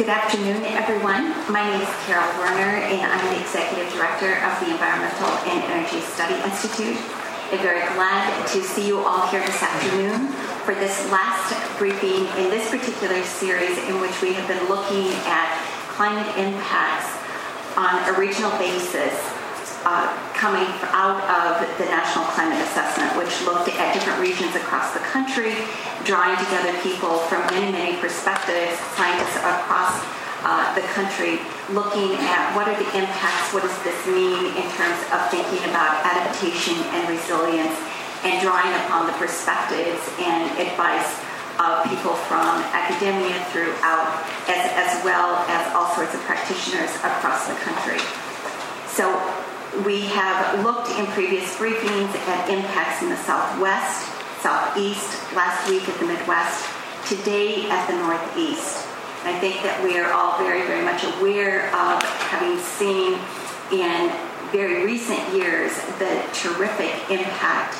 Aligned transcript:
Good 0.00 0.08
afternoon, 0.08 0.64
everyone. 0.64 1.28
My 1.52 1.60
name 1.60 1.78
is 1.78 1.88
Carol 2.08 2.24
Werner, 2.40 2.80
and 2.88 3.04
I'm 3.04 3.34
the 3.34 3.38
Executive 3.38 3.92
Director 3.92 4.32
of 4.48 4.58
the 4.64 4.72
Environmental 4.72 5.28
and 5.44 5.60
Energy 5.68 6.00
Study 6.00 6.40
Institute. 6.40 6.96
I'm 7.52 7.60
very 7.60 7.84
glad 7.92 8.24
to 8.48 8.62
see 8.62 8.86
you 8.86 9.00
all 9.00 9.28
here 9.28 9.44
this 9.44 9.62
afternoon 9.62 10.28
for 10.64 10.72
this 10.72 11.04
last 11.12 11.52
briefing 11.76 12.24
in 12.42 12.48
this 12.48 12.70
particular 12.70 13.22
series 13.24 13.76
in 13.76 14.00
which 14.00 14.16
we 14.22 14.32
have 14.32 14.48
been 14.48 14.70
looking 14.70 15.12
at 15.28 15.52
climate 15.92 16.32
impacts 16.38 17.12
on 17.76 18.00
a 18.08 18.18
regional 18.18 18.56
basis 18.56 19.12
uh, 19.84 20.08
coming 20.40 20.64
out 20.96 21.20
of 21.28 21.60
the 21.76 21.84
National 21.84 22.24
Climate 22.32 22.56
Assessment, 22.64 23.12
which 23.20 23.28
looked 23.44 23.68
at 23.76 23.92
different 23.92 24.16
regions 24.24 24.56
across 24.56 24.96
the 24.96 25.04
country, 25.12 25.52
drawing 26.08 26.32
together 26.40 26.72
people 26.80 27.20
from 27.28 27.44
many, 27.52 27.68
many 27.68 28.00
perspectives, 28.00 28.72
scientists 28.96 29.36
across 29.36 30.00
uh, 30.40 30.64
the 30.72 30.80
country, 30.96 31.44
looking 31.76 32.16
at 32.24 32.56
what 32.56 32.64
are 32.64 32.78
the 32.80 32.88
impacts, 32.96 33.52
what 33.52 33.60
does 33.60 33.76
this 33.84 34.00
mean 34.08 34.48
in 34.56 34.64
terms 34.80 34.96
of 35.12 35.20
thinking 35.28 35.60
about 35.68 36.00
adaptation 36.08 36.72
and 36.96 37.04
resilience, 37.12 37.76
and 38.24 38.40
drawing 38.40 38.72
upon 38.88 39.04
the 39.04 39.16
perspectives 39.20 40.00
and 40.24 40.48
advice 40.56 41.20
of 41.60 41.84
people 41.92 42.16
from 42.16 42.64
academia 42.72 43.36
throughout, 43.52 44.08
as, 44.48 44.64
as 44.72 45.04
well 45.04 45.36
as 45.52 45.68
all 45.76 45.92
sorts 45.92 46.16
of 46.16 46.20
practitioners 46.24 46.88
across 47.04 47.44
the 47.44 47.56
country. 47.60 48.00
So 48.88 49.12
we 49.84 50.00
have 50.02 50.64
looked 50.64 50.90
in 50.98 51.06
previous 51.06 51.56
briefings 51.56 52.12
at 52.26 52.50
impacts 52.50 53.02
in 53.02 53.08
the 53.08 53.16
Southwest, 53.16 54.10
Southeast, 54.42 55.34
last 55.34 55.68
week 55.70 55.88
at 55.88 55.98
the 56.00 56.06
Midwest, 56.06 56.68
today 57.06 57.70
at 57.70 57.86
the 57.86 57.96
Northeast. 57.96 58.86
I 59.24 59.38
think 59.38 59.62
that 59.62 59.82
we 59.84 59.98
are 59.98 60.10
all 60.12 60.38
very, 60.38 60.66
very 60.66 60.84
much 60.84 61.04
aware 61.04 61.66
of 61.74 62.02
having 62.02 62.58
seen 62.58 63.18
in 63.70 64.10
very 64.50 64.84
recent 64.84 65.20
years 65.34 65.72
the 65.98 66.24
terrific 66.32 66.90
impact 67.10 67.74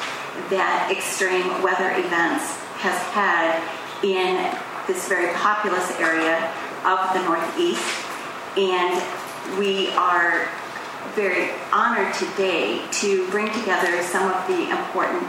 that 0.51 0.89
extreme 0.93 1.63
weather 1.63 1.91
events 1.91 2.55
has 2.79 2.97
had 3.11 3.59
in 4.05 4.39
this 4.87 5.09
very 5.09 5.35
populous 5.35 5.91
area 5.99 6.39
of 6.85 7.13
the 7.15 7.23
Northeast. 7.25 7.83
And 8.57 9.03
we 9.59 9.89
are 9.95 10.49
very 11.15 11.51
honored 11.73 12.13
today 12.15 12.81
to 12.93 13.29
bring 13.31 13.47
together 13.53 14.03
some 14.03 14.31
of 14.31 14.47
the 14.47 14.71
important 14.71 15.27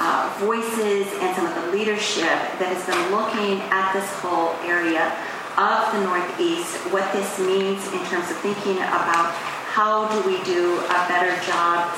uh, 0.00 0.32
voices 0.38 1.06
and 1.20 1.34
some 1.36 1.46
of 1.46 1.54
the 1.54 1.70
leadership 1.72 2.38
that 2.58 2.70
has 2.70 2.84
been 2.86 3.10
looking 3.10 3.60
at 3.70 3.92
this 3.92 4.08
whole 4.20 4.54
area 4.62 5.12
of 5.58 5.92
the 5.92 6.00
Northeast, 6.06 6.76
what 6.94 7.12
this 7.12 7.38
means 7.40 7.84
in 7.92 7.98
terms 8.06 8.30
of 8.30 8.36
thinking 8.38 8.78
about 8.78 9.34
how 9.74 10.06
do 10.08 10.22
we 10.28 10.42
do 10.44 10.78
a 10.86 11.00
better 11.10 11.34
job, 11.44 11.90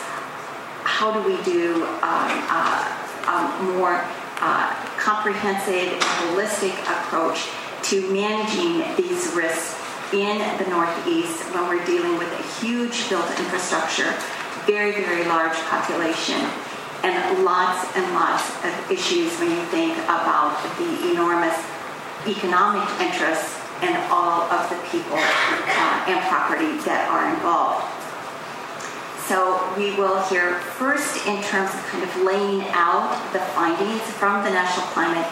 how 0.83 1.12
do 1.12 1.20
we 1.28 1.37
do 1.44 1.84
um, 2.00 2.33
uh, 2.48 2.83
um, 3.28 3.77
more 3.77 4.03
uh, 4.41 4.75
comprehensive 4.97 5.92
holistic 6.00 6.72
approach 6.89 7.48
to 7.83 8.11
managing 8.11 8.81
these 8.97 9.33
risks 9.34 9.77
in 10.12 10.39
the 10.58 10.66
Northeast 10.69 11.42
when 11.55 11.69
we're 11.69 11.84
dealing 11.86 12.19
with 12.19 12.30
a 12.33 12.42
huge 12.61 13.08
built 13.08 13.27
infrastructure, 13.39 14.12
very, 14.66 14.92
very 14.92 15.25
large 15.25 15.56
population, 15.70 16.41
and 17.03 17.44
lots 17.44 17.97
and 17.97 18.05
lots 18.14 18.50
of 18.64 18.91
issues 18.91 19.38
when 19.38 19.50
you 19.50 19.62
think 19.66 19.97
about 20.05 20.58
the 20.78 21.11
enormous 21.12 21.56
economic 22.27 22.88
interests 23.00 23.58
and 23.83 23.97
all 24.11 24.42
of 24.50 24.69
the 24.69 24.77
people 24.91 25.16
uh, 25.16 26.05
and 26.11 26.20
property 26.28 26.77
that 26.84 27.08
are 27.08 27.33
involved. 27.33 27.86
So 29.25 29.62
we 29.78 29.94
will 29.94 30.20
hear 30.25 30.58
first 30.77 31.25
in 31.27 31.41
terms 31.44 31.72
of 31.72 31.81
kind 31.86 32.03
of 32.03 32.16
laying 32.22 32.62
out 32.75 33.15
the 33.32 33.38
findings 33.54 34.03
from 34.19 34.44
the 34.44 34.50
National 34.50 34.87
Climate 34.91 35.26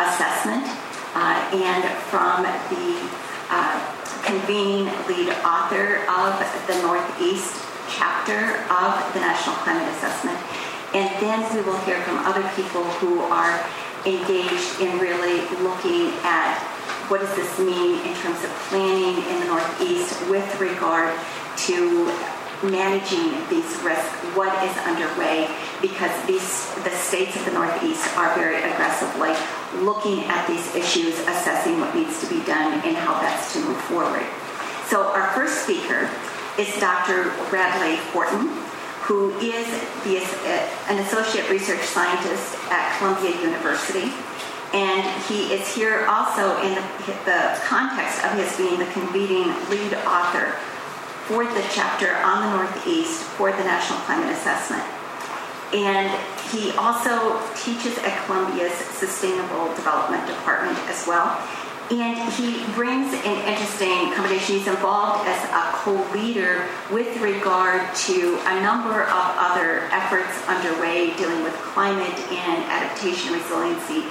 Assessment 0.00 0.64
uh, 1.14 1.36
and 1.52 1.84
from 2.08 2.42
the 2.42 2.96
uh, 3.50 4.01
convening 4.24 4.86
lead 5.08 5.28
author 5.44 6.02
of 6.08 6.38
the 6.66 6.76
Northeast 6.82 7.60
chapter 7.90 8.62
of 8.70 9.12
the 9.14 9.20
National 9.20 9.56
Climate 9.56 9.88
Assessment. 9.96 10.38
And 10.94 11.08
then 11.20 11.40
we 11.54 11.62
will 11.62 11.78
hear 11.84 12.00
from 12.02 12.18
other 12.18 12.42
people 12.54 12.84
who 13.00 13.20
are 13.20 13.64
engaged 14.06 14.80
in 14.80 14.98
really 14.98 15.40
looking 15.62 16.12
at 16.22 16.58
what 17.08 17.20
does 17.20 17.34
this 17.36 17.58
mean 17.58 17.98
in 18.06 18.14
terms 18.16 18.42
of 18.44 18.50
planning 18.68 19.16
in 19.16 19.40
the 19.40 19.46
Northeast 19.46 20.28
with 20.28 20.60
regard 20.60 21.12
to 21.68 22.06
managing 22.62 23.34
these 23.48 23.68
risks, 23.82 24.14
what 24.36 24.52
is 24.62 24.76
underway, 24.86 25.50
because 25.80 26.12
these 26.26 26.72
the 26.84 26.90
states 26.90 27.36
of 27.36 27.44
the 27.44 27.52
Northeast 27.52 28.06
are 28.16 28.34
very 28.34 28.56
aggressively 28.56 29.34
looking 29.80 30.24
at 30.24 30.46
these 30.46 30.74
issues, 30.74 31.18
assessing 31.20 31.80
what 31.80 31.94
needs 31.94 32.20
to 32.20 32.26
be 32.28 32.44
done 32.44 32.80
and 32.84 32.96
how 32.96 33.20
best 33.20 33.54
to 33.54 33.60
move 33.60 33.80
forward. 33.82 34.26
So 34.86 35.12
our 35.12 35.32
first 35.32 35.64
speaker 35.64 36.10
is 36.58 36.68
Dr. 36.78 37.32
Bradley 37.48 37.96
Horton, 38.12 38.48
who 39.08 39.32
is 39.40 39.66
the, 40.04 40.18
uh, 40.18 40.92
an 40.92 40.98
associate 40.98 41.48
research 41.50 41.80
scientist 41.80 42.56
at 42.70 42.98
Columbia 42.98 43.40
University. 43.40 44.12
And 44.72 45.02
he 45.24 45.52
is 45.52 45.74
here 45.74 46.06
also 46.06 46.60
in 46.62 46.74
the, 46.74 47.12
the 47.24 47.60
context 47.64 48.24
of 48.24 48.32
his 48.32 48.56
being 48.56 48.78
the 48.78 48.86
convening 48.92 49.48
lead 49.68 49.94
author 50.04 50.52
for 51.26 51.44
the 51.44 51.64
chapter 51.70 52.14
on 52.16 52.42
the 52.42 52.56
Northeast 52.56 53.22
for 53.22 53.50
the 53.50 53.64
National 53.64 53.98
Climate 54.00 54.32
Assessment. 54.32 54.82
And 55.72 56.10
he 56.50 56.70
also 56.72 57.40
teaches 57.56 57.96
at 57.98 58.26
Columbia's 58.26 58.74
Sustainable 58.74 59.74
Development 59.74 60.26
Department 60.26 60.78
as 60.88 61.06
well. 61.06 61.40
And 61.90 62.16
he 62.32 62.64
brings 62.72 63.12
an 63.12 63.36
interesting 63.48 64.12
combination. 64.14 64.56
He's 64.56 64.66
involved 64.66 65.26
as 65.26 65.44
a 65.50 65.76
co 65.76 65.92
leader 66.12 66.68
with 66.90 67.20
regard 67.20 67.94
to 68.08 68.38
a 68.46 68.60
number 68.62 69.02
of 69.02 69.24
other 69.36 69.80
efforts 69.90 70.46
underway 70.48 71.14
dealing 71.16 71.42
with 71.42 71.52
climate 71.54 72.16
and 72.30 72.64
adaptation 72.64 73.34
resiliency 73.34 74.04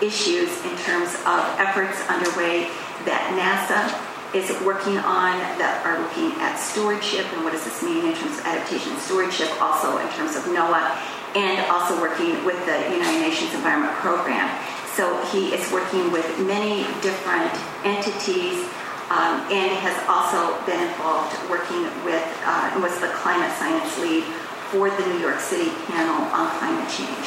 issues 0.00 0.50
in 0.64 0.76
terms 0.78 1.14
of 1.26 1.40
efforts 1.58 2.00
underway 2.08 2.70
that 3.04 3.22
NASA 3.34 4.07
is 4.34 4.50
working 4.60 4.98
on 4.98 5.40
that 5.56 5.80
are 5.86 5.96
looking 5.96 6.36
at 6.40 6.56
stewardship 6.56 7.24
and 7.32 7.44
what 7.44 7.52
does 7.52 7.64
this 7.64 7.82
mean 7.82 8.04
in 8.04 8.14
terms 8.14 8.38
of 8.38 8.44
adaptation 8.44 8.92
and 8.92 9.00
stewardship, 9.00 9.48
also 9.60 9.96
in 9.98 10.08
terms 10.12 10.36
of 10.36 10.44
NOAA, 10.52 10.92
and 11.36 11.64
also 11.72 11.96
working 12.00 12.44
with 12.44 12.58
the 12.68 12.76
United 12.92 13.20
Nations 13.20 13.54
Environment 13.54 13.92
Program. 14.04 14.48
So 14.92 15.08
he 15.32 15.54
is 15.54 15.64
working 15.72 16.12
with 16.12 16.26
many 16.40 16.84
different 17.00 17.52
entities 17.84 18.68
um, 19.08 19.40
and 19.48 19.72
has 19.80 19.96
also 20.04 20.52
been 20.66 20.80
involved 20.80 21.32
working 21.48 21.88
with 22.04 22.24
uh, 22.44 22.70
and 22.74 22.82
was 22.82 22.98
the 23.00 23.08
climate 23.24 23.52
science 23.56 23.96
lead 23.98 24.24
for 24.68 24.90
the 24.90 25.06
New 25.06 25.20
York 25.20 25.40
City 25.40 25.70
panel 25.86 26.28
on 26.36 26.50
climate 26.58 26.88
change. 26.92 27.26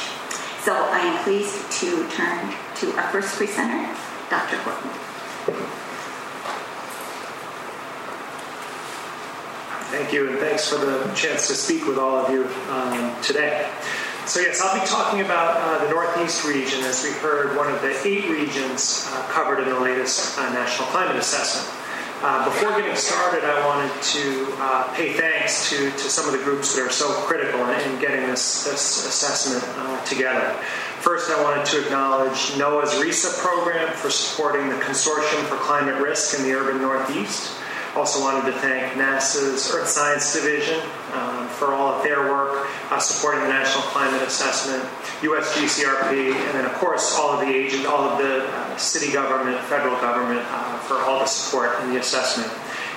So 0.62 0.74
I 0.74 1.00
am 1.00 1.24
pleased 1.24 1.72
to 1.82 2.08
turn 2.10 2.54
to 2.76 2.92
our 2.94 3.10
first 3.10 3.34
presenter, 3.34 3.90
Dr. 4.30 4.58
Horton. 4.62 5.81
Thank 9.92 10.10
you, 10.10 10.30
and 10.30 10.38
thanks 10.38 10.66
for 10.66 10.78
the 10.78 11.04
chance 11.12 11.48
to 11.48 11.54
speak 11.54 11.86
with 11.86 11.98
all 11.98 12.16
of 12.16 12.32
you 12.32 12.48
um, 12.70 13.14
today. 13.20 13.70
So, 14.24 14.40
yes, 14.40 14.62
I'll 14.62 14.80
be 14.80 14.86
talking 14.86 15.20
about 15.20 15.60
uh, 15.60 15.84
the 15.84 15.90
Northeast 15.90 16.46
region, 16.46 16.80
as 16.84 17.04
we 17.04 17.10
heard, 17.10 17.58
one 17.58 17.70
of 17.70 17.82
the 17.82 17.94
eight 18.08 18.26
regions 18.30 19.06
uh, 19.12 19.22
covered 19.28 19.62
in 19.62 19.68
the 19.68 19.78
latest 19.78 20.38
uh, 20.38 20.50
National 20.54 20.88
Climate 20.88 21.16
Assessment. 21.16 21.68
Uh, 22.22 22.42
before 22.46 22.70
getting 22.80 22.96
started, 22.96 23.44
I 23.44 23.66
wanted 23.66 24.02
to 24.02 24.48
uh, 24.60 24.94
pay 24.94 25.12
thanks 25.12 25.68
to, 25.68 25.90
to 25.90 26.08
some 26.08 26.24
of 26.24 26.32
the 26.32 26.42
groups 26.42 26.74
that 26.74 26.86
are 26.86 26.90
so 26.90 27.12
critical 27.28 27.60
in, 27.60 27.92
in 27.92 28.00
getting 28.00 28.26
this, 28.28 28.64
this 28.64 29.06
assessment 29.06 29.62
uh, 29.76 30.02
together. 30.06 30.54
First, 31.00 31.30
I 31.30 31.42
wanted 31.42 31.66
to 31.66 31.84
acknowledge 31.84 32.56
NOAA's 32.56 32.98
RISA 32.98 33.42
program 33.42 33.92
for 33.92 34.08
supporting 34.08 34.70
the 34.70 34.76
Consortium 34.76 35.44
for 35.48 35.56
Climate 35.56 36.00
Risk 36.00 36.38
in 36.38 36.44
the 36.44 36.54
Urban 36.54 36.80
Northeast. 36.80 37.58
Also 37.94 38.20
wanted 38.20 38.50
to 38.50 38.58
thank 38.58 38.94
NASA's 38.94 39.70
Earth 39.70 39.86
Science 39.86 40.32
Division 40.32 40.80
um, 41.12 41.46
for 41.48 41.74
all 41.74 41.92
of 41.92 42.02
their 42.02 42.30
work 42.30 42.66
uh, 42.90 42.98
supporting 42.98 43.42
the 43.42 43.48
National 43.48 43.82
Climate 43.84 44.22
Assessment, 44.22 44.82
USGCRP, 45.20 46.32
and 46.32 46.54
then 46.56 46.64
of 46.64 46.72
course 46.74 47.14
all 47.18 47.32
of 47.32 47.40
the 47.40 47.52
agent, 47.52 47.84
all 47.84 48.00
of 48.00 48.16
the 48.18 48.48
uh, 48.48 48.76
city 48.78 49.12
government, 49.12 49.58
federal 49.64 49.94
government 50.00 50.40
uh, 50.48 50.78
for 50.78 50.94
all 51.04 51.18
the 51.18 51.26
support 51.26 51.82
in 51.82 51.90
the 51.90 52.00
assessment 52.00 52.50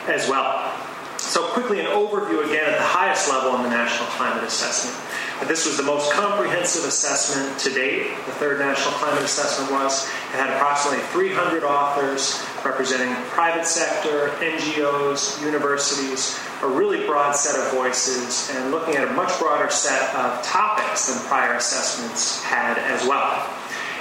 as 0.08 0.30
well. 0.30 0.74
So 1.18 1.48
quickly, 1.48 1.82
an 1.82 1.88
overview 1.88 2.46
again 2.46 2.64
at 2.64 2.78
the 2.78 2.86
highest 2.86 3.30
level 3.30 3.56
in 3.58 3.64
the 3.64 3.70
National 3.70 4.08
Climate 4.10 4.44
Assessment. 4.46 4.96
This 5.44 5.68
was 5.68 5.78
the 5.78 5.84
most 5.84 6.12
comprehensive 6.14 6.86
assessment 6.86 7.60
to 7.60 7.70
date. 7.70 8.10
The 8.26 8.32
third 8.34 8.58
National 8.58 8.94
Climate 8.94 9.22
Assessment 9.22 9.72
was. 9.72 10.06
It 10.34 10.38
had 10.38 10.50
approximately 10.56 11.04
300 11.08 11.64
authors 11.64 12.42
representing 12.64 13.14
private 13.26 13.66
sector, 13.66 14.30
NGOs, 14.40 15.40
universities, 15.42 16.40
a 16.64 16.68
really 16.68 17.06
broad 17.06 17.34
set 17.34 17.60
of 17.60 17.72
voices, 17.74 18.50
and 18.56 18.72
looking 18.72 18.96
at 18.96 19.08
a 19.08 19.12
much 19.12 19.38
broader 19.38 19.70
set 19.70 20.16
of 20.16 20.42
topics 20.44 21.14
than 21.14 21.22
prior 21.28 21.54
assessments 21.54 22.42
had 22.42 22.80
as 22.80 23.06
well. 23.06 23.48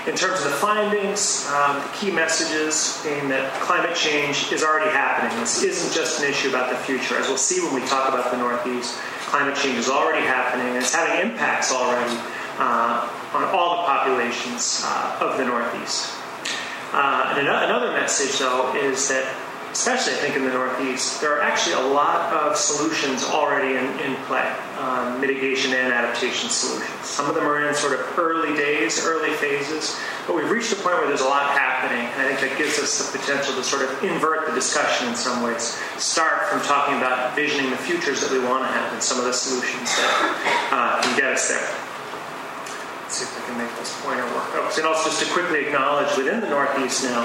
In 0.07 0.15
terms 0.15 0.45
of 0.45 0.51
the 0.51 0.57
findings, 0.59 1.49
um, 1.49 1.81
the 1.81 1.89
key 1.95 2.11
messages 2.11 3.01
being 3.03 3.27
that 3.31 3.51
climate 3.63 3.97
change 3.97 4.53
is 4.53 4.63
already 4.63 4.91
happening. 4.91 5.35
This 5.41 5.63
isn't 5.63 5.95
just 5.95 6.23
an 6.23 6.29
issue 6.29 6.51
about 6.51 6.69
the 6.69 6.77
future. 6.77 7.17
As 7.17 7.27
we'll 7.27 7.39
see 7.39 7.65
when 7.65 7.73
we 7.73 7.81
talk 7.89 8.11
about 8.11 8.31
the 8.31 8.37
Northeast, 8.37 8.99
climate 9.33 9.57
change 9.57 9.79
is 9.79 9.89
already 9.89 10.27
happening 10.27 10.69
and 10.69 10.77
it's 10.77 10.95
having 10.95 11.31
impacts 11.31 11.73
already 11.73 12.21
uh, 12.59 13.09
on 13.33 13.45
all 13.45 13.79
the 13.79 13.83
populations 13.85 14.83
uh, 14.85 15.17
of 15.23 15.39
the 15.39 15.45
Northeast. 15.47 16.13
Uh, 16.93 17.35
and 17.39 17.49
another 17.49 17.93
message, 17.93 18.39
though, 18.39 18.77
is 18.77 19.09
that 19.09 19.25
especially 19.75 20.13
I 20.13 20.17
think 20.19 20.37
in 20.37 20.45
the 20.45 20.53
Northeast, 20.53 21.21
there 21.21 21.37
are 21.37 21.43
actually 21.43 21.75
a 21.75 21.87
lot 21.89 22.33
of 22.33 22.57
solutions 22.57 23.25
already 23.25 23.75
in, 23.75 23.85
in 23.99 24.15
play, 24.25 24.47
um, 24.79 25.21
mitigation 25.21 25.75
and 25.75 25.93
adaptation 25.93 26.49
solutions. 26.49 27.05
Some 27.05 27.29
of 27.29 27.35
them 27.35 27.45
are 27.45 27.67
in 27.67 27.75
sort 27.75 27.99
of 27.99 28.17
early 28.17 28.57
days, 28.57 29.05
early 29.05 29.35
phases, 29.35 29.99
but 30.29 30.37
we've 30.37 30.49
reached 30.49 30.73
a 30.73 30.77
point 30.77 30.95
where 30.99 31.09
there's 31.09 31.23
a 31.23 31.29
lot 31.29 31.51
happening, 31.59 32.07
and 32.07 32.23
I 32.23 32.37
think 32.37 32.51
that 32.51 32.57
gives 32.57 32.79
us 32.79 33.11
the 33.11 33.19
potential 33.19 33.53
to 33.55 33.65
sort 33.65 33.83
of 33.83 33.91
invert 34.05 34.47
the 34.47 34.55
discussion 34.55 35.09
in 35.09 35.17
some 35.17 35.43
ways. 35.43 35.77
Start 35.99 36.47
from 36.47 36.63
talking 36.63 36.97
about 36.97 37.35
visioning 37.35 37.71
the 37.71 37.77
futures 37.77 38.21
that 38.21 38.31
we 38.31 38.39
want 38.39 38.63
to 38.63 38.69
have 38.69 38.93
and 38.93 39.03
some 39.03 39.19
of 39.19 39.25
the 39.25 39.33
solutions 39.33 39.91
that 39.91 40.71
uh, 40.71 41.03
can 41.03 41.19
get 41.19 41.33
us 41.33 41.49
there 41.49 41.84
see 43.15 43.25
if 43.25 43.39
I 43.39 43.47
can 43.47 43.57
make 43.59 43.71
this 43.79 43.95
pointer 44.03 44.27
work. 44.35 44.51
Oh, 44.59 44.75
and 44.77 44.87
also 44.87 45.09
just 45.09 45.23
to 45.23 45.31
quickly 45.31 45.67
acknowledge 45.67 46.11
within 46.17 46.41
the 46.41 46.51
Northeast 46.51 47.05
now, 47.05 47.23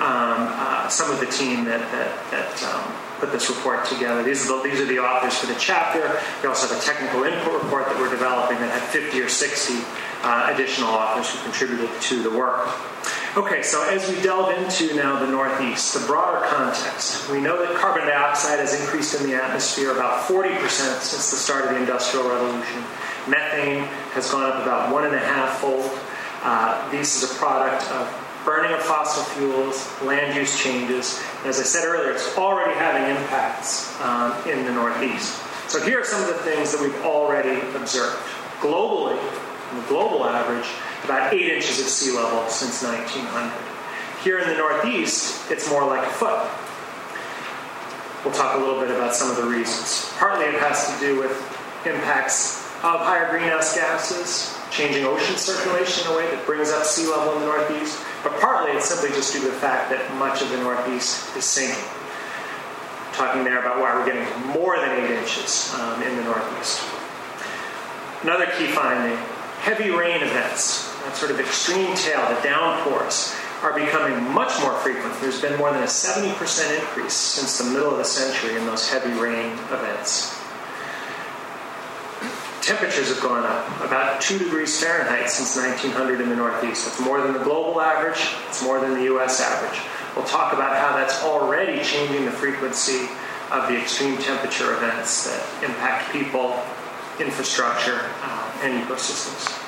um, 0.00 0.48
uh, 0.48 0.88
some 0.88 1.12
of 1.12 1.20
the 1.20 1.26
team 1.26 1.64
that, 1.66 1.80
that, 1.92 2.10
that 2.32 2.62
um, 2.72 2.92
put 3.20 3.32
this 3.32 3.48
report 3.48 3.84
together. 3.84 4.22
These 4.22 4.48
are, 4.48 4.56
the, 4.56 4.68
these 4.68 4.80
are 4.80 4.86
the 4.86 4.98
authors 4.98 5.36
for 5.36 5.46
the 5.46 5.58
chapter. 5.60 6.20
We 6.42 6.48
also 6.48 6.72
have 6.72 6.80
a 6.80 6.84
technical 6.84 7.24
input 7.24 7.62
report 7.62 7.86
that 7.86 7.98
we're 7.98 8.10
developing 8.10 8.58
that 8.58 8.72
had 8.72 8.82
50 8.88 9.20
or 9.20 9.28
60 9.28 9.74
uh, 10.22 10.52
additional 10.54 10.88
authors 10.90 11.30
who 11.30 11.42
contributed 11.44 11.90
to 12.00 12.22
the 12.22 12.30
work. 12.30 12.68
Okay, 13.36 13.62
so 13.62 13.86
as 13.88 14.08
we 14.08 14.20
delve 14.22 14.50
into 14.56 14.96
now 14.96 15.20
the 15.20 15.30
Northeast, 15.30 15.92
the 15.92 16.06
broader 16.06 16.46
context, 16.48 17.30
we 17.30 17.38
know 17.38 17.60
that 17.60 17.76
carbon 17.76 18.08
dioxide 18.08 18.58
has 18.58 18.80
increased 18.80 19.20
in 19.20 19.28
the 19.28 19.36
atmosphere 19.36 19.92
about 19.92 20.26
40% 20.26 20.58
since 20.58 21.30
the 21.30 21.36
start 21.36 21.66
of 21.66 21.70
the 21.70 21.76
Industrial 21.76 22.26
Revolution. 22.26 22.82
Methane 23.28 23.84
has 24.14 24.30
gone 24.30 24.44
up 24.44 24.62
about 24.62 24.92
one 24.92 25.04
and 25.04 25.14
a 25.14 25.18
half 25.18 25.58
fold. 25.58 25.90
Uh, 26.42 26.90
this 26.90 27.22
is 27.22 27.30
a 27.30 27.34
product 27.34 27.90
of 27.90 28.06
burning 28.44 28.72
of 28.72 28.80
fossil 28.80 29.24
fuels, 29.34 29.90
land 30.02 30.36
use 30.36 30.56
changes. 30.62 31.20
As 31.44 31.58
I 31.58 31.64
said 31.64 31.84
earlier, 31.84 32.12
it's 32.12 32.38
already 32.38 32.74
having 32.74 33.10
impacts 33.16 34.00
um, 34.00 34.32
in 34.48 34.64
the 34.64 34.72
Northeast. 34.72 35.42
So 35.68 35.82
here 35.82 36.00
are 36.00 36.04
some 36.04 36.22
of 36.22 36.28
the 36.28 36.42
things 36.44 36.70
that 36.70 36.80
we've 36.80 37.04
already 37.04 37.60
observed. 37.76 38.16
Globally, 38.60 39.18
the 39.74 39.88
global 39.88 40.24
average, 40.24 40.68
about 41.04 41.34
eight 41.34 41.52
inches 41.52 41.80
of 41.80 41.86
sea 41.86 42.16
level 42.16 42.48
since 42.48 42.84
1900. 42.84 43.52
Here 44.22 44.38
in 44.38 44.48
the 44.48 44.56
Northeast, 44.56 45.50
it's 45.50 45.68
more 45.68 45.84
like 45.84 46.06
a 46.06 46.10
foot. 46.10 46.48
We'll 48.24 48.34
talk 48.34 48.56
a 48.56 48.58
little 48.58 48.80
bit 48.80 48.90
about 48.90 49.14
some 49.14 49.28
of 49.28 49.36
the 49.36 49.44
reasons. 49.44 50.12
Partly 50.18 50.44
it 50.44 50.60
has 50.60 50.92
to 50.94 51.00
do 51.00 51.18
with 51.18 51.32
impacts 51.84 52.65
of 52.84 53.00
higher 53.00 53.30
greenhouse 53.30 53.74
gases, 53.74 54.54
changing 54.70 55.04
ocean 55.04 55.36
circulation 55.36 56.06
in 56.06 56.12
a 56.12 56.16
way 56.16 56.28
that 56.30 56.44
brings 56.44 56.70
up 56.70 56.84
sea 56.84 57.08
level 57.08 57.32
in 57.34 57.40
the 57.40 57.46
Northeast, 57.46 57.98
but 58.22 58.38
partly 58.40 58.72
it's 58.72 58.86
simply 58.86 59.08
just 59.16 59.32
due 59.32 59.40
to 59.40 59.46
the 59.46 59.52
fact 59.52 59.90
that 59.90 60.04
much 60.16 60.42
of 60.42 60.50
the 60.50 60.58
Northeast 60.58 61.34
is 61.36 61.44
sinking. 61.44 61.82
Talking 63.14 63.44
there 63.44 63.60
about 63.60 63.80
why 63.80 63.94
we're 63.96 64.04
getting 64.04 64.28
more 64.52 64.76
than 64.76 64.90
eight 64.90 65.10
inches 65.10 65.72
um, 65.80 66.02
in 66.02 66.16
the 66.16 66.24
Northeast. 66.24 66.84
Another 68.22 68.46
key 68.58 68.66
finding 68.66 69.16
heavy 69.64 69.90
rain 69.90 70.20
events, 70.20 70.92
that 71.04 71.16
sort 71.16 71.30
of 71.30 71.40
extreme 71.40 71.96
tail, 71.96 72.20
the 72.28 72.40
downpours, 72.42 73.34
are 73.62 73.72
becoming 73.72 74.20
much 74.32 74.52
more 74.60 74.74
frequent. 74.84 75.18
There's 75.20 75.40
been 75.40 75.56
more 75.56 75.72
than 75.72 75.82
a 75.82 75.86
70% 75.86 76.78
increase 76.78 77.14
since 77.14 77.56
the 77.56 77.64
middle 77.70 77.90
of 77.90 77.96
the 77.96 78.04
century 78.04 78.54
in 78.54 78.66
those 78.66 78.90
heavy 78.90 79.18
rain 79.18 79.52
events 79.72 80.45
temperatures 82.66 83.08
have 83.08 83.22
gone 83.22 83.44
up 83.44 83.64
about 83.80 84.20
2 84.20 84.38
degrees 84.38 84.82
Fahrenheit 84.82 85.30
since 85.30 85.56
1900 85.56 86.20
in 86.20 86.28
the 86.28 86.34
Northeast. 86.34 86.84
That's 86.84 87.00
more 87.00 87.22
than 87.22 87.32
the 87.32 87.38
global 87.38 87.80
average, 87.80 88.34
it's 88.48 88.62
more 88.62 88.80
than 88.80 88.94
the 88.94 89.04
US 89.14 89.40
average. 89.40 89.80
We'll 90.16 90.26
talk 90.26 90.52
about 90.52 90.76
how 90.76 90.96
that's 90.96 91.22
already 91.22 91.82
changing 91.84 92.24
the 92.24 92.32
frequency 92.32 93.08
of 93.52 93.68
the 93.68 93.80
extreme 93.80 94.18
temperature 94.18 94.74
events 94.74 95.26
that 95.26 95.46
impact 95.62 96.10
people, 96.10 96.60
infrastructure, 97.20 98.00
uh, 98.22 98.60
and 98.62 98.82
ecosystems. 98.82 99.65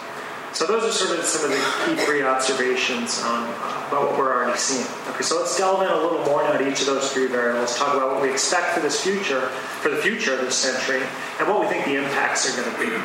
So 0.53 0.67
those 0.67 0.85
are 0.85 0.93
sort 0.93 1.19
of 1.19 1.25
some 1.25 1.45
of 1.45 1.57
the 1.57 1.63
key 1.85 1.97
three 2.05 2.23
observations 2.23 3.23
on 3.23 3.45
uh, 3.45 3.79
about 3.89 4.11
what 4.11 4.19
we're 4.19 4.35
already 4.35 4.59
seeing. 4.59 4.87
Okay, 5.09 5.23
so 5.23 5.37
let's 5.39 5.57
delve 5.57 5.83
in 5.83 5.89
a 5.89 5.97
little 5.97 6.25
more 6.25 6.43
now 6.43 6.57
to 6.57 6.69
each 6.69 6.81
of 6.81 6.87
those 6.87 7.13
three 7.13 7.27
variables. 7.27 7.77
Talk 7.77 7.95
about 7.95 8.13
what 8.13 8.23
we 8.23 8.31
expect 8.31 8.73
for 8.75 8.81
this 8.81 9.01
future, 9.01 9.49
for 9.83 9.91
the 9.91 9.99
future 9.99 10.35
of 10.35 10.41
this 10.41 10.57
century, 10.57 11.03
and 11.39 11.49
what 11.49 11.61
we 11.61 11.67
think 11.67 11.85
the 11.85 11.97
impacts 11.97 12.49
are 12.49 12.63
going 12.63 12.75
to 12.75 12.81
be. 12.81 12.97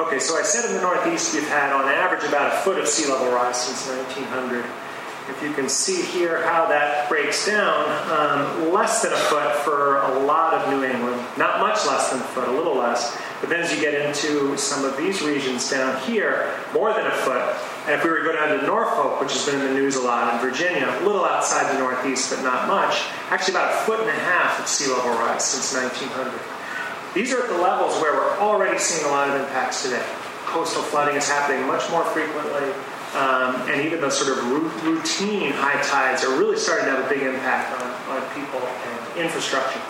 Okay, 0.00 0.18
so 0.18 0.38
I 0.38 0.42
said 0.42 0.64
in 0.70 0.76
the 0.76 0.82
Northeast 0.82 1.34
we've 1.34 1.48
had 1.48 1.72
on 1.72 1.86
average 1.86 2.24
about 2.24 2.52
a 2.52 2.56
foot 2.58 2.78
of 2.78 2.88
sea 2.88 3.10
level 3.10 3.28
rise 3.28 3.56
since 3.56 3.88
1900. 3.88 4.64
If 5.28 5.42
you 5.42 5.52
can 5.54 5.70
see 5.70 6.02
here 6.02 6.42
how 6.44 6.66
that 6.66 7.08
breaks 7.08 7.46
down, 7.46 7.88
um, 8.12 8.72
less 8.72 9.02
than 9.02 9.12
a 9.12 9.16
foot 9.16 9.56
for 9.56 10.02
a 10.02 10.18
lot 10.20 10.52
of 10.52 10.68
New 10.68 10.84
England, 10.84 11.16
not 11.38 11.60
much 11.60 11.86
less 11.86 12.10
than 12.10 12.20
a 12.20 12.24
foot, 12.24 12.46
a 12.46 12.52
little 12.52 12.76
less. 12.76 13.16
But 13.44 13.50
then 13.50 13.60
as 13.60 13.74
you 13.74 13.78
get 13.78 13.92
into 13.92 14.56
some 14.56 14.86
of 14.86 14.96
these 14.96 15.20
regions 15.20 15.68
down 15.68 16.00
here, 16.08 16.48
more 16.72 16.94
than 16.94 17.04
a 17.04 17.10
foot. 17.10 17.54
And 17.84 17.92
if 17.92 18.02
we 18.02 18.08
were 18.08 18.20
to 18.20 18.24
go 18.24 18.32
down 18.32 18.58
to 18.58 18.66
Norfolk, 18.66 19.20
which 19.20 19.34
has 19.34 19.44
been 19.44 19.60
in 19.60 19.66
the 19.68 19.74
news 19.74 19.96
a 19.96 20.00
lot, 20.00 20.32
in 20.32 20.40
Virginia, 20.40 20.88
a 20.88 21.04
little 21.04 21.26
outside 21.26 21.70
the 21.74 21.78
Northeast, 21.78 22.30
but 22.30 22.42
not 22.42 22.68
much, 22.68 23.04
actually 23.28 23.52
about 23.52 23.74
a 23.74 23.76
foot 23.84 24.00
and 24.00 24.08
a 24.08 24.12
half 24.12 24.58
of 24.58 24.66
sea 24.66 24.90
level 24.90 25.10
rise 25.20 25.44
since 25.44 25.74
1900. 25.76 26.32
These 27.12 27.34
are 27.34 27.42
at 27.42 27.50
the 27.50 27.58
levels 27.58 28.00
where 28.00 28.14
we're 28.14 28.38
already 28.38 28.78
seeing 28.78 29.04
a 29.04 29.10
lot 29.10 29.28
of 29.28 29.38
impacts 29.38 29.82
today. 29.82 30.06
Coastal 30.46 30.80
flooding 30.80 31.16
is 31.16 31.28
happening 31.28 31.66
much 31.66 31.84
more 31.90 32.04
frequently 32.16 32.72
um, 33.12 33.60
and 33.68 33.84
even 33.84 34.00
those 34.00 34.16
sort 34.16 34.38
of 34.38 34.42
routine 34.82 35.52
high 35.52 35.80
tides 35.82 36.24
are 36.24 36.32
really 36.38 36.56
starting 36.56 36.86
to 36.86 36.92
have 36.92 37.04
a 37.04 37.08
big 37.12 37.22
impact 37.22 37.78
on, 37.78 38.16
on 38.16 38.22
people 38.32 38.58
and 38.58 39.18
infrastructure. 39.20 39.80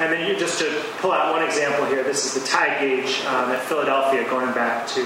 And 0.00 0.12
then 0.12 0.28
you, 0.28 0.36
just 0.38 0.58
to 0.58 0.82
pull 0.98 1.12
out 1.12 1.32
one 1.32 1.44
example 1.44 1.84
here, 1.86 2.02
this 2.02 2.24
is 2.24 2.40
the 2.40 2.48
tide 2.48 2.80
gauge 2.80 3.20
um, 3.26 3.50
at 3.50 3.60
Philadelphia 3.62 4.24
going 4.28 4.52
back 4.54 4.86
to 4.88 5.02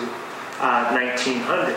uh, 0.60 0.92
1900. 0.92 1.76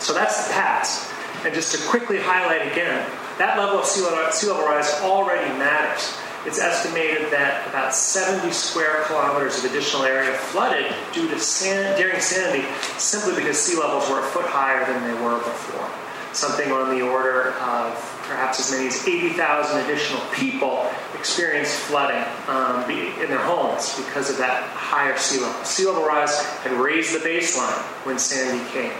So 0.00 0.12
that's 0.12 0.48
the 0.48 0.54
past. 0.54 1.12
And 1.44 1.54
just 1.54 1.72
to 1.72 1.88
quickly 1.88 2.18
highlight 2.18 2.72
again, 2.72 3.08
that 3.38 3.58
level 3.58 3.78
of 3.78 3.84
sea 3.84 4.02
level, 4.02 4.30
sea 4.32 4.48
level 4.48 4.64
rise 4.64 4.92
already 5.02 5.48
matters. 5.58 6.16
It's 6.44 6.58
estimated 6.58 7.30
that 7.32 7.68
about 7.68 7.94
70 7.94 8.50
square 8.50 9.04
kilometers 9.06 9.62
of 9.62 9.70
additional 9.70 10.02
area 10.02 10.32
flooded 10.32 10.92
due 11.12 11.28
to 11.28 11.38
sand, 11.38 11.96
during 11.96 12.20
Sandy 12.20 12.66
simply 12.98 13.36
because 13.36 13.58
sea 13.58 13.78
levels 13.78 14.10
were 14.10 14.18
a 14.18 14.24
foot 14.24 14.46
higher 14.46 14.84
than 14.84 15.02
they 15.04 15.22
were 15.22 15.38
before. 15.38 15.88
Something 16.32 16.72
on 16.72 16.96
the 16.96 17.02
order 17.02 17.50
of 17.60 18.11
perhaps 18.32 18.60
as 18.60 18.70
many 18.70 18.88
as 18.88 19.06
80,000 19.06 19.84
additional 19.84 20.22
people 20.32 20.90
experienced 21.18 21.74
flooding 21.74 22.24
um, 22.48 22.90
in 22.90 23.28
their 23.28 23.44
homes 23.44 23.94
because 23.96 24.30
of 24.30 24.38
that 24.38 24.62
higher 24.70 25.16
sea 25.18 25.40
level. 25.40 25.64
Sea 25.64 25.86
level 25.86 26.04
rise 26.04 26.42
had 26.64 26.72
raised 26.72 27.14
the 27.14 27.18
baseline 27.18 27.82
when 28.06 28.18
Sandy 28.18 28.64
came. 28.70 28.92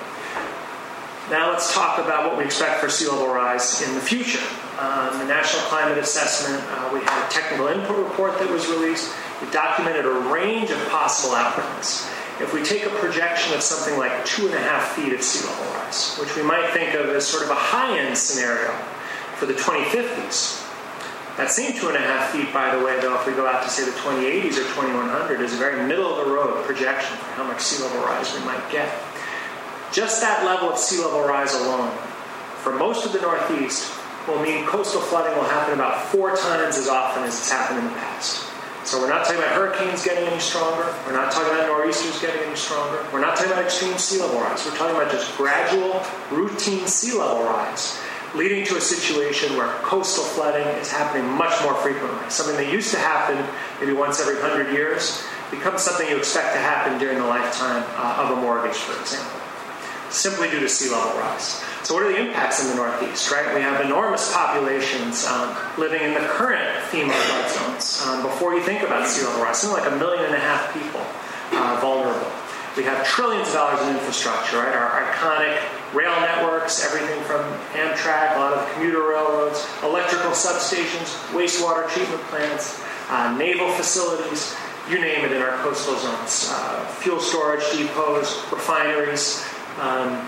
Now 1.31 1.51
let's 1.51 1.73
talk 1.73 1.99
about 1.99 2.29
what 2.29 2.37
we 2.37 2.45
expect 2.45 2.81
for 2.81 2.91
sea 2.91 3.09
level 3.09 3.29
rise 3.29 3.81
in 3.81 3.95
the 3.95 4.03
future. 4.03 4.45
Um, 4.79 5.19
the 5.19 5.25
National 5.25 5.63
Climate 5.63 5.97
Assessment, 5.97 6.63
uh, 6.69 6.91
we 6.93 7.01
had 7.01 7.27
a 7.27 7.31
technical 7.31 7.69
input 7.69 7.97
report 7.97 8.39
that 8.39 8.51
was 8.51 8.69
released. 8.69 9.15
It 9.41 9.51
documented 9.51 10.05
a 10.05 10.13
range 10.29 10.71
of 10.71 10.89
possible 10.89 11.35
outcomes. 11.35 12.07
If 12.39 12.53
we 12.53 12.63
take 12.63 12.85
a 12.85 12.91
projection 12.91 13.55
of 13.55 13.63
something 13.63 13.99
like 13.99 14.27
two 14.27 14.47
and 14.47 14.55
a 14.55 14.61
half 14.61 14.93
feet 14.93 15.15
of 15.15 15.23
sea 15.23 15.49
level 15.49 15.65
rise, 15.75 16.17
which 16.17 16.37
we 16.37 16.43
might 16.43 16.71
think 16.73 16.95
of 16.95 17.09
as 17.09 17.27
sort 17.27 17.45
of 17.45 17.51
a 17.51 17.55
high 17.55 17.99
end 17.99 18.19
scenario 18.19 18.71
for 19.43 19.47
the 19.47 19.59
2050s, 19.59 20.63
that 21.37 21.51
same 21.51 21.75
two 21.75 21.89
and 21.89 21.97
a 21.97 22.01
half 22.01 22.31
feet, 22.31 22.55
by 22.55 22.71
the 22.77 22.85
way, 22.85 23.01
though, 23.01 23.19
if 23.19 23.27
we 23.27 23.33
go 23.33 23.45
out 23.45 23.65
to 23.65 23.69
say 23.69 23.85
the 23.85 23.91
2080s 23.99 24.55
or 24.55 24.63
2100, 24.79 25.41
is 25.41 25.53
a 25.53 25.57
very 25.57 25.85
middle 25.85 26.07
of 26.15 26.25
the 26.25 26.33
road 26.33 26.65
projection 26.65 27.17
for 27.17 27.31
how 27.35 27.43
much 27.43 27.61
sea 27.61 27.83
level 27.83 28.03
rise 28.03 28.33
we 28.39 28.39
might 28.47 28.63
get. 28.71 28.87
Just 29.91 30.21
that 30.21 30.47
level 30.47 30.71
of 30.71 30.79
sea 30.79 31.03
level 31.03 31.27
rise 31.27 31.55
alone, 31.55 31.91
for 32.63 32.73
most 32.73 33.05
of 33.05 33.13
the 33.13 33.21
Northeast, 33.21 33.93
will 34.29 34.41
mean 34.41 34.65
coastal 34.65 35.01
flooding 35.01 35.35
will 35.35 35.51
happen 35.51 35.75
about 35.75 36.07
four 36.07 36.37
times 36.37 36.79
as 36.79 36.87
often 36.87 37.25
as 37.25 37.35
it's 37.35 37.51
happened 37.51 37.81
in 37.81 37.87
the 37.87 37.99
past. 37.99 38.47
So 38.85 39.01
we're 39.01 39.09
not 39.09 39.25
talking 39.25 39.43
about 39.43 39.55
hurricanes 39.55 40.05
getting 40.05 40.27
any 40.27 40.39
stronger. 40.39 40.95
We're 41.07 41.19
not 41.19 41.33
talking 41.33 41.53
about 41.53 41.67
nor'easters 41.67 42.21
getting 42.21 42.43
any 42.43 42.55
stronger. 42.55 43.05
We're 43.13 43.21
not 43.21 43.37
talking 43.37 43.51
about 43.51 43.65
extreme 43.65 43.99
sea 43.99 44.21
level 44.21 44.39
rise. 44.39 44.65
We're 44.67 44.77
talking 44.77 44.95
about 44.95 45.11
just 45.11 45.37
gradual, 45.37 46.03
routine 46.31 46.87
sea 46.87 47.19
level 47.19 47.43
rise, 47.43 48.02
leading 48.35 48.65
to 48.67 48.77
a 48.77 48.81
situation 48.81 49.57
where 49.57 49.69
coastal 49.83 50.25
flooding 50.25 50.67
is 50.79 50.91
happening 50.91 51.29
much 51.31 51.63
more 51.63 51.75
frequently. 51.75 52.31
Something 52.31 52.57
that 52.57 52.73
used 52.73 52.91
to 52.93 52.99
happen 52.99 53.37
maybe 53.81 53.93
once 53.93 54.21
every 54.21 54.35
100 54.41 54.73
years 54.73 55.25
becomes 55.51 55.83
something 55.83 56.09
you 56.09 56.17
expect 56.17 56.55
to 56.55 56.59
happen 56.59 56.99
during 56.99 57.19
the 57.19 57.27
lifetime 57.27 57.85
uh, 57.97 58.25
of 58.25 58.39
a 58.39 58.41
mortgage, 58.41 58.77
for 58.77 58.99
example, 59.01 59.39
simply 60.09 60.49
due 60.49 60.61
to 60.61 60.69
sea 60.69 60.91
level 60.91 61.13
rise. 61.21 61.63
So, 61.85 61.95
what 61.95 62.05
are 62.05 62.13
the 62.13 62.19
impacts 62.19 62.63
in 62.63 62.71
the 62.71 62.77
Northeast, 62.77 63.31
right? 63.31 63.55
We 63.55 63.61
have 63.61 63.85
enormous 63.85 64.33
populations 64.33 65.27
um, 65.27 65.55
living 65.77 66.01
in 66.01 66.15
the 66.15 66.21
current 66.21 66.63
FEMA 66.89 67.13
flood 67.13 67.51
zones. 67.51 68.03
Um, 68.07 68.23
before 68.23 68.55
you 68.55 68.63
think 68.63 68.83
about 68.83 69.07
sea 69.09 69.27
level 69.27 69.43
rise, 69.43 69.59
something 69.59 69.83
like 69.83 69.93
a 69.93 69.97
million 69.97 70.25
and 70.25 70.35
a 70.35 70.41
half 70.41 70.73
people 70.73 71.05
uh, 71.53 71.79
vulnerable. 71.81 72.31
We 72.77 72.85
have 72.85 73.05
trillions 73.05 73.49
of 73.49 73.55
dollars 73.55 73.83
in 73.83 73.95
infrastructure, 73.95 74.57
right? 74.57 74.75
Our 74.75 75.05
iconic 75.05 75.61
rail 75.95 76.19
networks, 76.21 76.85
everything 76.85 77.23
from 77.25 77.43
Amtrak, 77.73 78.37
a 78.37 78.39
lot 78.39 78.53
of 78.55 78.73
commuter 78.73 79.09
railroads, 79.09 79.67
electrical 79.83 80.31
substations, 80.31 81.13
wastewater 81.33 81.89
treatment 81.89 82.23
plants, 82.25 82.83
uh, 83.11 83.37
naval 83.37 83.71
facilities, 83.73 84.57
you 84.89 85.01
name 85.01 85.25
it 85.25 85.33
in 85.33 85.43
our 85.43 85.57
coastal 85.59 85.97
zones. 85.97 86.49
Uh, 86.51 86.85
fuel 87.01 87.21
storage 87.21 87.63
depots, 87.73 88.51
refineries, 88.51 89.45
um, 89.81 90.27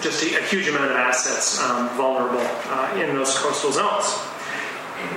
just 0.00 0.22
a, 0.22 0.38
a, 0.38 0.42
huge 0.42 0.68
amount 0.68 0.90
of 0.90 0.96
assets 0.96 1.60
um, 1.62 1.88
vulnerable 1.96 2.44
uh, 2.66 3.00
in 3.00 3.14
those 3.14 3.38
coastal 3.38 3.72
zones. 3.72 4.18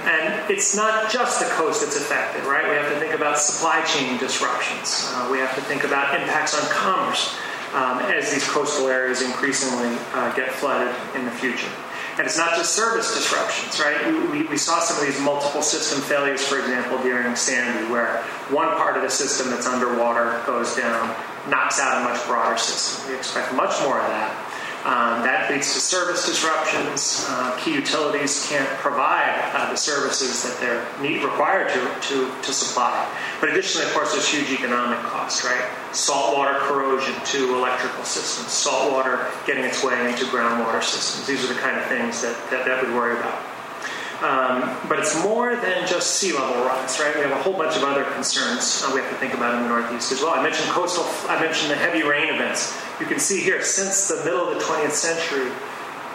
And 0.03 0.51
it's 0.51 0.75
not 0.75 1.09
just 1.09 1.39
the 1.39 1.47
coast 1.47 1.81
that's 1.81 1.95
affected, 1.95 2.43
right? 2.45 2.67
We 2.69 2.75
have 2.75 2.91
to 2.93 2.99
think 2.99 3.13
about 3.13 3.39
supply 3.39 3.81
chain 3.83 4.17
disruptions. 4.17 5.09
Uh, 5.09 5.29
we 5.31 5.39
have 5.39 5.55
to 5.55 5.61
think 5.61 5.83
about 5.83 6.19
impacts 6.19 6.53
on 6.53 6.69
commerce 6.69 7.37
um, 7.73 7.99
as 7.99 8.31
these 8.31 8.47
coastal 8.47 8.87
areas 8.87 9.21
increasingly 9.21 9.97
uh, 10.13 10.33
get 10.35 10.51
flooded 10.51 10.93
in 11.15 11.25
the 11.25 11.31
future. 11.31 11.69
And 12.17 12.25
it's 12.25 12.37
not 12.37 12.57
just 12.57 12.75
service 12.75 13.15
disruptions, 13.15 13.79
right? 13.79 14.31
We, 14.31 14.43
we, 14.43 14.57
saw 14.57 14.79
some 14.79 14.97
of 14.97 15.05
these 15.05 15.21
multiple 15.21 15.61
system 15.61 16.01
failures, 16.01 16.45
for 16.45 16.59
example, 16.59 16.97
during 16.97 17.33
Sandy, 17.35 17.89
where 17.89 18.17
one 18.49 18.67
part 18.75 18.97
of 18.97 19.03
the 19.03 19.09
system 19.09 19.49
that's 19.49 19.65
underwater 19.65 20.41
goes 20.45 20.75
down, 20.75 21.15
knocks 21.49 21.79
out 21.79 22.01
a 22.01 22.03
much 22.03 22.25
broader 22.25 22.57
system. 22.57 23.09
We 23.09 23.17
expect 23.17 23.53
much 23.53 23.79
more 23.83 24.01
of 24.01 24.07
that 24.07 24.48
um, 24.85 25.23
that 25.23 25.51
leads 25.51 25.73
to 25.73 25.79
service 25.79 26.25
disruptions. 26.25 27.25
Uh, 27.27 27.57
key 27.59 27.73
utilities 27.73 28.47
can't 28.47 28.69
provide 28.79 29.51
uh, 29.53 29.69
the 29.69 29.75
services 29.75 30.43
that 30.43 30.57
they're 30.61 30.87
need, 31.01 31.21
required 31.21 31.69
to, 31.69 31.79
to, 32.07 32.31
to 32.41 32.53
supply. 32.53 33.09
But 33.41 33.49
additionally, 33.49 33.87
of 33.87 33.93
course, 33.93 34.13
there's 34.13 34.27
huge 34.27 34.51
economic 34.51 34.99
costs, 34.99 35.43
right? 35.43 35.69
Saltwater 35.91 36.59
corrosion 36.59 37.13
to 37.25 37.55
electrical 37.55 38.03
systems, 38.05 38.51
saltwater 38.51 39.27
getting 39.45 39.65
its 39.65 39.83
way 39.83 40.09
into 40.09 40.23
groundwater 40.25 40.81
systems. 40.81 41.27
These 41.27 41.43
are 41.43 41.53
the 41.53 41.59
kind 41.59 41.77
of 41.77 41.85
things 41.87 42.21
that, 42.21 42.37
that, 42.49 42.65
that 42.65 42.85
we 42.85 42.93
worry 42.93 43.17
about. 43.17 43.48
Um, 44.21 44.75
but 44.89 44.99
it's 44.99 45.15
more 45.23 45.55
than 45.55 45.87
just 45.87 46.15
sea 46.17 46.33
level 46.33 46.65
rise, 46.65 46.99
right? 46.99 47.15
We 47.15 47.21
have 47.21 47.31
a 47.31 47.41
whole 47.41 47.53
bunch 47.53 47.77
of 47.77 47.83
other 47.83 48.03
concerns 48.03 48.83
uh, 48.85 48.91
we 48.93 48.99
have 48.99 49.09
to 49.09 49.15
think 49.15 49.33
about 49.33 49.55
in 49.55 49.63
the 49.63 49.69
Northeast 49.69 50.11
as 50.11 50.21
well. 50.21 50.31
I 50.37 50.43
mentioned 50.43 50.67
coastal, 50.71 51.05
I 51.29 51.39
mentioned 51.39 51.71
the 51.71 51.77
heavy 51.77 52.03
rain 52.03 52.33
events. 52.33 52.77
You 52.99 53.05
can 53.05 53.19
see 53.19 53.39
here, 53.39 53.63
since 53.63 54.09
the 54.09 54.21
middle 54.25 54.45
of 54.45 54.59
the 54.59 54.61
20th 54.65 54.91
century, 54.91 55.49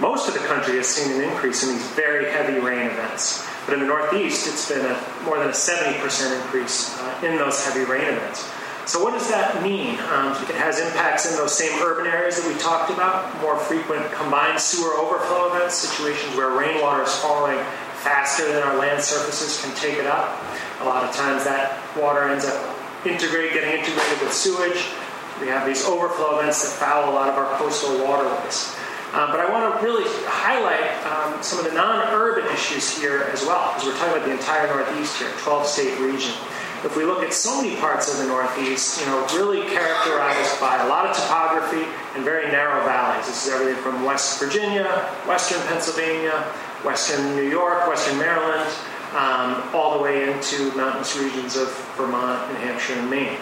most 0.00 0.28
of 0.28 0.34
the 0.34 0.40
country 0.40 0.76
has 0.76 0.86
seen 0.86 1.16
an 1.16 1.30
increase 1.30 1.62
in 1.62 1.74
these 1.74 1.86
very 1.92 2.30
heavy 2.30 2.60
rain 2.60 2.88
events. 2.88 3.46
But 3.64 3.74
in 3.74 3.80
the 3.80 3.86
Northeast, 3.86 4.46
it's 4.48 4.68
been 4.68 4.84
a, 4.84 5.24
more 5.24 5.38
than 5.38 5.48
a 5.48 5.52
70% 5.52 6.42
increase 6.42 6.98
uh, 7.00 7.20
in 7.24 7.38
those 7.38 7.64
heavy 7.64 7.90
rain 7.90 8.04
events. 8.04 8.46
So, 8.86 9.02
what 9.02 9.14
does 9.14 9.30
that 9.30 9.62
mean? 9.62 9.98
Um, 10.12 10.32
it 10.44 10.56
has 10.56 10.78
impacts 10.78 11.24
in 11.30 11.36
those 11.38 11.56
same 11.56 11.72
urban 11.80 12.06
areas 12.06 12.36
that 12.36 12.46
we 12.46 12.58
talked 12.60 12.90
about, 12.90 13.40
more 13.40 13.56
frequent 13.56 14.12
combined 14.12 14.60
sewer 14.60 14.92
overflow 14.92 15.54
events, 15.54 15.76
situations 15.76 16.36
where 16.36 16.50
rainwater 16.50 17.04
is 17.04 17.14
falling 17.20 17.58
faster 18.04 18.46
than 18.52 18.62
our 18.62 18.76
land 18.76 19.02
surfaces 19.02 19.64
can 19.64 19.74
take 19.76 19.96
it 19.96 20.06
up. 20.06 20.36
A 20.80 20.84
lot 20.84 21.02
of 21.02 21.16
times 21.16 21.44
that 21.44 21.80
water 21.96 22.28
ends 22.28 22.44
up 22.44 22.60
integrate, 23.06 23.54
getting 23.54 23.80
integrated 23.80 24.20
with 24.20 24.32
sewage. 24.32 24.84
We 25.40 25.48
have 25.48 25.66
these 25.66 25.84
overflow 25.84 26.38
events 26.38 26.62
that 26.62 26.76
foul 26.78 27.10
a 27.10 27.12
lot 27.12 27.28
of 27.28 27.34
our 27.34 27.56
coastal 27.56 28.04
waterways. 28.04 28.76
Um, 29.16 29.30
but 29.30 29.40
I 29.40 29.48
want 29.48 29.64
to 29.64 29.84
really 29.84 30.04
highlight 30.26 30.90
um, 31.06 31.40
some 31.42 31.58
of 31.58 31.64
the 31.64 31.72
non-urban 31.72 32.44
issues 32.52 32.90
here 32.90 33.30
as 33.32 33.42
well, 33.42 33.72
because 33.72 33.86
we're 33.86 33.96
talking 33.96 34.20
about 34.20 34.26
the 34.26 34.32
entire 34.32 34.66
Northeast 34.66 35.18
here, 35.18 35.30
12-state 35.40 35.98
region. 36.00 36.34
If 36.84 36.96
we 36.96 37.04
look 37.04 37.22
at 37.22 37.32
so 37.32 37.62
many 37.62 37.76
parts 37.76 38.12
of 38.12 38.18
the 38.18 38.26
Northeast, 38.26 39.00
you 39.00 39.06
know, 39.06 39.24
really 39.32 39.62
characterized 39.70 40.60
by 40.60 40.82
a 40.82 40.88
lot 40.88 41.06
of 41.06 41.16
topography 41.16 41.88
and 42.14 42.24
very 42.24 42.50
narrow 42.50 42.84
valleys. 42.84 43.26
This 43.26 43.46
is 43.46 43.52
everything 43.52 43.82
from 43.82 44.04
West 44.04 44.38
Virginia, 44.38 44.84
Western 45.26 45.62
Pennsylvania, 45.68 46.44
Western 46.84 47.34
New 47.34 47.48
York, 47.48 47.88
Western 47.88 48.18
Maryland, 48.18 48.68
um, 49.14 49.62
all 49.72 49.96
the 49.96 50.02
way 50.02 50.30
into 50.30 50.74
mountainous 50.76 51.16
regions 51.16 51.56
of 51.56 51.72
Vermont, 51.96 52.50
New 52.50 52.58
Hampshire, 52.58 52.94
and 52.94 53.08
Maine. 53.08 53.38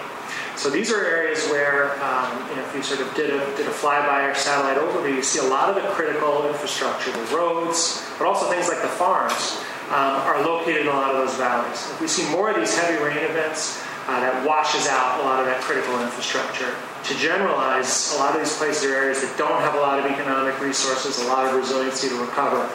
So 0.54 0.70
these 0.70 0.92
are 0.92 1.04
areas 1.04 1.48
where, 1.48 1.92
um, 2.04 2.28
you 2.50 2.56
know, 2.56 2.62
if 2.62 2.74
you 2.76 2.82
sort 2.82 3.00
of 3.00 3.12
did 3.14 3.30
a, 3.30 3.38
did 3.56 3.66
a 3.66 3.70
flyby 3.70 4.30
or 4.30 4.34
satellite 4.34 4.76
overview, 4.76 5.16
you 5.16 5.22
see 5.22 5.40
a 5.40 5.48
lot 5.48 5.68
of 5.68 5.74
the 5.74 5.88
critical 5.90 6.46
infrastructure, 6.46 7.10
the 7.10 7.36
roads, 7.36 8.06
but 8.18 8.26
also 8.26 8.48
things 8.50 8.68
like 8.68 8.82
the 8.82 8.88
farms, 8.88 9.58
um, 9.88 10.20
are 10.28 10.40
located 10.44 10.82
in 10.82 10.86
a 10.88 10.90
lot 10.90 11.10
of 11.10 11.16
those 11.16 11.36
valleys. 11.36 11.90
If 11.90 12.00
we 12.00 12.06
see 12.06 12.30
more 12.30 12.50
of 12.50 12.56
these 12.56 12.76
heavy 12.76 13.02
rain 13.02 13.18
events, 13.18 13.82
uh, 14.08 14.20
that 14.20 14.46
washes 14.46 14.88
out 14.88 15.20
a 15.20 15.22
lot 15.22 15.40
of 15.40 15.46
that 15.46 15.60
critical 15.62 16.00
infrastructure. 16.02 16.74
To 17.04 17.14
generalize, 17.18 18.14
a 18.14 18.18
lot 18.18 18.34
of 18.34 18.40
these 18.40 18.56
places 18.56 18.84
are 18.84 18.94
areas 18.94 19.22
that 19.22 19.36
don't 19.38 19.60
have 19.60 19.74
a 19.74 19.80
lot 19.80 19.98
of 19.98 20.06
economic 20.06 20.60
resources, 20.60 21.18
a 21.24 21.28
lot 21.28 21.46
of 21.46 21.54
resiliency 21.54 22.08
to 22.08 22.16
recover 22.16 22.68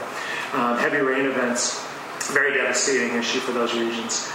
um, 0.54 0.78
heavy 0.78 0.98
rain 0.98 1.26
events, 1.26 1.84
very 2.32 2.54
devastating 2.54 3.18
issue 3.18 3.40
for 3.40 3.52
those 3.52 3.74
regions. 3.74 4.28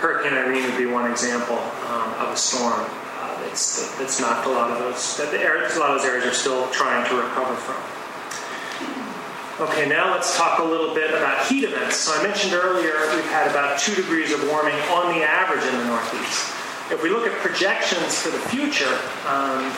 Hurricane 0.00 0.32
Irene 0.32 0.64
would 0.64 0.78
be 0.78 0.86
one 0.86 1.10
example 1.10 1.58
um, 1.88 2.14
of 2.14 2.32
a 2.32 2.36
storm 2.36 2.80
uh, 2.80 3.40
that's, 3.42 3.96
that's 3.98 4.20
knocked 4.20 4.46
a 4.46 4.50
lot 4.50 4.70
of 4.70 4.78
those, 4.78 5.16
that 5.18 5.30
the 5.30 5.38
areas, 5.38 5.76
a 5.76 5.80
lot 5.80 5.90
of 5.90 6.00
those 6.00 6.08
areas 6.08 6.24
are 6.24 6.34
still 6.34 6.68
trying 6.70 7.08
to 7.08 7.16
recover 7.16 7.54
from. 7.54 7.76
Okay, 9.60 9.86
now 9.86 10.10
let's 10.10 10.38
talk 10.38 10.58
a 10.58 10.64
little 10.64 10.94
bit 10.94 11.10
about 11.10 11.46
heat 11.46 11.64
events. 11.64 11.96
So 11.96 12.18
I 12.18 12.22
mentioned 12.22 12.54
earlier 12.54 12.96
we've 13.14 13.28
had 13.28 13.50
about 13.50 13.78
two 13.78 13.94
degrees 13.94 14.32
of 14.32 14.42
warming 14.48 14.74
on 14.88 15.12
the 15.12 15.22
average 15.22 15.62
in 15.62 15.76
the 15.76 15.84
Northeast. 15.84 16.48
If 16.90 17.02
we 17.02 17.10
look 17.10 17.26
at 17.26 17.32
projections 17.44 18.18
for 18.18 18.30
the 18.30 18.38
future, 18.48 18.98
um, 19.28 19.70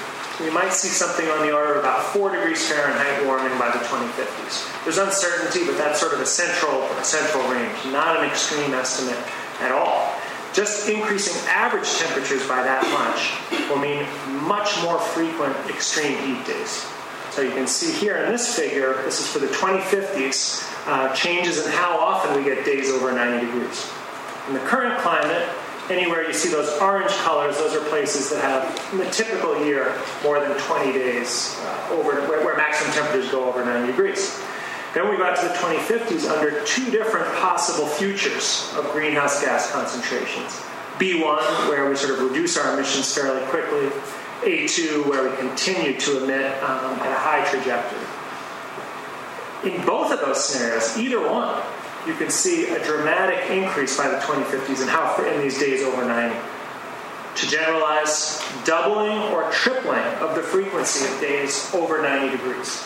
we 0.43 0.51
might 0.51 0.73
see 0.73 0.89
something 0.89 1.29
on 1.29 1.47
the 1.47 1.55
order 1.55 1.75
of 1.75 1.79
about 1.79 2.03
4 2.13 2.35
degrees 2.35 2.69
Fahrenheit 2.69 3.25
warming 3.25 3.57
by 3.59 3.71
the 3.71 3.79
2050s. 3.87 4.85
There's 4.85 4.99
uncertainty, 4.99 5.65
but 5.65 5.79
that's 5.79 6.01
sort 6.01 6.13
of 6.13 6.21
a 6.21 6.27
central, 6.27 6.83
a 6.83 7.05
central 7.05 7.43
range, 7.49 7.77
not 7.93 8.19
an 8.19 8.29
extreme 8.29 8.75
estimate 8.75 9.19
at 9.61 9.71
all. 9.71 10.13
Just 10.53 10.89
increasing 10.89 11.41
average 11.49 11.89
temperatures 11.97 12.47
by 12.47 12.63
that 12.63 12.83
much 12.93 13.71
will 13.71 13.79
mean 13.79 14.05
much 14.47 14.83
more 14.83 14.99
frequent 14.99 15.57
extreme 15.71 16.19
heat 16.19 16.45
days. 16.47 16.85
So 17.31 17.41
you 17.41 17.53
can 17.53 17.67
see 17.67 17.93
here 17.93 18.19
in 18.19 18.31
this 18.31 18.55
figure, 18.55 18.95
this 19.05 19.21
is 19.21 19.29
for 19.29 19.39
the 19.39 19.47
2050s, 19.47 20.69
uh, 20.87 21.15
changes 21.15 21.65
in 21.65 21.73
how 21.73 21.97
often 21.97 22.37
we 22.37 22.45
get 22.45 22.67
days 22.67 22.91
over 22.91 23.13
90 23.13 23.47
degrees. 23.47 23.91
In 24.49 24.55
the 24.55 24.61
current 24.61 24.99
climate, 25.01 25.49
anywhere 25.93 26.27
you 26.27 26.33
see 26.33 26.49
those 26.49 26.69
orange 26.81 27.13
colors, 27.19 27.59
those 27.59 27.75
are 27.75 27.85
places 27.89 28.31
that 28.31 28.41
have, 28.41 28.93
in 28.93 28.99
the 28.99 29.11
typical 29.11 29.65
year, 29.65 29.95
more 30.23 30.41
than 30.41 30.57
20 30.59 30.93
days 30.93 31.57
uh, 31.61 31.89
over 31.93 32.21
where, 32.29 32.45
where, 32.45 32.57
maximum 32.57 32.93
temperatures 32.93 33.31
go 33.31 33.49
over 33.49 33.65
90 33.65 33.89
degrees. 33.93 34.41
Then 34.95 35.09
we 35.11 35.17
got 35.17 35.37
to 35.41 35.49
the 35.49 35.55
2050s 35.55 36.29
under 36.29 36.65
two 36.65 36.91
different 36.91 37.27
possible 37.37 37.87
futures 37.87 38.73
of 38.77 38.91
greenhouse 38.93 39.43
gas 39.43 39.71
concentrations. 39.71 40.53
B1, 40.99 41.69
where 41.69 41.89
we 41.89 41.97
sort 41.97 42.19
of 42.19 42.29
reduce 42.29 42.57
our 42.57 42.75
emissions 42.75 43.13
fairly 43.15 43.45
quickly, 43.47 43.89
A2, 44.43 45.09
where 45.09 45.29
we 45.29 45.37
continue 45.37 45.99
to 45.99 46.25
emit 46.25 46.63
um, 46.63 46.99
at 47.01 47.11
a 47.11 47.15
high 47.15 47.45
trajectory. 47.49 48.01
In 49.65 49.85
both 49.87 50.13
of 50.13 50.21
those 50.21 50.45
scenarios, 50.45 50.99
either 50.99 51.21
one, 51.21 51.63
you 52.07 52.15
can 52.15 52.31
see 52.31 52.69
a 52.71 52.85
dramatic 52.85 53.51
increase 53.51 53.97
by 53.97 54.09
the 54.09 54.17
2050s 54.19 54.83
in 54.83 54.89
how 54.89 55.15
in 55.25 55.41
these 55.41 55.59
days 55.59 55.83
over 55.83 56.05
90. 56.05 56.37
To 57.37 57.49
generalize, 57.49 58.43
doubling 58.65 59.19
or 59.33 59.51
tripling 59.51 60.05
of 60.21 60.35
the 60.35 60.43
frequency 60.43 61.07
of 61.11 61.21
days 61.21 61.73
over 61.75 62.03
90 62.03 62.37
degrees. 62.37 62.85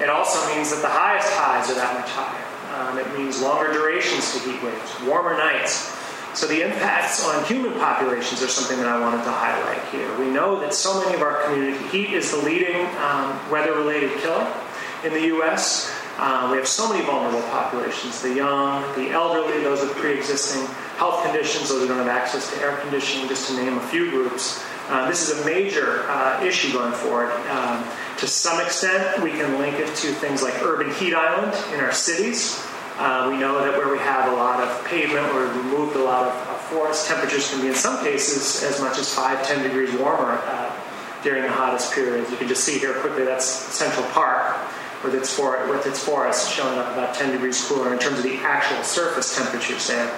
It 0.00 0.10
also 0.10 0.54
means 0.54 0.70
that 0.70 0.82
the 0.82 0.88
highest 0.88 1.28
highs 1.32 1.70
are 1.70 1.74
that 1.74 1.94
much 1.94 2.10
higher. 2.10 2.44
Um, 2.78 2.98
it 2.98 3.18
means 3.18 3.40
longer 3.40 3.72
durations 3.72 4.32
to 4.32 4.38
heat 4.40 4.62
waves, 4.62 5.00
warmer 5.06 5.36
nights. 5.36 5.96
So 6.34 6.46
the 6.46 6.62
impacts 6.62 7.26
on 7.26 7.44
human 7.46 7.72
populations 7.80 8.42
are 8.42 8.48
something 8.48 8.76
that 8.76 8.86
I 8.86 9.00
wanted 9.00 9.24
to 9.24 9.32
highlight 9.32 9.82
here. 9.88 10.16
We 10.18 10.30
know 10.30 10.60
that 10.60 10.74
so 10.74 11.00
many 11.00 11.14
of 11.16 11.22
our 11.22 11.42
community 11.44 11.82
heat 11.88 12.12
is 12.12 12.30
the 12.30 12.36
leading 12.38 12.86
um, 12.98 13.50
weather-related 13.50 14.18
killer 14.18 14.52
in 15.04 15.14
the 15.14 15.22
U.S. 15.38 15.90
Uh, 16.18 16.48
we 16.50 16.56
have 16.56 16.66
so 16.66 16.92
many 16.92 17.04
vulnerable 17.06 17.42
populations 17.42 18.20
the 18.20 18.34
young, 18.34 18.82
the 18.96 19.10
elderly, 19.10 19.62
those 19.62 19.80
with 19.80 19.94
pre 19.96 20.14
existing 20.14 20.66
health 20.96 21.22
conditions, 21.24 21.68
those 21.68 21.82
who 21.82 21.86
don't 21.86 21.98
have 21.98 22.08
access 22.08 22.52
to 22.52 22.60
air 22.60 22.76
conditioning, 22.78 23.28
just 23.28 23.48
to 23.48 23.56
name 23.56 23.78
a 23.78 23.80
few 23.82 24.10
groups. 24.10 24.64
Uh, 24.88 25.08
this 25.08 25.28
is 25.28 25.40
a 25.40 25.46
major 25.46 26.08
uh, 26.08 26.42
issue 26.42 26.72
going 26.72 26.92
forward. 26.92 27.30
Um, 27.50 27.84
to 28.16 28.26
some 28.26 28.60
extent, 28.60 29.22
we 29.22 29.30
can 29.30 29.58
link 29.60 29.78
it 29.78 29.86
to 29.86 30.08
things 30.14 30.42
like 30.42 30.60
urban 30.62 30.92
heat 30.94 31.14
island 31.14 31.54
in 31.72 31.78
our 31.78 31.92
cities. 31.92 32.66
Uh, 32.98 33.28
we 33.30 33.38
know 33.38 33.60
that 33.64 33.78
where 33.78 33.92
we 33.92 33.98
have 33.98 34.32
a 34.32 34.34
lot 34.34 34.58
of 34.58 34.84
pavement, 34.86 35.32
where 35.32 35.46
we 35.54 35.62
moved 35.70 35.94
a 35.94 36.02
lot 36.02 36.26
of 36.26 36.32
uh, 36.48 36.54
forest, 36.54 37.06
temperatures 37.06 37.48
can 37.48 37.60
be 37.60 37.68
in 37.68 37.74
some 37.74 38.02
cases 38.02 38.64
as 38.64 38.80
much 38.80 38.98
as 38.98 39.14
5, 39.14 39.46
10 39.46 39.62
degrees 39.62 39.92
warmer 39.94 40.40
uh, 40.42 40.74
during 41.22 41.42
the 41.42 41.52
hottest 41.52 41.92
periods. 41.92 42.28
You 42.28 42.36
can 42.38 42.48
just 42.48 42.64
see 42.64 42.76
here 42.76 42.94
quickly 42.94 43.24
that's 43.24 43.44
Central 43.44 44.04
Park 44.06 44.56
with 45.04 45.14
its, 45.14 45.32
for, 45.32 45.66
with 45.68 45.86
its 45.86 46.02
forest 46.02 46.52
showing 46.52 46.78
up 46.78 46.92
about 46.92 47.14
10 47.14 47.32
degrees 47.32 47.62
cooler 47.66 47.92
in 47.92 47.98
terms 47.98 48.18
of 48.18 48.24
the 48.24 48.36
actual 48.38 48.82
surface 48.82 49.36
temperatures 49.36 49.86
there. 49.88 50.10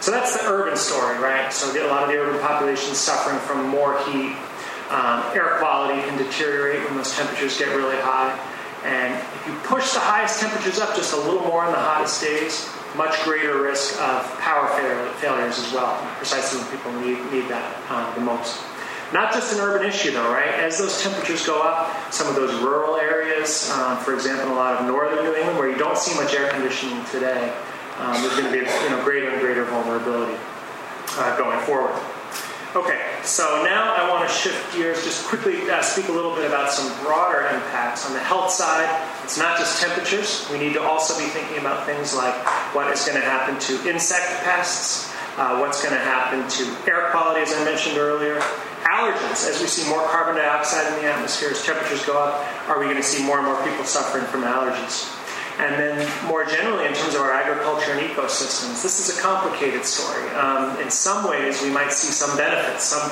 So 0.00 0.10
that's 0.10 0.36
the 0.36 0.48
urban 0.48 0.76
story, 0.76 1.18
right? 1.18 1.52
So 1.52 1.70
a 1.70 1.88
lot 1.88 2.02
of 2.02 2.08
the 2.08 2.16
urban 2.16 2.40
population 2.40 2.94
suffering 2.94 3.38
from 3.40 3.68
more 3.68 3.98
heat. 4.04 4.36
Um, 4.90 5.22
air 5.34 5.56
quality 5.58 6.00
can 6.02 6.18
deteriorate 6.18 6.84
when 6.84 6.96
those 6.96 7.14
temperatures 7.14 7.58
get 7.58 7.68
really 7.76 7.96
high. 7.96 8.34
And 8.82 9.14
if 9.14 9.46
you 9.46 9.54
push 9.68 9.92
the 9.92 10.00
highest 10.00 10.40
temperatures 10.40 10.80
up 10.80 10.96
just 10.96 11.12
a 11.12 11.16
little 11.16 11.42
more 11.42 11.66
in 11.66 11.72
the 11.72 11.78
hottest 11.78 12.22
days, 12.22 12.68
much 12.96 13.22
greater 13.22 13.62
risk 13.62 14.00
of 14.00 14.24
power 14.40 14.66
failures 15.20 15.58
as 15.58 15.72
well, 15.72 16.00
precisely 16.16 16.60
when 16.60 16.70
people 16.70 16.92
need, 17.00 17.32
need 17.32 17.48
that 17.50 17.90
um, 17.90 18.12
the 18.14 18.20
most. 18.22 18.58
Not 19.12 19.32
just 19.32 19.52
an 19.52 19.60
urban 19.60 19.88
issue, 19.88 20.12
though, 20.12 20.32
right? 20.32 20.54
As 20.54 20.78
those 20.78 21.02
temperatures 21.02 21.44
go 21.44 21.62
up, 21.62 22.12
some 22.12 22.28
of 22.28 22.36
those 22.36 22.54
rural 22.62 22.96
areas, 22.96 23.68
um, 23.70 23.98
for 23.98 24.14
example, 24.14 24.52
a 24.52 24.54
lot 24.54 24.76
of 24.76 24.86
northern 24.86 25.24
New 25.24 25.34
England, 25.34 25.58
where 25.58 25.68
you 25.68 25.76
don't 25.76 25.98
see 25.98 26.14
much 26.14 26.32
air 26.34 26.48
conditioning 26.50 27.04
today, 27.06 27.52
um, 27.98 28.22
there's 28.22 28.38
going 28.38 28.44
to 28.44 28.52
be 28.52 28.58
you 28.58 28.90
know, 28.90 29.02
greater 29.02 29.28
and 29.30 29.40
greater 29.40 29.64
vulnerability 29.64 30.38
uh, 31.18 31.36
going 31.36 31.58
forward. 31.66 32.00
Okay, 32.76 33.00
so 33.24 33.64
now 33.64 33.96
I 33.96 34.08
want 34.08 34.28
to 34.28 34.32
shift 34.32 34.72
gears, 34.76 35.02
just 35.02 35.26
quickly 35.26 35.68
uh, 35.68 35.82
speak 35.82 36.06
a 36.06 36.12
little 36.12 36.36
bit 36.36 36.46
about 36.46 36.70
some 36.70 36.86
broader 37.04 37.40
impacts. 37.48 38.06
On 38.06 38.12
the 38.12 38.20
health 38.20 38.52
side, 38.52 38.88
it's 39.24 39.36
not 39.36 39.58
just 39.58 39.82
temperatures. 39.82 40.46
We 40.52 40.58
need 40.60 40.74
to 40.74 40.82
also 40.82 41.18
be 41.18 41.26
thinking 41.30 41.58
about 41.58 41.84
things 41.84 42.14
like 42.14 42.34
what 42.72 42.86
is 42.92 43.04
going 43.04 43.20
to 43.20 43.26
happen 43.26 43.58
to 43.58 43.90
insect 43.90 44.44
pests, 44.44 45.12
uh, 45.36 45.58
what's 45.58 45.82
going 45.82 45.94
to 45.96 46.00
happen 46.00 46.48
to 46.48 46.88
air 46.88 47.10
quality, 47.10 47.40
as 47.40 47.52
I 47.52 47.64
mentioned 47.64 47.98
earlier, 47.98 48.40
allergens. 48.82 49.48
As 49.48 49.60
we 49.60 49.66
see 49.66 49.88
more 49.88 50.02
carbon 50.08 50.36
dioxide 50.36 50.92
in 50.92 51.04
the 51.04 51.10
atmosphere, 51.10 51.50
as 51.50 51.64
temperatures 51.64 52.04
go 52.04 52.18
up, 52.18 52.46
are 52.68 52.78
we 52.78 52.86
going 52.86 52.96
to 52.96 53.02
see 53.02 53.24
more 53.24 53.38
and 53.38 53.46
more 53.46 53.62
people 53.64 53.84
suffering 53.84 54.24
from 54.26 54.42
allergies? 54.42 55.16
And 55.58 55.74
then, 55.74 56.08
more 56.26 56.44
generally, 56.46 56.86
in 56.86 56.94
terms 56.94 57.14
of 57.14 57.20
our 57.20 57.32
agriculture 57.32 57.92
and 57.92 58.00
ecosystems, 58.00 58.82
this 58.82 58.98
is 58.98 59.18
a 59.18 59.20
complicated 59.20 59.84
story. 59.84 60.26
Um, 60.30 60.80
in 60.80 60.90
some 60.90 61.28
ways, 61.28 61.60
we 61.60 61.70
might 61.70 61.92
see 61.92 62.12
some 62.12 62.34
benefits. 62.38 62.84
Some 62.84 63.10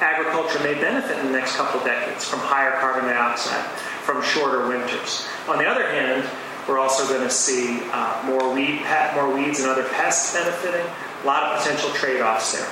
agriculture 0.00 0.60
may 0.62 0.74
benefit 0.74 1.18
in 1.18 1.26
the 1.26 1.32
next 1.32 1.56
couple 1.56 1.80
of 1.80 1.86
decades 1.86 2.24
from 2.24 2.38
higher 2.38 2.78
carbon 2.78 3.10
dioxide, 3.10 3.64
from 4.06 4.22
shorter 4.22 4.68
winters. 4.68 5.26
On 5.48 5.58
the 5.58 5.66
other 5.66 5.88
hand, 5.90 6.28
we're 6.68 6.78
also 6.78 7.08
going 7.08 7.26
to 7.26 7.30
see 7.30 7.80
uh, 7.92 8.22
more 8.26 8.52
weed, 8.52 8.80
more 9.14 9.34
weeds 9.34 9.58
and 9.60 9.68
other 9.68 9.84
pests 9.84 10.34
benefiting. 10.34 10.86
A 11.22 11.26
lot 11.26 11.42
of 11.44 11.62
potential 11.62 11.90
trade-offs 11.90 12.52
there. 12.52 12.70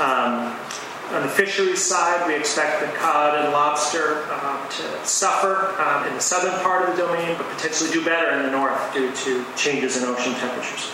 Um, 0.00 0.56
on 1.12 1.22
the 1.22 1.28
fisheries 1.28 1.82
side, 1.82 2.26
we 2.26 2.36
expect 2.36 2.80
the 2.80 2.86
cod 2.98 3.34
and 3.38 3.52
lobster 3.52 4.26
uh, 4.28 4.68
to 4.68 5.06
suffer 5.06 5.74
um, 5.80 6.06
in 6.06 6.14
the 6.14 6.20
southern 6.20 6.52
part 6.62 6.88
of 6.88 6.96
the 6.96 7.02
domain, 7.02 7.36
but 7.38 7.48
potentially 7.48 7.90
do 7.90 8.04
better 8.04 8.30
in 8.36 8.42
the 8.42 8.50
north 8.50 8.92
due 8.92 9.10
to 9.12 9.44
changes 9.56 9.96
in 9.96 10.04
ocean 10.04 10.34
temperatures. 10.34 10.90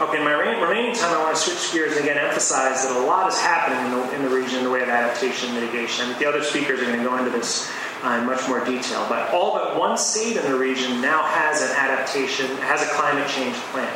Okay, 0.00 0.18
in 0.18 0.24
my 0.24 0.32
remaining 0.32 0.94
time, 0.94 1.16
I 1.16 1.22
want 1.22 1.34
to 1.34 1.40
switch 1.40 1.72
gears 1.72 1.96
and 1.96 2.04
again 2.04 2.18
emphasize 2.18 2.86
that 2.86 2.94
a 2.96 3.06
lot 3.06 3.32
is 3.32 3.40
happening 3.40 3.80
in 3.86 3.98
the, 3.98 4.14
in 4.16 4.22
the 4.22 4.28
region 4.28 4.58
in 4.58 4.64
the 4.64 4.70
way 4.70 4.82
of 4.82 4.90
adaptation 4.90 5.50
and 5.50 5.58
mitigation. 5.58 6.04
I 6.04 6.08
mean, 6.10 6.18
the 6.18 6.26
other 6.26 6.42
speakers 6.42 6.80
are 6.80 6.84
going 6.84 6.98
to 6.98 7.04
go 7.04 7.16
into 7.16 7.30
this 7.30 7.72
uh, 8.04 8.18
in 8.20 8.26
much 8.26 8.46
more 8.46 8.62
detail, 8.62 9.06
but 9.08 9.32
all 9.32 9.54
but 9.54 9.78
one 9.78 9.96
state 9.96 10.36
in 10.36 10.44
the 10.44 10.58
region 10.58 11.00
now 11.00 11.22
has 11.24 11.62
an 11.62 11.74
adaptation, 11.74 12.46
has 12.58 12.82
a 12.82 12.90
climate 12.92 13.26
change 13.28 13.56
plan. 13.72 13.90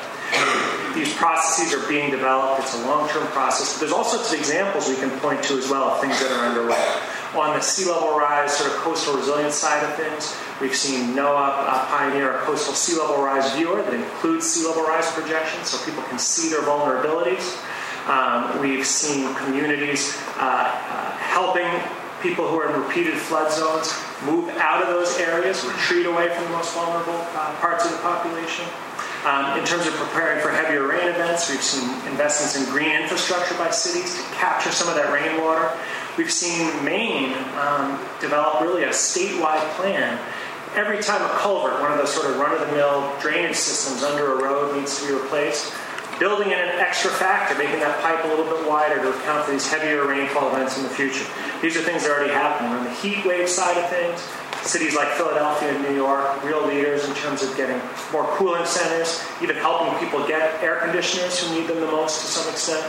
These 0.94 1.14
processes 1.14 1.72
are 1.72 1.86
being 1.88 2.10
developed. 2.10 2.62
It's 2.62 2.74
a 2.74 2.86
long-term 2.86 3.26
process. 3.28 3.74
But 3.74 3.80
there's 3.80 3.92
all 3.92 4.04
sorts 4.04 4.32
of 4.32 4.38
examples 4.38 4.88
we 4.88 4.96
can 4.96 5.10
point 5.20 5.42
to 5.44 5.54
as 5.54 5.70
well 5.70 5.90
of 5.90 6.00
things 6.00 6.18
that 6.20 6.30
are 6.32 6.46
underway. 6.46 6.82
On 7.34 7.54
the 7.54 7.60
sea 7.60 7.88
level 7.88 8.18
rise, 8.18 8.52
sort 8.56 8.72
of 8.72 8.76
coastal 8.78 9.16
resilience 9.16 9.54
side 9.54 9.84
of 9.84 9.94
things, 9.94 10.36
we've 10.60 10.74
seen 10.74 11.14
NOAA 11.14 11.86
pioneer 11.86 12.36
a 12.36 12.38
coastal 12.40 12.74
sea 12.74 12.98
level 12.98 13.22
rise 13.22 13.54
viewer 13.54 13.82
that 13.82 13.94
includes 13.94 14.46
sea 14.50 14.66
level 14.66 14.82
rise 14.82 15.10
projections 15.12 15.68
so 15.68 15.84
people 15.84 16.02
can 16.04 16.18
see 16.18 16.50
their 16.50 16.62
vulnerabilities. 16.62 17.56
Um, 18.08 18.60
we've 18.60 18.86
seen 18.86 19.32
communities 19.36 20.16
uh, 20.38 20.42
uh, 20.42 21.10
helping 21.18 21.68
people 22.20 22.48
who 22.48 22.58
are 22.58 22.74
in 22.74 22.82
repeated 22.82 23.14
flood 23.14 23.52
zones 23.52 23.94
move 24.24 24.48
out 24.58 24.82
of 24.82 24.88
those 24.88 25.18
areas, 25.18 25.64
retreat 25.64 26.06
away 26.06 26.28
from 26.34 26.44
the 26.44 26.50
most 26.50 26.74
vulnerable 26.74 27.14
uh, 27.14 27.54
parts 27.60 27.84
of 27.84 27.92
the 27.92 27.98
population. 27.98 28.66
Um, 29.24 29.58
in 29.58 29.66
terms 29.66 29.86
of 29.86 29.92
preparing 29.94 30.40
for 30.40 30.48
heavier 30.48 30.86
rain 30.86 31.06
events, 31.08 31.50
we've 31.50 31.60
seen 31.60 31.90
investments 32.10 32.56
in 32.56 32.64
green 32.72 32.90
infrastructure 33.02 33.54
by 33.56 33.70
cities 33.70 34.16
to 34.16 34.22
capture 34.32 34.72
some 34.72 34.88
of 34.88 34.94
that 34.94 35.12
rainwater. 35.12 35.76
We've 36.16 36.32
seen 36.32 36.72
Maine 36.82 37.34
um, 37.60 38.00
develop 38.18 38.62
really 38.62 38.84
a 38.84 38.88
statewide 38.88 39.60
plan. 39.76 40.18
Every 40.74 41.02
time 41.02 41.20
a 41.20 41.34
culvert, 41.36 41.82
one 41.82 41.92
of 41.92 41.98
those 41.98 42.14
sort 42.14 42.30
of 42.30 42.38
run 42.38 42.54
of 42.54 42.66
the 42.66 42.72
mill 42.74 43.12
drainage 43.20 43.56
systems 43.56 44.02
under 44.02 44.32
a 44.32 44.42
road, 44.42 44.74
needs 44.74 44.98
to 45.02 45.06
be 45.06 45.12
replaced, 45.12 45.70
building 46.18 46.48
in 46.48 46.58
an 46.58 46.80
extra 46.80 47.10
factor, 47.10 47.58
making 47.58 47.80
that 47.80 48.00
pipe 48.00 48.24
a 48.24 48.28
little 48.28 48.46
bit 48.46 48.66
wider 48.66 49.02
to 49.02 49.10
account 49.10 49.44
for 49.44 49.52
these 49.52 49.70
heavier 49.70 50.06
rainfall 50.06 50.48
events 50.48 50.78
in 50.78 50.82
the 50.84 50.88
future. 50.88 51.26
These 51.60 51.76
are 51.76 51.82
things 51.82 52.04
that 52.04 52.10
are 52.10 52.20
already 52.20 52.32
happening. 52.32 52.72
On 52.72 52.84
the 52.84 52.90
heat 52.90 53.26
wave 53.26 53.50
side 53.50 53.76
of 53.76 53.90
things, 53.90 54.24
cities 54.62 54.94
like 54.94 55.08
Philadelphia 55.08 55.70
and 55.70 55.82
New 55.82 55.94
York, 55.94 56.42
real 56.44 56.66
leaders 56.66 57.08
in 57.08 57.14
terms 57.14 57.42
of 57.42 57.56
getting 57.56 57.80
more 58.12 58.24
cooling 58.36 58.64
centers, 58.66 59.24
even 59.42 59.56
helping 59.56 59.92
people 59.98 60.26
get 60.26 60.62
air 60.62 60.76
conditioners 60.76 61.42
who 61.42 61.54
need 61.58 61.66
them 61.68 61.80
the 61.80 61.86
most 61.86 62.20
to 62.20 62.26
some 62.26 62.52
extent, 62.52 62.84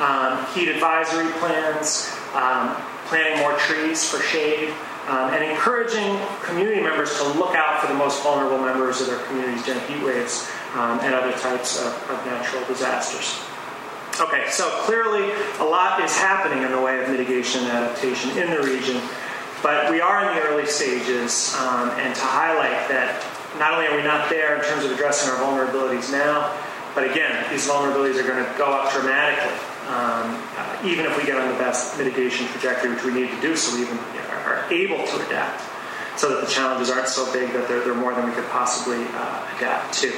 um, 0.00 0.44
heat 0.54 0.68
advisory 0.68 1.30
plans, 1.40 2.12
um, 2.34 2.76
planting 3.06 3.38
more 3.40 3.56
trees 3.58 4.08
for 4.08 4.22
shade, 4.22 4.72
um, 5.08 5.32
and 5.32 5.42
encouraging 5.42 6.20
community 6.42 6.80
members 6.82 7.16
to 7.16 7.24
look 7.38 7.54
out 7.54 7.80
for 7.80 7.86
the 7.86 7.98
most 7.98 8.22
vulnerable 8.22 8.58
members 8.58 9.00
of 9.00 9.06
their 9.06 9.18
communities 9.26 9.64
during 9.64 9.80
heat 9.88 10.02
waves 10.04 10.50
um, 10.74 11.00
and 11.00 11.14
other 11.14 11.32
types 11.38 11.80
of, 11.80 11.92
of 12.10 12.26
natural 12.26 12.62
disasters. 12.66 13.40
Okay, 14.20 14.50
so 14.50 14.68
clearly 14.82 15.30
a 15.60 15.64
lot 15.64 16.02
is 16.02 16.14
happening 16.16 16.64
in 16.64 16.72
the 16.72 16.80
way 16.80 17.02
of 17.02 17.08
mitigation 17.08 17.62
and 17.62 17.70
adaptation 17.70 18.30
in 18.36 18.50
the 18.50 18.60
region. 18.62 19.00
But 19.62 19.90
we 19.90 20.00
are 20.00 20.28
in 20.28 20.36
the 20.36 20.42
early 20.42 20.66
stages, 20.66 21.54
um, 21.58 21.90
and 21.98 22.14
to 22.14 22.22
highlight 22.22 22.88
that 22.88 23.24
not 23.58 23.74
only 23.74 23.86
are 23.86 23.96
we 23.96 24.02
not 24.02 24.30
there 24.30 24.56
in 24.56 24.64
terms 24.64 24.84
of 24.84 24.92
addressing 24.92 25.30
our 25.30 25.38
vulnerabilities 25.38 26.12
now, 26.12 26.54
but 26.94 27.10
again, 27.10 27.50
these 27.50 27.66
vulnerabilities 27.68 28.22
are 28.22 28.26
going 28.26 28.44
to 28.44 28.58
go 28.58 28.66
up 28.66 28.92
dramatically, 28.92 29.54
um, 29.88 30.40
uh, 30.56 30.82
even 30.84 31.06
if 31.06 31.16
we 31.16 31.24
get 31.24 31.38
on 31.38 31.50
the 31.50 31.58
best 31.58 31.98
mitigation 31.98 32.46
trajectory, 32.48 32.90
which 32.94 33.04
we 33.04 33.12
need 33.12 33.30
to 33.30 33.40
do 33.40 33.56
so 33.56 33.74
we 33.76 33.82
even 33.82 33.98
are 34.46 34.64
able 34.70 35.04
to 35.06 35.26
adapt, 35.26 35.62
so 36.18 36.28
that 36.28 36.46
the 36.46 36.50
challenges 36.50 36.90
aren't 36.90 37.08
so 37.08 37.30
big 37.32 37.52
that 37.52 37.66
they're, 37.68 37.80
they're 37.80 37.94
more 37.94 38.14
than 38.14 38.26
we 38.26 38.32
could 38.32 38.48
possibly 38.50 39.04
uh, 39.14 39.56
adapt 39.56 39.92
to. 39.94 40.12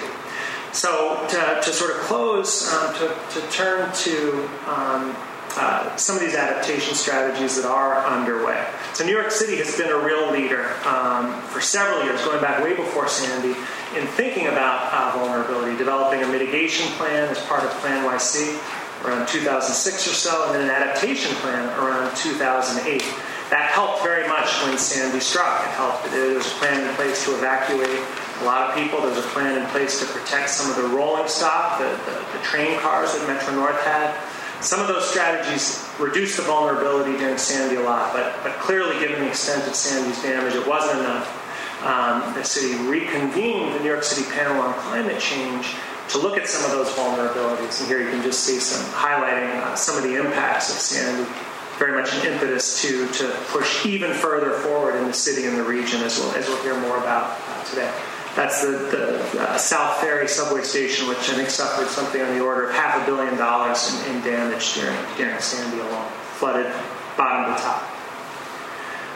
So, 0.73 1.27
to, 1.29 1.61
to 1.63 1.73
sort 1.73 1.91
of 1.91 1.97
close, 1.99 2.73
um, 2.73 2.95
to, 2.95 3.41
to 3.41 3.51
turn 3.51 3.93
to 3.93 4.49
um, 4.69 5.17
uh, 5.57 5.97
some 5.97 6.17
of 6.17 6.23
these 6.23 6.35
adaptation 6.35 6.95
strategies 6.95 7.57
that 7.57 7.69
are 7.69 8.07
underway. 8.07 8.67
So, 8.95 9.05
New 9.05 9.13
York 9.13 9.31
City 9.31 9.57
has 9.57 9.77
been 9.77 9.91
a 9.91 9.99
real 9.99 10.31
leader 10.31 10.75
um, 10.87 11.41
for 11.43 11.61
several 11.61 12.05
years, 12.05 12.23
going 12.25 12.41
back 12.41 12.63
way 12.63 12.75
before 12.77 13.09
Sandy, 13.09 13.59
in 13.99 14.07
thinking 14.15 14.47
about 14.47 14.93
uh, 14.93 15.19
vulnerability, 15.19 15.77
developing 15.77 16.23
a 16.23 16.29
mitigation 16.29 16.87
plan 16.95 17.29
as 17.29 17.39
part 17.47 17.65
of 17.65 17.71
PlaNYC 17.83 18.61
around 19.05 19.27
2006 19.29 20.09
or 20.09 20.15
so, 20.15 20.47
and 20.47 20.55
then 20.55 20.63
an 20.63 20.71
adaptation 20.71 21.35
plan 21.37 21.67
around 21.81 22.15
2008. 22.17 23.03
That 23.51 23.71
helped 23.73 24.05
very 24.05 24.29
much 24.29 24.47
when 24.63 24.79
Sandy 24.79 25.19
struck. 25.19 25.65
It 25.65 25.71
helped. 25.75 26.11
There 26.13 26.35
was 26.37 26.47
a 26.47 26.55
plan 26.63 26.87
in 26.87 26.95
place 26.95 27.25
to 27.25 27.35
evacuate 27.35 27.99
a 28.41 28.45
lot 28.45 28.71
of 28.71 28.77
people. 28.77 29.01
There 29.01 29.11
was 29.11 29.19
a 29.19 29.29
plan 29.35 29.59
in 29.59 29.67
place 29.71 29.99
to 29.99 30.07
protect 30.07 30.51
some 30.51 30.71
of 30.71 30.77
the 30.77 30.95
rolling 30.95 31.27
stock, 31.27 31.79
the, 31.79 31.91
the, 32.07 32.39
the 32.39 32.45
train 32.45 32.79
cars 32.79 33.15
that 33.15 33.27
Metro 33.27 33.55
North 33.55 33.81
had. 33.83 34.15
Some 34.61 34.81
of 34.81 34.89
those 34.89 35.09
strategies 35.09 35.89
reduced 35.99 36.37
the 36.37 36.43
vulnerability 36.43 37.17
during 37.17 37.39
Sandy 37.39 37.77
a 37.77 37.81
lot, 37.81 38.13
but, 38.13 38.35
but 38.43 38.53
clearly, 38.61 38.99
given 39.01 39.21
the 39.21 39.29
extent 39.29 39.67
of 39.67 39.75
Sandy's 39.75 40.23
damage, 40.23 40.55
it 40.55 40.67
wasn't 40.67 41.01
enough. 41.01 41.37
Um, 41.83 42.35
the 42.35 42.45
city 42.45 42.77
reconvened 42.87 43.75
the 43.75 43.81
New 43.81 43.89
York 43.89 44.03
City 44.05 44.31
panel 44.31 44.61
on 44.61 44.75
climate 44.75 45.19
change 45.19 45.75
to 46.11 46.19
look 46.19 46.37
at 46.37 46.47
some 46.47 46.71
of 46.71 46.73
those 46.73 46.91
vulnerabilities. 46.91 47.81
And 47.81 47.89
here 47.89 48.03
you 48.03 48.11
can 48.11 48.23
just 48.23 48.41
see 48.41 48.61
some 48.61 48.85
highlighting 48.93 49.49
uh, 49.63 49.75
some 49.77 49.97
of 49.97 50.03
the 50.03 50.17
impacts 50.17 50.69
of 50.69 50.77
Sandy. 50.77 51.31
Very 51.79 51.99
much 51.99 52.13
an 52.13 52.31
impetus 52.31 52.83
to, 52.83 53.09
to 53.13 53.35
push 53.47 53.87
even 53.87 54.13
further 54.13 54.51
forward 54.51 54.97
in 54.97 55.07
the 55.07 55.15
city 55.15 55.47
and 55.47 55.57
the 55.57 55.63
region, 55.63 56.03
as 56.03 56.19
we'll, 56.19 56.33
as 56.33 56.47
we'll 56.49 56.63
hear 56.63 56.79
more 56.81 56.99
about 56.99 57.41
uh, 57.49 57.65
today. 57.65 57.91
That's 58.37 58.63
the, 58.63 58.71
the 58.71 59.41
uh, 59.43 59.59
South 59.59 60.01
Ferry 60.01 60.29
subway 60.29 60.63
station, 60.63 61.09
which 61.09 61.19
I 61.19 61.35
think 61.35 61.51
suffered 61.51 61.89
something 61.89 62.21
on 62.23 62.39
the 62.39 62.41
order 62.45 62.69
of 62.69 62.75
half 62.75 63.03
a 63.03 63.05
billion 63.05 63.37
dollars 63.37 63.93
in, 64.07 64.17
in 64.17 64.23
damage 64.23 64.75
during, 64.75 64.97
during 65.17 65.39
Sandy 65.41 65.81
alone, 65.81 66.09
flooded 66.39 66.73
bottom 67.17 67.55
to 67.55 67.63
top. 67.63 67.91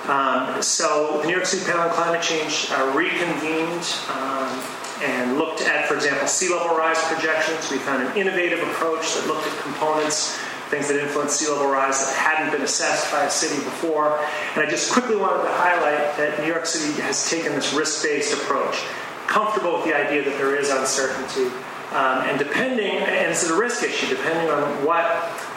Um, 0.09 0.61
so 0.61 1.21
the 1.23 1.29
New 1.29 1.33
York 1.33 1.47
City 1.47 1.65
Panel 1.65 1.89
on 1.89 1.91
Climate 1.91 2.21
Change 2.21 2.69
uh, 2.73 2.93
reconvened 2.95 3.87
um, 4.11 4.63
and 5.03 5.39
looked 5.39 5.63
at, 5.63 5.87
for 5.87 5.95
example, 5.95 6.27
sea 6.27 6.53
level 6.53 6.77
rise 6.77 7.03
projections. 7.05 7.71
We 7.71 7.79
found 7.79 8.03
an 8.03 8.17
innovative 8.17 8.61
approach 8.69 9.15
that 9.15 9.27
looked 9.27 9.47
at 9.47 9.59
components, 9.63 10.37
things 10.69 10.89
that 10.89 11.01
influence 11.01 11.33
sea 11.33 11.51
level 11.51 11.69
rise 11.69 12.05
that 12.05 12.15
hadn't 12.17 12.53
been 12.53 12.63
assessed 12.63 13.11
by 13.11 13.25
a 13.25 13.31
city 13.31 13.63
before. 13.65 14.19
And 14.55 14.63
I 14.63 14.69
just 14.69 14.93
quickly 14.93 15.17
wanted 15.17 15.45
to 15.45 15.53
highlight 15.55 16.17
that 16.19 16.39
New 16.41 16.49
York 16.49 16.67
City 16.67 17.01
has 17.01 17.31
taken 17.31 17.55
this 17.55 17.73
risk 17.73 18.03
based 18.05 18.35
approach, 18.35 18.83
comfortable 19.27 19.77
with 19.77 19.85
the 19.85 19.97
idea 19.97 20.25
that 20.25 20.37
there 20.39 20.57
is 20.57 20.71
uncertainty. 20.71 21.47
Um, 21.93 22.27
and 22.27 22.39
depending, 22.39 22.97
and 22.97 23.31
is 23.31 23.49
a 23.49 23.57
risk 23.57 23.85
issue, 23.85 24.09
depending 24.09 24.51
on 24.51 24.85
what 24.85 25.05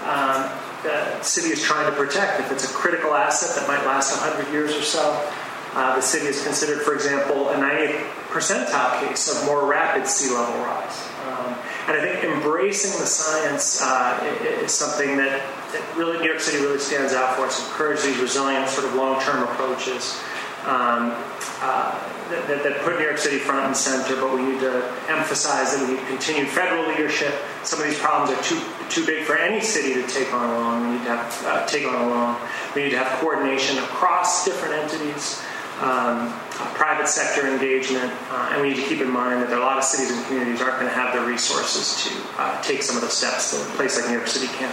um, 0.05 0.49
the 0.83 1.21
city 1.23 1.49
is 1.49 1.63
trying 1.63 1.89
to 1.89 1.95
protect. 1.95 2.39
If 2.39 2.51
it's 2.51 2.69
a 2.69 2.73
critical 2.73 3.13
asset 3.13 3.55
that 3.55 3.67
might 3.67 3.85
last 3.87 4.15
100 4.21 4.51
years 4.51 4.75
or 4.75 4.83
so, 4.83 5.31
uh, 5.73 5.95
the 5.95 6.01
city 6.01 6.27
has 6.27 6.43
considered, 6.43 6.81
for 6.81 6.93
example, 6.93 7.49
a 7.49 7.55
90th 7.55 8.01
percentile 8.29 8.99
case 8.99 9.29
of 9.29 9.45
more 9.45 9.65
rapid 9.65 10.07
sea 10.07 10.33
level 10.33 10.55
rise. 10.61 11.07
Um, 11.27 11.55
and 11.87 11.97
I 11.97 12.01
think 12.01 12.23
embracing 12.23 12.99
the 12.99 13.05
science 13.05 13.81
uh, 13.81 14.19
is 14.61 14.71
something 14.71 15.17
that, 15.17 15.41
that, 15.71 15.97
really 15.97 16.17
New 16.19 16.25
York 16.25 16.39
City 16.39 16.63
really 16.63 16.79
stands 16.79 17.13
out 17.13 17.35
for 17.35 17.43
us. 17.43 17.65
Encourage 17.67 18.01
these 18.03 18.17
resilient, 18.17 18.69
sort 18.69 18.87
of 18.87 18.95
long-term 18.95 19.43
approaches. 19.43 20.19
Um, 20.65 21.13
uh, 21.61 21.97
that, 22.29 22.63
that, 22.63 22.81
put 22.81 22.99
New 22.99 23.05
York 23.05 23.17
City 23.17 23.37
front 23.37 23.65
and 23.65 23.75
center, 23.75 24.15
but 24.19 24.33
we 24.35 24.41
need 24.41 24.59
to 24.59 24.83
emphasize 25.07 25.75
that 25.75 25.87
we 25.87 25.95
need 25.95 26.07
continued 26.07 26.47
federal 26.49 26.87
leadership. 26.87 27.33
Some 27.63 27.79
of 27.79 27.85
these 27.85 27.99
problems 27.99 28.37
are 28.37 28.43
too 28.43 28.61
too 28.89 29.05
big 29.05 29.25
for 29.25 29.37
any 29.37 29.61
city 29.61 29.93
to 29.93 30.07
take 30.07 30.33
on 30.33 30.49
alone. 30.49 30.87
We 30.87 30.97
need 30.97 31.03
to 31.05 31.15
have 31.15 31.45
uh, 31.45 31.65
take 31.67 31.85
on 31.85 31.95
alone. 31.95 32.37
We 32.75 32.83
need 32.83 32.91
to 32.91 32.97
have 32.97 33.19
coordination 33.19 33.77
across 33.79 34.45
different 34.45 34.75
entities, 34.75 35.43
um, 35.81 36.33
uh, 36.59 36.73
private 36.73 37.07
sector 37.07 37.47
engagement, 37.47 38.11
uh, 38.29 38.51
and 38.53 38.61
we 38.61 38.69
need 38.69 38.81
to 38.81 38.87
keep 38.87 39.01
in 39.01 39.09
mind 39.09 39.41
that 39.41 39.49
there 39.49 39.57
are 39.57 39.63
a 39.63 39.65
lot 39.65 39.77
of 39.77 39.83
cities 39.83 40.15
and 40.15 40.25
communities 40.25 40.61
aren't 40.61 40.79
going 40.79 40.91
to 40.91 40.97
have 40.97 41.13
the 41.13 41.25
resources 41.25 42.03
to 42.03 42.41
uh, 42.41 42.61
take 42.61 42.81
some 42.81 42.95
of 42.95 43.01
the 43.01 43.09
steps 43.09 43.51
that 43.51 43.61
a 43.61 43.75
place 43.75 43.97
like 43.97 44.07
New 44.07 44.15
York 44.15 44.27
City 44.27 44.47
can. 44.47 44.71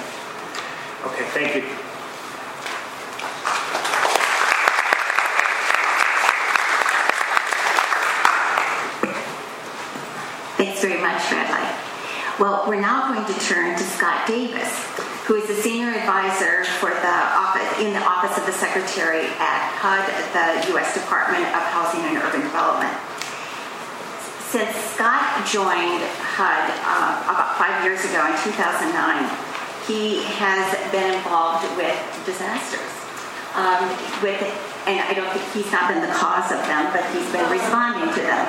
Okay, 1.05 1.25
thank 1.31 1.55
you. 1.57 1.65
very 10.89 11.01
much, 11.01 11.33
Red 11.33 11.49
Light. 11.49 11.81
Well, 12.41 12.65
we're 12.67 12.81
now 12.81 13.15
going 13.15 13.25
to 13.25 13.41
turn 13.47 13.79
to 13.79 13.85
Scott 13.95 14.27
Davis, 14.27 14.67
who 15.23 15.37
is 15.37 15.47
the 15.47 15.55
senior 15.55 15.95
advisor 15.95 16.65
for 16.83 16.91
the 16.91 17.17
office 17.31 17.79
in 17.79 17.93
the 17.93 18.03
office 18.03 18.37
of 18.37 18.45
the 18.45 18.51
secretary 18.51 19.27
at 19.39 19.71
HUD, 19.79 20.03
the 20.35 20.73
U.S. 20.75 20.95
Department 20.99 21.47
of 21.55 21.63
Housing 21.71 22.03
and 22.03 22.19
Urban 22.19 22.43
Development. 22.43 22.91
Since 24.51 24.75
Scott 24.99 25.47
joined 25.47 26.03
HUD 26.35 26.75
uh, 26.83 27.31
about 27.31 27.55
five 27.55 27.85
years 27.87 28.03
ago 28.03 28.27
in 28.27 28.35
2009, 28.43 28.83
he 29.87 30.27
has 30.35 30.67
been 30.91 31.15
involved 31.15 31.63
with 31.79 31.95
disasters, 32.27 32.91
um, 33.55 33.87
with 34.27 34.43
and 34.87 35.01
I 35.01 35.15
don't 35.15 35.31
think 35.33 35.45
he's 35.57 35.73
not 35.73 35.89
been 35.89 36.01
the 36.05 36.13
cause 36.13 36.53
of 36.53 36.61
them, 36.69 36.93
but 36.93 37.01
he's 37.17 37.25
been 37.33 37.49
responding 37.49 38.13
to 38.13 38.21
them. 38.21 38.45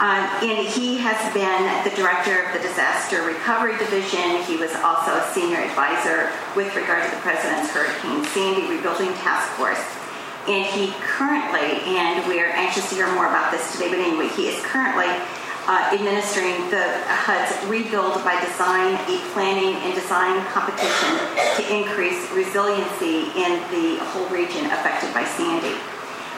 Um, 0.00 0.24
and 0.44 0.64
he 0.64 0.96
has 0.98 1.16
been 1.32 1.64
the 1.84 1.92
director 1.96 2.44
of 2.44 2.52
the 2.52 2.60
Disaster 2.60 3.24
Recovery 3.24 3.76
Division. 3.76 4.40
He 4.44 4.56
was 4.56 4.72
also 4.80 5.12
a 5.16 5.24
senior 5.32 5.60
advisor 5.60 6.32
with 6.56 6.72
regard 6.76 7.04
to 7.04 7.10
the 7.12 7.20
President's 7.20 7.72
Hurricane 7.72 8.24
Sandy 8.32 8.68
Rebuilding 8.68 9.12
Task 9.20 9.52
Force. 9.56 9.80
And 10.48 10.64
he 10.64 10.94
currently, 11.00 11.80
and 11.96 12.26
we're 12.28 12.52
anxious 12.52 12.88
to 12.90 12.94
hear 12.94 13.12
more 13.12 13.26
about 13.26 13.52
this 13.52 13.72
today, 13.72 13.88
but 13.90 13.98
anyway, 13.98 14.28
he 14.28 14.48
is 14.48 14.60
currently 14.64 15.08
uh, 15.66 15.90
administering 15.92 16.70
the 16.70 16.86
HUD's 17.10 17.50
Rebuild 17.66 18.22
by 18.22 18.38
Design, 18.38 18.94
a 18.94 19.18
planning 19.34 19.74
and 19.82 19.94
design 19.94 20.38
competition 20.54 21.18
to 21.58 21.62
increase 21.74 22.30
resiliency 22.30 23.34
in 23.34 23.58
the 23.74 23.98
whole 24.14 24.28
region 24.30 24.66
affected 24.66 25.12
by 25.12 25.24
Sandy. 25.24 25.74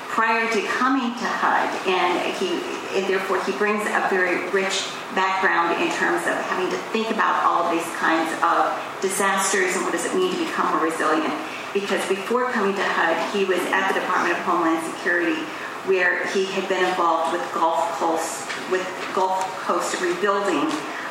Prior 0.08 0.50
to 0.50 0.60
coming 0.66 1.12
to 1.12 1.26
HUD, 1.28 1.68
and 1.86 2.34
he 2.40 2.64
and 2.96 3.06
therefore 3.06 3.44
he 3.44 3.52
brings 3.52 3.84
a 3.84 4.08
very 4.08 4.48
rich 4.48 4.88
background 5.14 5.76
in 5.76 5.92
terms 5.92 6.24
of 6.26 6.32
having 6.48 6.70
to 6.70 6.78
think 6.88 7.10
about 7.10 7.44
all 7.44 7.64
of 7.64 7.70
these 7.70 7.86
kinds 7.96 8.32
of 8.42 8.72
disasters 9.02 9.76
and 9.76 9.84
what 9.84 9.92
does 9.92 10.06
it 10.06 10.14
mean 10.16 10.32
to 10.32 10.38
become 10.40 10.72
more 10.72 10.88
resilient. 10.88 11.34
Because 11.74 12.00
before 12.08 12.50
coming 12.50 12.74
to 12.74 12.82
HUD, 12.82 13.36
he 13.36 13.44
was 13.44 13.60
at 13.76 13.92
the 13.92 14.00
Department 14.00 14.32
of 14.32 14.40
Homeland 14.44 14.80
Security, 14.96 15.44
where 15.84 16.26
he 16.28 16.46
had 16.46 16.66
been 16.66 16.82
involved 16.82 17.36
with 17.36 17.44
Gulf 17.52 17.92
Coast 18.00 18.47
with 18.70 18.86
Gulf 19.14 19.44
Coast 19.64 20.00
rebuilding 20.00 20.68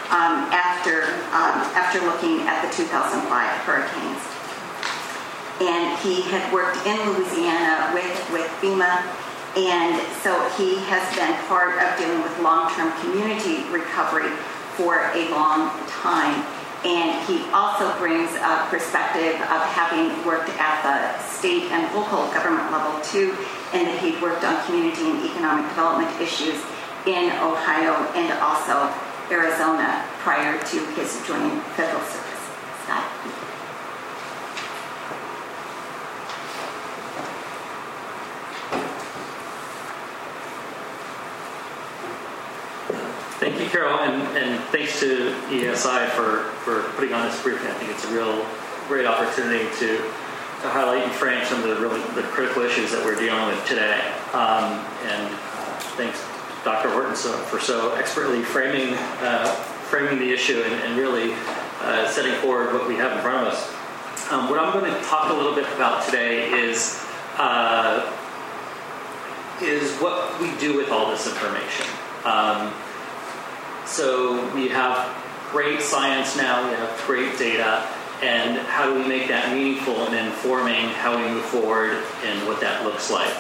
um, 0.10 0.48
after, 0.56 1.04
um, 1.36 1.60
after 1.76 2.00
looking 2.06 2.48
at 2.48 2.64
the 2.64 2.72
2005 2.76 3.28
hurricanes. 3.68 4.24
And 5.60 5.98
he 6.00 6.22
had 6.30 6.54
worked 6.54 6.78
in 6.86 6.96
Louisiana 7.12 7.92
with, 7.94 8.14
with 8.32 8.48
FEMA, 8.62 9.04
and 9.58 9.98
so 10.22 10.38
he 10.56 10.78
has 10.86 11.04
been 11.18 11.34
part 11.48 11.82
of 11.82 11.98
dealing 11.98 12.22
with 12.22 12.38
long 12.40 12.72
term 12.76 12.94
community 13.02 13.68
recovery 13.74 14.30
for 14.78 15.10
a 15.16 15.30
long 15.32 15.72
time. 15.90 16.46
And 16.86 17.26
he 17.26 17.42
also 17.50 17.90
brings 17.98 18.30
a 18.36 18.68
perspective 18.70 19.34
of 19.50 19.62
having 19.74 20.14
worked 20.24 20.50
at 20.62 20.78
the 20.86 21.18
state 21.26 21.64
and 21.72 21.84
local 21.96 22.30
government 22.32 22.72
level 22.72 23.02
too, 23.02 23.36
and 23.74 23.88
that 23.88 24.00
he'd 24.00 24.22
worked 24.22 24.44
on 24.44 24.64
community 24.68 25.10
and 25.10 25.26
economic 25.26 25.68
development 25.70 26.22
issues 26.22 26.62
in 27.08 27.32
Ohio 27.40 27.94
and 28.16 28.34
also 28.44 28.92
Arizona 29.32 30.04
prior 30.20 30.60
to 30.60 30.86
his 30.96 31.26
joining 31.26 31.62
federal 31.72 32.02
service. 32.02 32.28
Scott? 32.84 33.04
Thank 43.40 43.62
you, 43.62 43.68
Carol, 43.68 44.00
and, 44.00 44.22
and 44.38 44.62
thanks 44.66 45.00
to 45.00 45.32
EESI 45.48 46.10
for, 46.10 46.44
for 46.66 46.82
putting 46.98 47.14
on 47.14 47.26
this 47.26 47.42
briefing. 47.42 47.68
I 47.68 47.74
think 47.76 47.92
it's 47.92 48.04
a 48.04 48.14
real 48.14 48.46
great 48.90 49.06
opportunity 49.06 49.64
to, 49.80 49.98
to 49.98 50.68
highlight 50.68 51.04
and 51.04 51.12
frame 51.14 51.46
some 51.46 51.64
of 51.64 51.70
the 51.70 51.76
really 51.78 52.02
the 52.16 52.24
critical 52.24 52.64
issues 52.64 52.92
that 52.92 53.06
we're 53.06 53.16
dealing 53.16 53.48
with 53.48 53.66
today. 53.66 54.02
Um, 54.34 54.84
and 55.06 55.34
uh, 55.34 55.80
thanks 55.96 56.22
Dr. 56.68 56.90
Horton 56.90 57.16
for 57.46 57.62
so 57.62 57.96
expertly 57.96 58.44
framing 58.44 58.94
uh, 59.22 59.46
framing 59.88 60.20
the 60.20 60.34
issue 60.34 60.62
and, 60.66 60.74
and 60.84 60.98
really 60.98 61.32
uh, 61.80 62.06
setting 62.10 62.34
forward 62.42 62.74
what 62.74 62.90
we 62.90 62.96
have 62.96 63.14
in 63.14 63.20
front 63.20 63.48
of 63.48 63.54
us. 63.54 63.74
Um, 64.34 64.50
what 64.50 64.60
I'm 64.60 64.74
going 64.74 64.94
to 64.94 65.02
talk 65.04 65.32
a 65.32 65.34
little 65.34 65.56
bit 65.56 65.64
about 65.76 66.06
today 66.06 66.52
is 66.52 67.02
uh, 67.38 68.14
is 69.62 69.96
what 70.00 70.42
we 70.42 70.54
do 70.58 70.76
with 70.76 70.92
all 70.92 71.10
this 71.10 71.26
information. 71.26 71.86
Um, 72.26 72.74
so 73.86 74.54
we 74.54 74.68
have 74.68 75.16
great 75.52 75.82
science 75.82 76.36
now, 76.36 76.70
we 76.70 76.76
have 76.76 77.02
great 77.08 77.40
data, 77.40 77.88
and 78.22 78.58
how 78.68 78.92
do 78.92 79.00
we 79.00 79.08
make 79.08 79.30
that 79.30 79.56
meaningful 79.56 80.06
in 80.08 80.14
informing 80.16 80.90
how 80.90 81.16
we 81.16 81.32
move 81.32 81.46
forward 81.46 82.04
and 82.26 82.46
what 82.46 82.60
that 82.60 82.84
looks 82.84 83.10
like? 83.10 83.34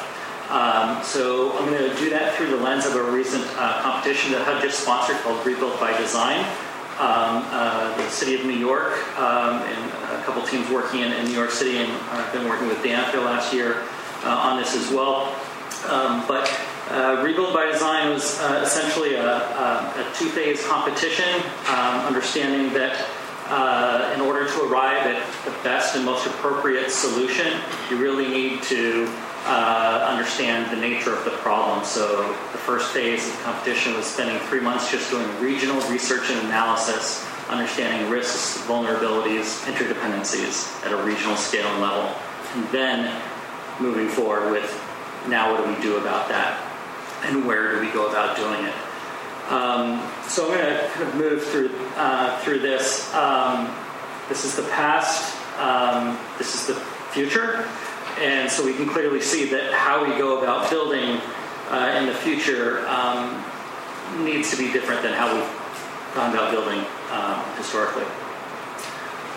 Um, 0.49 1.03
so 1.03 1.57
I'm 1.57 1.65
going 1.69 1.89
to 1.89 1.95
do 1.97 2.09
that 2.11 2.35
through 2.35 2.51
the 2.51 2.57
lens 2.57 2.85
of 2.85 2.95
a 2.95 3.03
recent 3.11 3.43
uh, 3.57 3.81
competition 3.81 4.31
that 4.31 4.43
HUD 4.43 4.61
just 4.61 4.79
sponsored 4.79 5.17
called 5.17 5.45
Rebuild 5.45 5.77
by 5.79 5.95
Design. 5.97 6.39
Um, 6.99 7.43
uh, 7.51 7.95
the 7.97 8.09
city 8.09 8.33
of 8.33 8.45
New 8.45 8.57
York 8.57 8.97
um, 9.19 9.61
and 9.61 9.91
a 10.19 10.23
couple 10.23 10.41
teams 10.47 10.67
working 10.71 11.01
in, 11.01 11.11
in 11.11 11.25
New 11.25 11.33
York 11.33 11.51
City, 11.51 11.77
and 11.77 11.91
I've 12.09 12.33
been 12.33 12.47
working 12.47 12.67
with 12.67 12.81
Dan 12.81 13.03
for 13.11 13.19
last 13.19 13.53
year 13.53 13.83
uh, 14.23 14.29
on 14.29 14.57
this 14.57 14.75
as 14.75 14.89
well. 14.91 15.35
Um, 15.89 16.25
but 16.27 16.49
uh, 16.89 17.21
Rebuild 17.23 17.53
by 17.53 17.69
Design 17.69 18.09
was 18.09 18.39
uh, 18.39 18.61
essentially 18.63 19.15
a, 19.15 19.35
a, 19.35 20.11
two-phase 20.15 20.65
competition, 20.65 21.27
um, 21.67 21.99
understanding 22.07 22.73
that 22.73 23.05
uh, 23.49 24.13
in 24.15 24.21
order 24.21 24.47
to 24.47 24.63
arrive 24.63 25.05
at 25.05 25.23
the 25.45 25.51
best 25.63 25.95
and 25.95 26.05
most 26.05 26.25
appropriate 26.25 26.89
solution, 26.89 27.61
you 27.89 27.97
really 27.97 28.27
need 28.27 28.63
to 28.63 29.05
uh, 29.45 30.07
understand 30.09 30.71
the 30.71 30.81
nature 30.81 31.13
of 31.15 31.23
the 31.25 31.31
problem. 31.31 31.83
So 31.85 32.27
the 32.51 32.57
first 32.57 32.91
phase 32.91 33.27
of 33.27 33.37
the 33.37 33.43
competition 33.43 33.93
was 33.93 34.05
spending 34.05 34.37
three 34.47 34.61
months 34.61 34.91
just 34.91 35.09
doing 35.09 35.27
regional 35.39 35.79
research 35.89 36.29
and 36.29 36.39
analysis, 36.47 37.25
understanding 37.49 38.09
risks, 38.09 38.57
vulnerabilities, 38.67 39.63
interdependencies 39.71 40.85
at 40.85 40.91
a 40.91 41.03
regional 41.03 41.35
scale 41.35 41.67
and 41.67 41.81
level, 41.81 42.13
and 42.55 42.67
then 42.69 43.21
moving 43.79 44.09
forward 44.09 44.51
with 44.51 44.83
now 45.27 45.51
what 45.51 45.63
do 45.63 45.73
we 45.73 45.81
do 45.81 45.97
about 45.97 46.27
that? 46.29 46.67
and 47.23 47.45
where 47.45 47.73
do 47.73 47.81
we 47.81 47.91
go 47.91 48.09
about 48.09 48.35
doing 48.35 48.65
it. 48.65 48.73
Um, 49.51 50.01
so 50.27 50.45
I'm 50.45 50.57
going 50.57 50.65
to 50.65 50.89
kind 50.89 51.07
of 51.07 51.15
move 51.15 51.43
through 51.45 51.71
uh, 51.95 52.37
through 52.41 52.59
this. 52.59 53.13
Um, 53.13 53.73
this 54.29 54.43
is 54.43 54.55
the 54.55 54.63
past. 54.63 55.35
Um, 55.57 56.17
this 56.37 56.53
is 56.53 56.67
the 56.67 56.75
future, 57.11 57.67
and 58.19 58.49
so 58.49 58.65
we 58.65 58.73
can 58.73 58.87
clearly 58.87 59.21
see 59.21 59.45
that 59.45 59.73
how 59.73 60.03
we 60.03 60.17
go 60.17 60.41
about 60.41 60.69
building 60.69 61.19
uh, 61.69 61.95
in 61.97 62.05
the 62.05 62.13
future 62.13 62.87
um, 62.87 63.43
needs 64.23 64.49
to 64.51 64.57
be 64.57 64.71
different 64.71 65.01
than 65.01 65.13
how 65.13 65.33
we've 65.33 66.13
gone 66.15 66.33
about 66.33 66.51
building 66.51 66.83
um, 67.11 67.43
historically. 67.57 68.05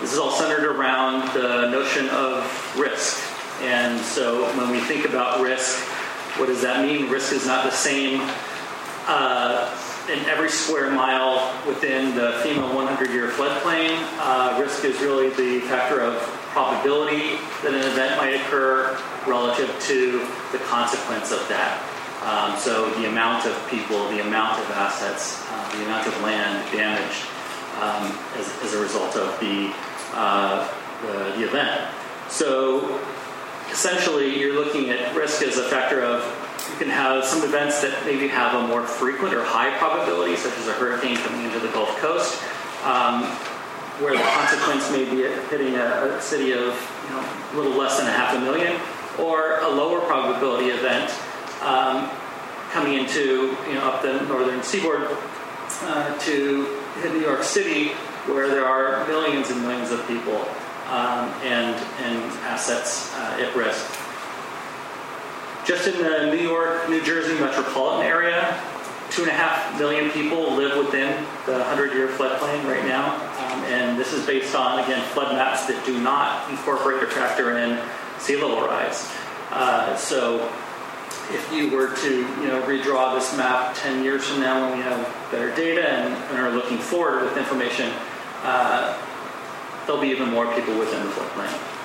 This 0.00 0.12
is 0.12 0.18
all 0.18 0.30
centered 0.30 0.64
around 0.64 1.28
the 1.34 1.68
notion 1.70 2.08
of 2.08 2.44
risk. 2.78 3.22
And 3.60 4.00
so 4.00 4.44
when 4.56 4.70
we 4.70 4.80
think 4.80 5.04
about 5.04 5.42
risk, 5.42 5.78
what 6.38 6.46
does 6.46 6.62
that 6.62 6.86
mean? 6.86 7.10
Risk 7.10 7.34
is 7.34 7.46
not 7.46 7.64
the 7.64 7.70
same 7.70 8.20
uh, 9.06 9.76
in 10.08 10.18
every 10.20 10.48
square 10.48 10.90
mile 10.90 11.54
within 11.66 12.14
the 12.14 12.40
FEMA 12.42 12.74
100 12.74 13.10
year 13.10 13.28
floodplain. 13.28 13.90
Uh, 14.18 14.58
risk 14.58 14.84
is 14.84 14.98
really 15.00 15.28
the 15.30 15.60
factor 15.66 16.00
of 16.00 16.39
probability 16.50 17.38
that 17.62 17.74
an 17.74 17.86
event 17.92 18.16
might 18.16 18.34
occur 18.34 18.98
relative 19.26 19.70
to 19.86 20.26
the 20.52 20.58
consequence 20.66 21.32
of 21.32 21.46
that. 21.48 21.82
Um, 22.22 22.58
so 22.58 22.90
the 23.00 23.08
amount 23.08 23.46
of 23.46 23.56
people, 23.70 24.08
the 24.10 24.20
amount 24.20 24.58
of 24.58 24.70
assets, 24.72 25.42
uh, 25.48 25.76
the 25.76 25.84
amount 25.84 26.06
of 26.06 26.20
land 26.22 26.70
damaged 26.70 27.24
um, 27.80 28.12
as, 28.36 28.52
as, 28.62 28.74
a 28.74 28.82
result 28.82 29.16
of 29.16 29.38
the 29.40 29.72
uh, 30.12 30.68
the, 31.02 31.38
the 31.38 31.44
event. 31.48 31.88
So 32.28 33.00
essentially, 33.70 34.38
you're 34.38 34.54
looking 34.54 34.90
at 34.90 35.14
risk 35.16 35.42
as 35.42 35.56
a 35.56 35.64
factor 35.64 36.02
of 36.02 36.22
you 36.70 36.76
can 36.76 36.90
have 36.90 37.24
some 37.24 37.42
events 37.42 37.80
that 37.82 38.04
maybe 38.04 38.28
have 38.28 38.54
a 38.54 38.66
more 38.66 38.82
frequent 38.82 39.34
or 39.34 39.42
high 39.42 39.76
probability, 39.78 40.36
such 40.36 40.56
as 40.58 40.68
a 40.68 40.72
hurricane 40.74 41.16
coming 41.16 41.46
into 41.46 41.58
the 41.58 41.68
Gulf 41.68 41.96
Coast, 41.98 42.42
um, 42.84 43.24
where 44.00 44.16
the 44.16 44.22
consequence 44.22 44.90
may 44.90 45.04
be 45.04 45.22
hitting 45.48 45.74
a, 45.74 46.16
a, 46.16 46.20
city 46.20 46.52
of 46.52 46.74
you 47.04 47.10
know, 47.14 47.20
a 47.52 47.56
little 47.56 47.72
less 47.72 47.98
than 47.98 48.06
a 48.06 48.12
half 48.12 48.34
a 48.34 48.40
million, 48.40 48.80
or 49.18 49.58
a 49.60 49.68
lower 49.68 50.00
probability 50.00 50.70
event 50.70 51.10
um, 51.62 52.10
coming 52.70 52.94
into 52.94 53.56
you 53.68 53.74
know 53.74 53.84
up 53.84 54.02
the 54.02 54.20
northern 54.22 54.62
seaboard 54.62 55.06
uh, 55.82 56.18
to 56.18 56.64
hit 57.02 57.12
New 57.12 57.20
York 57.20 57.42
City, 57.42 57.88
where 58.26 58.48
there 58.48 58.64
are 58.64 59.06
millions 59.06 59.50
and 59.50 59.60
millions 59.62 59.90
of 59.90 60.06
people 60.06 60.36
um, 60.88 61.28
and, 61.44 61.76
and 62.00 62.22
assets 62.44 63.14
uh, 63.14 63.38
at 63.40 63.54
risk. 63.54 63.86
Just 65.64 65.86
in 65.86 66.02
the 66.02 66.34
New 66.34 66.42
York, 66.42 66.88
New 66.88 67.02
Jersey 67.02 67.38
metropolitan 67.38 68.06
area, 68.06 68.58
two 69.10 69.22
and 69.22 69.30
a 69.30 69.34
half 69.34 69.78
million 69.78 70.10
people 70.10 70.54
live 70.54 70.76
within 70.76 71.12
the 71.46 71.52
100 71.52 71.92
year 71.92 72.08
floodplain 72.08 72.64
right 72.64 72.84
now. 72.86 73.14
Um, 73.50 73.64
and 73.64 73.98
this 73.98 74.12
is 74.12 74.24
based 74.26 74.54
on, 74.54 74.78
again, 74.84 75.02
flood 75.08 75.34
maps 75.34 75.66
that 75.66 75.84
do 75.84 76.00
not 76.00 76.48
incorporate 76.50 77.02
or 77.02 77.08
factor 77.08 77.56
in 77.56 77.80
sea 78.18 78.36
level 78.36 78.60
rise. 78.60 79.10
Uh, 79.50 79.96
so 79.96 80.38
if 81.30 81.52
you 81.52 81.70
were 81.70 81.94
to 81.96 82.18
you 82.18 82.46
know 82.48 82.62
redraw 82.62 83.14
this 83.14 83.36
map 83.36 83.74
10 83.76 84.04
years 84.04 84.24
from 84.26 84.40
now 84.40 84.68
when 84.68 84.78
we 84.78 84.84
have 84.84 85.00
better 85.30 85.54
data 85.54 85.88
and, 85.88 86.14
and 86.14 86.38
are 86.38 86.50
looking 86.50 86.78
forward 86.78 87.24
with 87.24 87.36
information, 87.36 87.92
uh, 88.42 88.96
there'll 89.86 90.00
be 90.00 90.08
even 90.08 90.30
more 90.30 90.52
people 90.54 90.78
within 90.78 91.04
the 91.04 91.12
floodplain. 91.12 91.76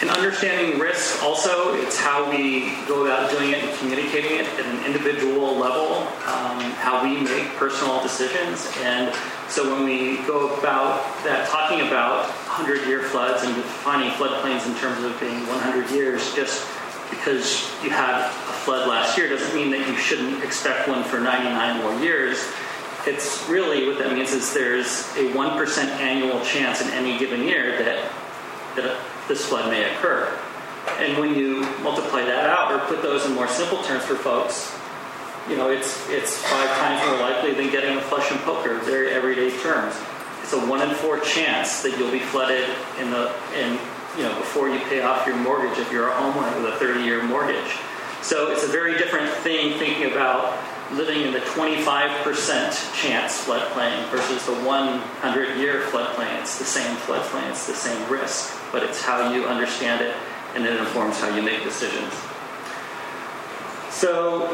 In 0.00 0.10
understanding 0.10 0.78
risk, 0.78 1.24
also, 1.24 1.74
it's 1.74 1.98
how 1.98 2.30
we 2.30 2.72
go 2.86 3.06
about 3.06 3.32
doing 3.32 3.50
it 3.50 3.64
and 3.64 3.78
communicating 3.78 4.38
it 4.38 4.46
at 4.46 4.64
an 4.64 4.84
individual 4.86 5.56
level, 5.56 6.06
um, 6.28 6.60
how 6.78 7.02
we 7.02 7.20
make 7.20 7.48
personal 7.56 8.00
decisions. 8.00 8.70
And 8.82 9.12
so 9.48 9.74
when 9.74 9.84
we 9.84 10.18
go 10.26 10.54
about 10.58 11.02
that, 11.24 11.48
talking 11.48 11.80
about 11.80 12.28
100 12.46 12.86
year 12.86 13.02
floods 13.02 13.44
and 13.44 13.54
defining 13.54 14.10
floodplains 14.10 14.66
in 14.66 14.74
terms 14.78 15.02
of 15.04 15.18
being 15.18 15.46
100 15.46 15.90
years, 15.90 16.34
just 16.34 16.66
because 17.08 17.62
you 17.82 17.88
had 17.88 18.26
a 18.26 18.28
flood 18.28 18.86
last 18.86 19.16
year 19.16 19.28
doesn't 19.28 19.54
mean 19.54 19.70
that 19.70 19.86
you 19.88 19.96
shouldn't 19.96 20.44
expect 20.44 20.86
one 20.88 21.02
for 21.02 21.18
99 21.18 21.82
more 21.82 21.94
years. 22.00 22.44
It's 23.06 23.48
really 23.48 23.88
what 23.88 23.98
that 23.98 24.12
means 24.12 24.32
is 24.32 24.52
there's 24.52 25.08
a 25.16 25.32
1% 25.32 25.78
annual 25.98 26.44
chance 26.44 26.82
in 26.82 26.88
any 26.90 27.18
given 27.18 27.42
year 27.42 27.78
that, 27.82 28.12
that 28.76 29.00
this 29.28 29.46
flood 29.46 29.70
may 29.70 29.90
occur. 29.94 30.38
And 30.98 31.18
when 31.18 31.34
you 31.34 31.60
multiply 31.80 32.22
that 32.22 32.50
out 32.50 32.72
or 32.72 32.78
put 32.86 33.02
those 33.02 33.24
in 33.24 33.34
more 33.34 33.48
simple 33.48 33.82
terms 33.82 34.04
for 34.04 34.16
folks, 34.16 34.77
you 35.48 35.56
know, 35.56 35.70
it's, 35.70 36.08
it's 36.10 36.36
five 36.42 36.68
times 36.78 37.06
more 37.06 37.20
likely 37.20 37.54
than 37.54 37.70
getting 37.70 37.96
a 37.96 38.00
flush 38.02 38.30
and 38.30 38.40
poker, 38.40 38.78
very 38.80 39.10
everyday 39.10 39.50
terms. 39.58 39.94
It's 40.42 40.52
a 40.52 40.60
one 40.60 40.82
in 40.82 40.94
four 40.96 41.20
chance 41.20 41.82
that 41.82 41.98
you'll 41.98 42.12
be 42.12 42.20
flooded 42.20 42.68
in 42.98 43.10
the 43.10 43.32
in 43.56 43.78
you 44.16 44.24
know, 44.24 44.34
before 44.38 44.68
you 44.68 44.78
pay 44.80 45.02
off 45.02 45.26
your 45.26 45.36
mortgage 45.36 45.78
if 45.78 45.92
you're 45.92 46.08
a 46.08 46.12
homeowner 46.12 46.62
with 46.62 46.74
a 46.74 46.84
30-year 46.84 47.22
mortgage. 47.22 47.78
So 48.20 48.50
it's 48.50 48.64
a 48.64 48.66
very 48.66 48.98
different 48.98 49.30
thing 49.30 49.78
thinking 49.78 50.10
about 50.10 50.58
living 50.92 51.20
in 51.22 51.32
the 51.32 51.40
25% 51.40 52.94
chance 52.94 53.44
floodplain 53.44 54.08
versus 54.10 54.44
the 54.46 54.52
100-year 54.52 55.82
floodplain. 55.82 56.40
It's 56.40 56.58
the 56.58 56.64
same 56.64 56.96
floodplain, 56.96 57.48
it's 57.50 57.66
the 57.66 57.74
same 57.74 58.10
risk, 58.10 58.58
but 58.72 58.82
it's 58.82 59.02
how 59.02 59.32
you 59.32 59.44
understand 59.44 60.02
it 60.02 60.16
and 60.54 60.64
it 60.64 60.76
informs 60.80 61.20
how 61.20 61.34
you 61.34 61.42
make 61.42 61.62
decisions. 61.62 62.12
So 63.90 64.48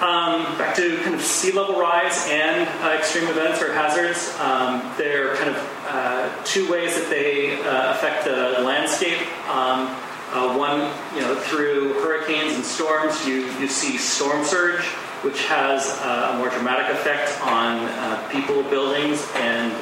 um, 0.00 0.56
back 0.56 0.74
to 0.76 0.96
kind 1.02 1.14
of 1.14 1.20
sea 1.20 1.52
level 1.52 1.78
rise 1.78 2.26
and 2.30 2.66
uh, 2.82 2.96
extreme 2.96 3.28
events 3.28 3.60
or 3.60 3.72
hazards. 3.74 4.34
Um, 4.40 4.82
they're 4.96 5.36
kind 5.36 5.50
of 5.50 5.84
uh, 5.88 6.44
two 6.44 6.70
ways 6.70 6.94
that 6.94 7.10
they 7.10 7.60
uh, 7.60 7.92
affect 7.92 8.24
the 8.24 8.62
landscape. 8.62 9.20
Um, 9.48 9.94
uh, 10.32 10.56
one, 10.56 10.80
you 11.14 11.20
know, 11.20 11.34
through 11.34 11.92
hurricanes 11.94 12.54
and 12.54 12.64
storms, 12.64 13.26
you, 13.26 13.52
you 13.58 13.68
see 13.68 13.98
storm 13.98 14.44
surge, 14.44 14.84
which 15.22 15.44
has 15.46 15.90
uh, 16.02 16.30
a 16.32 16.38
more 16.38 16.48
dramatic 16.48 16.94
effect 16.94 17.38
on 17.42 17.84
uh, 17.84 18.28
people, 18.30 18.62
buildings, 18.70 19.28
and, 19.34 19.72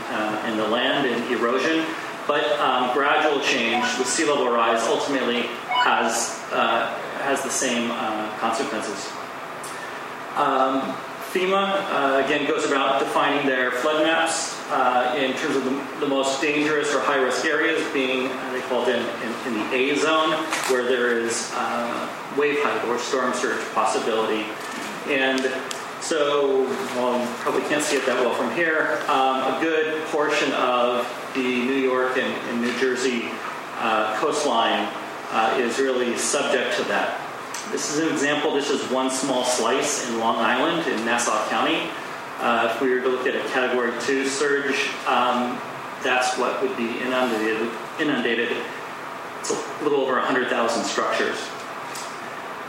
and 0.47 0.59
the 0.59 0.67
land 0.67 1.07
and 1.07 1.31
erosion. 1.31 1.85
But 2.27 2.45
um, 2.59 2.93
gradual 2.93 3.41
change 3.41 3.85
with 3.99 4.09
sea 4.09 4.27
level 4.27 4.51
rise 4.51 4.83
ultimately 4.89 5.43
has, 5.69 6.43
has 6.51 7.43
the 7.43 7.51
same 7.51 7.91
consequences. 8.39 9.13
Um, 10.39 10.83
FEMA, 11.33 11.83
uh, 11.91 12.23
again, 12.25 12.47
goes 12.47 12.65
about 12.65 13.01
defining 13.01 13.45
their 13.45 13.73
flood 13.73 14.05
maps 14.05 14.57
uh, 14.71 15.17
in 15.19 15.35
terms 15.37 15.57
of 15.57 15.65
the, 15.65 16.01
the, 16.01 16.07
most 16.07 16.41
dangerous 16.41 16.95
or 16.95 17.01
high 17.01 17.21
risk 17.21 17.45
areas 17.45 17.85
being, 17.93 18.29
uh, 18.29 18.53
they 18.53 18.61
call 18.63 18.87
it 18.87 18.97
in, 18.97 19.03
in, 19.27 19.35
in, 19.49 19.55
the 19.59 19.75
A 19.75 19.97
zone, 19.97 20.31
where 20.71 20.85
there 20.85 21.19
is 21.19 21.51
uh, 21.55 22.09
wave 22.39 22.63
height 22.63 22.83
or 22.87 23.01
storm 23.01 23.35
surge 23.35 23.61
possibility. 23.75 24.47
And 25.09 25.53
so, 26.01 26.63
well, 26.95 27.21
you 27.21 27.27
probably 27.39 27.63
can't 27.63 27.83
see 27.83 27.97
it 27.97 28.07
that 28.07 28.25
well 28.25 28.35
from 28.35 28.55
here, 28.55 29.03
um, 29.09 29.43
a 29.43 29.59
good 29.61 30.03
portion 30.07 30.53
of 30.53 31.05
the 31.35 31.43
New 31.43 31.75
York 31.75 32.17
and, 32.17 32.33
and 32.49 32.61
New 32.63 32.79
Jersey 32.79 33.29
uh, 33.79 34.17
coastline 34.21 34.89
uh, 35.33 35.59
is 35.59 35.81
really 35.81 36.17
subject 36.17 36.77
to 36.77 36.85
that 36.85 37.28
this 37.71 37.95
is 37.95 38.01
an 38.01 38.09
example. 38.13 38.55
This 38.55 38.71
is 38.71 38.83
one 38.91 39.11
small 39.11 39.45
slice 39.45 40.09
in 40.09 40.19
Long 40.19 40.37
Island 40.37 40.87
in 40.89 41.05
Nassau 41.05 41.49
County. 41.49 41.91
Uh, 42.41 42.73
if 42.73 42.81
we 42.81 42.91
were 42.91 43.01
to 43.01 43.09
look 43.09 43.27
at 43.27 43.35
a 43.35 43.47
Category 43.51 43.93
2 44.01 44.27
surge, 44.27 44.89
um, 45.07 45.61
that's 46.03 46.39
what 46.39 46.63
would 46.63 46.77
be 46.77 46.99
inundated. 47.01 47.71
inundated. 48.01 48.57
It's 49.41 49.51
a 49.51 49.85
little 49.85 50.01
over 50.01 50.15
100,000 50.15 50.85
structures. 50.85 51.37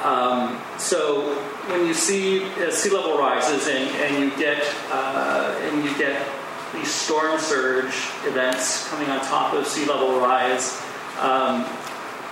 Um, 0.03 0.61
so 0.77 1.35
when 1.67 1.85
you 1.85 1.93
see 1.93 2.45
uh, 2.63 2.71
sea 2.71 2.89
level 2.89 3.17
rises 3.17 3.67
and, 3.67 3.89
and 3.97 4.23
you 4.23 4.37
get 4.37 4.63
uh, 4.91 5.59
and 5.61 5.83
you 5.83 5.95
get 5.97 6.25
these 6.73 6.89
storm 6.89 7.37
surge 7.39 7.93
events 8.25 8.87
coming 8.89 9.09
on 9.09 9.19
top 9.25 9.53
of 9.53 9.67
sea 9.67 9.85
level 9.85 10.19
rise, 10.19 10.81
um, 11.19 11.65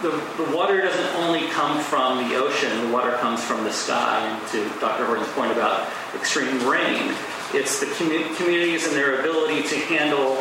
the, 0.02 0.10
the 0.38 0.56
water 0.56 0.82
doesn't 0.82 1.16
only 1.24 1.48
come 1.48 1.80
from 1.82 2.30
the 2.30 2.36
ocean, 2.36 2.88
the 2.88 2.94
water 2.94 3.14
comes 3.18 3.44
from 3.44 3.64
the 3.64 3.72
sky. 3.72 4.20
And 4.20 4.48
to 4.52 4.80
Dr. 4.80 5.06
Horton's 5.06 5.28
point 5.30 5.52
about 5.52 5.90
extreme 6.16 6.68
rain, 6.68 7.14
it's 7.54 7.80
the 7.80 7.88
commu- 7.88 8.36
communities 8.38 8.86
and 8.86 8.96
their 8.96 9.20
ability 9.20 9.64
to 9.68 9.76
handle 9.86 10.36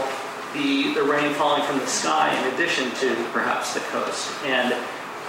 the, 0.53 0.95
the 0.95 1.03
rain 1.03 1.33
falling 1.35 1.63
from 1.63 1.79
the 1.79 1.87
sky 1.87 2.37
in 2.39 2.55
addition 2.55 2.91
to 3.01 3.15
perhaps 3.33 3.75
the 3.75 3.81
coast. 3.81 4.33
And, 4.45 4.75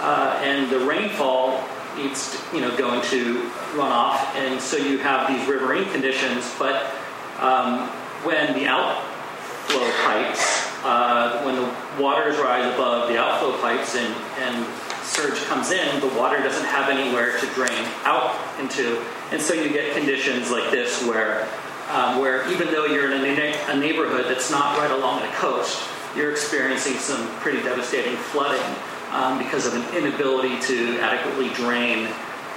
uh, 0.00 0.40
and 0.42 0.70
the 0.70 0.80
rainfall 0.80 1.64
needs 1.96 2.32
to, 2.32 2.56
you 2.56 2.60
know, 2.60 2.76
going 2.76 3.02
to 3.02 3.50
run 3.74 3.90
off, 3.90 4.36
and 4.36 4.60
so 4.60 4.76
you 4.76 4.98
have 4.98 5.26
these 5.26 5.48
riverine 5.48 5.90
conditions, 5.90 6.54
but 6.58 6.94
um, 7.40 7.88
when 8.22 8.54
the 8.54 8.66
outflow 8.66 9.90
pipes 10.04 10.67
uh, 10.84 11.42
when 11.42 11.56
the 11.56 12.02
waters 12.02 12.38
rise 12.38 12.72
above 12.74 13.08
the 13.08 13.18
outflow 13.18 13.60
pipes 13.60 13.96
and, 13.96 14.14
and 14.38 14.66
surge 15.02 15.38
comes 15.44 15.70
in, 15.70 16.00
the 16.00 16.08
water 16.18 16.38
doesn't 16.38 16.66
have 16.66 16.88
anywhere 16.88 17.38
to 17.38 17.46
drain 17.54 17.84
out 18.04 18.36
into, 18.60 19.02
and 19.32 19.40
so 19.40 19.54
you 19.54 19.70
get 19.70 19.94
conditions 19.96 20.50
like 20.50 20.70
this 20.70 21.04
where, 21.06 21.48
um, 21.90 22.20
where 22.20 22.48
even 22.52 22.68
though 22.68 22.84
you're 22.84 23.10
in 23.10 23.24
a, 23.24 23.72
a 23.72 23.76
neighborhood 23.76 24.26
that's 24.26 24.50
not 24.50 24.78
right 24.78 24.90
along 24.90 25.20
the 25.22 25.28
coast, 25.34 25.82
you're 26.16 26.30
experiencing 26.30 26.94
some 26.94 27.26
pretty 27.40 27.62
devastating 27.62 28.16
flooding 28.16 28.76
um, 29.12 29.38
because 29.38 29.66
of 29.66 29.74
an 29.74 29.96
inability 29.96 30.60
to 30.60 30.98
adequately 31.00 31.48
drain 31.54 32.08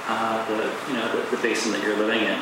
uh, 0.08 0.46
the, 0.48 0.92
you 0.92 0.98
know, 0.98 1.16
the, 1.16 1.36
the, 1.36 1.42
basin 1.42 1.72
that 1.72 1.82
you're 1.84 1.96
living 1.96 2.24
in. 2.24 2.42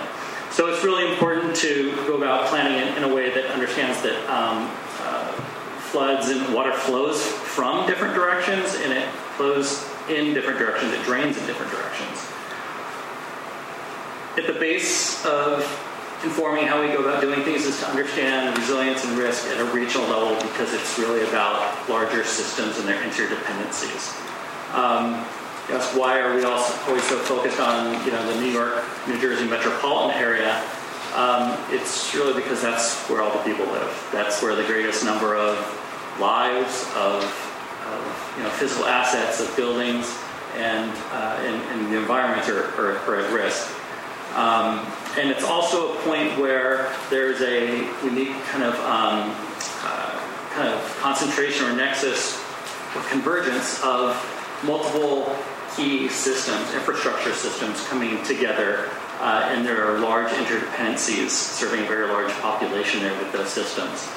So 0.49 0.67
it's 0.67 0.83
really 0.83 1.11
important 1.11 1.55
to 1.57 1.93
go 2.07 2.17
about 2.17 2.47
planning 2.47 2.87
in, 2.87 2.97
in 2.97 3.03
a 3.03 3.13
way 3.13 3.29
that 3.33 3.51
understands 3.51 4.01
that 4.01 4.17
um, 4.29 4.71
uh, 5.01 5.48
floods 5.91 6.30
and 6.30 6.54
water 6.54 6.71
flows 6.71 7.21
from 7.21 7.88
different 7.88 8.13
directions 8.13 8.75
and 8.84 8.93
it 8.93 9.08
flows 9.38 9.86
in 10.10 10.34
different 10.34 10.60
directions, 10.60 10.93
it 10.93 11.04
drains 11.04 11.38
in 11.38 11.45
different 11.45 11.71
directions. 11.71 12.25
At 14.38 14.54
the 14.54 14.60
base 14.60 15.25
of 15.25 15.62
informing 16.23 16.67
how 16.67 16.82
we 16.82 16.88
go 16.88 16.99
about 16.99 17.21
doing 17.21 17.43
things 17.43 17.65
is 17.65 17.80
to 17.80 17.88
understand 17.88 18.58
resilience 18.58 19.06
and 19.06 19.17
risk 19.17 19.47
at 19.47 19.60
a 19.60 19.65
regional 19.65 20.08
level 20.08 20.36
because 20.49 20.73
it's 20.73 20.99
really 20.99 21.21
about 21.30 21.89
larger 21.89 22.23
systems 22.23 22.78
and 22.78 22.88
their 22.88 23.02
interdependencies. 23.04 24.15
Um, 24.73 25.25
why 25.95 26.19
are 26.19 26.36
we 26.36 26.43
also 26.43 26.73
always 26.88 27.04
so 27.04 27.17
focused 27.19 27.60
on 27.60 27.93
you 28.06 28.12
know 28.12 28.34
the 28.34 28.41
New 28.41 28.52
York, 28.52 28.84
New 29.08 29.19
Jersey 29.21 29.47
metropolitan 29.47 30.19
area? 30.19 30.62
Um, 31.15 31.57
it's 31.69 32.13
really 32.13 32.33
because 32.33 32.61
that's 32.61 32.97
where 33.09 33.21
all 33.21 33.31
the 33.31 33.43
people 33.43 33.65
live. 33.65 34.09
That's 34.11 34.41
where 34.41 34.55
the 34.55 34.63
greatest 34.63 35.03
number 35.03 35.35
of 35.35 35.57
lives, 36.19 36.85
of, 36.95 37.23
of 37.23 38.33
you 38.37 38.43
know 38.43 38.49
physical 38.51 38.85
assets, 38.85 39.39
of 39.39 39.55
buildings, 39.55 40.15
and 40.55 40.91
uh, 41.11 41.41
and, 41.41 41.55
and, 41.71 41.93
the 41.93 41.97
environment 41.97 42.47
are, 42.49 42.65
are, 42.79 42.97
are 42.99 43.15
at 43.21 43.33
risk. 43.33 43.75
Um, 44.35 44.85
and 45.17 45.29
it's 45.29 45.43
also 45.43 45.93
a 45.93 45.95
point 46.01 46.37
where 46.37 46.95
there's 47.09 47.41
a 47.41 47.77
unique 48.05 48.35
kind 48.45 48.63
of 48.63 48.75
um, 48.81 49.35
uh, 49.83 50.19
kind 50.51 50.67
of 50.67 50.97
concentration 51.01 51.65
or 51.65 51.75
nexus 51.75 52.39
or 52.95 53.01
convergence 53.09 53.81
of 53.83 54.13
multiple 54.63 55.35
key 55.75 56.08
systems, 56.10 56.73
infrastructure 56.73 57.34
systems 57.34 57.86
coming 57.88 58.21
together, 58.23 58.89
uh, 59.19 59.49
and 59.51 59.65
there 59.65 59.86
are 59.86 59.99
large 59.99 60.32
interdependencies 60.32 61.29
serving 61.29 61.86
a 61.86 61.88
very 61.88 62.08
large 62.08 62.32
population 62.39 63.01
there 63.01 63.17
with 63.19 63.32
those 63.32 63.49
systems. 63.49 64.08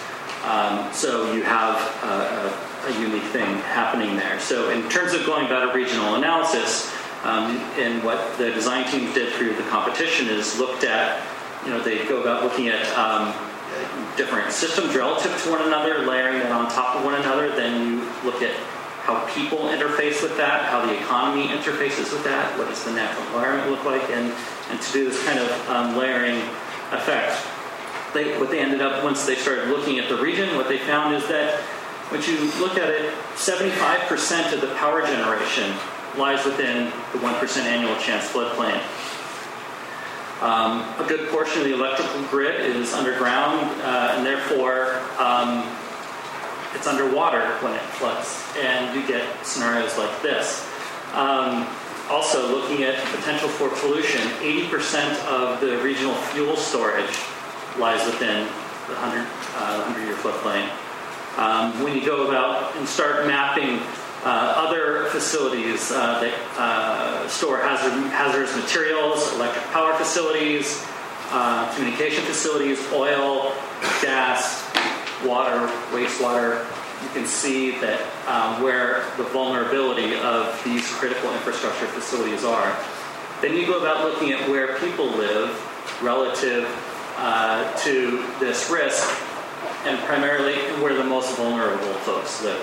Um, 0.44 0.92
so 0.92 1.32
you 1.32 1.42
have 1.42 1.76
a, 2.02 2.88
a, 2.88 2.90
a, 2.90 3.00
unique 3.00 3.22
thing 3.30 3.46
happening 3.62 4.16
there. 4.16 4.40
So 4.40 4.70
in 4.70 4.88
terms 4.88 5.12
of 5.12 5.24
going 5.24 5.46
about 5.46 5.70
a 5.70 5.74
regional 5.74 6.16
analysis, 6.16 6.92
um, 7.22 7.58
and 7.78 8.02
what 8.02 8.36
the 8.38 8.50
design 8.50 8.90
teams 8.90 9.14
did 9.14 9.32
through 9.34 9.54
the 9.54 9.62
competition 9.64 10.26
is 10.26 10.58
looked 10.58 10.82
at, 10.82 11.24
you 11.64 11.70
know, 11.70 11.80
they 11.80 12.04
go 12.06 12.20
about 12.20 12.42
looking 12.42 12.66
at 12.66 12.84
um, 12.98 13.32
different 14.16 14.50
systems 14.50 14.94
relative 14.96 15.40
to 15.42 15.50
one 15.50 15.62
another, 15.62 16.00
layering 16.06 16.40
them 16.40 16.52
on 16.52 16.68
top 16.70 16.96
of 16.96 17.04
one 17.04 17.14
another. 17.14 17.54
Then 17.54 17.86
you 17.86 18.08
look 18.24 18.42
at 18.42 18.54
how 19.02 19.26
people 19.34 19.66
interface 19.66 20.22
with 20.22 20.36
that, 20.36 20.66
how 20.66 20.86
the 20.86 20.96
economy 20.96 21.48
interfaces 21.48 22.12
with 22.12 22.22
that, 22.22 22.56
what 22.56 22.68
does 22.68 22.84
the 22.84 22.92
natural 22.92 23.24
environment 23.26 23.68
look 23.70 23.84
like, 23.84 24.02
and, 24.10 24.32
and 24.70 24.80
to 24.80 24.92
do 24.92 25.04
this 25.04 25.22
kind 25.24 25.40
of 25.40 25.50
um, 25.68 25.96
layering 25.96 26.38
effect. 26.92 27.44
They, 28.14 28.38
what 28.38 28.50
they 28.50 28.60
ended 28.60 28.80
up, 28.80 29.02
once 29.02 29.26
they 29.26 29.34
started 29.34 29.68
looking 29.68 29.98
at 29.98 30.08
the 30.08 30.16
region, 30.16 30.54
what 30.54 30.68
they 30.68 30.78
found 30.78 31.16
is 31.16 31.26
that 31.28 31.60
when 32.10 32.22
you 32.22 32.38
look 32.60 32.78
at 32.78 32.90
it, 32.90 33.12
75% 33.34 34.52
of 34.52 34.60
the 34.60 34.72
power 34.76 35.04
generation 35.04 35.74
lies 36.16 36.44
within 36.44 36.84
the 37.12 37.18
1% 37.18 37.62
annual 37.64 37.96
chance 37.96 38.28
floodplain. 38.30 38.78
Um, 40.42 40.82
a 41.02 41.06
good 41.08 41.28
portion 41.30 41.58
of 41.58 41.64
the 41.64 41.72
electrical 41.72 42.22
grid 42.24 42.60
is 42.60 42.92
underground, 42.92 43.68
uh, 43.82 44.14
and 44.16 44.26
therefore 44.26 45.00
um, 45.18 45.66
it's 46.74 46.86
underwater 46.86 47.46
when 47.60 47.74
it 47.74 47.82
floods, 47.98 48.44
and 48.58 48.94
you 48.94 49.06
get 49.06 49.24
scenarios 49.44 49.96
like 49.98 50.22
this. 50.22 50.68
Um, 51.14 51.66
also, 52.10 52.48
looking 52.48 52.82
at 52.84 52.96
potential 53.14 53.48
for 53.48 53.68
pollution, 53.80 54.20
80% 54.40 55.24
of 55.26 55.60
the 55.60 55.78
regional 55.78 56.14
fuel 56.32 56.56
storage 56.56 57.16
lies 57.78 58.04
within 58.06 58.46
the 58.88 58.94
100, 58.94 59.20
uh, 59.56 59.82
100 59.84 60.06
year 60.06 60.16
floodplain. 60.16 60.68
Um, 61.38 61.82
when 61.82 61.94
you 61.96 62.04
go 62.04 62.28
about 62.28 62.76
and 62.76 62.86
start 62.86 63.26
mapping 63.26 63.80
uh, 64.24 64.54
other 64.56 65.06
facilities 65.06 65.90
uh, 65.90 66.20
that 66.20 66.34
uh, 66.56 67.28
store 67.28 67.58
hazard, 67.58 67.92
hazardous 68.10 68.54
materials, 68.56 69.32
electric 69.34 69.64
power 69.72 69.94
facilities, 69.94 70.86
communication 71.74 72.22
facilities, 72.24 72.78
oil, 72.92 73.52
gas, 74.00 74.61
water, 75.24 75.66
wastewater. 75.90 76.64
You 77.02 77.08
can 77.10 77.26
see 77.26 77.72
that 77.80 78.00
um, 78.28 78.62
where 78.62 79.04
the 79.16 79.24
vulnerability 79.24 80.14
of 80.16 80.60
these 80.64 80.88
critical 80.92 81.32
infrastructure 81.32 81.86
facilities 81.86 82.44
are. 82.44 82.76
Then 83.40 83.56
you 83.56 83.66
go 83.66 83.80
about 83.80 84.04
looking 84.04 84.32
at 84.32 84.48
where 84.48 84.78
people 84.78 85.06
live 85.06 85.50
relative 86.00 86.68
uh, 87.16 87.76
to 87.78 88.24
this 88.38 88.70
risk, 88.70 89.08
and 89.84 89.98
primarily 90.00 90.54
where 90.80 90.94
the 90.94 91.04
most 91.04 91.36
vulnerable 91.36 91.92
folks 92.04 92.42
live. 92.42 92.60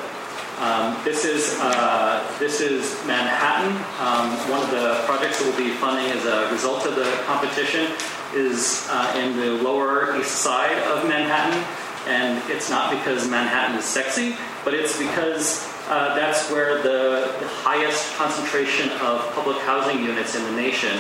Um, 0.60 0.98
this 1.06 1.24
is 1.24 1.58
uh, 1.62 2.36
this 2.38 2.60
is 2.60 2.94
Manhattan. 3.08 3.72
Um, 4.00 4.32
one 4.52 4.62
of 4.62 4.70
the 4.72 5.02
projects 5.06 5.40
that 5.40 5.48
we'll 5.48 5.58
be 5.58 5.72
funding 5.76 6.12
as 6.12 6.26
a 6.26 6.52
result 6.52 6.86
of 6.86 6.96
the 6.96 7.10
competition 7.26 7.92
is 8.34 8.86
uh, 8.90 9.14
in 9.18 9.38
the 9.38 9.64
Lower 9.64 10.18
East 10.20 10.32
Side 10.32 10.78
of 10.84 11.08
Manhattan, 11.08 11.64
and 12.10 12.42
it's 12.50 12.70
not 12.70 12.90
because 12.92 13.30
Manhattan 13.30 13.78
is 13.78 13.86
sexy, 13.86 14.36
but 14.66 14.74
it's 14.74 14.98
because 14.98 15.66
uh, 15.88 16.16
that's 16.16 16.52
where 16.52 16.82
the, 16.82 17.32
the, 17.40 17.48
highest 17.48 18.16
concentration 18.16 18.90
of 19.02 19.22
public 19.34 19.58
housing 19.60 20.04
units 20.04 20.36
in 20.36 20.44
the 20.44 20.52
nation 20.52 21.00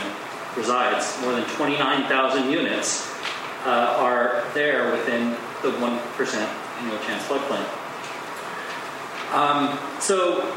resides. 0.56 1.20
More 1.22 1.34
than 1.34 1.44
29,000 1.56 2.52
units 2.52 3.12
uh, 3.66 3.98
are 4.00 4.44
there 4.54 4.92
within 4.92 5.32
the 5.62 5.72
1% 5.72 6.50
annual 6.80 7.00
chance 7.00 7.24
floodplain. 7.28 7.66
Um, 9.34 9.78
so 10.00 10.56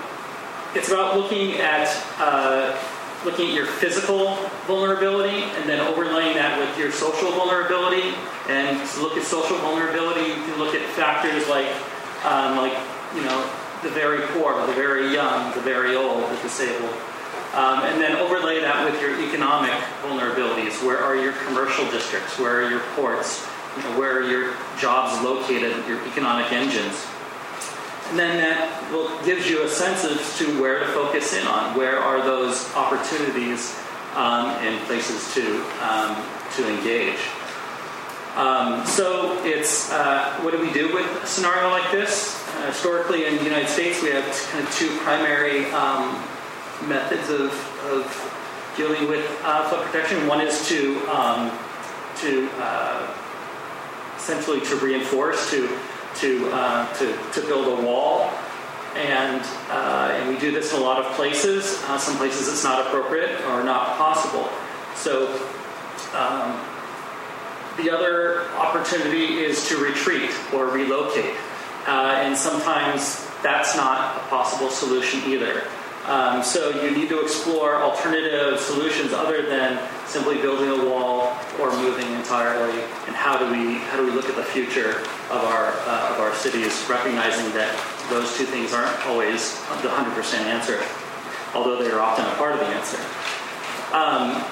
it's 0.74 0.88
about 0.88 1.16
looking 1.16 1.56
at 1.60 1.88
uh, 2.18 2.72
looking 3.24 3.48
at 3.48 3.54
your 3.54 3.66
physical 3.66 4.36
vulnerability 4.66 5.42
and 5.56 5.68
then 5.68 5.80
overlaying 5.80 6.34
that 6.36 6.58
with 6.58 6.76
your 6.78 6.90
social 6.90 7.30
vulnerability. 7.32 8.14
And 8.48 8.76
to 8.90 9.00
look 9.00 9.16
at 9.16 9.24
social 9.24 9.56
vulnerability, 9.58 10.28
you 10.28 10.34
can 10.34 10.58
look 10.58 10.74
at 10.74 10.82
factors 10.90 11.48
like 11.48 11.68
um, 12.24 12.56
like 12.56 12.76
you 13.14 13.22
know 13.22 13.50
the 13.82 13.90
very 13.90 14.22
poor, 14.28 14.54
the 14.66 14.72
very 14.74 15.12
young, 15.12 15.54
the 15.54 15.60
very 15.60 15.96
old, 15.96 16.30
the 16.30 16.36
disabled. 16.42 16.94
Um, 17.54 17.84
and 17.84 18.00
then 18.00 18.16
overlay 18.16 18.60
that 18.60 18.84
with 18.90 19.00
your 19.02 19.20
economic 19.28 19.72
vulnerabilities. 20.02 20.82
Where 20.86 20.98
are 20.98 21.16
your 21.16 21.34
commercial 21.44 21.84
districts? 21.90 22.38
Where 22.38 22.64
are 22.64 22.70
your 22.70 22.80
ports? 22.96 23.46
You 23.76 23.82
know, 23.82 23.98
where 23.98 24.18
are 24.18 24.22
your 24.22 24.54
jobs 24.78 25.22
located? 25.22 25.86
Your 25.86 26.00
economic 26.06 26.50
engines. 26.50 27.06
Then 28.14 28.36
that 28.38 28.90
will, 28.92 29.08
gives 29.24 29.48
you 29.48 29.62
a 29.62 29.68
sense 29.68 30.04
as 30.04 30.38
to 30.38 30.60
where 30.60 30.80
to 30.80 30.86
focus 30.88 31.32
in 31.34 31.46
on. 31.46 31.76
Where 31.76 31.98
are 31.98 32.22
those 32.22 32.72
opportunities 32.74 33.74
um, 34.14 34.50
and 34.60 34.78
places 34.86 35.32
to, 35.34 35.64
um, 35.82 36.22
to 36.56 36.68
engage? 36.68 37.18
Um, 38.36 38.86
so 38.86 39.42
it's 39.44 39.92
uh, 39.92 40.38
what 40.40 40.52
do 40.52 40.58
we 40.58 40.72
do 40.72 40.92
with 40.94 41.06
a 41.22 41.26
scenario 41.26 41.68
like 41.68 41.90
this? 41.92 42.42
Uh, 42.56 42.66
historically, 42.66 43.26
in 43.26 43.36
the 43.36 43.44
United 43.44 43.68
States, 43.68 44.02
we 44.02 44.10
have 44.10 44.24
kind 44.50 44.66
of 44.66 44.74
two 44.74 44.88
primary 45.00 45.66
um, 45.72 46.12
methods 46.88 47.28
of, 47.28 47.52
of, 47.90 48.28
dealing 48.74 49.06
with 49.06 49.26
uh, 49.44 49.68
flood 49.68 49.84
protection. 49.84 50.26
One 50.26 50.40
is 50.40 50.66
to 50.68 50.96
um, 51.08 51.50
to 52.20 52.48
uh, 52.56 53.14
essentially 54.16 54.60
to 54.60 54.76
reinforce 54.76 55.50
to 55.50 55.78
to, 56.16 56.50
uh, 56.52 56.92
to, 56.94 57.18
to 57.32 57.46
build 57.46 57.78
a 57.78 57.82
wall. 57.82 58.30
And, 58.94 59.42
uh, 59.70 60.12
and 60.14 60.28
we 60.28 60.38
do 60.38 60.50
this 60.50 60.74
in 60.74 60.80
a 60.80 60.82
lot 60.82 61.02
of 61.02 61.12
places. 61.12 61.82
Uh, 61.84 61.98
some 61.98 62.16
places 62.16 62.48
it's 62.48 62.64
not 62.64 62.86
appropriate 62.86 63.40
or 63.46 63.64
not 63.64 63.96
possible. 63.96 64.48
So 64.94 65.28
um, 66.14 66.60
the 67.78 67.90
other 67.90 68.48
opportunity 68.50 69.38
is 69.38 69.66
to 69.68 69.78
retreat 69.78 70.30
or 70.52 70.66
relocate. 70.66 71.34
Uh, 71.86 72.20
and 72.22 72.36
sometimes 72.36 73.26
that's 73.42 73.74
not 73.74 74.16
a 74.16 74.20
possible 74.28 74.68
solution 74.68 75.20
either. 75.30 75.64
Um, 76.06 76.42
so 76.42 76.70
you 76.82 76.90
need 76.90 77.08
to 77.10 77.22
explore 77.22 77.76
alternative 77.76 78.58
solutions 78.58 79.12
other 79.12 79.42
than 79.42 79.78
simply 80.06 80.42
building 80.42 80.68
a 80.68 80.90
wall 80.90 81.36
or 81.60 81.70
moving 81.76 82.10
entirely. 82.14 82.82
And 83.06 83.14
how 83.14 83.38
do 83.38 83.46
we 83.50 83.78
how 83.78 83.98
do 83.98 84.06
we 84.06 84.10
look 84.10 84.28
at 84.28 84.34
the 84.34 84.42
future 84.42 84.98
of 85.30 85.44
our 85.44 85.70
uh, 85.86 86.12
of 86.12 86.20
our 86.20 86.34
cities, 86.34 86.84
recognizing 86.90 87.52
that 87.52 87.70
those 88.10 88.36
two 88.36 88.44
things 88.44 88.72
aren't 88.72 89.06
always 89.06 89.54
the 89.82 89.88
100% 89.88 90.34
answer. 90.46 90.82
although 91.54 91.82
they 91.82 91.90
are 91.90 92.00
often 92.00 92.24
a 92.24 92.34
part 92.36 92.52
of 92.52 92.60
the 92.60 92.66
answer. 92.66 92.98
Um, 93.92 94.42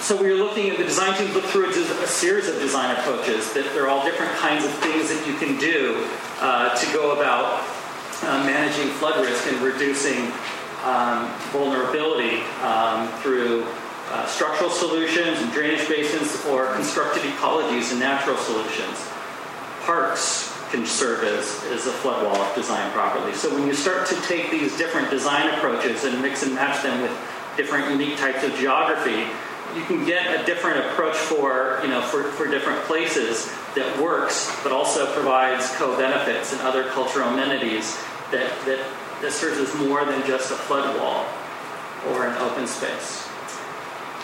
so 0.00 0.16
we 0.16 0.30
are 0.30 0.36
looking 0.36 0.70
at 0.70 0.78
the 0.78 0.84
design 0.84 1.14
team 1.18 1.32
look 1.34 1.44
through 1.44 1.68
a, 1.68 2.06
series 2.06 2.48
of 2.48 2.58
design 2.58 2.96
approaches 2.96 3.52
that 3.52 3.64
there 3.74 3.84
are 3.84 3.88
all 3.88 4.02
different 4.04 4.32
kinds 4.38 4.64
of 4.64 4.70
things 4.80 5.10
that 5.10 5.26
you 5.26 5.34
can 5.36 5.58
do 5.58 6.08
uh, 6.40 6.74
to 6.74 6.92
go 6.94 7.12
about 7.12 7.62
uh, 8.22 8.42
managing 8.44 8.88
flood 8.94 9.20
risk 9.20 9.46
and 9.52 9.60
reducing 9.60 10.32
um, 10.84 11.30
vulnerability 11.52 12.40
um, 12.62 13.08
through 13.20 13.66
uh, 14.10 14.26
structural 14.26 14.70
solutions 14.70 15.38
and 15.40 15.52
drainage 15.52 15.88
basins 15.88 16.44
or 16.46 16.72
constructed 16.74 17.22
ecologies 17.22 17.90
and 17.90 18.00
natural 18.00 18.36
solutions. 18.36 19.08
Parks 19.82 20.50
can 20.70 20.86
serve 20.86 21.24
as, 21.24 21.64
as 21.72 21.86
a 21.86 21.92
flood 21.92 22.24
wall 22.24 22.42
if 22.46 22.54
designed 22.54 22.92
properly. 22.92 23.32
So 23.34 23.52
when 23.54 23.66
you 23.66 23.74
start 23.74 24.06
to 24.08 24.20
take 24.22 24.50
these 24.50 24.76
different 24.78 25.10
design 25.10 25.52
approaches 25.54 26.04
and 26.04 26.20
mix 26.22 26.42
and 26.42 26.54
match 26.54 26.82
them 26.82 27.02
with 27.02 27.10
different 27.56 27.90
unique 27.90 28.16
types 28.18 28.44
of 28.44 28.54
geography, 28.54 29.26
you 29.76 29.84
can 29.84 30.04
get 30.04 30.40
a 30.40 30.44
different 30.44 30.78
approach 30.86 31.14
for 31.14 31.78
you 31.82 31.88
know 31.88 32.02
for, 32.02 32.24
for 32.32 32.48
different 32.48 32.82
places 32.84 33.52
that 33.76 34.00
works, 34.00 34.50
but 34.62 34.72
also 34.72 35.12
provides 35.14 35.70
co-benefits 35.76 36.52
and 36.52 36.60
other 36.62 36.84
cultural 36.90 37.28
amenities 37.28 37.96
that, 38.32 38.50
that, 38.64 38.84
that 39.20 39.32
serves 39.32 39.58
as 39.58 39.74
more 39.86 40.04
than 40.04 40.26
just 40.26 40.50
a 40.50 40.54
flood 40.54 40.98
wall 40.98 41.26
or 42.08 42.26
an 42.26 42.36
open 42.38 42.66
space. 42.66 43.28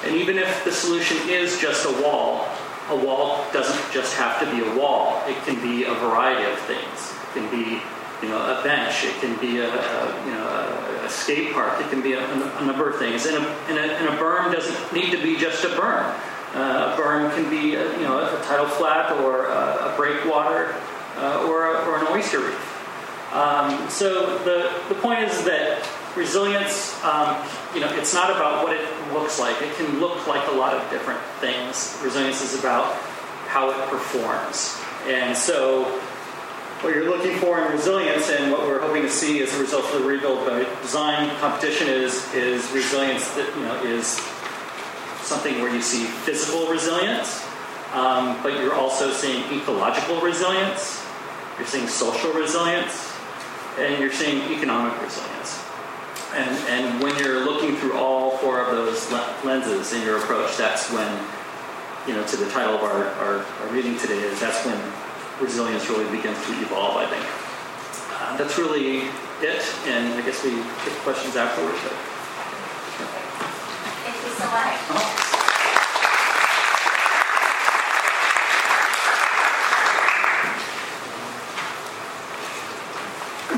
And 0.05 0.15
even 0.17 0.39
if 0.39 0.65
the 0.65 0.73
solution 0.73 1.17
is 1.29 1.59
just 1.59 1.87
a 1.87 2.03
wall, 2.03 2.49
a 2.91 2.97
wall 2.97 3.45
doesn't 3.53 3.93
just 3.93 4.15
have 4.17 4.39
to 4.41 4.51
be 4.51 4.63
a 4.63 4.79
wall. 4.79 5.23
It 5.27 5.37
can 5.45 5.61
be 5.61 5.85
a 5.85 5.95
variety 5.95 6.51
of 6.51 6.59
things. 6.61 7.13
It 7.29 7.41
can 7.41 7.51
be, 7.51 7.83
you 8.23 8.29
know, 8.29 8.39
a 8.39 8.63
bench. 8.63 9.05
It 9.05 9.15
can 9.21 9.39
be 9.41 9.59
a, 9.59 9.69
a 9.69 10.25
you 10.25 10.33
know 10.33 10.47
a, 10.47 11.07
a, 11.07 11.09
skate 11.09 11.53
park. 11.53 11.81
It 11.81 11.91
can 11.91 12.03
be 12.03 12.13
a, 12.13 12.25
a 12.25 12.65
number 12.65 12.89
of 12.89 12.99
things. 12.99 13.27
And 13.27 13.37
a, 13.37 13.49
and, 13.69 13.79
and 13.79 14.09
a, 14.09 14.17
berm 14.19 14.53
doesn't 14.53 14.93
need 14.93 15.11
to 15.11 15.23
be 15.23 15.37
just 15.37 15.65
a 15.65 15.69
berm. 15.69 16.15
Uh, 16.55 16.95
a 16.95 17.01
berm 17.01 17.35
can 17.35 17.51
be, 17.51 17.75
a, 17.75 17.93
you 17.99 18.05
know, 18.05 18.19
a 18.19 18.43
tidal 18.45 18.67
flat 18.67 19.13
or 19.21 19.47
a, 19.47 19.95
breakwater 19.97 20.75
uh, 21.17 21.45
or, 21.49 21.77
or 21.77 21.99
an 21.99 22.07
oyster 22.09 22.41
reef. 22.41 22.76
Um, 23.33 23.89
so 23.91 24.39
the, 24.39 24.73
the 24.89 24.95
point 25.01 25.21
is 25.21 25.45
that 25.45 25.87
resilience, 26.17 27.03
um, 27.05 27.37
you 27.75 27.81
know, 27.81 27.93
it's 27.97 28.15
not 28.15 28.31
about 28.31 28.65
what 28.65 28.75
it 28.75 28.89
looks 29.13 29.39
like. 29.39 29.61
It 29.61 29.75
can 29.77 30.01
look 30.01 30.27
like 30.27 30.47
a 30.49 30.53
lot 30.53 30.75
of 30.75 30.89
different 30.91 31.21
things. 31.41 31.99
Resilience 32.03 32.43
is 32.43 32.59
about 32.59 32.95
how 33.47 33.71
it 33.71 33.89
performs. 33.89 34.81
And 35.07 35.37
so 35.37 35.85
what 36.81 36.95
you're 36.95 37.09
looking 37.09 37.37
for 37.39 37.61
in 37.61 37.73
resilience 37.73 38.31
and 38.31 38.53
what 38.53 38.61
we're 38.63 38.81
hoping 38.81 39.03
to 39.03 39.11
see 39.11 39.43
as 39.43 39.55
a 39.55 39.61
result 39.61 39.85
of 39.87 40.03
the 40.03 40.07
rebuild 40.07 40.47
by 40.47 40.65
design 40.83 41.31
competition 41.37 41.89
is, 41.89 42.33
is 42.35 42.71
resilience 42.73 43.29
that, 43.35 43.49
you 43.57 43.63
know, 43.65 43.83
is 43.85 44.21
something 45.23 45.61
where 45.61 45.75
you 45.75 45.83
see 45.83 46.05
physical 46.05 46.69
resilience, 46.69 47.45
um, 47.93 48.41
but 48.43 48.53
you're 48.53 48.75
also 48.75 49.13
seeing 49.13 49.43
ecological 49.53 50.21
resilience, 50.21 51.05
you're 51.59 51.67
seeing 51.67 51.89
social 51.89 52.33
resilience, 52.33 53.16
and 53.79 54.01
you're 54.01 54.13
seeing 54.13 54.43
economic 54.53 55.01
resilience. 55.03 55.63
And, 56.35 56.51
and 56.69 57.03
when 57.03 57.17
you're 57.19 57.45
looking 57.45 57.77
through 57.77 57.97
all 57.97 58.37
four 58.39 58.61
of 58.61 58.71
those 58.73 59.11
lenses 59.45 59.93
in 59.93 60.03
your 60.03 60.19
approach, 60.19 60.57
that's 60.57 60.91
when, 60.93 61.11
you 62.07 62.15
know, 62.15 62.27
to 62.27 62.37
the 62.37 62.51
title 62.51 62.75
of 62.75 62.83
our, 62.83 63.05
our, 63.23 63.45
our 63.45 63.73
meeting 63.73 63.97
today 63.99 64.19
is 64.19 64.41
that's 64.41 64.65
when 64.67 64.79
resilience 65.41 65.89
really 65.89 66.11
begins 66.15 66.37
to 66.47 66.53
evolve, 66.61 66.97
I 66.97 67.07
think. 67.07 67.25
Uh, 68.21 68.37
that's 68.37 68.59
really 68.59 69.09
it, 69.43 69.63
and 69.87 70.15
I 70.15 70.23
guess 70.23 70.43
we 70.43 70.51
take 70.51 70.99
questions 71.05 71.37
afterwards. 71.37 71.79
But, 71.83 71.93
yeah. 71.93 73.07
Thank 74.03 74.17
you 74.25 74.31
so 74.31 74.45
much. 74.47 74.81
Uh-huh. 74.91 75.26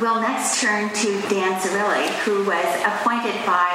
We'll 0.01 0.21
next 0.21 0.61
turn 0.61 0.95
to 0.95 1.09
Dan 1.27 1.59
Zarrilli, 1.59 2.07
who 2.23 2.47
was 2.47 2.71
appointed 2.87 3.35
by 3.43 3.67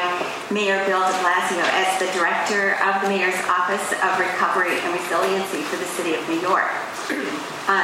Mayor 0.49 0.79
Bill 0.87 1.03
de 1.03 1.15
Blasio 1.19 1.59
as 1.75 1.99
the 1.99 2.07
director 2.17 2.79
of 2.79 3.01
the 3.03 3.09
Mayor's 3.09 3.35
Office 3.51 3.91
of 3.99 4.15
Recovery 4.15 4.79
and 4.79 4.95
Resiliency 4.95 5.67
for 5.67 5.75
the 5.75 5.89
City 5.99 6.15
of 6.15 6.23
New 6.29 6.39
York. 6.39 6.71
Uh, 7.65 7.79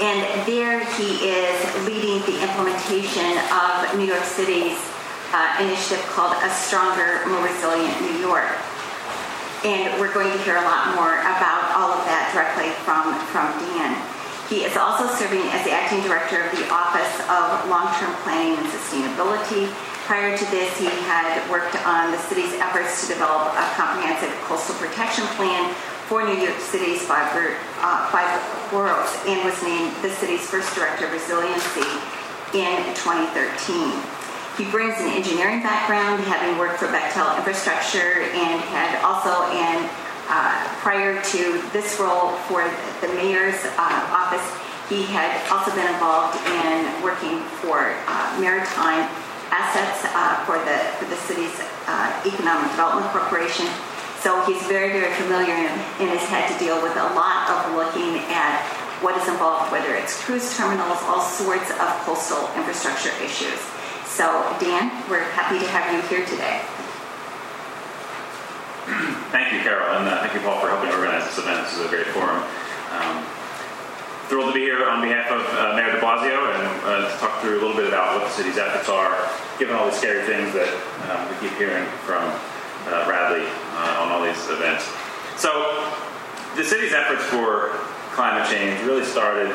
and 0.00 0.48
there 0.48 0.80
he 0.96 1.28
is 1.28 1.60
leading 1.84 2.24
the 2.24 2.40
implementation 2.40 3.36
of 3.52 3.84
New 3.98 4.06
York 4.06 4.24
City's 4.24 4.80
uh, 5.34 5.60
initiative 5.60 6.00
called 6.16 6.32
A 6.40 6.48
Stronger, 6.48 7.20
More 7.28 7.44
Resilient 7.44 8.00
New 8.00 8.16
York. 8.16 8.48
And 9.62 10.00
we're 10.00 10.12
going 10.14 10.32
to 10.32 10.38
hear 10.38 10.56
a 10.56 10.64
lot 10.64 10.96
more 10.96 11.20
about 11.20 11.68
all 11.76 11.92
of 11.92 12.04
that 12.08 12.32
directly 12.32 12.72
from, 12.80 13.12
from 13.28 13.52
Dan. 13.60 13.92
He 14.50 14.66
is 14.66 14.76
also 14.76 15.06
serving 15.14 15.46
as 15.54 15.62
the 15.62 15.70
acting 15.70 16.02
director 16.02 16.42
of 16.42 16.50
the 16.58 16.66
Office 16.74 17.22
of 17.30 17.70
Long-Term 17.70 18.10
Planning 18.26 18.58
and 18.58 18.66
Sustainability. 18.66 19.70
Prior 20.10 20.36
to 20.36 20.44
this, 20.50 20.76
he 20.76 20.90
had 21.06 21.38
worked 21.48 21.78
on 21.86 22.10
the 22.10 22.18
city's 22.18 22.58
efforts 22.58 23.06
to 23.06 23.14
develop 23.14 23.54
a 23.54 23.62
comprehensive 23.78 24.34
coastal 24.50 24.74
protection 24.74 25.22
plan 25.38 25.72
for 26.10 26.26
New 26.26 26.34
York 26.34 26.58
City's 26.58 27.06
five, 27.06 27.30
uh, 27.78 28.10
five 28.10 28.26
boroughs 28.72 29.14
and 29.30 29.38
was 29.46 29.54
named 29.62 29.94
the 30.02 30.10
city's 30.10 30.42
first 30.42 30.74
director 30.74 31.06
of 31.06 31.12
resiliency 31.12 31.86
in 32.50 32.82
2013. 32.98 34.02
He 34.58 34.66
brings 34.66 34.98
an 34.98 35.14
engineering 35.14 35.62
background, 35.62 36.24
having 36.26 36.58
worked 36.58 36.82
for 36.82 36.90
Bechtel 36.90 37.38
Infrastructure 37.38 38.26
and 38.34 38.60
had 38.74 38.98
also 39.06 39.46
an 39.54 39.86
uh, 40.30 40.54
prior 40.78 41.20
to 41.34 41.60
this 41.74 41.98
role 41.98 42.30
for 42.46 42.62
the 43.02 43.08
mayor's 43.18 43.58
uh, 43.74 44.14
office, 44.14 44.46
he 44.88 45.02
had 45.02 45.34
also 45.50 45.74
been 45.74 45.90
involved 45.90 46.38
in 46.46 46.86
working 47.02 47.42
for 47.58 47.94
uh, 48.06 48.38
maritime 48.38 49.10
assets 49.50 50.06
uh, 50.14 50.38
for 50.46 50.58
the 50.62 50.78
for 50.98 51.06
the 51.10 51.18
city's 51.26 51.54
uh, 51.90 52.06
economic 52.22 52.70
development 52.70 53.10
corporation. 53.10 53.66
So 54.22 54.38
he's 54.46 54.62
very 54.70 54.94
very 54.94 55.12
familiar 55.18 55.54
and, 55.54 55.74
and 55.98 56.08
has 56.14 56.26
had 56.30 56.46
to 56.46 56.56
deal 56.62 56.80
with 56.82 56.94
a 56.94 57.10
lot 57.18 57.50
of 57.50 57.74
looking 57.74 58.22
at 58.30 58.62
what 59.02 59.16
is 59.18 59.26
involved, 59.26 59.72
whether 59.72 59.94
it's 59.94 60.14
cruise 60.22 60.56
terminals, 60.56 60.98
all 61.10 61.22
sorts 61.22 61.70
of 61.70 61.88
coastal 62.06 62.46
infrastructure 62.54 63.10
issues. 63.18 63.58
So 64.06 64.26
Dan, 64.62 64.94
we're 65.10 65.26
happy 65.34 65.58
to 65.58 65.66
have 65.74 65.90
you 65.90 66.02
here 66.06 66.26
today. 66.26 66.62
Thank 69.30 69.52
you, 69.52 69.60
Carol, 69.60 69.98
and 69.98 70.08
uh, 70.08 70.20
thank 70.20 70.34
you, 70.34 70.40
Paul, 70.40 70.60
for 70.60 70.68
helping 70.68 70.90
organize 70.90 71.24
this 71.24 71.38
event. 71.38 71.64
This 71.64 71.76
is 71.76 71.84
a 71.84 71.88
great 71.88 72.06
forum. 72.08 72.42
Um, 72.90 73.24
thrilled 74.30 74.48
to 74.48 74.54
be 74.54 74.60
here 74.60 74.88
on 74.88 75.02
behalf 75.02 75.30
of 75.30 75.42
uh, 75.58 75.74
Mayor 75.76 75.92
de 75.92 76.00
Blasio 76.00 76.54
and 76.54 76.62
uh, 76.86 77.10
to 77.10 77.18
talk 77.18 77.40
through 77.42 77.58
a 77.58 77.60
little 77.60 77.76
bit 77.76 77.88
about 77.88 78.16
what 78.16 78.24
the 78.24 78.34
city's 78.34 78.58
efforts 78.58 78.88
are, 78.88 79.28
given 79.58 79.74
all 79.74 79.86
the 79.86 79.92
scary 79.92 80.24
things 80.24 80.54
that 80.54 80.70
um, 81.10 81.28
we 81.28 81.34
keep 81.42 81.58
hearing 81.58 81.84
from 82.06 82.22
uh, 82.88 83.04
Radley 83.10 83.44
uh, 83.74 84.02
on 84.02 84.12
all 84.12 84.22
these 84.24 84.40
events. 84.48 84.88
So, 85.36 85.50
the 86.56 86.64
city's 86.64 86.92
efforts 86.92 87.24
for 87.24 87.76
climate 88.14 88.48
change 88.48 88.80
really 88.86 89.04
started 89.04 89.50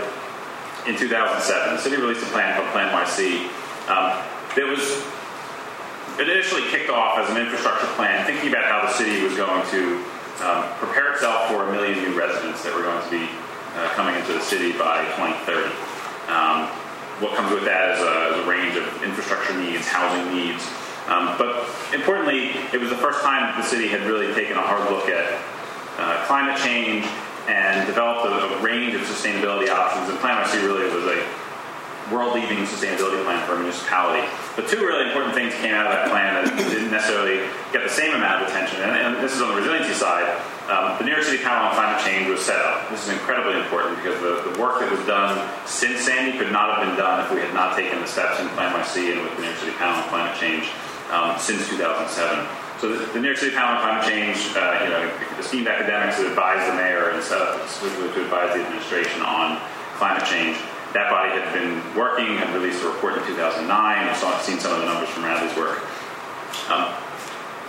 in 0.88 0.96
2007. 0.98 1.76
The 1.76 1.82
city 1.82 1.98
released 1.98 2.24
a 2.24 2.30
plan 2.30 2.56
called 2.56 2.70
PlaNYC 2.70 3.48
um, 3.90 4.22
that 4.56 4.68
was 4.68 5.04
it 6.20 6.30
initially 6.30 6.64
kicked 6.70 6.90
off 6.90 7.18
as 7.20 7.30
an 7.30 7.38
infrastructure 7.38 7.88
plan, 7.96 8.26
thinking 8.26 8.50
about 8.50 8.64
how 8.66 8.82
the 8.82 8.94
city 8.94 9.24
was 9.24 9.36
going 9.36 9.66
to 9.72 10.04
um, 10.44 10.64
prepare 10.80 11.14
itself 11.14 11.50
for 11.50 11.68
a 11.68 11.72
million 11.72 12.00
new 12.00 12.18
residents 12.18 12.64
that 12.64 12.74
were 12.76 12.84
going 12.84 13.04
to 13.04 13.12
be 13.12 13.28
uh, 13.76 13.88
coming 13.96 14.16
into 14.16 14.34
the 14.34 14.42
city 14.42 14.72
by 14.72 15.04
2030. 15.20 15.68
Um, 16.32 16.68
what 17.20 17.36
comes 17.36 17.52
with 17.52 17.64
that 17.64 17.96
is 17.96 18.00
a, 18.00 18.36
is 18.36 18.44
a, 18.44 18.50
range 18.50 18.76
of 18.76 19.04
infrastructure 19.04 19.56
needs, 19.56 19.88
housing 19.88 20.36
needs. 20.36 20.64
Um, 21.08 21.36
but 21.38 21.68
importantly, 21.94 22.52
it 22.74 22.80
was 22.80 22.90
the 22.90 23.00
first 23.00 23.22
time 23.22 23.56
the 23.56 23.68
city 23.68 23.88
had 23.88 24.02
really 24.04 24.34
taken 24.34 24.58
a 24.58 24.62
hard 24.62 24.90
look 24.92 25.08
at 25.08 25.40
uh, 26.00 26.26
climate 26.28 26.60
change 26.60 27.06
and 27.48 27.86
developed 27.88 28.26
a, 28.26 28.58
a, 28.58 28.62
range 28.62 28.96
of 28.96 29.02
sustainability 29.02 29.70
options. 29.70 30.10
And 30.10 30.18
PlaNYC 30.20 30.64
really 30.64 30.92
was 30.92 31.06
a 31.06 31.24
world-leading 32.12 32.66
sustainability 32.70 33.24
plan 33.26 33.42
for 33.48 33.56
a 33.56 33.60
municipality. 33.60 34.22
But 34.56 34.70
two 34.70 34.86
really 34.86 35.10
important 35.10 35.34
things 35.34 35.54
came 35.56 35.74
out 35.74 35.88
of 35.88 35.94
that 35.94 36.10
plan 36.10 36.46
that 36.46 36.54
didn't 36.70 36.92
necessarily 36.92 37.50
get 37.74 37.82
the 37.82 37.90
same 37.90 38.14
amount 38.14 38.44
of 38.44 38.50
attention. 38.50 38.82
And, 38.82 38.94
and 38.94 39.10
this 39.24 39.34
is 39.34 39.42
on 39.42 39.50
the 39.50 39.58
resiliency 39.58 39.94
side. 39.94 40.30
Um, 40.70 40.98
the 40.98 41.06
New 41.06 41.14
York 41.14 41.26
City 41.26 41.42
Panel 41.42 41.70
on 41.70 41.74
Climate 41.74 42.02
Change 42.02 42.30
was 42.30 42.42
set 42.42 42.58
up. 42.58 42.90
This 42.90 43.06
is 43.06 43.14
incredibly 43.14 43.58
important 43.58 43.98
because 44.02 44.18
the, 44.22 44.42
the 44.50 44.54
work 44.58 44.82
that 44.82 44.90
was 44.90 45.02
done 45.06 45.38
since 45.66 46.02
Sandy 46.02 46.38
could 46.38 46.52
not 46.52 46.74
have 46.74 46.86
been 46.86 46.98
done 46.98 47.22
if 47.22 47.30
we 47.30 47.42
had 47.42 47.54
not 47.54 47.78
taken 47.78 48.02
the 48.02 48.10
steps 48.10 48.42
in 48.42 48.50
PlaNYC 48.54 49.14
and 49.14 49.22
with 49.22 49.34
the 49.38 49.42
New 49.42 49.50
York 49.50 49.62
City 49.62 49.74
Panel 49.78 50.02
on 50.02 50.10
Climate 50.10 50.38
Change 50.38 50.70
um, 51.14 51.38
since 51.38 51.70
2007. 51.70 52.10
So 52.82 52.92
the, 52.92 53.06
the, 53.14 53.20
New 53.22 53.30
York 53.30 53.38
City 53.38 53.54
Panel 53.54 53.78
on 53.78 53.82
Climate 53.82 54.06
Change, 54.10 54.38
uh, 54.58 54.82
you 54.84 54.90
know, 54.90 55.06
the 55.06 55.42
esteemed 55.42 55.70
academics 55.70 56.18
that 56.18 56.28
advise 56.28 56.66
the 56.66 56.76
mayor 56.76 57.14
and 57.14 57.22
set 57.22 57.42
up 57.42 57.62
specifically 57.70 58.10
to 58.14 58.26
advise 58.26 58.54
the 58.54 58.66
administration 58.66 59.22
on 59.22 59.62
climate 60.02 60.26
change 60.26 60.58
that 60.96 61.12
body 61.12 61.36
had 61.36 61.52
been 61.52 61.84
working, 61.92 62.40
had 62.40 62.56
released 62.56 62.82
a 62.82 62.88
report 62.88 63.20
in 63.20 63.28
2009. 63.28 63.68
I've 63.68 64.42
seen 64.42 64.60
some 64.60 64.72
of 64.72 64.80
the 64.80 64.88
numbers 64.88 65.10
from 65.10 65.26
Radley's 65.26 65.56
work. 65.60 65.84
Um, 66.72 66.88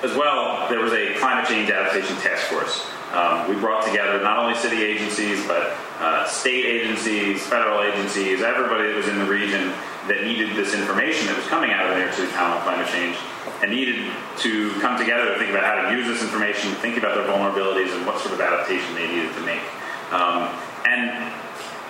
as 0.06 0.14
well, 0.14 0.70
there 0.70 0.78
was 0.78 0.92
a 0.92 1.18
climate 1.18 1.48
change 1.48 1.68
adaptation 1.68 2.14
task 2.22 2.46
force. 2.46 2.86
Um, 3.10 3.50
we 3.50 3.56
brought 3.58 3.84
together 3.84 4.22
not 4.22 4.38
only 4.38 4.54
city 4.54 4.82
agencies, 4.82 5.44
but 5.46 5.74
uh, 5.98 6.24
state 6.26 6.66
agencies, 6.66 7.42
federal 7.42 7.82
agencies, 7.82 8.42
everybody 8.42 8.88
that 8.88 8.96
was 8.96 9.08
in 9.08 9.18
the 9.18 9.26
region 9.26 9.74
that 10.06 10.22
needed 10.22 10.54
this 10.54 10.74
information 10.74 11.26
that 11.26 11.36
was 11.36 11.46
coming 11.46 11.72
out 11.72 11.86
of 11.86 11.90
the 11.90 11.96
New 11.96 12.02
York 12.06 12.14
City 12.14 12.30
panel 12.30 12.58
on 12.58 12.62
climate 12.62 12.86
change 12.94 13.16
and 13.62 13.72
needed 13.72 14.06
to 14.38 14.70
come 14.78 14.96
together 14.98 15.32
to 15.32 15.38
think 15.38 15.50
about 15.50 15.64
how 15.64 15.88
to 15.88 15.96
use 15.96 16.06
this 16.06 16.22
information, 16.22 16.70
think 16.78 16.96
about 16.96 17.18
their 17.18 17.26
vulnerabilities, 17.26 17.90
and 17.96 18.06
what 18.06 18.20
sort 18.20 18.34
of 18.34 18.40
adaptation 18.40 18.94
they 18.94 19.08
needed 19.08 19.34
to 19.34 19.40
make. 19.42 19.64
Um, 20.12 20.46
and 20.86 21.32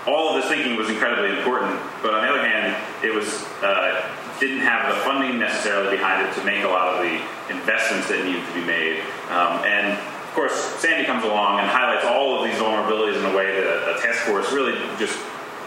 all 0.06 0.30
of 0.30 0.42
this 0.42 0.50
thinking 0.50 0.76
was 0.76 0.88
incredibly 0.88 1.36
important, 1.36 1.80
but 2.02 2.14
on 2.14 2.22
the 2.22 2.30
other 2.30 2.46
hand, 2.46 2.76
it 3.04 3.12
was 3.12 3.44
uh, 3.62 4.06
didn't 4.38 4.60
have 4.60 4.94
the 4.94 5.00
funding 5.00 5.38
necessarily 5.38 5.96
behind 5.96 6.26
it 6.26 6.32
to 6.34 6.44
make 6.44 6.62
a 6.62 6.68
lot 6.68 6.94
of 6.94 7.02
the 7.02 7.16
investments 7.50 8.08
that 8.08 8.24
needed 8.24 8.44
to 8.46 8.54
be 8.54 8.64
made. 8.64 9.00
Um, 9.30 9.64
and 9.64 9.96
of 9.96 10.32
course, 10.34 10.54
Sandy 10.78 11.04
comes 11.06 11.24
along 11.24 11.60
and 11.60 11.68
highlights 11.68 12.04
all 12.04 12.38
of 12.38 12.44
these 12.44 12.60
vulnerabilities 12.60 13.18
in 13.18 13.24
a 13.24 13.34
way 13.34 13.58
that 13.58 13.96
a, 13.96 14.00
task 14.00 14.28
force 14.28 14.52
really 14.52 14.76
just 14.98 15.18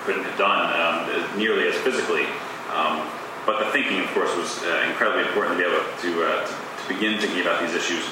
couldn't 0.05 0.23
have 0.23 0.37
done 0.37 0.69
um, 0.69 1.37
nearly 1.37 1.67
as 1.67 1.75
physically. 1.81 2.25
Um, 2.71 3.09
but 3.45 3.57
the 3.57 3.71
thinking, 3.71 3.99
of 3.99 4.07
course, 4.13 4.33
was 4.37 4.63
uh, 4.63 4.85
incredibly 4.87 5.25
important 5.25 5.57
to 5.57 5.65
be 5.65 5.67
able 5.67 5.81
to, 5.81 6.29
uh, 6.29 6.45
to, 6.45 6.53
to 6.53 6.93
begin 6.93 7.19
thinking 7.19 7.41
about 7.41 7.59
these 7.59 7.73
issues. 7.73 8.05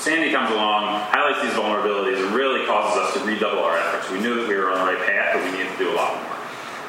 Sandy 0.00 0.32
comes 0.32 0.50
along, 0.50 0.96
highlights 1.12 1.42
these 1.42 1.52
vulnerabilities, 1.52 2.24
and 2.24 2.34
really 2.34 2.64
causes 2.64 2.96
us 2.96 3.12
to 3.12 3.20
redouble 3.20 3.62
our 3.62 3.76
efforts. 3.76 4.10
We 4.10 4.18
knew 4.18 4.34
that 4.40 4.48
we 4.48 4.56
were 4.56 4.72
on 4.72 4.78
the 4.80 4.96
right 4.96 5.06
path, 5.06 5.36
but 5.36 5.44
we 5.44 5.52
needed 5.52 5.70
to 5.72 5.78
do 5.78 5.92
a 5.92 5.96
lot 5.96 6.16
more. 6.16 6.40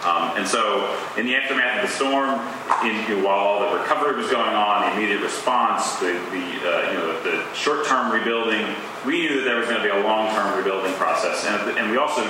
Um, 0.07 0.37
and 0.39 0.47
so, 0.47 0.87
in 1.17 1.27
the 1.27 1.35
aftermath 1.35 1.83
of 1.83 1.89
the 1.91 1.93
storm, 1.93 2.39
in, 2.87 2.95
you 3.11 3.19
know, 3.19 3.27
while 3.27 3.37
all 3.37 3.59
the 3.59 3.77
recovery 3.83 4.15
was 4.15 4.31
going 4.31 4.55
on, 4.55 4.87
the 4.87 4.97
immediate 4.97 5.21
response, 5.21 5.99
the, 5.99 6.15
the 6.31 6.45
uh, 6.63 6.91
you 6.91 6.97
know 6.97 7.21
the, 7.21 7.43
short-term 7.53 8.11
rebuilding, 8.11 8.65
we 9.05 9.27
knew 9.27 9.37
that 9.39 9.43
there 9.43 9.57
was 9.59 9.67
going 9.67 9.83
to 9.83 9.83
be 9.83 9.91
a 9.91 10.01
long-term 10.07 10.57
rebuilding 10.57 10.93
process, 10.93 11.45
and, 11.45 11.77
and 11.77 11.91
we 11.91 11.97
also 11.97 12.23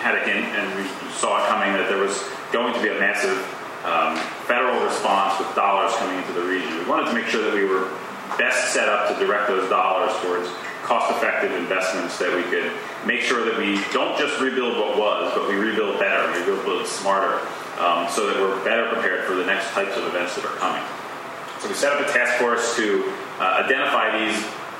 had 0.00 0.16
a 0.16 0.24
hint, 0.24 0.46
and 0.56 0.66
we 0.74 0.88
saw 1.12 1.36
it 1.36 1.46
coming 1.48 1.70
that 1.74 1.86
there 1.88 2.00
was 2.00 2.24
going 2.50 2.72
to 2.72 2.80
be 2.80 2.88
a 2.88 2.98
massive 2.98 3.36
um, 3.84 4.16
federal 4.48 4.82
response 4.82 5.38
with 5.38 5.54
dollars 5.54 5.94
coming 5.96 6.16
into 6.16 6.32
the 6.32 6.42
region. 6.42 6.72
We 6.78 6.88
wanted 6.88 7.06
to 7.06 7.14
make 7.14 7.26
sure 7.26 7.44
that 7.44 7.52
we 7.52 7.64
were 7.64 7.92
best 8.38 8.72
set 8.72 8.88
up 8.88 9.08
to 9.10 9.26
direct 9.26 9.48
those 9.48 9.68
dollars 9.68 10.14
towards 10.22 10.48
cost-effective 10.88 11.52
investments 11.52 12.18
that 12.18 12.32
we 12.32 12.42
could 12.48 12.72
make 13.04 13.20
sure 13.20 13.44
that 13.44 13.58
we 13.58 13.76
don't 13.92 14.16
just 14.16 14.40
rebuild 14.40 14.78
what 14.78 14.96
was, 14.96 15.34
but 15.34 15.48
we 15.48 15.54
rebuild 15.56 15.98
better, 15.98 16.32
we 16.32 16.40
rebuild 16.48 16.86
smarter, 16.86 17.44
um, 17.76 18.08
so 18.08 18.26
that 18.26 18.40
we're 18.40 18.56
better 18.64 18.88
prepared 18.88 19.26
for 19.26 19.34
the 19.34 19.44
next 19.44 19.68
types 19.76 19.96
of 19.96 20.06
events 20.06 20.34
that 20.36 20.46
are 20.46 20.56
coming. 20.56 20.82
So 21.60 21.68
we 21.68 21.74
set 21.74 21.92
up 21.92 22.00
a 22.00 22.10
task 22.10 22.40
force 22.40 22.76
to 22.76 23.12
uh, 23.38 23.66
identify 23.66 24.16
these 24.16 24.38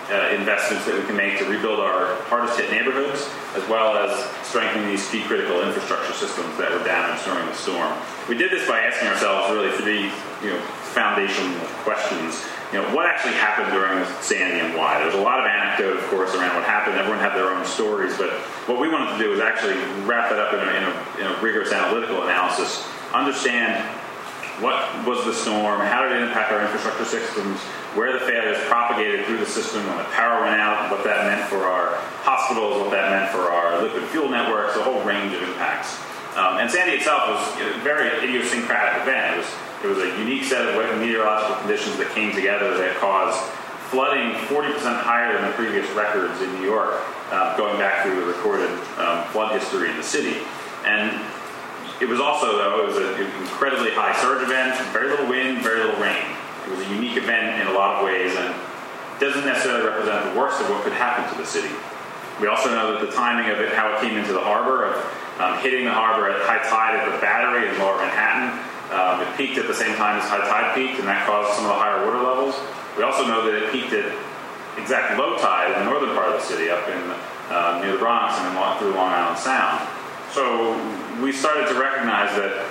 uh, 0.08 0.32
investments 0.32 0.86
that 0.86 0.96
we 0.96 1.04
can 1.04 1.16
make 1.16 1.36
to 1.38 1.44
rebuild 1.44 1.80
our 1.80 2.16
hardest 2.32 2.58
hit 2.58 2.70
neighborhoods, 2.70 3.28
as 3.52 3.68
well 3.68 3.98
as 3.98 4.14
strengthening 4.46 4.88
these 4.88 5.04
key 5.10 5.22
critical 5.24 5.60
infrastructure 5.60 6.14
systems 6.14 6.56
that 6.56 6.72
were 6.72 6.82
damaged 6.84 7.24
during 7.26 7.44
the 7.44 7.54
storm. 7.54 7.92
We 8.28 8.38
did 8.38 8.50
this 8.50 8.66
by 8.66 8.80
asking 8.80 9.08
ourselves 9.08 9.52
really 9.52 9.76
three 9.76 10.08
you 10.40 10.56
know, 10.56 10.60
foundational 10.96 11.60
questions 11.84 12.48
you 12.72 12.78
know, 12.80 12.94
what 12.94 13.06
actually 13.06 13.34
happened 13.34 13.72
during 13.72 14.04
Sandy 14.20 14.60
and 14.60 14.76
why. 14.76 14.98
There's 14.98 15.14
a 15.14 15.20
lot 15.20 15.40
of 15.40 15.46
anecdote, 15.46 15.96
of 15.96 16.04
course, 16.10 16.34
around 16.34 16.54
what 16.54 16.64
happened. 16.64 16.96
Everyone 16.96 17.18
had 17.18 17.34
their 17.34 17.48
own 17.48 17.64
stories, 17.64 18.16
but 18.18 18.30
what 18.68 18.78
we 18.78 18.88
wanted 18.88 19.16
to 19.16 19.18
do 19.18 19.30
was 19.30 19.40
actually 19.40 19.76
wrap 20.04 20.28
that 20.28 20.38
up 20.38 20.52
in 20.52 20.60
a, 20.60 20.70
in 20.76 20.82
a, 20.84 20.92
in 21.20 21.26
a 21.38 21.42
rigorous 21.42 21.72
analytical 21.72 22.22
analysis, 22.24 22.86
understand 23.14 23.82
what 24.60 25.06
was 25.06 25.24
the 25.24 25.32
storm, 25.32 25.80
how 25.80 26.02
did 26.02 26.12
it 26.12 26.22
impact 26.22 26.52
our 26.52 26.60
infrastructure 26.60 27.04
systems, 27.04 27.58
where 27.94 28.12
the 28.12 28.20
failures 28.20 28.58
propagated 28.66 29.24
through 29.24 29.38
the 29.38 29.46
system 29.46 29.86
when 29.86 29.96
the 29.96 30.04
power 30.10 30.42
went 30.42 30.60
out, 30.60 30.90
what 30.90 31.04
that 31.04 31.24
meant 31.24 31.48
for 31.48 31.64
our 31.64 31.94
hospitals, 32.26 32.82
what 32.82 32.90
that 32.90 33.10
meant 33.10 33.30
for 33.30 33.50
our 33.50 33.80
liquid 33.80 34.02
fuel 34.10 34.28
networks, 34.28 34.76
a 34.76 34.82
whole 34.82 35.00
range 35.04 35.32
of 35.32 35.42
impacts. 35.42 35.96
Um, 36.36 36.58
and 36.58 36.70
Sandy 36.70 36.96
itself 36.96 37.30
was 37.30 37.40
a 37.62 37.78
very 37.80 38.10
idiosyncratic 38.22 39.02
event. 39.02 39.34
It 39.34 39.38
was 39.38 39.50
it 39.82 39.86
was 39.86 39.98
a 39.98 40.18
unique 40.18 40.44
set 40.44 40.66
of 40.66 40.98
meteorological 40.98 41.56
conditions 41.62 41.96
that 41.98 42.10
came 42.10 42.34
together 42.34 42.76
that 42.78 42.96
caused 42.96 43.38
flooding 43.90 44.34
40% 44.52 44.74
higher 45.00 45.32
than 45.32 45.48
the 45.48 45.54
previous 45.54 45.88
records 45.92 46.42
in 46.42 46.52
New 46.54 46.66
York, 46.66 47.00
uh, 47.30 47.56
going 47.56 47.78
back 47.78 48.04
through 48.04 48.20
the 48.20 48.26
recorded 48.26 48.70
um, 48.98 49.24
flood 49.32 49.52
history 49.58 49.88
in 49.90 49.96
the 49.96 50.02
city. 50.02 50.42
And 50.84 51.24
it 52.00 52.08
was 52.08 52.20
also, 52.20 52.58
though, 52.58 52.84
it 52.84 52.86
was 52.86 52.96
an 52.98 53.26
incredibly 53.42 53.90
high 53.90 54.14
surge 54.20 54.42
event, 54.42 54.76
very 54.92 55.08
little 55.08 55.26
wind, 55.26 55.62
very 55.62 55.80
little 55.80 56.00
rain. 56.00 56.22
It 56.66 56.70
was 56.70 56.86
a 56.86 56.90
unique 56.94 57.16
event 57.16 57.62
in 57.62 57.66
a 57.66 57.72
lot 57.72 57.96
of 57.96 58.04
ways 58.04 58.36
and 58.36 58.54
doesn't 59.18 59.46
necessarily 59.46 59.86
represent 59.86 60.32
the 60.32 60.38
worst 60.38 60.60
of 60.60 60.70
what 60.70 60.84
could 60.84 60.92
happen 60.92 61.24
to 61.32 61.38
the 61.40 61.46
city. 61.46 61.74
We 62.40 62.46
also 62.46 62.70
know 62.70 62.92
that 62.92 63.06
the 63.06 63.12
timing 63.12 63.50
of 63.50 63.58
it, 63.58 63.72
how 63.72 63.94
it 63.94 64.00
came 64.00 64.16
into 64.16 64.32
the 64.32 64.40
harbor, 64.40 64.84
of 64.84 64.94
um, 65.40 65.58
hitting 65.58 65.84
the 65.86 65.92
harbor 65.92 66.30
at 66.30 66.40
high 66.46 66.62
tide 66.68 66.94
at 66.94 67.10
the 67.10 67.18
Battery 67.18 67.68
in 67.68 67.78
lower 67.78 67.96
Manhattan, 67.96 68.58
um, 68.90 69.20
it 69.20 69.28
peaked 69.36 69.58
at 69.58 69.66
the 69.66 69.74
same 69.74 69.94
time 69.96 70.16
as 70.16 70.24
high 70.28 70.40
tide 70.40 70.74
peaked, 70.74 70.98
and 70.98 71.08
that 71.08 71.26
caused 71.26 71.52
some 71.54 71.68
of 71.68 71.76
the 71.76 71.80
higher 71.80 72.04
water 72.08 72.24
levels. 72.24 72.56
We 72.96 73.04
also 73.04 73.26
know 73.26 73.44
that 73.44 73.54
it 73.54 73.70
peaked 73.70 73.92
at 73.92 74.08
exact 74.80 75.18
low 75.18 75.36
tide 75.36 75.76
in 75.76 75.84
the 75.84 75.90
northern 75.90 76.14
part 76.16 76.32
of 76.32 76.40
the 76.40 76.46
city, 76.46 76.70
up 76.70 76.88
in 76.88 77.00
uh, 77.52 77.80
near 77.82 77.92
the 77.92 77.98
Bronx 77.98 78.36
and 78.38 78.56
then 78.56 78.78
through 78.78 78.94
Long 78.96 79.12
Island 79.12 79.38
Sound. 79.38 79.84
So 80.32 80.72
we 81.20 81.32
started 81.32 81.68
to 81.68 81.76
recognize 81.80 82.32
that 82.36 82.64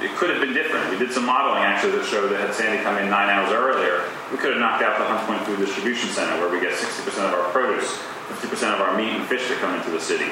it 0.00 0.12
could 0.16 0.28
have 0.28 0.40
been 0.40 0.52
different. 0.52 0.90
We 0.90 0.98
did 0.98 1.12
some 1.12 1.24
modeling 1.24 1.64
actually 1.64 1.96
that 1.96 2.04
showed 2.04 2.28
that 2.32 2.40
had 2.40 2.52
Sandy 2.52 2.82
come 2.84 2.98
in 3.00 3.08
nine 3.08 3.32
hours 3.32 3.52
earlier, 3.52 4.04
we 4.32 4.36
could 4.36 4.52
have 4.52 4.60
knocked 4.60 4.82
out 4.82 4.98
the 4.98 5.08
Hunts 5.08 5.24
Point 5.24 5.40
Food 5.48 5.64
Distribution 5.64 6.10
Center, 6.10 6.36
where 6.40 6.52
we 6.52 6.60
get 6.60 6.76
60% 6.76 7.08
of 7.24 7.32
our 7.32 7.48
produce, 7.48 7.96
50% 8.28 8.74
of 8.74 8.80
our 8.80 8.96
meat 8.96 9.16
and 9.16 9.24
fish 9.24 9.48
that 9.48 9.56
come 9.60 9.72
into 9.72 9.88
the 9.90 10.00
city. 10.00 10.28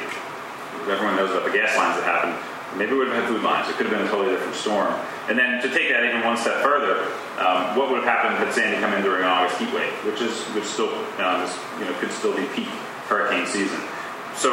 Everyone 0.85 1.16
knows 1.16 1.33
about 1.33 1.49
the 1.49 1.55
gas 1.57 1.72
lines 1.81 1.97
that 1.97 2.05
happened 2.05 2.37
Maybe 2.77 2.93
we 2.93 2.99
would 2.99 3.09
have 3.09 3.22
had 3.22 3.29
food 3.29 3.43
lines. 3.43 3.68
It 3.68 3.77
could 3.77 3.87
have 3.87 3.95
been 3.95 4.07
a 4.07 4.11
totally 4.11 4.35
different 4.35 4.55
storm. 4.55 4.93
And 5.29 5.39
then 5.39 5.62
to 5.62 5.68
take 5.70 5.89
that 5.91 6.03
even 6.05 6.25
one 6.25 6.37
step 6.37 6.59
further, 6.62 7.07
um, 7.39 7.79
what 7.79 7.91
would 7.91 8.03
have 8.03 8.11
happened 8.11 8.37
had 8.43 8.53
Sandy 8.53 8.81
come 8.83 8.93
in 8.95 9.03
during 9.03 9.25
August 9.25 9.59
heat 9.59 9.72
wave, 9.72 9.93
which 10.05 10.20
is 10.20 10.43
which 10.55 10.64
still 10.64 10.91
um, 11.22 11.43
is, 11.43 11.55
you 11.79 11.87
know 11.87 11.95
could 12.03 12.11
still 12.11 12.35
be 12.35 12.47
peak 12.55 12.68
hurricane 13.07 13.47
season. 13.47 13.79
So 14.35 14.51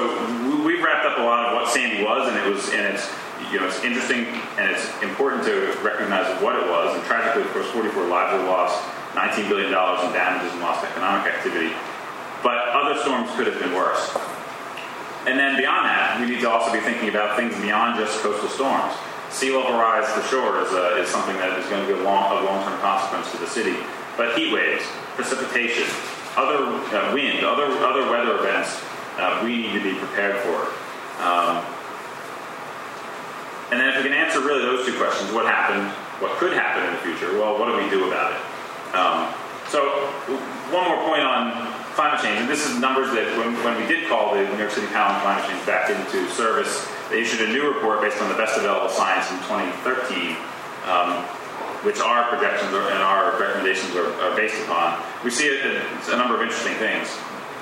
we, 0.62 0.78
have 0.78 0.86
wrapped 0.86 1.06
up 1.06 1.18
a 1.18 1.26
lot 1.26 1.50
of 1.50 1.58
what 1.58 1.74
Sandy 1.74 2.06
was, 2.06 2.30
and 2.30 2.38
it 2.38 2.46
was 2.46 2.70
and 2.70 2.94
it's 2.94 3.10
you 3.52 3.60
know 3.60 3.66
it's 3.66 3.82
interesting 3.84 4.30
and 4.62 4.70
it's 4.70 4.86
important 5.02 5.44
to 5.50 5.74
recognize 5.82 6.30
what 6.42 6.56
it 6.56 6.70
was. 6.70 6.94
And 6.94 7.04
tragically, 7.06 7.42
of 7.42 7.50
course, 7.54 7.70
44 7.74 8.06
lives 8.06 8.38
were 8.38 8.50
lost, 8.50 8.78
19 9.16 9.50
billion 9.50 9.72
dollars 9.72 10.06
in 10.06 10.14
damages 10.14 10.54
and 10.54 10.62
lost 10.62 10.86
economic 10.86 11.26
activity. 11.26 11.74
But 12.46 12.70
other 12.70 13.02
storms 13.02 13.30
could 13.34 13.48
have 13.48 13.58
been 13.58 13.74
worse. 13.74 14.14
And 15.28 15.38
then 15.38 15.56
beyond 15.58 15.86
that, 15.86 16.18
we 16.20 16.26
need 16.26 16.42
to 16.42 16.50
also 16.50 16.74
be 16.74 16.80
thinking 16.80 17.10
about 17.10 17.38
things 17.38 17.54
beyond 17.62 18.00
just 18.00 18.20
coastal 18.22 18.50
storms. 18.50 18.94
Sea 19.30 19.56
level 19.56 19.78
rise 19.78 20.10
for 20.10 20.22
sure 20.28 20.66
is, 20.66 20.74
uh, 20.74 20.98
is 21.00 21.08
something 21.08 21.38
that 21.38 21.58
is 21.60 21.66
going 21.70 21.86
to 21.86 21.94
be 21.94 22.00
a 22.00 22.04
long, 22.04 22.42
a 22.42 22.44
long-term 22.44 22.80
consequence 22.82 23.32
to 23.32 23.38
the 23.38 23.48
city. 23.48 23.78
But 24.18 24.36
heat 24.36 24.52
waves, 24.52 24.84
precipitation, 25.16 25.86
other 26.36 26.66
uh, 26.92 27.14
wind, 27.14 27.46
other 27.46 27.70
other 27.86 28.10
weather 28.10 28.40
events, 28.40 28.82
uh, 29.18 29.42
we 29.44 29.58
need 29.58 29.74
to 29.74 29.84
be 29.84 29.94
prepared 29.94 30.42
for. 30.42 30.74
Um, 31.22 31.64
and 33.72 33.80
then 33.80 33.90
if 33.90 33.98
we 33.98 34.10
can 34.10 34.14
answer 34.14 34.42
really 34.42 34.66
those 34.66 34.86
two 34.86 34.98
questions, 34.98 35.32
what 35.32 35.46
happened, 35.46 35.88
what 36.20 36.36
could 36.38 36.52
happen 36.52 36.84
in 36.84 36.92
the 36.92 37.02
future, 37.02 37.40
well, 37.40 37.58
what 37.58 37.72
do 37.72 37.78
we 37.78 37.90
do 37.90 38.08
about 38.08 38.34
it? 38.34 38.42
Um, 38.96 39.32
so 39.70 40.12
one 40.74 40.84
more 40.90 41.00
point 41.08 41.24
on 41.24 41.72
climate 41.94 42.22
change, 42.22 42.40
and 42.40 42.50
this 42.50 42.68
is 42.68 42.80
numbers 42.80 43.12
that 43.14 43.38
when, 43.38 43.54
when 43.64 43.76
we 43.80 43.88
did 43.88 44.08
call 44.08 44.34
the 44.34 44.44
New 44.44 44.58
York 44.58 44.72
City 44.72 44.88
Panel 44.88 45.16
on 45.16 45.22
Climate 45.22 45.46
Change 45.50 45.66
back 45.66 45.90
into 45.90 46.30
service, 46.32 46.88
they 47.10 47.22
issued 47.22 47.48
a 47.48 47.52
new 47.52 47.68
report 47.68 48.02
based 48.02 48.22
on 48.22 48.30
the 48.30 48.36
best 48.36 48.58
available 48.58 48.90
science 48.90 49.30
in 49.32 49.38
2013, 49.48 50.36
um, 50.88 51.24
which 51.84 52.00
our 52.00 52.28
projections 52.32 52.72
are, 52.74 52.88
and 52.90 53.04
our 53.04 53.38
recommendations 53.40 53.96
are, 53.96 54.08
are 54.24 54.36
based 54.36 54.56
upon. 54.64 55.02
We 55.24 55.32
see 55.32 55.50
a, 55.52 55.84
a, 55.84 56.18
number 56.18 56.36
of 56.36 56.42
interesting 56.42 56.76
things. 56.80 57.12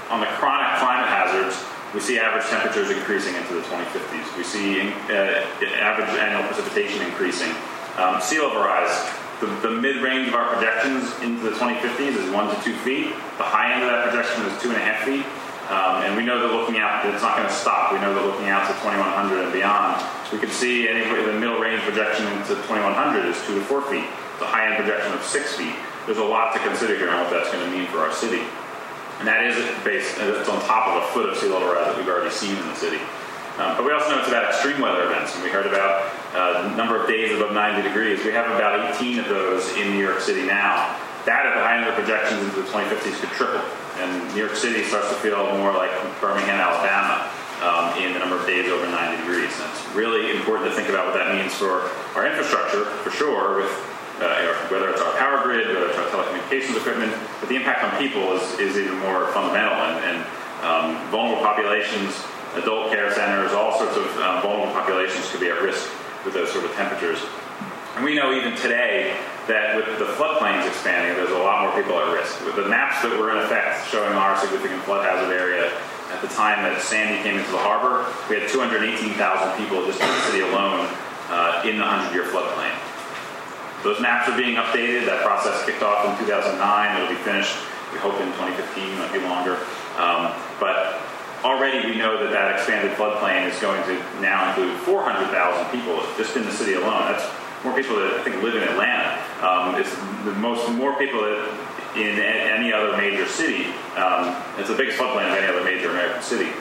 On 0.10 0.20
the 0.22 0.30
chronic 0.38 0.78
climate 0.78 1.10
hazards, 1.10 1.58
we 1.94 2.00
see 2.00 2.20
average 2.20 2.46
temperatures 2.46 2.90
increasing 2.92 3.34
into 3.34 3.56
the 3.56 3.66
2050s. 3.66 4.38
We 4.38 4.44
see 4.44 4.94
uh, 5.10 5.42
average 5.82 6.10
annual 6.22 6.46
precipitation 6.46 7.02
increasing. 7.02 7.50
Um, 7.98 8.22
sea 8.22 8.40
level 8.40 8.62
rise 8.62 8.94
the, 9.40 9.48
the 9.64 9.72
mid-range 9.72 10.28
of 10.28 10.36
our 10.36 10.54
projections 10.54 11.16
into 11.24 11.44
the 11.44 11.56
2050s 11.56 12.16
is 12.16 12.30
one 12.32 12.54
to 12.54 12.62
two 12.64 12.76
feet. 12.84 13.16
The 13.40 13.48
high 13.48 13.74
end 13.74 13.84
of 13.84 13.90
that 13.90 14.10
projection 14.10 14.46
is 14.46 14.62
two 14.62 14.70
and 14.70 14.78
a 14.78 14.84
half 14.84 15.08
feet. 15.08 15.26
Um, 15.70 16.02
and 16.02 16.18
we 16.18 16.26
know 16.26 16.42
that 16.42 16.52
looking 16.52 16.82
out, 16.82 17.06
it's 17.06 17.22
not 17.22 17.38
going 17.38 17.48
to 17.48 17.54
stop. 17.54 17.94
We 17.94 18.02
know 18.02 18.14
that 18.14 18.26
looking 18.26 18.50
out 18.50 18.66
to 18.68 18.74
2100 18.82 19.46
and 19.46 19.54
beyond, 19.54 20.02
we 20.34 20.40
can 20.40 20.50
see 20.50 20.90
the 20.90 21.38
middle 21.38 21.62
range 21.62 21.82
projection 21.84 22.26
into 22.36 22.58
2100 22.68 23.26
is 23.26 23.38
two 23.46 23.56
to 23.56 23.64
four 23.70 23.82
feet. 23.86 24.10
The 24.42 24.50
high 24.50 24.66
end 24.66 24.76
projection 24.82 25.14
of 25.14 25.22
six 25.22 25.56
feet. 25.56 25.76
There's 26.06 26.18
a 26.18 26.26
lot 26.26 26.54
to 26.54 26.60
consider 26.66 26.98
here 26.98 27.10
on 27.10 27.22
what 27.22 27.30
that's 27.30 27.52
going 27.54 27.64
to 27.64 27.72
mean 27.72 27.86
for 27.88 28.00
our 28.00 28.12
city. 28.12 28.42
And 29.20 29.28
that 29.28 29.46
is 29.46 29.56
based, 29.84 30.18
it's 30.18 30.50
on 30.50 30.60
top 30.66 30.90
of 30.90 31.04
a 31.04 31.06
foot 31.14 31.30
of 31.30 31.38
sea 31.38 31.48
level 31.48 31.70
rise 31.70 31.86
that 31.86 31.98
we've 31.98 32.08
already 32.08 32.32
seen 32.32 32.56
in 32.56 32.66
the 32.66 32.76
city. 32.76 32.98
Um, 33.60 33.76
but 33.76 33.84
we 33.84 33.92
also 33.92 34.08
know 34.10 34.20
it's 34.20 34.32
about 34.32 34.48
extreme 34.48 34.80
weather 34.80 35.04
events, 35.04 35.36
and 35.36 35.44
we 35.44 35.50
heard 35.52 35.68
about 35.68 36.08
uh, 36.32 36.72
number 36.80 36.96
of 36.96 37.10
days 37.12 37.36
above 37.36 37.52
90 37.52 37.84
degrees. 37.84 38.24
We 38.24 38.32
have 38.32 38.48
about 38.48 38.96
18 38.96 39.20
of 39.20 39.28
those 39.28 39.68
in 39.76 39.92
New 39.92 40.00
York 40.00 40.22
City 40.22 40.48
now. 40.48 40.96
that 41.28 41.44
at 41.44 41.60
the 41.60 41.62
high 41.62 41.76
end 41.76 41.84
of 41.84 41.92
the 41.92 42.00
projections 42.00 42.40
into 42.40 42.64
the 42.64 42.68
2050s 42.72 43.20
could 43.20 43.36
triple. 43.36 43.60
And 44.00 44.32
New 44.32 44.40
York 44.40 44.56
City 44.56 44.88
starts 44.88 45.10
to 45.10 45.16
feel 45.20 45.44
more 45.60 45.76
like 45.76 45.92
Birmingham, 46.24 46.56
Alabama 46.56 47.28
um, 47.60 47.92
in 48.00 48.16
the 48.16 48.20
number 48.24 48.40
of 48.40 48.48
days 48.48 48.72
over 48.72 48.88
90 48.88 49.28
degrees. 49.28 49.52
And 49.60 49.68
it's 49.76 49.84
really 49.92 50.32
important 50.32 50.72
to 50.72 50.74
think 50.74 50.88
about 50.88 51.12
what 51.12 51.20
that 51.20 51.36
means 51.36 51.52
for 51.52 51.92
our 52.16 52.24
infrastructure, 52.24 52.88
for 53.04 53.12
sure, 53.12 53.60
with 53.60 53.72
uh, 54.24 54.56
whether 54.72 54.88
it's 54.88 55.02
our 55.02 55.12
power 55.20 55.44
grid, 55.44 55.68
whether 55.68 55.92
it's 55.92 56.00
our 56.00 56.08
telecommunications 56.08 56.80
equipment, 56.80 57.12
but 57.44 57.50
the 57.52 57.56
impact 57.56 57.84
on 57.84 57.92
people 58.00 58.32
is, 58.40 58.44
is 58.60 58.78
even 58.80 58.98
more 59.00 59.28
fundamental. 59.36 59.76
And, 59.76 60.00
and 60.00 60.18
um, 60.64 60.96
vulnerable 61.12 61.44
populations, 61.44 62.24
adult 62.62 62.92
care 62.92 63.12
centers, 63.14 63.52
all 63.54 63.78
sorts 63.78 63.98
of 63.98 64.06
um, 64.18 64.42
vulnerable 64.42 64.74
populations 64.74 65.30
could 65.32 65.40
be 65.40 65.50
at 65.50 65.62
risk 65.62 65.90
with 66.26 66.34
those 66.34 66.52
sort 66.52 66.66
of 66.66 66.72
temperatures. 66.74 67.20
And 67.96 68.06
we 68.06 68.16
know 68.16 68.32
even 68.32 68.56
today 68.56 69.18
that 69.48 69.76
with 69.76 70.00
the 70.00 70.06
floodplains 70.16 70.68
expanding, 70.68 71.18
there's 71.18 71.36
a 71.36 71.44
lot 71.44 71.66
more 71.66 71.74
people 71.76 72.00
at 72.00 72.14
risk. 72.14 72.40
With 72.46 72.56
the 72.56 72.68
maps 72.68 73.02
that 73.02 73.18
were 73.18 73.32
in 73.32 73.44
effect 73.44 73.90
showing 73.90 74.14
our 74.14 74.38
significant 74.38 74.84
flood 74.84 75.04
hazard 75.04 75.34
area 75.36 75.74
at 76.14 76.22
the 76.22 76.30
time 76.30 76.64
that 76.64 76.82
Sandy 76.82 77.22
came 77.24 77.38
into 77.38 77.52
the 77.52 77.60
harbor, 77.60 78.06
we 78.30 78.40
had 78.40 78.48
218,000 78.48 79.20
people 79.58 79.86
just 79.86 80.00
in 80.00 80.08
the 80.08 80.22
city 80.30 80.42
alone 80.42 80.88
uh, 81.30 81.62
in 81.66 81.78
the 81.78 81.84
100-year 81.84 82.30
floodplain. 82.30 82.72
Those 83.84 84.00
maps 84.02 84.28
are 84.28 84.38
being 84.38 84.56
updated. 84.56 85.06
That 85.06 85.24
process 85.24 85.66
kicked 85.66 85.84
off 85.84 86.06
in 86.06 86.26
2009. 86.26 86.56
It'll 86.96 87.10
be 87.10 87.20
finished, 87.24 87.56
we 87.94 88.00
hope, 88.00 88.20
in 88.20 88.28
2015, 88.36 89.00
might 89.00 89.14
be 89.14 89.20
longer. 89.24 89.56
Um, 89.96 90.36
but 90.60 91.00
already 91.44 91.88
we 91.88 91.98
know 91.98 92.22
that 92.22 92.32
that 92.32 92.56
expanded 92.56 92.92
floodplain 92.98 93.50
is 93.50 93.60
going 93.60 93.82
to 93.84 93.96
now 94.22 94.50
include 94.50 94.76
400,000 94.82 95.72
people 95.72 96.02
just 96.18 96.36
in 96.36 96.44
the 96.44 96.52
city 96.52 96.74
alone. 96.74 97.12
That's 97.12 97.26
more 97.64 97.76
people 97.76 97.96
that 97.98 98.20
I 98.20 98.24
think 98.24 98.42
live 98.42 98.56
in 98.56 98.64
Atlanta. 98.64 99.20
Um, 99.42 99.76
it's 99.76 99.94
the 100.26 100.34
most 100.40 100.70
more 100.72 100.96
people 100.96 101.24
in 101.96 102.20
any 102.20 102.72
other 102.72 102.96
major 102.98 103.28
city. 103.28 103.66
Um, 103.96 104.36
it's 104.58 104.70
the 104.70 104.76
biggest 104.76 104.98
floodplain 104.98 105.32
of 105.32 105.38
any 105.38 105.48
other 105.48 105.64
major 105.64 105.90
American 105.90 106.22
city. 106.22 106.52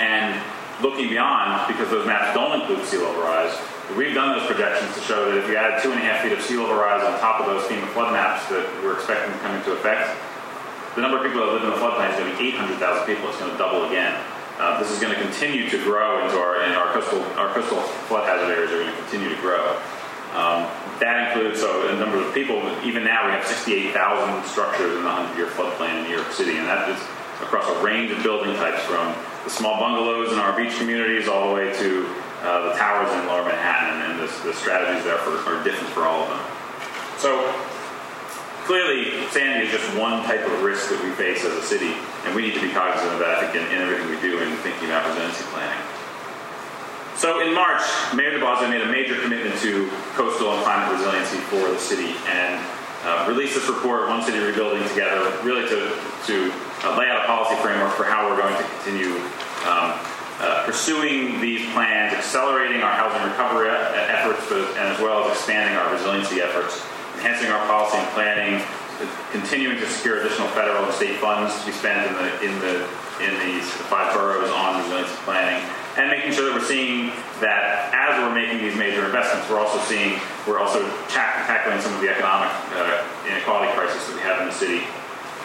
And 0.00 0.40
looking 0.82 1.08
beyond, 1.08 1.68
because 1.68 1.90
those 1.90 2.06
maps 2.06 2.34
don't 2.34 2.60
include 2.60 2.84
sea 2.86 2.98
level 2.98 3.22
rise, 3.22 3.56
we've 3.96 4.14
done 4.14 4.38
those 4.38 4.46
projections 4.46 4.94
to 4.94 5.00
show 5.00 5.30
that 5.30 5.36
if 5.36 5.48
you 5.48 5.56
add 5.56 5.82
two 5.82 5.92
and 5.92 6.00
a 6.00 6.04
half 6.04 6.22
feet 6.22 6.32
of 6.32 6.40
sea 6.42 6.56
level 6.56 6.74
rise 6.74 7.02
on 7.04 7.18
top 7.20 7.40
of 7.40 7.46
those 7.46 7.62
FEMA 7.64 7.86
flood 7.92 8.12
maps 8.12 8.48
that 8.48 8.64
we're 8.82 8.94
expecting 8.94 9.32
to 9.32 9.38
come 9.40 9.54
into 9.56 9.72
effect, 9.72 10.16
the 10.94 11.00
number 11.00 11.18
of 11.18 11.22
people 11.22 11.40
that 11.46 11.52
live 11.52 11.64
in 11.64 11.70
the 11.70 11.76
floodplain 11.76 12.10
is 12.10 12.18
going 12.18 12.30
to 12.30 12.38
be 12.38 12.48
800,000 12.48 13.06
people. 13.06 13.28
It's 13.30 13.38
going 13.38 13.52
to 13.52 13.58
double 13.58 13.86
again. 13.86 14.18
Uh, 14.58 14.78
this 14.78 14.90
is 14.90 15.00
going 15.00 15.14
to 15.14 15.20
continue 15.20 15.70
to 15.70 15.78
grow 15.84 16.24
into 16.24 16.36
our 16.36 16.60
and 16.60 16.74
our 16.74 16.92
coastal 16.92 17.22
our 17.40 17.48
coastal 17.54 17.80
flood 18.10 18.28
hazard 18.28 18.52
areas 18.52 18.70
are 18.70 18.84
going 18.84 18.92
to 18.92 19.00
continue 19.02 19.28
to 19.30 19.40
grow. 19.40 19.80
Um, 20.36 20.68
that 21.00 21.32
includes 21.32 21.60
so 21.60 21.88
a 21.88 21.96
number 21.98 22.20
of 22.20 22.34
people. 22.34 22.60
Even 22.84 23.02
now, 23.02 23.26
we 23.26 23.32
have 23.32 23.46
68,000 23.46 24.44
structures 24.44 24.94
in 24.94 25.02
the 25.02 25.08
100-year 25.08 25.46
floodplain 25.58 25.98
in 25.98 26.04
New 26.04 26.14
York 26.14 26.30
City, 26.30 26.58
and 26.58 26.68
that 26.68 26.88
is 26.88 27.00
across 27.42 27.66
a 27.66 27.82
range 27.82 28.12
of 28.12 28.22
building 28.22 28.54
types, 28.56 28.82
from 28.84 29.16
the 29.42 29.50
small 29.50 29.80
bungalows 29.80 30.30
in 30.30 30.38
our 30.38 30.54
beach 30.54 30.76
communities 30.76 31.26
all 31.26 31.48
the 31.48 31.54
way 31.54 31.72
to 31.72 32.06
uh, 32.42 32.68
the 32.68 32.74
towers 32.78 33.10
in 33.16 33.26
Lower 33.26 33.42
Manhattan, 33.42 34.12
and 34.12 34.20
the, 34.20 34.28
the 34.44 34.54
strategies 34.54 35.02
there 35.04 35.18
for, 35.18 35.34
are 35.50 35.64
different 35.64 35.88
for 35.94 36.04
all 36.04 36.22
of 36.22 36.28
them. 36.28 36.40
So 37.18 37.48
clearly, 38.64 39.26
Sandy 39.28 39.66
is 39.66 39.72
just 39.72 39.86
one 39.96 40.22
type 40.24 40.44
of 40.46 40.62
risk 40.62 40.90
that 40.90 41.02
we 41.02 41.10
face 41.12 41.44
as 41.44 41.52
a 41.52 41.62
city, 41.62 41.94
and 42.24 42.34
we 42.34 42.42
need 42.42 42.54
to 42.54 42.60
be 42.60 42.72
cognizant 42.72 43.12
of 43.12 43.18
that 43.18 43.54
in, 43.54 43.62
in 43.72 43.82
everything 43.82 44.08
we 44.08 44.20
do 44.20 44.38
in 44.40 44.56
thinking 44.64 44.88
about 44.88 45.06
resiliency 45.06 45.44
planning. 45.52 45.78
So 47.20 47.40
in 47.40 47.52
March, 47.52 47.82
Mayor 48.14 48.30
de 48.32 48.40
Blasio 48.40 48.70
made 48.70 48.80
a 48.80 48.90
major 48.90 49.20
commitment 49.20 49.58
to 49.60 49.90
coastal 50.16 50.54
and 50.54 50.64
climate 50.64 50.96
resiliency 50.96 51.36
for 51.52 51.68
the 51.68 51.78
city 51.78 52.16
and 52.26 52.56
uh, 53.04 53.26
released 53.28 53.54
this 53.54 53.68
report, 53.68 54.08
One 54.08 54.22
City 54.22 54.38
Rebuilding 54.38 54.86
Together, 54.88 55.28
really 55.42 55.68
to, 55.68 55.92
to 56.26 56.52
uh, 56.84 56.96
lay 56.96 57.08
out 57.08 57.24
a 57.24 57.26
policy 57.26 57.56
framework 57.60 57.92
for 57.92 58.04
how 58.04 58.28
we're 58.28 58.40
going 58.40 58.56
to 58.56 58.64
continue 58.64 59.16
um, 59.68 60.00
uh, 60.40 60.64
pursuing 60.64 61.40
these 61.40 61.68
plans, 61.72 62.14
accelerating 62.14 62.80
our 62.80 62.92
housing 62.92 63.22
recovery 63.28 63.68
efforts, 63.68 64.50
and 64.50 64.88
as 64.88 64.98
well 65.00 65.24
as 65.24 65.36
expanding 65.36 65.76
our 65.76 65.92
resiliency 65.92 66.40
efforts 66.40 66.80
enhancing 67.20 67.52
our 67.52 67.60
policy 67.68 67.98
and 67.98 68.08
planning, 68.16 68.64
continuing 69.30 69.76
to 69.76 69.86
secure 69.86 70.20
additional 70.20 70.48
federal 70.56 70.84
and 70.84 70.94
state 70.94 71.20
funds 71.20 71.52
to 71.60 71.66
be 71.66 71.72
spent 71.72 72.08
in 72.08 72.14
the 72.16 72.28
in 72.40 72.54
the 72.64 72.74
in 73.20 73.36
these 73.44 73.68
five 73.92 74.16
boroughs 74.16 74.48
on 74.48 74.80
resilience 74.80 75.12
planning, 75.28 75.60
and 76.00 76.08
making 76.08 76.32
sure 76.32 76.48
that 76.48 76.56
we're 76.56 76.64
seeing 76.64 77.12
that 77.44 77.92
as 77.92 78.16
we're 78.24 78.32
making 78.32 78.56
these 78.64 78.76
major 78.76 79.04
investments, 79.04 79.44
we're 79.52 79.60
also 79.60 79.76
seeing 79.84 80.16
we're 80.48 80.58
also 80.58 80.80
tackling 81.12 81.80
some 81.84 81.92
of 81.92 82.00
the 82.00 82.08
economic 82.08 82.48
uh, 82.72 83.04
inequality 83.28 83.68
crisis 83.76 84.00
that 84.08 84.16
we 84.16 84.24
have 84.24 84.40
in 84.40 84.48
the 84.48 84.56
city, 84.56 84.80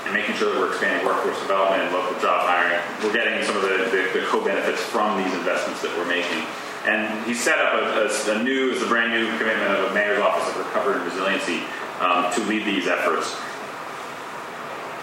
and 0.07 0.15
making 0.15 0.35
sure 0.39 0.55
that 0.55 0.59
we're 0.59 0.71
expanding 0.71 1.03
workforce 1.03 1.39
development 1.43 1.83
and 1.83 1.91
local 1.91 2.15
job 2.23 2.47
hiring. 2.47 2.79
We're 3.03 3.11
getting 3.11 3.43
some 3.43 3.59
of 3.59 3.67
the, 3.67 3.91
the, 3.91 4.15
the 4.15 4.23
co-benefits 4.31 4.79
from 4.79 5.19
these 5.19 5.33
investments 5.35 5.83
that 5.83 5.91
we're 5.99 6.07
making. 6.07 6.47
And 6.85 7.25
he 7.25 7.33
set 7.33 7.57
up 7.57 7.73
a, 7.73 8.05
a, 8.05 8.39
a 8.39 8.43
new, 8.43 8.71
as 8.71 8.81
a 8.81 8.87
brand 8.87 9.11
new 9.11 9.25
commitment 9.37 9.71
of 9.71 9.91
a 9.91 9.93
mayor's 9.93 10.19
office 10.19 10.47
of 10.55 10.65
recovery 10.65 10.95
and 10.95 11.05
resiliency 11.05 11.61
um, 11.99 12.31
to 12.33 12.41
lead 12.45 12.65
these 12.65 12.87
efforts. 12.87 13.35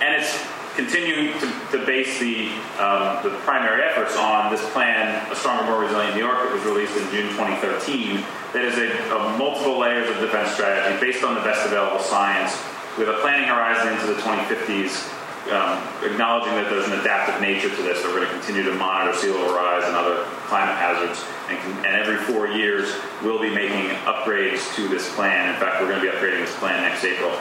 And 0.01 0.15
it's 0.15 0.39
continuing 0.75 1.39
to, 1.39 1.79
to 1.79 1.85
base 1.85 2.19
the, 2.19 2.49
um, 2.79 3.23
the 3.23 3.31
primary 3.45 3.83
efforts 3.83 4.17
on 4.17 4.51
this 4.51 4.63
plan, 4.71 5.31
A 5.31 5.37
Stronger, 5.37 5.65
More 5.65 5.81
Resilient 5.83 6.15
New 6.15 6.25
York, 6.25 6.39
that 6.39 6.53
was 6.53 6.65
released 6.65 6.97
in 6.97 7.05
June 7.11 7.29
2013, 7.35 8.25
that 8.53 8.65
is 8.65 8.79
a, 8.79 9.15
a 9.15 9.37
multiple 9.37 9.79
layers 9.79 10.09
of 10.09 10.19
defense 10.19 10.53
strategy 10.53 10.99
based 11.01 11.25
on 11.25 11.35
the 11.35 11.43
best 11.43 11.67
available 11.67 12.01
science 12.01 12.57
with 12.97 13.09
a 13.09 13.19
planning 13.21 13.49
horizon 13.49 13.93
into 13.93 14.07
the 14.07 14.21
2050s 14.21 15.11
um, 15.51 15.83
acknowledging 16.07 16.55
that 16.55 16.71
there's 16.71 16.87
an 16.87 17.01
adaptive 17.01 17.41
nature 17.41 17.69
to 17.69 17.83
this, 17.83 18.03
that 18.03 18.09
we're 18.15 18.23
going 18.23 18.31
to 18.31 18.35
continue 18.39 18.63
to 18.63 18.75
monitor 18.79 19.17
sea 19.17 19.31
level 19.31 19.55
rise 19.55 19.83
and 19.85 19.97
other 19.97 20.23
climate 20.47 20.77
hazards, 20.79 21.25
and, 21.51 21.59
and 21.87 21.97
every 21.99 22.17
four 22.31 22.47
years 22.47 22.95
we'll 23.23 23.41
be 23.41 23.51
making 23.51 23.91
upgrades 24.07 24.63
to 24.77 24.87
this 24.87 25.13
plan. 25.15 25.53
In 25.53 25.59
fact, 25.59 25.83
we're 25.83 25.89
going 25.89 26.01
to 26.01 26.07
be 26.07 26.13
upgrading 26.15 26.47
this 26.47 26.55
plan 26.59 26.83
next 26.83 27.03
April. 27.03 27.35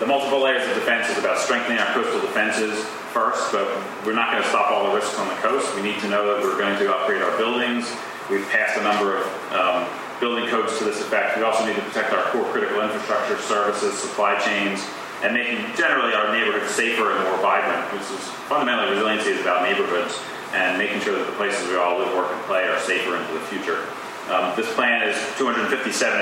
The 0.00 0.06
multiple 0.06 0.42
layers 0.42 0.66
of 0.68 0.74
defense 0.74 1.08
is 1.08 1.16
about 1.18 1.38
strengthening 1.38 1.78
our 1.78 1.94
coastal 1.94 2.20
defenses 2.20 2.84
first, 3.14 3.52
but 3.52 3.68
we're 4.04 4.18
not 4.18 4.32
going 4.32 4.42
to 4.42 4.48
stop 4.48 4.70
all 4.70 4.90
the 4.90 4.94
risks 4.96 5.16
on 5.18 5.28
the 5.28 5.40
coast. 5.40 5.74
We 5.76 5.82
need 5.82 6.00
to 6.00 6.08
know 6.10 6.34
that 6.34 6.42
we're 6.42 6.58
going 6.58 6.76
to 6.76 6.92
upgrade 6.92 7.22
our 7.22 7.36
buildings. 7.38 7.88
We've 8.28 8.46
passed 8.48 8.76
a 8.78 8.82
number 8.82 9.16
of 9.16 9.24
um, 9.52 9.86
building 10.18 10.48
codes 10.48 10.76
to 10.78 10.84
this 10.84 11.00
effect. 11.00 11.36
We 11.36 11.44
also 11.44 11.64
need 11.66 11.76
to 11.76 11.82
protect 11.82 12.12
our 12.12 12.24
core 12.32 12.44
critical 12.52 12.80
infrastructure, 12.80 13.38
services, 13.38 13.96
supply 13.98 14.38
chains, 14.40 14.84
and 15.22 15.32
making 15.34 15.62
generally 15.76 16.14
our 16.14 16.34
neighborhoods 16.34 16.70
safer 16.74 17.14
and 17.14 17.22
more 17.24 17.38
vibrant, 17.38 17.86
which 17.94 18.02
is 18.10 18.22
fundamentally 18.50 18.90
resiliency 18.90 19.30
is 19.30 19.40
about 19.40 19.62
neighborhoods 19.62 20.18
and 20.52 20.76
making 20.76 21.00
sure 21.00 21.16
that 21.16 21.26
the 21.26 21.36
places 21.38 21.66
we 21.68 21.76
all 21.76 21.98
live, 21.98 22.12
work, 22.14 22.30
and 22.30 22.42
play 22.44 22.66
are 22.68 22.78
safer 22.80 23.16
into 23.16 23.32
the 23.32 23.44
future. 23.46 23.86
Um, 24.30 24.54
this 24.54 24.70
plan 24.74 25.02
is 25.02 25.16
257 25.38 25.74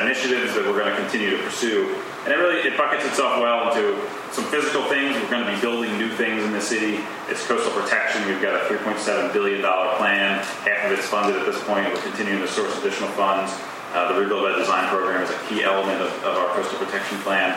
initiatives 0.06 0.54
that 0.54 0.64
we're 0.64 0.78
going 0.78 0.88
to 0.88 0.96
continue 0.96 1.36
to 1.36 1.42
pursue, 1.42 1.92
and 2.24 2.32
it 2.32 2.36
really 2.36 2.60
it 2.64 2.76
buckets 2.76 3.04
itself 3.04 3.40
well 3.40 3.68
into 3.68 4.00
some 4.32 4.44
physical 4.48 4.84
things. 4.88 5.16
We're 5.20 5.28
going 5.28 5.44
to 5.44 5.52
be 5.52 5.60
building 5.60 5.98
new 5.98 6.08
things 6.08 6.42
in 6.44 6.52
the 6.52 6.60
city. 6.60 7.04
It's 7.28 7.44
coastal 7.46 7.72
protection. 7.72 8.24
We've 8.24 8.40
got 8.40 8.56
a 8.56 8.64
3.7 8.72 9.32
billion 9.32 9.60
dollar 9.60 9.96
plan. 9.96 10.40
Half 10.64 10.86
of 10.86 10.98
it's 10.98 11.06
funded 11.08 11.36
at 11.36 11.44
this 11.44 11.62
point. 11.64 11.92
We're 11.92 12.00
continuing 12.00 12.40
to 12.40 12.48
source 12.48 12.76
additional 12.78 13.10
funds. 13.10 13.52
Uh, 13.92 14.12
the 14.12 14.20
Rebuild 14.20 14.44
by 14.44 14.56
Design 14.56 14.88
program 14.88 15.20
is 15.22 15.30
a 15.30 15.38
key 15.48 15.62
element 15.62 16.00
of, 16.00 16.12
of 16.24 16.36
our 16.38 16.48
coastal 16.54 16.78
protection 16.78 17.18
plan 17.18 17.52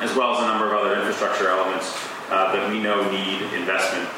as 0.00 0.14
well 0.16 0.34
as 0.34 0.42
a 0.42 0.46
number 0.46 0.72
of 0.72 0.80
other 0.80 0.96
infrastructure 0.96 1.48
elements 1.48 1.94
uh, 2.30 2.52
that 2.52 2.70
we 2.70 2.80
know 2.80 3.02
need 3.10 3.42
investment. 3.54 4.08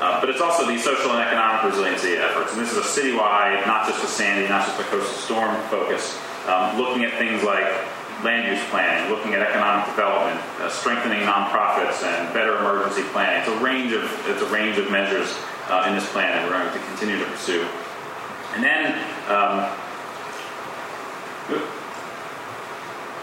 Uh, 0.00 0.20
but 0.20 0.28
it's 0.28 0.40
also 0.40 0.66
the 0.66 0.76
social 0.78 1.12
and 1.12 1.22
economic 1.22 1.62
resiliency 1.62 2.18
efforts, 2.18 2.52
and 2.52 2.60
this 2.60 2.72
is 2.72 2.78
a 2.78 2.88
citywide, 2.88 3.64
not 3.66 3.86
just 3.86 4.02
a 4.02 4.06
Sandy, 4.06 4.48
not 4.48 4.66
just 4.66 4.80
a 4.80 4.84
coastal 4.84 5.14
storm 5.14 5.54
focus, 5.70 6.18
um, 6.48 6.76
looking 6.76 7.04
at 7.04 7.14
things 7.16 7.42
like 7.44 7.64
land 8.24 8.48
use 8.48 8.62
planning, 8.70 9.10
looking 9.10 9.34
at 9.34 9.40
economic 9.40 9.86
development, 9.86 10.40
uh, 10.60 10.68
strengthening 10.68 11.20
nonprofits, 11.20 12.02
and 12.02 12.32
better 12.34 12.58
emergency 12.58 13.02
planning. 13.12 13.38
It's 13.38 13.48
a 13.48 13.64
range 13.64 13.92
of 13.92 14.04
it's 14.26 14.42
a 14.42 14.50
range 14.50 14.78
of 14.78 14.90
measures 14.90 15.30
uh, 15.68 15.86
in 15.86 15.94
this 15.94 16.10
plan 16.10 16.32
that 16.32 16.42
we're 16.50 16.58
going 16.58 16.72
to 16.72 16.86
continue 16.90 17.18
to 17.18 17.30
pursue. 17.30 17.66
And 18.54 18.64
then, 18.64 18.98
um, 19.30 19.70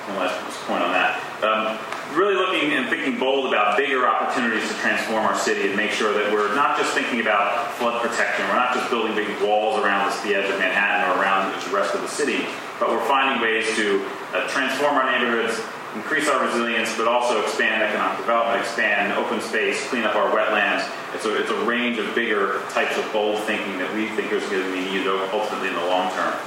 one 0.07 0.17
last 0.17 0.39
point 0.67 0.83
on 0.83 0.91
that. 0.91 1.30
Um, 1.41 1.77
really 2.13 2.35
looking 2.35 2.73
and 2.73 2.87
thinking 2.87 3.17
bold 3.17 3.47
about 3.47 3.75
bigger 3.77 4.05
opportunities 4.05 4.67
to 4.69 4.75
transform 4.75 5.25
our 5.25 5.35
city 5.35 5.67
and 5.67 5.75
make 5.75 5.89
sure 5.89 6.13
that 6.13 6.31
we're 6.31 6.53
not 6.53 6.77
just 6.77 6.93
thinking 6.93 7.19
about 7.19 7.71
flood 7.73 8.01
protection, 8.01 8.47
we're 8.47 8.55
not 8.55 8.75
just 8.75 8.89
building 8.91 9.15
big 9.15 9.27
walls 9.41 9.79
around 9.79 10.11
the 10.23 10.35
edge 10.35 10.49
of 10.51 10.59
Manhattan 10.59 11.09
or 11.09 11.21
around 11.21 11.49
the 11.49 11.75
rest 11.75 11.95
of 11.95 12.01
the 12.01 12.07
city, 12.07 12.45
but 12.79 12.89
we're 12.89 13.05
finding 13.07 13.41
ways 13.41 13.65
to 13.75 14.05
uh, 14.33 14.47
transform 14.49 14.93
our 14.93 15.09
neighborhoods, 15.09 15.59
increase 15.95 16.29
our 16.29 16.45
resilience, 16.45 16.95
but 16.95 17.07
also 17.07 17.41
expand 17.41 17.81
economic 17.81 18.19
development, 18.19 18.61
expand 18.61 19.13
open 19.13 19.41
space, 19.41 19.87
clean 19.89 20.03
up 20.03 20.15
our 20.15 20.29
wetlands. 20.29 20.85
It's 21.15 21.25
a, 21.25 21.41
it's 21.41 21.49
a 21.49 21.65
range 21.65 21.97
of 21.97 22.13
bigger 22.13 22.61
types 22.69 22.97
of 22.97 23.11
bold 23.11 23.41
thinking 23.43 23.79
that 23.79 23.91
we 23.95 24.09
think 24.09 24.31
is 24.31 24.43
going 24.49 24.63
to 24.63 24.71
be 24.71 24.85
needed 24.85 25.07
ultimately 25.33 25.69
in 25.69 25.75
the 25.75 25.85
long 25.87 26.11
term. 26.13 26.37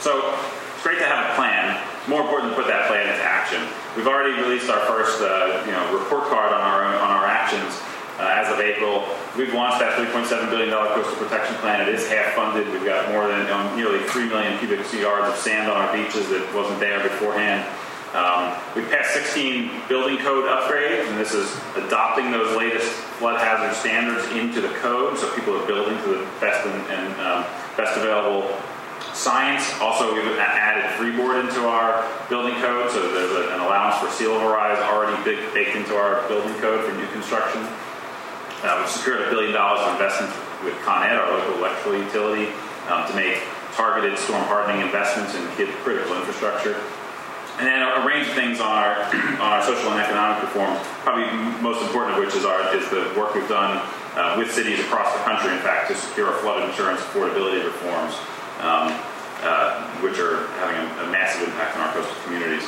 So 0.00 0.34
it's 0.74 0.82
great 0.82 0.98
to 0.98 1.06
have 1.06 1.30
a 1.30 1.34
plan. 1.36 1.78
More 2.06 2.22
important 2.22 2.54
to 2.54 2.56
put 2.56 2.68
that 2.68 2.86
plan 2.86 3.08
into 3.10 3.22
action. 3.22 3.58
We've 3.96 4.06
already 4.06 4.38
released 4.40 4.70
our 4.70 4.78
first 4.86 5.20
uh, 5.20 5.62
you 5.66 5.72
know, 5.72 5.98
report 5.98 6.30
card 6.30 6.52
on 6.52 6.60
our, 6.60 6.84
on 6.84 7.10
our 7.10 7.26
actions 7.26 7.82
uh, 8.18 8.30
as 8.30 8.46
of 8.52 8.60
April. 8.60 9.02
We've 9.36 9.52
launched 9.52 9.80
that 9.80 9.98
$3.7 9.98 10.48
billion 10.48 10.70
coastal 10.70 11.16
protection 11.16 11.56
plan. 11.56 11.82
It 11.82 11.92
is 11.92 12.06
half 12.08 12.34
funded. 12.34 12.70
We've 12.72 12.84
got 12.84 13.10
more 13.10 13.26
than 13.26 13.50
um, 13.50 13.76
nearly 13.76 13.98
3 14.06 14.28
million 14.28 14.56
cubic 14.58 14.80
yards 14.92 15.34
of 15.34 15.36
sand 15.36 15.70
on 15.70 15.76
our 15.76 15.92
beaches 15.92 16.28
that 16.30 16.46
wasn't 16.54 16.78
there 16.78 17.02
beforehand. 17.02 17.66
Um, 18.14 18.54
we 18.74 18.88
passed 18.88 19.12
16 19.12 19.88
building 19.88 20.16
code 20.18 20.46
upgrades, 20.46 21.10
and 21.10 21.18
this 21.18 21.34
is 21.34 21.52
adopting 21.74 22.30
those 22.30 22.56
latest 22.56 22.88
flood 23.18 23.40
hazard 23.40 23.74
standards 23.74 24.24
into 24.30 24.60
the 24.60 24.72
code, 24.78 25.18
so 25.18 25.28
people 25.34 25.54
are 25.58 25.66
building 25.66 25.98
to 26.04 26.08
the 26.10 26.28
best 26.40 26.64
and, 26.66 26.80
and 26.88 27.20
um, 27.20 27.44
best 27.76 27.98
available 27.98 28.56
science. 29.16 29.72
Also, 29.80 30.12
we've 30.12 30.38
added 30.38 30.84
freeboard 31.00 31.40
into 31.40 31.66
our 31.66 32.04
building 32.28 32.54
code, 32.60 32.90
so 32.92 33.00
there's 33.00 33.32
an 33.50 33.60
allowance 33.60 33.96
for 33.96 34.12
sea 34.12 34.28
level 34.28 34.48
rise 34.48 34.78
already 34.78 35.16
baked 35.24 35.74
into 35.74 35.96
our 35.96 36.20
building 36.28 36.52
code 36.60 36.84
for 36.84 36.92
new 36.92 37.08
construction. 37.16 37.64
Uh, 38.62 38.76
we've 38.78 38.92
secured 38.92 39.22
a 39.26 39.30
billion 39.30 39.52
dollars 39.52 39.80
of 39.88 39.92
investment 39.96 40.28
with 40.64 40.76
Con 40.84 41.02
Ed, 41.02 41.16
our 41.16 41.32
local 41.32 41.56
electrical 41.56 41.96
utility, 41.96 42.52
um, 42.92 43.08
to 43.08 43.16
make 43.16 43.40
targeted 43.72 44.18
storm 44.18 44.44
hardening 44.44 44.84
investments 44.84 45.34
in 45.34 45.44
critical 45.80 46.16
infrastructure. 46.16 46.76
And 47.56 47.64
then 47.64 47.80
a 47.80 48.04
range 48.04 48.28
of 48.28 48.34
things 48.34 48.60
on 48.60 48.68
our 48.68 49.00
on 49.40 49.48
our 49.48 49.62
social 49.62 49.92
and 49.92 50.00
economic 50.00 50.44
reforms. 50.44 50.80
Probably 51.00 51.24
most 51.64 51.80
important 51.80 52.16
of 52.16 52.24
which 52.24 52.36
is 52.36 52.44
our 52.44 52.74
is 52.76 52.84
the 52.92 53.12
work 53.16 53.34
we've 53.34 53.48
done 53.48 53.80
uh, 54.12 54.36
with 54.36 54.52
cities 54.52 54.80
across 54.80 55.12
the 55.16 55.24
country. 55.24 55.52
In 55.52 55.60
fact, 55.60 55.88
to 55.88 55.94
secure 55.96 56.32
flood 56.44 56.68
insurance 56.68 57.00
affordability 57.00 57.64
reforms, 57.64 58.12
um, 58.60 58.92
uh, 59.42 59.84
which 60.00 60.18
are 60.18 60.48
having 60.58 60.76
a, 60.76 61.04
a, 61.04 61.12
massive 61.12 61.46
impact 61.48 61.76
on 61.76 61.82
our 61.82 61.92
coastal 61.92 62.16
communities. 62.24 62.64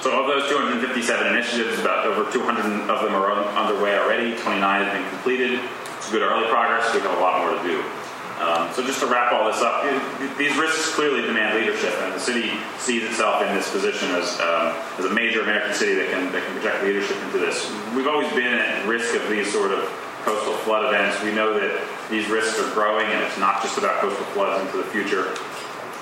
So, 0.00 0.08
of 0.18 0.26
those 0.26 0.48
257 0.48 1.26
initiatives, 1.26 1.78
about 1.78 2.06
over 2.06 2.30
200 2.32 2.90
of 2.90 3.02
them 3.04 3.14
are 3.14 3.32
underway 3.54 3.98
already. 3.98 4.36
29 4.36 4.60
have 4.60 4.92
been 4.92 5.08
completed. 5.10 5.60
It's 5.96 6.10
good 6.10 6.22
early 6.22 6.48
progress. 6.48 6.92
We 6.94 7.00
have 7.00 7.16
a 7.16 7.20
lot 7.20 7.44
more 7.44 7.54
to 7.54 7.62
do. 7.62 7.84
Um, 8.42 8.72
so 8.72 8.82
just 8.82 8.98
to 8.98 9.06
wrap 9.06 9.32
all 9.32 9.46
this 9.46 9.62
up, 9.62 9.86
these 10.36 10.56
risks 10.56 10.94
clearly 10.96 11.22
demand 11.22 11.54
leadership, 11.54 11.94
and 12.02 12.12
the 12.12 12.18
city 12.18 12.50
sees 12.78 13.04
itself 13.04 13.40
in 13.42 13.54
this 13.54 13.70
position 13.70 14.10
as, 14.10 14.40
um, 14.40 14.74
as 14.98 15.04
a 15.04 15.14
major 15.14 15.42
American 15.42 15.72
city 15.74 15.94
that 15.94 16.10
can, 16.10 16.32
that 16.32 16.42
can 16.44 16.58
project 16.58 16.82
leadership 16.82 17.16
into 17.22 17.38
this. 17.38 17.70
We've 17.94 18.08
always 18.08 18.28
been 18.32 18.52
at 18.52 18.84
risk 18.88 19.14
of 19.14 19.28
these 19.30 19.52
sort 19.52 19.70
of 19.70 19.84
coastal 20.22 20.54
flood 20.64 20.86
events. 20.86 21.22
We 21.22 21.32
know 21.32 21.58
that 21.58 21.82
these 22.10 22.28
risks 22.28 22.58
are 22.58 22.72
growing, 22.74 23.06
and 23.06 23.22
it's 23.22 23.38
not 23.38 23.62
just 23.62 23.78
about 23.78 24.00
coastal 24.00 24.24
floods 24.26 24.64
into 24.64 24.78
the 24.78 24.88
future. 24.90 25.34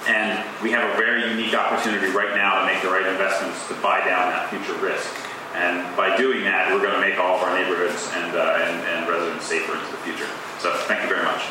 And 0.08 0.44
we 0.62 0.70
have 0.72 0.88
a 0.88 0.96
very 0.96 1.28
unique 1.28 1.54
opportunity 1.54 2.08
right 2.08 2.34
now 2.34 2.60
to 2.60 2.66
make 2.66 2.82
the 2.82 2.88
right 2.88 3.06
investments 3.06 3.66
to 3.68 3.74
buy 3.82 4.00
down 4.00 4.30
that 4.30 4.48
future 4.48 4.74
risk. 4.80 5.08
And 5.54 5.84
by 5.96 6.16
doing 6.16 6.44
that, 6.44 6.72
we're 6.72 6.80
going 6.80 6.94
to 6.94 7.00
make 7.00 7.18
all 7.18 7.36
of 7.36 7.42
our 7.42 7.52
neighborhoods 7.58 8.08
and, 8.14 8.36
uh, 8.36 8.64
and, 8.64 8.80
and 8.86 9.08
residents 9.08 9.44
safer 9.44 9.74
into 9.74 9.90
the 9.90 9.98
future. 9.98 10.28
So 10.58 10.72
thank 10.86 11.02
you 11.02 11.08
very 11.08 11.24
much. 11.24 11.42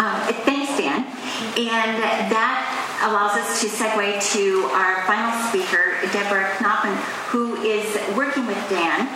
Uh, 0.00 0.32
thanks, 0.44 0.76
Dan. 0.78 1.04
And 1.58 2.02
that 2.32 2.57
allows 3.02 3.36
us 3.38 3.60
to 3.60 3.68
segue 3.68 4.18
to 4.34 4.66
our 4.74 5.06
final 5.06 5.30
speaker, 5.48 5.98
Deborah 6.12 6.50
Knopman, 6.58 6.96
who 7.30 7.54
is 7.62 7.86
working 8.16 8.46
with 8.46 8.58
Dan 8.68 9.06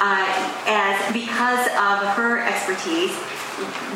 uh, 0.00 0.24
as 0.66 0.96
because 1.12 1.66
of 1.76 2.08
her 2.16 2.40
expertise 2.44 3.12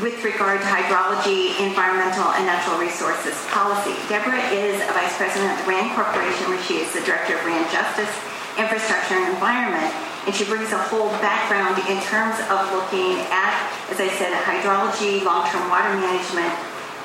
with 0.01 0.25
regard 0.25 0.61
to 0.61 0.67
hydrology, 0.67 1.53
environmental, 1.61 2.33
and 2.33 2.47
natural 2.49 2.81
resources 2.81 3.37
policy. 3.53 3.93
Deborah 4.09 4.41
is 4.49 4.81
a 4.81 4.93
vice 4.97 5.13
president 5.17 5.53
of 5.53 5.65
the 5.65 5.69
RAND 5.69 5.93
Corporation, 5.93 6.49
where 6.49 6.61
she 6.65 6.81
is 6.81 6.89
the 6.93 7.05
director 7.05 7.37
of 7.37 7.45
RAND 7.45 7.69
Justice, 7.69 8.09
Infrastructure, 8.57 9.21
and 9.21 9.35
Environment. 9.37 9.93
And 10.25 10.35
she 10.35 10.45
brings 10.45 10.73
a 10.73 10.81
whole 10.89 11.09
background 11.21 11.77
in 11.89 12.01
terms 12.09 12.41
of 12.49 12.65
looking 12.73 13.21
at, 13.29 13.53
as 13.93 14.01
I 14.01 14.09
said, 14.17 14.33
hydrology, 14.49 15.25
long-term 15.25 15.69
water 15.69 15.93
management, 15.97 16.53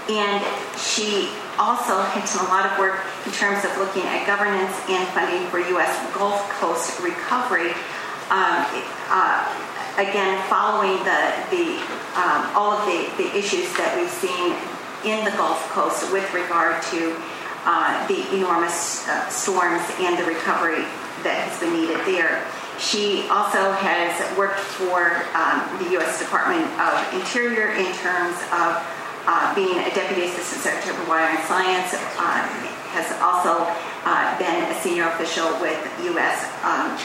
and 0.08 0.40
she 0.80 1.32
also 1.58 2.01
had 2.01 2.26
done 2.26 2.45
a 2.45 2.49
lot 2.49 2.66
of 2.66 2.78
work 2.80 2.99
in 3.26 3.32
terms 3.32 3.64
of 3.66 3.76
looking 3.78 4.03
at 4.03 4.26
governance 4.28 4.76
and 4.89 5.08
funding 5.10 5.47
for 5.49 5.60
U.S. 5.60 5.91
Gulf 6.14 6.49
Coast 6.60 6.99
recovery. 6.99 7.72
Um, 8.30 8.66
uh, 9.08 9.45
again, 9.97 10.41
following 10.49 10.97
the, 11.06 11.22
the 11.51 11.78
um, 12.20 12.49
all 12.56 12.72
of 12.72 12.86
the, 12.86 13.08
the 13.22 13.38
issues 13.38 13.72
that 13.78 13.95
we've 13.95 14.10
seen 14.10 14.56
in 15.06 15.24
the 15.24 15.32
Gulf 15.32 15.70
Coast 15.70 16.12
with 16.12 16.26
regard 16.34 16.82
to 16.91 17.16
uh, 17.66 18.08
the 18.08 18.36
enormous 18.36 19.08
uh, 19.08 19.28
storms 19.30 19.84
and 19.99 20.18
the 20.18 20.26
recovery 20.26 20.84
that 21.24 21.47
has 21.47 21.60
been 21.60 21.74
needed 21.74 21.97
there. 22.06 22.45
She 22.78 23.28
also 23.30 23.72
has 23.72 24.14
worked 24.38 24.60
for 24.60 25.24
um, 25.34 25.64
the 25.80 25.91
U.S. 25.97 26.20
Department 26.20 26.66
of 26.80 26.93
Interior 27.14 27.72
in 27.72 27.88
terms 27.95 28.36
of 28.51 28.84
uh, 29.28 29.53
being 29.55 29.78
a 29.80 29.89
Deputy 29.93 30.30
Assistant 30.30 30.61
Secretary 30.61 30.95
for 30.95 31.09
Water 31.09 31.26
and 31.26 31.43
Science, 31.45 31.93
uh, 32.17 32.41
has 32.95 33.11
also 33.19 33.67
uh, 34.05 34.38
been 34.38 34.63
a 34.71 34.76
senior 34.80 35.09
official 35.17 35.49
with 35.59 35.78
U.S. 36.15 36.47
Um, 36.63 36.95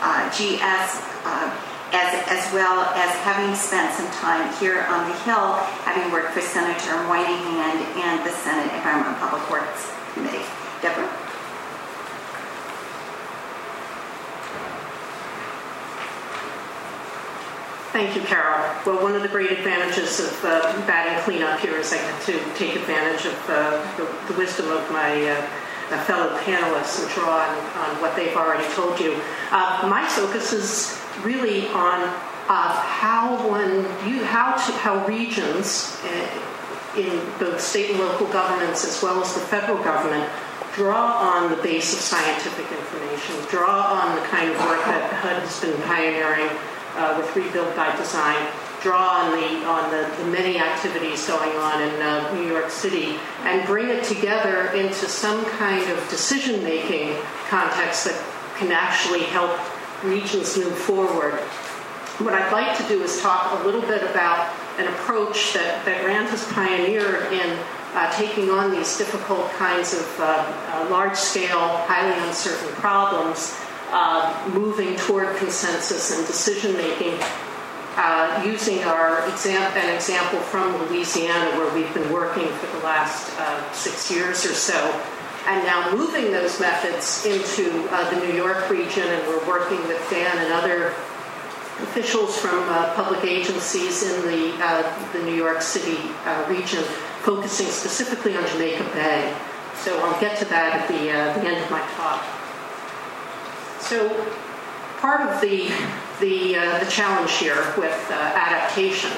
uh, 0.00 0.28
GS, 0.32 0.88
uh, 1.24 1.46
as, 1.92 2.10
as 2.28 2.52
well 2.52 2.82
as 2.98 3.10
having 3.22 3.54
spent 3.54 3.94
some 3.94 4.10
time 4.18 4.52
here 4.58 4.82
on 4.90 5.08
the 5.08 5.16
Hill, 5.22 5.54
having 5.86 6.10
worked 6.10 6.32
for 6.32 6.40
Senator 6.40 6.96
Moynihan 7.06 7.78
and 8.02 8.26
the 8.26 8.32
Senate 8.32 8.72
Environment 8.74 9.14
and 9.14 9.18
Public 9.22 9.48
Works 9.50 9.92
Committee. 10.14 10.44
Deborah? 10.82 11.25
Thank 17.96 18.14
you, 18.14 18.20
Carol. 18.28 18.60
Well, 18.84 19.02
one 19.02 19.14
of 19.14 19.22
the 19.22 19.28
great 19.28 19.50
advantages 19.50 20.20
of 20.20 20.44
uh, 20.44 20.60
batting 20.86 21.18
cleanup 21.24 21.60
here 21.60 21.78
is 21.78 21.94
I 21.94 21.96
get 21.96 22.22
to 22.26 22.32
take 22.54 22.76
advantage 22.76 23.24
of 23.24 23.32
uh, 23.48 23.96
the, 23.96 24.04
the, 24.30 24.38
wisdom 24.38 24.68
of 24.68 24.84
my 24.92 25.24
uh, 25.24 26.04
fellow 26.04 26.36
panelists 26.40 27.00
and 27.00 27.10
draw 27.14 27.40
on, 27.40 27.56
on, 27.56 28.02
what 28.02 28.14
they've 28.14 28.36
already 28.36 28.68
told 28.74 29.00
you. 29.00 29.18
Uh, 29.50 29.88
my 29.88 30.06
focus 30.08 30.52
is 30.52 31.00
really 31.24 31.68
on 31.68 32.02
uh, 32.52 32.82
how 32.84 33.32
when 33.50 33.76
you 34.06 34.22
how 34.24 34.52
to, 34.52 34.72
how 34.72 35.02
regions 35.06 35.98
uh, 36.04 36.98
in 36.98 37.18
both 37.38 37.62
state 37.62 37.92
and 37.92 37.98
local 37.98 38.26
governments 38.26 38.84
as 38.84 39.02
well 39.02 39.22
as 39.22 39.32
the 39.32 39.40
federal 39.40 39.82
government 39.82 40.30
draw 40.74 41.16
on 41.16 41.48
the 41.48 41.62
base 41.62 41.94
of 41.94 42.00
scientific 42.00 42.70
information, 42.70 43.36
draw 43.48 44.04
on 44.04 44.14
the 44.16 44.22
kind 44.26 44.50
of 44.50 44.56
work 44.66 44.84
that 44.84 45.10
HUD 45.14 45.40
has 45.40 45.60
been 45.62 45.80
pioneering 45.84 46.50
uh, 46.96 47.16
with 47.18 47.34
Rebuild 47.36 47.74
by 47.76 47.94
Design 47.96 48.46
draw 48.82 49.24
on 49.24 49.32
the 49.32 49.66
on 49.66 49.90
the, 49.90 50.08
the 50.18 50.30
many 50.30 50.58
activities 50.58 51.26
going 51.26 51.56
on 51.56 51.82
in 51.82 51.94
uh, 52.00 52.32
New 52.34 52.46
York 52.46 52.70
City 52.70 53.16
and 53.42 53.66
bring 53.66 53.88
it 53.88 54.04
together 54.04 54.70
into 54.72 55.06
some 55.06 55.44
kind 55.58 55.90
of 55.90 55.98
decision 56.08 56.62
making 56.62 57.16
context 57.48 58.04
that 58.04 58.16
can 58.56 58.70
actually 58.70 59.24
help 59.24 59.58
regions 60.04 60.56
move 60.56 60.76
forward. 60.76 61.34
What 62.22 62.34
I'd 62.34 62.52
like 62.52 62.76
to 62.78 62.84
do 62.88 63.02
is 63.02 63.20
talk 63.20 63.60
a 63.60 63.66
little 63.66 63.82
bit 63.82 64.02
about 64.02 64.54
an 64.78 64.86
approach 64.86 65.52
that, 65.54 65.84
that 65.84 66.04
RAND 66.04 66.28
has 66.28 66.44
pioneered 66.52 67.32
in 67.32 67.58
uh, 67.94 68.12
taking 68.12 68.50
on 68.50 68.70
these 68.70 68.96
difficult 68.96 69.50
kinds 69.52 69.94
of 69.94 70.20
uh, 70.20 70.24
uh 70.24 70.88
large 70.90 71.16
scale, 71.16 71.82
highly 71.88 72.16
uncertain 72.28 72.68
problems 72.74 73.58
uh, 73.90 74.50
moving 74.52 74.96
toward 74.96 75.36
consensus 75.36 76.16
and 76.16 76.26
decision 76.26 76.72
making. 76.74 77.18
Uh, 77.98 78.42
using 78.44 78.84
our 78.84 79.26
exam- 79.26 79.72
an 79.74 79.94
example 79.94 80.38
from 80.38 80.76
Louisiana, 80.84 81.56
where 81.56 81.72
we've 81.74 81.94
been 81.94 82.12
working 82.12 82.46
for 82.46 82.66
the 82.76 82.84
last 82.84 83.32
uh, 83.40 83.72
six 83.72 84.10
years 84.10 84.44
or 84.44 84.52
so, 84.52 84.76
and 85.46 85.64
now 85.64 85.90
moving 85.96 86.30
those 86.30 86.60
methods 86.60 87.24
into 87.24 87.88
uh, 87.88 88.10
the 88.10 88.16
New 88.26 88.34
York 88.34 88.68
region, 88.68 89.08
and 89.08 89.26
we're 89.26 89.48
working 89.48 89.78
with 89.88 89.98
Dan 90.10 90.36
and 90.44 90.52
other 90.52 90.88
officials 91.88 92.36
from 92.38 92.68
uh, 92.68 92.92
public 92.92 93.24
agencies 93.24 94.02
in 94.02 94.20
the 94.28 94.62
uh, 94.62 95.12
the 95.14 95.22
New 95.22 95.34
York 95.34 95.62
City 95.62 95.96
region, 96.48 96.82
focusing 97.22 97.68
specifically 97.68 98.36
on 98.36 98.46
Jamaica 98.48 98.84
Bay. 98.92 99.34
So 99.76 99.98
I'll 100.04 100.20
get 100.20 100.36
to 100.40 100.44
that 100.46 100.82
at 100.82 100.88
the, 100.88 101.40
the 101.40 101.48
end 101.48 101.64
of 101.64 101.70
my 101.70 101.80
talk. 101.96 102.35
So 103.86 104.08
part 104.98 105.20
of 105.20 105.40
the 105.40 105.70
the, 106.18 106.56
uh, 106.56 106.82
the 106.82 106.90
challenge 106.90 107.30
here 107.36 107.62
with 107.76 107.94
uh, 108.10 108.14
adaptation 108.14 109.12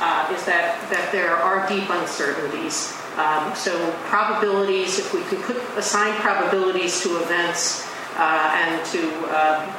uh, 0.00 0.34
is 0.34 0.44
that 0.46 0.82
that 0.90 1.12
there 1.12 1.36
are 1.36 1.68
deep 1.68 1.88
uncertainties. 1.88 2.96
Um, 3.16 3.54
so 3.54 3.70
probabilities, 4.06 4.98
if 4.98 5.14
we 5.14 5.22
can 5.24 5.40
put 5.42 5.58
assign 5.76 6.12
probabilities 6.14 7.02
to 7.02 7.22
events 7.22 7.86
uh, 8.16 8.50
and 8.52 8.84
to 8.86 9.00
uh, 9.30 9.76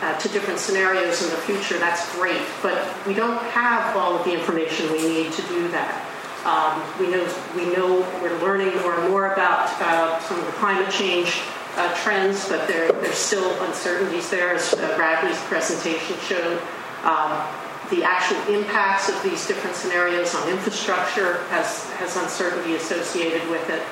uh, 0.00 0.18
to 0.18 0.28
different 0.30 0.58
scenarios 0.58 1.22
in 1.22 1.28
the 1.28 1.42
future, 1.44 1.78
that's 1.78 2.10
great. 2.16 2.40
But 2.62 2.80
we 3.06 3.12
don't 3.12 3.42
have 3.52 3.94
all 3.94 4.16
of 4.16 4.24
the 4.24 4.32
information 4.32 4.90
we 4.90 5.02
need 5.02 5.32
to 5.32 5.42
do 5.42 5.68
that. 5.68 6.00
Um, 6.46 6.80
we 6.98 7.12
know 7.12 7.28
we 7.54 7.66
know 7.76 8.00
we're 8.22 8.40
learning 8.40 8.74
more 8.80 8.98
and 8.98 9.10
more 9.10 9.34
about 9.34 9.68
uh, 9.82 10.18
some 10.20 10.38
of 10.38 10.46
the 10.46 10.52
climate 10.52 10.90
change 10.90 11.42
uh, 11.76 11.94
trends, 12.02 12.48
but 12.48 12.66
there, 12.66 12.92
there's 12.92 13.14
still 13.14 13.50
uncertainties 13.64 14.30
there, 14.30 14.54
as 14.54 14.74
uh, 14.74 14.96
Radley's 14.98 15.40
presentation 15.44 16.16
showed. 16.20 16.60
Um, 17.04 17.46
the 17.90 18.04
actual 18.04 18.38
impacts 18.54 19.08
of 19.08 19.20
these 19.22 19.46
different 19.48 19.74
scenarios 19.74 20.34
on 20.34 20.48
infrastructure 20.48 21.42
has, 21.48 21.84
has 21.94 22.16
uncertainty 22.16 22.76
associated 22.76 23.48
with 23.50 23.68
it. 23.68 23.82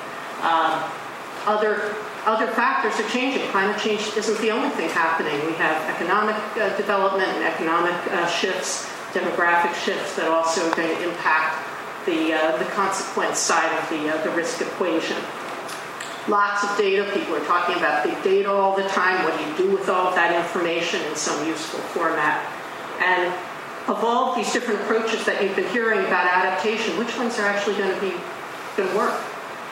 Um, 0.41 0.89
other, 1.45 1.95
other 2.25 2.47
factors 2.47 2.97
are 2.99 3.09
changing. 3.09 3.45
Climate 3.49 3.79
change 3.79 4.01
isn't 4.15 4.39
the 4.39 4.51
only 4.51 4.69
thing 4.69 4.89
happening. 4.89 5.45
We 5.45 5.53
have 5.53 5.75
economic 5.89 6.35
uh, 6.57 6.75
development 6.77 7.27
and 7.27 7.43
economic 7.43 7.95
uh, 8.11 8.27
shifts, 8.27 8.87
demographic 9.11 9.73
shifts 9.75 10.15
that 10.15 10.27
also 10.27 10.69
are 10.69 10.75
going 10.75 10.95
to 10.95 11.09
impact 11.09 11.65
the, 12.05 12.33
uh, 12.33 12.57
the 12.57 12.65
consequence 12.71 13.37
side 13.37 13.71
of 13.77 13.89
the, 13.89 14.09
uh, 14.09 14.23
the 14.23 14.31
risk 14.31 14.61
equation. 14.61 15.17
Lots 16.29 16.63
of 16.63 16.77
data. 16.77 17.09
People 17.11 17.35
are 17.35 17.45
talking 17.45 17.75
about 17.77 18.03
big 18.03 18.21
data 18.23 18.51
all 18.51 18.75
the 18.75 18.87
time. 18.89 19.23
What 19.23 19.35
do 19.35 19.43
you 19.43 19.69
do 19.69 19.75
with 19.75 19.89
all 19.89 20.07
of 20.07 20.15
that 20.15 20.35
information 20.35 21.01
in 21.01 21.15
some 21.15 21.47
useful 21.47 21.79
format? 21.79 22.45
And 22.99 23.33
of 23.89 24.03
all 24.03 24.29
of 24.29 24.35
these 24.35 24.53
different 24.53 24.79
approaches 24.81 25.25
that 25.25 25.41
you've 25.41 25.55
been 25.55 25.69
hearing 25.69 26.05
about 26.05 26.31
adaptation, 26.31 26.99
which 26.99 27.17
ones 27.17 27.39
are 27.39 27.47
actually 27.47 27.77
going 27.77 27.95
to 27.95 27.99
be 27.99 28.13
going 28.77 28.89
to 28.89 28.95
work, 28.95 29.19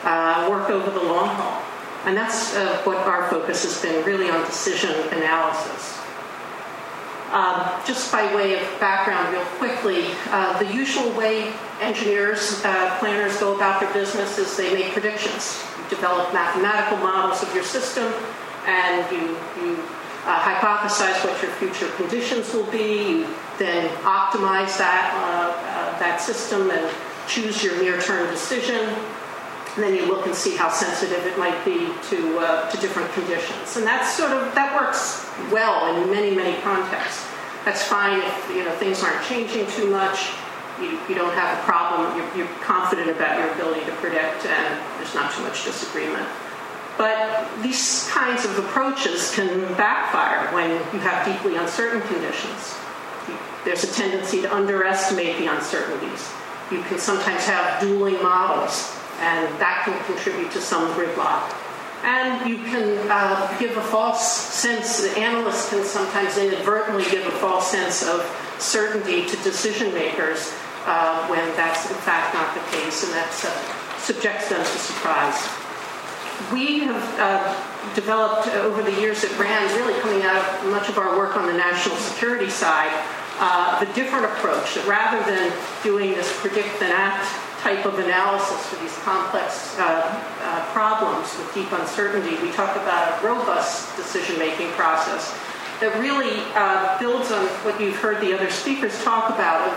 uh, 0.02 0.48
work 0.50 0.68
over 0.68 0.90
the 0.90 1.04
long 1.04 1.28
haul? 1.28 1.62
And 2.04 2.16
that's 2.16 2.56
uh, 2.56 2.80
what 2.82 2.96
our 2.96 3.30
focus 3.30 3.62
has 3.62 3.80
been 3.80 4.04
really 4.04 4.28
on 4.28 4.44
decision 4.44 4.90
analysis. 5.12 5.96
Um, 7.30 7.70
just 7.86 8.10
by 8.10 8.34
way 8.34 8.58
of 8.58 8.80
background, 8.80 9.32
real 9.32 9.44
quickly, 9.62 10.06
uh, 10.30 10.58
the 10.58 10.74
usual 10.74 11.10
way 11.12 11.52
engineers, 11.80 12.62
uh, 12.64 12.96
planners 12.98 13.38
go 13.38 13.54
about 13.56 13.80
their 13.80 13.92
business 13.92 14.38
is 14.38 14.56
they 14.56 14.72
make 14.74 14.92
predictions. 14.92 15.62
You 15.78 15.88
develop 15.90 16.32
mathematical 16.32 16.98
models 16.98 17.42
of 17.42 17.54
your 17.54 17.64
system, 17.64 18.12
and 18.66 19.10
you, 19.12 19.36
you 19.62 19.78
uh, 20.24 20.40
hypothesize 20.40 21.24
what 21.24 21.40
your 21.42 21.50
future 21.52 21.88
conditions 21.96 22.52
will 22.52 22.70
be. 22.70 23.10
You 23.10 23.26
then 23.58 23.88
optimize 24.04 24.76
that 24.78 25.10
uh, 25.14 25.94
uh, 25.94 25.98
that 25.98 26.20
system 26.20 26.70
and 26.70 26.94
choose 27.26 27.62
your 27.62 27.80
near-term 27.80 28.28
decision. 28.30 28.94
And 29.74 29.84
then 29.84 29.94
you 29.94 30.06
look 30.06 30.26
and 30.26 30.34
see 30.34 30.56
how 30.56 30.70
sensitive 30.70 31.24
it 31.24 31.38
might 31.38 31.64
be 31.64 31.88
to 32.10 32.38
uh, 32.40 32.70
to 32.70 32.76
different 32.78 33.12
conditions, 33.12 33.76
and 33.76 33.86
that's 33.86 34.12
sort 34.16 34.32
of 34.32 34.54
that 34.54 34.74
works 34.74 35.24
well 35.52 35.94
in 35.94 36.10
many 36.10 36.34
many 36.34 36.60
contexts. 36.62 37.26
That's 37.64 37.82
fine 37.84 38.18
if 38.18 38.50
you 38.50 38.64
know 38.64 38.74
things 38.76 39.02
aren't 39.02 39.22
changing 39.24 39.66
too 39.68 39.88
much. 39.88 40.30
You, 40.80 40.98
you 41.08 41.14
don't 41.14 41.34
have 41.34 41.58
a 41.58 41.62
problem. 41.62 42.16
You're, 42.16 42.36
you're 42.36 42.54
confident 42.62 43.10
about 43.10 43.38
your 43.38 43.50
ability 43.52 43.84
to 43.86 43.92
predict, 43.96 44.46
and 44.46 44.80
there's 44.98 45.14
not 45.14 45.32
too 45.32 45.42
much 45.42 45.64
disagreement. 45.64 46.26
But 46.96 47.62
these 47.62 48.08
kinds 48.10 48.44
of 48.44 48.58
approaches 48.58 49.34
can 49.34 49.60
backfire 49.74 50.52
when 50.54 50.70
you 50.92 51.00
have 51.00 51.24
deeply 51.26 51.56
uncertain 51.56 52.00
conditions. 52.02 52.74
There's 53.64 53.84
a 53.84 53.92
tendency 53.92 54.42
to 54.42 54.54
underestimate 54.54 55.38
the 55.38 55.46
uncertainties. 55.46 56.28
You 56.70 56.82
can 56.82 56.98
sometimes 56.98 57.44
have 57.44 57.80
dueling 57.80 58.22
models, 58.22 58.94
and 59.20 59.48
that 59.60 59.82
can 59.84 59.98
contribute 60.06 60.50
to 60.52 60.60
some 60.60 60.92
gridlock. 60.94 61.54
And 62.04 62.48
you 62.48 62.56
can 62.58 62.98
uh, 63.10 63.56
give 63.58 63.76
a 63.76 63.82
false 63.82 64.24
sense, 64.30 65.04
analysts 65.16 65.70
can 65.70 65.84
sometimes 65.84 66.38
inadvertently 66.38 67.04
give 67.10 67.26
a 67.26 67.30
false 67.32 67.70
sense 67.70 68.04
of 68.06 68.22
certainty 68.58 69.26
to 69.26 69.36
decision 69.38 69.92
makers 69.92 70.52
uh, 70.88 71.28
when 71.28 71.44
that's 71.54 71.90
in 71.90 71.96
fact 72.00 72.32
not 72.32 72.54
the 72.56 72.64
case, 72.72 73.04
and 73.04 73.12
that 73.12 73.28
uh, 73.44 73.98
subjects 74.00 74.48
them 74.48 74.58
to 74.58 74.78
surprise. 74.80 75.36
We 76.52 76.80
have 76.88 77.04
uh, 77.20 77.94
developed 77.94 78.48
over 78.48 78.82
the 78.82 78.94
years 79.00 79.22
at 79.22 79.36
RAND, 79.38 79.70
really 79.76 80.00
coming 80.00 80.22
out 80.22 80.36
of 80.36 80.70
much 80.70 80.88
of 80.88 80.96
our 80.96 81.18
work 81.18 81.36
on 81.36 81.46
the 81.46 81.52
national 81.52 81.96
security 81.96 82.48
side, 82.48 82.94
uh, 83.38 83.84
the 83.84 83.92
different 83.92 84.24
approach. 84.24 84.74
That 84.76 84.86
rather 84.86 85.20
than 85.28 85.52
doing 85.82 86.12
this 86.12 86.32
predict 86.40 86.80
and 86.80 86.92
act 86.92 87.28
type 87.60 87.84
of 87.84 87.98
analysis 87.98 88.66
for 88.68 88.80
these 88.80 88.96
complex 89.02 89.76
uh, 89.78 89.82
uh 89.82 90.64
problems 90.72 91.36
with 91.36 91.52
deep 91.52 91.70
uncertainty, 91.72 92.40
we 92.40 92.50
talk 92.52 92.74
about 92.76 93.20
a 93.20 93.26
robust 93.26 93.94
decision 93.96 94.38
making 94.38 94.70
process 94.78 95.36
that 95.80 95.92
really 96.00 96.38
uh, 96.54 96.98
builds 96.98 97.30
on 97.30 97.44
what 97.66 97.78
you've 97.80 97.96
heard 97.96 98.20
the 98.20 98.32
other 98.32 98.48
speakers 98.48 98.94
talk 99.04 99.28
about 99.30 99.76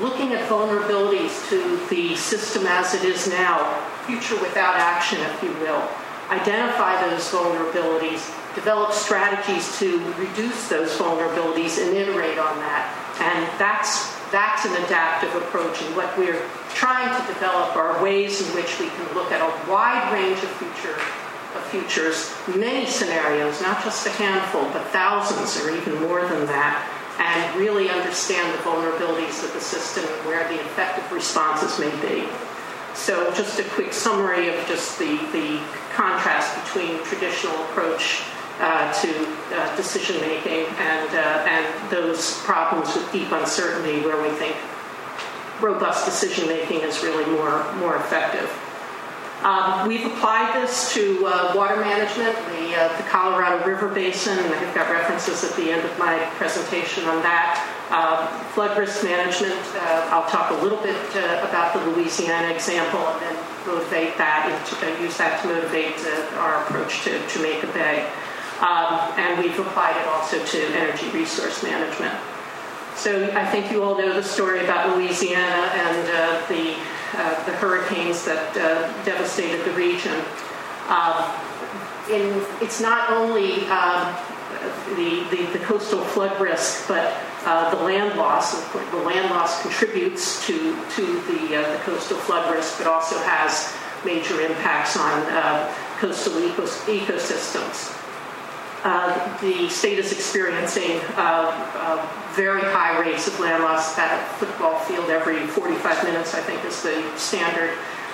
looking 0.00 0.32
at 0.32 0.48
vulnerabilities 0.48 1.48
to 1.50 1.76
the 1.88 2.16
system 2.16 2.66
as 2.66 2.94
it 2.94 3.04
is 3.04 3.28
now, 3.28 3.80
future 4.06 4.40
without 4.40 4.76
action, 4.76 5.18
if 5.20 5.42
you 5.42 5.52
will. 5.60 5.88
Identify 6.30 7.00
those 7.08 7.28
vulnerabilities, 7.30 8.24
develop 8.54 8.92
strategies 8.92 9.78
to 9.78 9.98
reduce 10.14 10.68
those 10.68 10.96
vulnerabilities 10.96 11.84
and 11.84 11.94
iterate 11.96 12.38
on 12.38 12.56
that. 12.58 12.90
And 13.20 13.60
that's 13.60 14.14
that's 14.32 14.64
an 14.64 14.72
adaptive 14.84 15.32
approach. 15.36 15.80
And 15.82 15.94
what 15.94 16.16
we're 16.18 16.42
trying 16.70 17.08
to 17.08 17.26
develop 17.32 17.76
are 17.76 18.02
ways 18.02 18.40
in 18.40 18.52
which 18.54 18.80
we 18.80 18.88
can 18.88 19.14
look 19.14 19.30
at 19.30 19.40
a 19.40 19.70
wide 19.70 20.12
range 20.12 20.42
of 20.42 20.50
future 20.56 20.98
of 21.54 21.62
futures, 21.66 22.34
many 22.56 22.84
scenarios, 22.84 23.60
not 23.62 23.82
just 23.84 24.06
a 24.06 24.10
handful, 24.10 24.62
but 24.72 24.82
thousands 24.88 25.60
or 25.62 25.70
even 25.70 26.00
more 26.02 26.26
than 26.26 26.46
that, 26.46 26.82
and 27.18 27.56
really 27.56 27.90
understand 27.90 28.52
the 28.52 28.62
vulnerabilities 28.62 29.44
of 29.44 29.52
the 29.52 29.60
system 29.60 30.04
and 30.04 30.26
where 30.26 30.46
the 30.48 30.60
effective 30.60 31.10
responses 31.12 31.78
may 31.78 31.90
be. 32.00 32.28
So 32.94 33.32
just 33.34 33.58
a 33.58 33.64
quick 33.64 33.92
summary 33.92 34.48
of 34.48 34.66
just 34.66 34.98
the, 34.98 35.16
the 35.32 35.60
contrast 35.94 36.54
between 36.64 37.02
traditional 37.04 37.54
approach 37.64 38.22
uh, 38.60 38.92
to 39.02 39.36
uh, 39.52 39.76
decision 39.76 40.20
making 40.20 40.66
and, 40.78 41.10
uh, 41.10 41.46
and 41.48 41.90
those 41.90 42.38
problems 42.42 42.94
with 42.94 43.10
deep 43.12 43.30
uncertainty 43.32 44.00
where 44.02 44.20
we 44.22 44.30
think 44.36 44.56
robust 45.60 46.04
decision 46.04 46.46
making 46.46 46.80
is 46.80 47.02
really 47.02 47.24
more, 47.32 47.72
more 47.74 47.96
effective. 47.96 48.48
Um, 49.42 49.88
we've 49.88 50.06
applied 50.06 50.62
this 50.62 50.94
to 50.94 51.26
uh, 51.26 51.52
water 51.54 51.76
management, 51.76 52.34
the, 52.48 52.80
uh, 52.80 52.96
the, 52.96 53.02
Colorado 53.04 53.66
River 53.66 53.88
Basin, 53.88 54.38
and 54.38 54.54
I've 54.54 54.74
got 54.74 54.90
references 54.90 55.44
at 55.44 55.54
the 55.56 55.70
end 55.70 55.84
of 55.84 55.98
my 55.98 56.16
presentation 56.36 57.04
on 57.04 57.22
that. 57.22 57.60
Uh, 57.90 58.26
flood 58.54 58.78
risk 58.78 59.04
management, 59.04 59.60
uh, 59.76 60.08
I'll 60.10 60.28
talk 60.30 60.50
a 60.50 60.62
little 60.62 60.80
bit 60.80 60.96
uh, 61.16 61.46
about 61.46 61.74
the 61.74 61.84
Louisiana 61.90 62.54
example 62.54 63.00
and 63.00 63.20
then 63.20 63.36
motivate 63.66 64.16
that, 64.16 64.48
and 64.48 65.02
use 65.02 65.18
that 65.18 65.42
to 65.42 65.48
motivate 65.48 65.98
our 66.38 66.62
approach 66.62 67.04
to 67.04 67.10
Jamaica 67.28 67.66
Bay. 67.74 68.08
Um, 68.60 69.12
and 69.18 69.42
we've 69.42 69.58
applied 69.58 70.00
it 70.00 70.06
also 70.08 70.42
to 70.42 70.58
energy 70.78 71.10
resource 71.10 71.62
management. 71.62 72.14
So 72.96 73.30
I 73.34 73.44
think 73.44 73.70
you 73.72 73.82
all 73.82 73.98
know 73.98 74.14
the 74.14 74.22
story 74.22 74.62
about 74.64 74.96
Louisiana 74.96 75.68
and 75.74 76.08
uh, 76.08 76.46
the, 76.46 76.76
uh, 77.16 77.44
the 77.44 77.52
hurricanes 77.52 78.24
that 78.24 78.56
uh, 78.56 79.04
devastated 79.04 79.64
the 79.64 79.72
region. 79.72 80.14
Um, 80.88 81.32
in, 82.10 82.44
it's 82.60 82.80
not 82.80 83.10
only 83.10 83.64
um, 83.66 84.14
the, 84.96 85.26
the, 85.30 85.58
the, 85.58 85.64
coastal 85.64 86.00
flood 86.00 86.38
risk, 86.40 86.86
but 86.86 87.16
uh, 87.44 87.74
the 87.74 87.82
land 87.82 88.18
loss. 88.18 88.52
The 88.72 88.96
land 88.98 89.30
loss 89.30 89.62
contributes 89.62 90.46
to, 90.46 90.76
to 90.90 91.02
the, 91.22 91.56
uh, 91.56 91.72
the 91.72 91.78
coastal 91.84 92.18
flood 92.18 92.54
risk, 92.54 92.78
but 92.78 92.86
also 92.86 93.16
has 93.18 93.74
major 94.04 94.40
impacts 94.40 94.96
on 94.96 95.22
uh, 95.32 95.74
coastal 95.98 96.34
ecos- 96.34 96.84
ecosystems. 96.84 98.03
Uh, 98.84 99.40
the 99.40 99.68
state 99.68 99.98
is 99.98 100.12
experiencing 100.12 101.00
very 102.34 102.60
high 102.60 102.98
rates 102.98 103.28
of 103.28 103.38
land 103.38 103.62
loss 103.62 103.96
at 103.96 104.10
a 104.10 104.34
football 104.34 104.78
field 104.80 105.08
every 105.08 105.46
45 105.46 106.04
minutes, 106.04 106.34
I 106.34 106.40
think 106.40 106.64
is 106.64 106.82
the 106.82 107.00
standard 107.16 107.70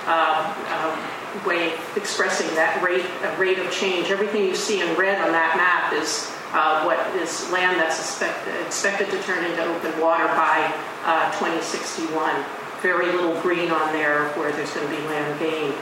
um, 0.07 0.45
um, 0.73 1.47
way 1.47 1.73
of 1.73 1.97
expressing 1.97 2.47
that 2.55 2.83
rate, 2.83 3.07
rate 3.39 3.59
of 3.59 3.71
change. 3.73 4.11
Everything 4.11 4.45
you 4.45 4.55
see 4.55 4.81
in 4.81 4.97
red 4.97 5.21
on 5.21 5.33
that 5.33 5.57
map 5.57 5.93
is 5.93 6.31
uh, 6.53 6.85
what 6.85 6.99
is 7.17 7.51
land 7.51 7.81
that's 7.81 7.99
expected, 7.99 8.55
expected 8.67 9.11
to 9.11 9.23
turn 9.23 9.45
into 9.45 9.65
open 9.65 9.99
water 10.01 10.27
by 10.37 10.73
uh, 11.05 11.31
2061. 11.39 12.45
Very 12.83 13.07
little 13.07 13.41
green 13.41 13.71
on 13.71 13.93
there 13.93 14.29
where 14.37 14.53
there's 14.53 14.73
going 14.73 14.89
to 14.89 14.95
be 14.95 15.03
land 15.09 15.39
gain. 15.39 15.73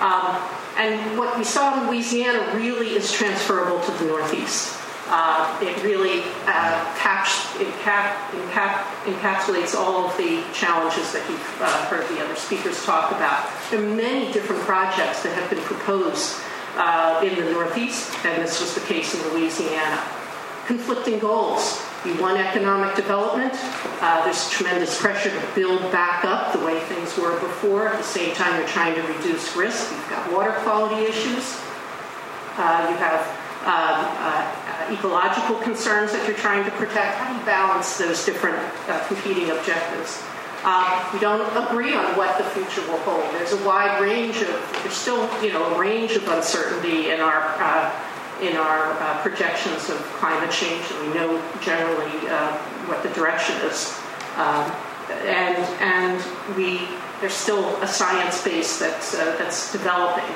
Um, 0.00 0.40
and 0.76 1.18
what 1.18 1.36
we 1.38 1.44
saw 1.44 1.80
in 1.80 1.88
Louisiana 1.88 2.54
really 2.54 2.90
is 2.90 3.10
transferable 3.12 3.80
to 3.80 3.92
the 3.92 4.04
Northeast. 4.06 4.78
Uh, 5.08 5.56
it 5.62 5.80
really 5.84 6.22
uh, 6.46 6.94
caps, 6.98 7.46
encap, 7.58 8.16
encap, 8.32 8.82
encapsulates 9.04 9.74
all 9.74 10.04
of 10.04 10.16
the 10.16 10.42
challenges 10.52 11.12
that 11.12 11.24
you've 11.30 11.62
uh, 11.62 11.86
heard 11.86 12.08
the 12.08 12.22
other 12.24 12.34
speakers 12.34 12.84
talk 12.84 13.12
about. 13.12 13.48
There 13.70 13.80
are 13.80 13.94
many 13.94 14.32
different 14.32 14.62
projects 14.62 15.22
that 15.22 15.32
have 15.34 15.48
been 15.48 15.62
proposed 15.62 16.40
uh, 16.76 17.22
in 17.24 17.36
the 17.36 17.52
Northeast, 17.52 18.12
and 18.24 18.42
this 18.42 18.60
was 18.60 18.74
the 18.74 18.80
case 18.80 19.14
in 19.14 19.32
Louisiana. 19.32 20.02
Conflicting 20.66 21.20
goals 21.20 21.80
We 22.04 22.12
want 22.14 22.38
economic 22.38 22.96
development. 22.96 23.52
Uh, 24.00 24.24
there's 24.24 24.50
tremendous 24.50 25.00
pressure 25.00 25.30
to 25.30 25.54
build 25.54 25.80
back 25.92 26.24
up 26.24 26.52
the 26.52 26.58
way 26.64 26.80
things 26.80 27.16
were 27.16 27.38
before. 27.38 27.88
At 27.88 27.98
the 27.98 28.02
same 28.02 28.34
time, 28.34 28.58
you're 28.58 28.68
trying 28.68 28.96
to 28.96 29.02
reduce 29.02 29.54
risk. 29.54 29.92
You've 29.92 30.10
got 30.10 30.32
water 30.32 30.50
quality 30.64 31.04
issues. 31.04 31.56
Uh, 32.58 32.88
you 32.90 32.96
have 32.96 33.22
um, 33.62 34.06
uh, 34.18 34.92
ecological 34.92 35.56
concerns 35.62 36.10
that 36.12 36.26
you're 36.26 36.36
trying 36.36 36.64
to 36.64 36.70
protect. 36.72 37.16
How 37.16 37.32
do 37.32 37.38
you 37.38 37.46
balance 37.46 37.98
those 37.98 38.24
different 38.24 38.58
uh, 38.88 39.06
competing 39.06 39.50
objectives? 39.50 40.20
Uh, 40.64 41.10
we 41.12 41.20
don't 41.20 41.46
agree 41.56 41.94
on 41.94 42.16
what 42.16 42.38
the 42.38 42.44
future 42.44 42.80
will 42.90 42.98
hold. 42.98 43.22
There's 43.34 43.52
a 43.52 43.64
wide 43.64 44.00
range 44.00 44.42
of, 44.42 44.48
there's 44.82 44.94
still, 44.94 45.30
you 45.44 45.52
know, 45.52 45.74
a 45.74 45.78
range 45.78 46.12
of 46.12 46.26
uncertainty 46.26 47.10
in 47.10 47.20
our 47.20 47.54
uh, 47.62 47.92
in 48.42 48.56
our 48.56 48.92
uh, 49.00 49.22
projections 49.22 49.88
of 49.88 49.98
climate 50.18 50.50
change, 50.50 50.84
and 50.90 51.08
we 51.08 51.14
know 51.14 51.42
generally 51.62 52.28
uh, 52.28 52.56
what 52.86 53.02
the 53.02 53.08
direction 53.10 53.56
is. 53.66 53.98
Um, 54.36 54.70
and 55.24 55.56
and 55.80 56.56
we 56.56 56.80
there's 57.20 57.32
still 57.32 57.64
a 57.82 57.86
science 57.86 58.42
base 58.42 58.78
that's 58.78 59.14
uh, 59.14 59.36
that's 59.38 59.72
developing. 59.72 60.34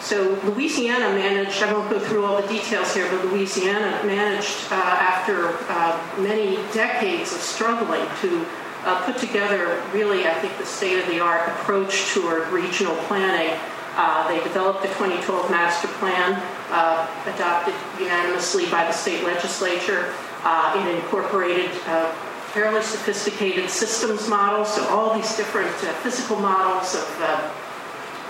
So 0.00 0.38
Louisiana 0.44 1.14
managed, 1.14 1.62
I 1.62 1.72
won't 1.72 1.88
go 1.88 2.00
through 2.00 2.24
all 2.24 2.42
the 2.42 2.48
details 2.48 2.92
here, 2.92 3.08
but 3.08 3.24
Louisiana 3.26 4.04
managed, 4.04 4.66
uh, 4.72 4.74
after 4.74 5.56
uh, 5.68 5.96
many 6.18 6.56
decades 6.72 7.32
of 7.32 7.40
struggling, 7.40 8.04
to 8.20 8.44
put 9.04 9.16
together 9.18 9.80
really, 9.92 10.26
I 10.26 10.34
think, 10.34 10.58
the 10.58 10.66
state 10.66 10.98
of 10.98 11.06
the 11.06 11.20
art 11.20 11.48
approach 11.48 12.12
toward 12.12 12.48
regional 12.48 12.96
planning. 13.06 13.56
Uh, 13.94 14.26
they 14.28 14.42
developed 14.42 14.82
the 14.82 14.88
2012 14.88 15.50
master 15.50 15.88
plan, 15.98 16.32
uh, 16.70 17.06
adopted 17.34 17.74
unanimously 18.00 18.66
by 18.66 18.84
the 18.84 18.92
state 18.92 19.22
legislature. 19.24 20.12
Uh, 20.44 20.74
it 20.76 20.96
incorporated 20.96 21.70
fairly 22.52 22.82
sophisticated 22.82 23.70
systems 23.70 24.28
models, 24.28 24.74
so 24.74 24.86
all 24.88 25.14
these 25.14 25.36
different 25.36 25.70
physical 26.02 26.38
models 26.38 26.94
of 26.94 27.52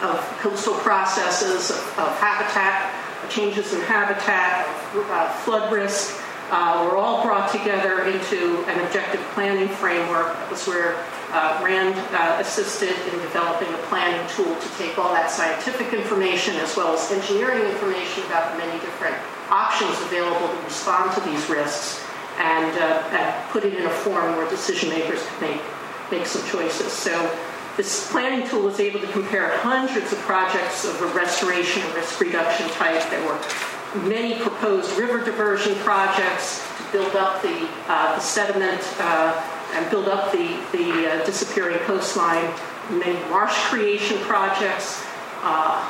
of 0.03 0.19
coastal 0.41 0.75
processes, 0.75 1.71
of, 1.71 1.99
of 1.99 2.19
habitat, 2.19 2.91
changes 3.31 3.73
in 3.73 3.81
habitat, 3.83 4.67
uh, 4.95 5.33
flood 5.45 5.73
risk, 5.73 6.21
uh, 6.51 6.87
were 6.91 6.97
all 6.97 7.23
brought 7.23 7.51
together 7.51 8.05
into 8.05 8.63
an 8.67 8.85
objective 8.85 9.21
planning 9.33 9.69
framework. 9.69 10.35
That 10.35 10.51
was 10.51 10.67
where 10.67 11.03
uh, 11.33 11.61
RAND 11.65 11.95
uh, 12.13 12.37
assisted 12.41 12.95
in 13.13 13.19
developing 13.21 13.73
a 13.73 13.79
planning 13.89 14.21
tool 14.29 14.55
to 14.55 14.69
take 14.77 14.99
all 14.99 15.13
that 15.13 15.31
scientific 15.31 15.93
information 15.93 16.55
as 16.57 16.77
well 16.77 16.95
as 16.95 17.11
engineering 17.11 17.63
information 17.73 18.25
about 18.27 18.53
the 18.53 18.59
many 18.59 18.79
different 18.81 19.17
options 19.51 19.99
available 20.03 20.47
to 20.47 20.65
respond 20.65 21.13
to 21.13 21.21
these 21.29 21.49
risks 21.49 22.05
and, 22.39 22.79
uh, 22.79 23.17
and 23.17 23.51
put 23.51 23.65
it 23.65 23.75
in 23.75 23.87
a 23.87 23.91
form 23.91 24.37
where 24.37 24.49
decision 24.49 24.89
makers 24.91 25.25
could 25.27 25.41
make, 25.41 25.63
make 26.11 26.27
some 26.27 26.45
choices. 26.49 26.93
So 26.93 27.13
this 27.77 28.11
planning 28.11 28.47
tool 28.49 28.63
was 28.63 28.81
able 28.81 29.01
to 29.01 29.09
compare 29.09 29.57
hundreds 29.59 30.13
of 30.13 30.19
projects 30.21 30.85
of 30.85 31.01
a 31.01 31.07
restoration 31.15 31.83
and 31.83 31.95
risk 31.95 32.21
reduction 32.21 32.69
type. 32.71 33.03
There 33.11 33.25
were 33.25 33.41
many 34.07 34.39
proposed 34.39 34.97
river 34.99 35.25
diversion 35.25 35.75
projects 35.77 36.67
to 36.77 36.93
build 36.93 37.17
up 37.17 37.43
the, 37.43 37.69
uh, 37.89 38.17
the 38.17 38.21
sediment 38.21 38.83
uh, 39.01 39.52
and 39.73 39.89
build 39.91 40.09
up 40.09 40.33
the, 40.33 40.59
the 40.73 41.11
uh, 41.11 41.25
disappearing 41.25 41.79
coastline, 41.81 42.53
many 42.91 43.19
marsh 43.31 43.57
creation 43.67 44.19
projects, 44.21 45.05
uh, 45.43 45.81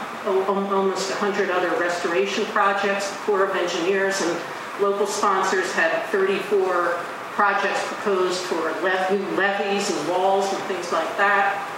almost 0.48 1.10
100 1.10 1.50
other 1.50 1.70
restoration 1.80 2.44
projects. 2.46 3.10
The 3.10 3.16
Corps 3.18 3.44
of 3.44 3.56
Engineers 3.56 4.20
and 4.22 4.40
local 4.80 5.06
sponsors 5.06 5.72
had 5.72 6.04
34 6.06 6.98
projects 7.34 7.82
proposed 7.86 8.40
for 8.40 8.72
new 9.10 9.36
levees 9.36 9.90
and 9.90 10.08
walls 10.08 10.52
and 10.52 10.62
things 10.64 10.92
like 10.92 11.16
that 11.16 11.68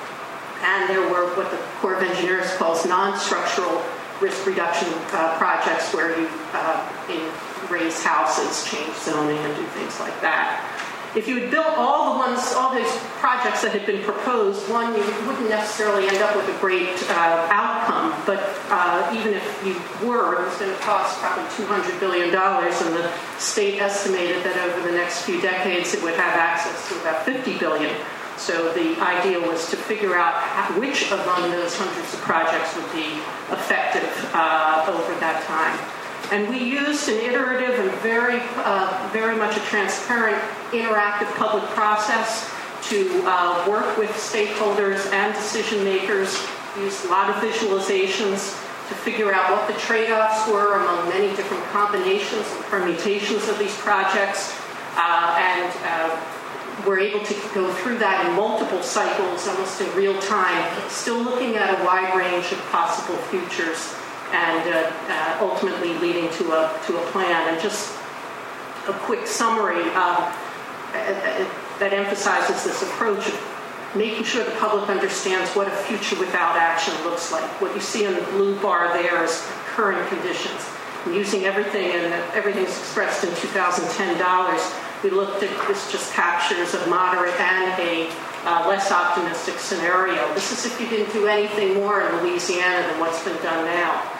and 0.64 0.88
there 0.88 1.02
were 1.08 1.28
what 1.36 1.50
the 1.50 1.58
Corps 1.80 1.94
of 1.94 2.02
Engineers 2.02 2.50
calls 2.56 2.86
non-structural 2.86 3.82
risk 4.20 4.46
reduction 4.46 4.88
uh, 5.12 5.36
projects 5.36 5.92
where 5.92 6.18
you 6.18 6.28
uh, 6.52 6.88
raise 7.68 8.02
houses, 8.02 8.64
change 8.64 8.94
zoning, 8.96 9.36
and 9.36 9.56
do 9.56 9.64
things 9.76 10.00
like 10.00 10.18
that. 10.20 10.73
If 11.16 11.28
you 11.28 11.38
had 11.38 11.50
built 11.52 11.78
all 11.78 12.14
the 12.14 12.18
ones, 12.18 12.52
all 12.54 12.74
those 12.74 12.90
projects 13.22 13.62
that 13.62 13.70
had 13.70 13.86
been 13.86 14.02
proposed, 14.02 14.68
one, 14.68 14.92
you 14.94 15.04
wouldn't 15.28 15.48
necessarily 15.48 16.08
end 16.08 16.18
up 16.18 16.34
with 16.34 16.48
a 16.48 16.58
great 16.58 16.90
uh, 17.08 17.46
outcome. 17.54 18.10
But 18.26 18.42
uh, 18.66 19.14
even 19.14 19.32
if 19.32 19.46
you 19.64 19.78
were, 20.04 20.42
it 20.42 20.48
was 20.48 20.58
going 20.58 20.74
to 20.74 20.82
cost 20.82 21.20
probably 21.20 21.44
$200 21.54 22.00
billion, 22.00 22.34
and 22.34 22.96
the 22.98 23.12
state 23.38 23.80
estimated 23.80 24.42
that 24.42 24.58
over 24.58 24.90
the 24.90 24.96
next 24.96 25.22
few 25.22 25.40
decades 25.40 25.94
it 25.94 26.02
would 26.02 26.14
have 26.14 26.34
access 26.34 26.88
to 26.88 27.00
about 27.00 27.24
50 27.24 27.58
billion. 27.58 27.94
So 28.36 28.72
the 28.74 28.98
idea 29.00 29.38
was 29.38 29.70
to 29.70 29.76
figure 29.76 30.16
out 30.16 30.34
which 30.76 31.12
among 31.12 31.52
those 31.52 31.76
hundreds 31.78 32.12
of 32.12 32.20
projects 32.20 32.74
would 32.74 32.90
be 32.90 33.22
effective 33.54 34.10
uh, 34.34 34.84
over 34.88 35.14
that 35.20 35.44
time. 35.46 35.78
And 36.34 36.48
we 36.48 36.58
used 36.58 37.08
an 37.08 37.14
iterative 37.20 37.78
and 37.78 37.92
very, 38.00 38.40
uh, 38.56 39.08
very 39.12 39.36
much 39.36 39.56
a 39.56 39.60
transparent, 39.60 40.36
interactive 40.72 41.32
public 41.36 41.62
process 41.78 42.52
to 42.88 43.22
uh, 43.24 43.64
work 43.70 43.96
with 43.96 44.10
stakeholders 44.10 45.12
and 45.12 45.32
decision 45.32 45.84
makers. 45.84 46.44
Used 46.76 47.04
a 47.04 47.08
lot 47.08 47.30
of 47.30 47.36
visualizations 47.36 48.50
to 48.88 48.94
figure 48.96 49.32
out 49.32 49.48
what 49.52 49.72
the 49.72 49.80
trade-offs 49.80 50.50
were 50.50 50.74
among 50.74 51.08
many 51.10 51.28
different 51.36 51.62
combinations 51.66 52.44
and 52.50 52.64
permutations 52.64 53.48
of 53.48 53.56
these 53.56 53.76
projects, 53.76 54.58
uh, 54.96 55.36
and 55.38 55.72
uh, 55.84 56.20
we're 56.84 56.98
able 56.98 57.24
to 57.24 57.34
go 57.54 57.72
through 57.74 57.98
that 57.98 58.26
in 58.26 58.34
multiple 58.34 58.82
cycles, 58.82 59.46
almost 59.46 59.80
in 59.80 59.88
real 59.94 60.20
time, 60.20 60.90
still 60.90 61.22
looking 61.22 61.54
at 61.54 61.80
a 61.80 61.84
wide 61.84 62.12
range 62.16 62.50
of 62.50 62.58
possible 62.72 63.16
futures 63.30 63.94
and 64.34 64.74
uh, 64.74 64.92
uh, 65.08 65.38
ultimately 65.40 65.94
leading 65.98 66.28
to 66.32 66.52
a, 66.52 66.80
to 66.86 66.98
a 66.98 67.06
plan. 67.12 67.48
And 67.48 67.62
just 67.62 67.96
a 68.88 68.92
quick 68.92 69.26
summary 69.26 69.84
uh, 69.94 70.34
that 71.78 71.92
emphasizes 71.92 72.64
this 72.64 72.82
approach 72.82 73.26
of 73.28 73.94
making 73.94 74.24
sure 74.24 74.44
the 74.44 74.50
public 74.58 74.90
understands 74.90 75.50
what 75.52 75.68
a 75.68 75.76
future 75.86 76.18
without 76.18 76.56
action 76.56 76.92
looks 77.04 77.30
like. 77.30 77.44
What 77.60 77.74
you 77.74 77.80
see 77.80 78.04
in 78.04 78.14
the 78.14 78.22
blue 78.32 78.60
bar 78.60 78.92
there 78.92 79.22
is 79.22 79.46
current 79.66 80.06
conditions. 80.08 80.60
I'm 81.06 81.14
using 81.14 81.44
everything, 81.44 81.92
and 81.92 82.12
everything's 82.34 82.76
expressed 82.76 83.24
in 83.24 83.30
2010 83.36 84.18
dollars 84.18 84.60
we 85.04 85.10
looked 85.10 85.42
at 85.42 85.68
this 85.68 85.92
just 85.92 86.14
captures 86.14 86.72
a 86.72 86.86
moderate 86.86 87.38
and 87.38 87.78
a 87.78 88.10
uh, 88.46 88.66
less 88.66 88.90
optimistic 88.90 89.58
scenario. 89.58 90.32
This 90.32 90.50
is 90.50 90.64
if 90.64 90.80
you 90.80 90.88
didn't 90.88 91.12
do 91.12 91.26
anything 91.26 91.74
more 91.74 92.00
in 92.00 92.22
Louisiana 92.22 92.88
than 92.88 92.98
what's 93.00 93.22
been 93.22 93.36
done 93.42 93.66
now. 93.66 94.13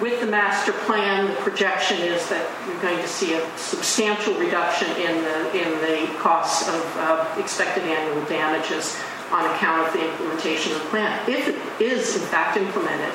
With 0.00 0.20
the 0.20 0.26
master 0.26 0.72
plan, 0.72 1.28
the 1.28 1.34
projection 1.36 1.98
is 1.98 2.28
that 2.28 2.44
you're 2.66 2.80
going 2.82 2.98
to 2.98 3.06
see 3.06 3.34
a 3.34 3.56
substantial 3.56 4.34
reduction 4.34 4.88
in 4.96 5.22
the, 5.22 5.54
in 5.54 5.70
the 5.80 6.18
costs 6.18 6.68
of 6.68 6.96
uh, 6.96 7.32
expected 7.38 7.84
annual 7.84 8.24
damages 8.26 8.98
on 9.30 9.44
account 9.54 9.86
of 9.86 9.92
the 9.92 10.10
implementation 10.10 10.72
of 10.72 10.82
the 10.82 10.88
plan, 10.88 11.30
if 11.30 11.48
it 11.48 11.82
is 11.82 12.16
in 12.16 12.22
fact 12.22 12.56
implemented. 12.56 13.14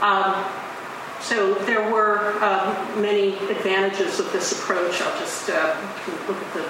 Um, 0.00 0.44
so 1.20 1.54
there 1.64 1.90
were 1.92 2.42
um, 2.42 3.00
many 3.00 3.34
advantages 3.48 4.18
of 4.18 4.32
this 4.32 4.52
approach. 4.52 5.00
I'll 5.00 5.18
just 5.20 5.48
uh, 5.48 5.76
look 6.26 6.36
at 6.36 6.54
the 6.54 6.68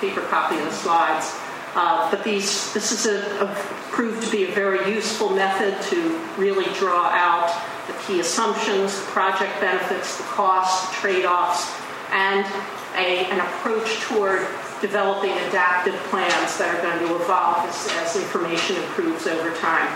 paper 0.00 0.22
copy 0.22 0.56
of 0.56 0.64
the 0.64 0.72
slides. 0.72 1.36
Uh, 1.74 2.08
but 2.10 2.22
these, 2.22 2.72
this 2.72 2.92
is 2.92 3.06
a, 3.06 3.44
a, 3.44 3.54
proved 3.90 4.22
to 4.22 4.30
be 4.30 4.44
a 4.44 4.50
very 4.52 4.92
useful 4.94 5.30
method 5.30 5.80
to 5.82 6.20
really 6.38 6.66
draw 6.74 7.08
out 7.08 7.50
the 7.88 7.92
key 8.04 8.20
assumptions, 8.20 8.98
the 8.98 9.06
project 9.06 9.60
benefits, 9.60 10.16
the 10.16 10.22
costs, 10.24 10.88
the 10.88 10.94
trade-offs, 10.94 11.72
and 12.12 12.46
a, 12.94 13.26
an 13.26 13.40
approach 13.40 14.00
toward 14.02 14.46
developing 14.80 15.32
adaptive 15.48 15.94
plans 16.10 16.58
that 16.58 16.72
are 16.74 16.82
going 16.82 16.98
to 17.08 17.16
evolve 17.16 17.66
as, 17.68 17.88
as 17.96 18.22
information 18.22 18.76
improves 18.76 19.26
over 19.26 19.54
time. 19.56 19.90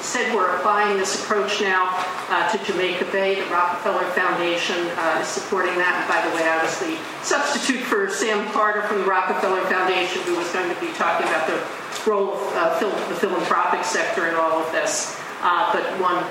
Said, 0.00 0.34
we're 0.34 0.56
applying 0.56 0.96
this 0.96 1.22
approach 1.22 1.60
now 1.60 1.86
uh, 2.30 2.50
to 2.50 2.64
Jamaica 2.64 3.04
Bay. 3.12 3.36
The 3.36 3.50
Rockefeller 3.50 4.04
Foundation 4.10 4.76
uh, 4.96 5.20
is 5.20 5.28
supporting 5.28 5.76
that. 5.76 6.02
And 6.02 6.08
by 6.08 6.18
the 6.24 6.34
way, 6.34 6.48
I 6.48 6.62
was 6.64 6.74
the 6.80 6.98
substitute 7.22 7.84
for 7.84 8.08
Sam 8.08 8.50
Carter 8.50 8.82
from 8.82 8.98
the 8.98 9.04
Rockefeller 9.04 9.60
Foundation, 9.66 10.22
who 10.22 10.36
was 10.36 10.50
going 10.52 10.74
to 10.74 10.80
be 10.80 10.90
talking 10.94 11.28
about 11.28 11.46
the 11.46 11.62
role 12.10 12.34
of 12.34 12.54
uh, 12.56 12.80
the 12.80 13.14
philanthropic 13.16 13.84
sector 13.84 14.26
in 14.28 14.34
all 14.34 14.58
of 14.58 14.72
this. 14.72 15.20
Uh, 15.42 15.70
but 15.72 15.84
one 16.00 16.24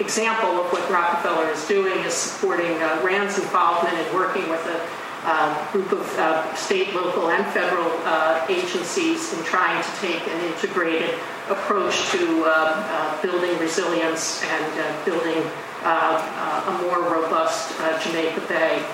example 0.00 0.62
of 0.62 0.72
what 0.72 0.88
Rockefeller 0.88 1.50
is 1.50 1.66
doing 1.66 1.98
is 2.04 2.14
supporting 2.14 2.70
uh, 2.80 3.00
RAND's 3.04 3.38
involvement 3.38 3.98
in 3.98 4.14
working 4.14 4.48
with 4.48 4.64
a 4.66 4.78
uh, 5.28 5.72
group 5.72 5.92
of 5.92 6.18
uh, 6.18 6.54
state, 6.54 6.94
local, 6.94 7.28
and 7.28 7.44
federal 7.52 7.90
uh, 8.04 8.46
agencies 8.48 9.34
in 9.34 9.44
trying 9.44 9.82
to 9.82 9.90
take 10.00 10.26
an 10.26 10.40
integrated 10.46 11.14
approach 11.50 12.10
to 12.10 12.44
uh, 12.44 12.48
uh, 12.48 13.22
building 13.22 13.56
resilience 13.58 14.42
and 14.44 14.80
uh, 14.80 15.04
building 15.04 15.42
a 15.84 16.78
more 16.82 17.00
robust 17.12 17.76
Jamaica 18.02 18.40
Bay. 18.48 18.84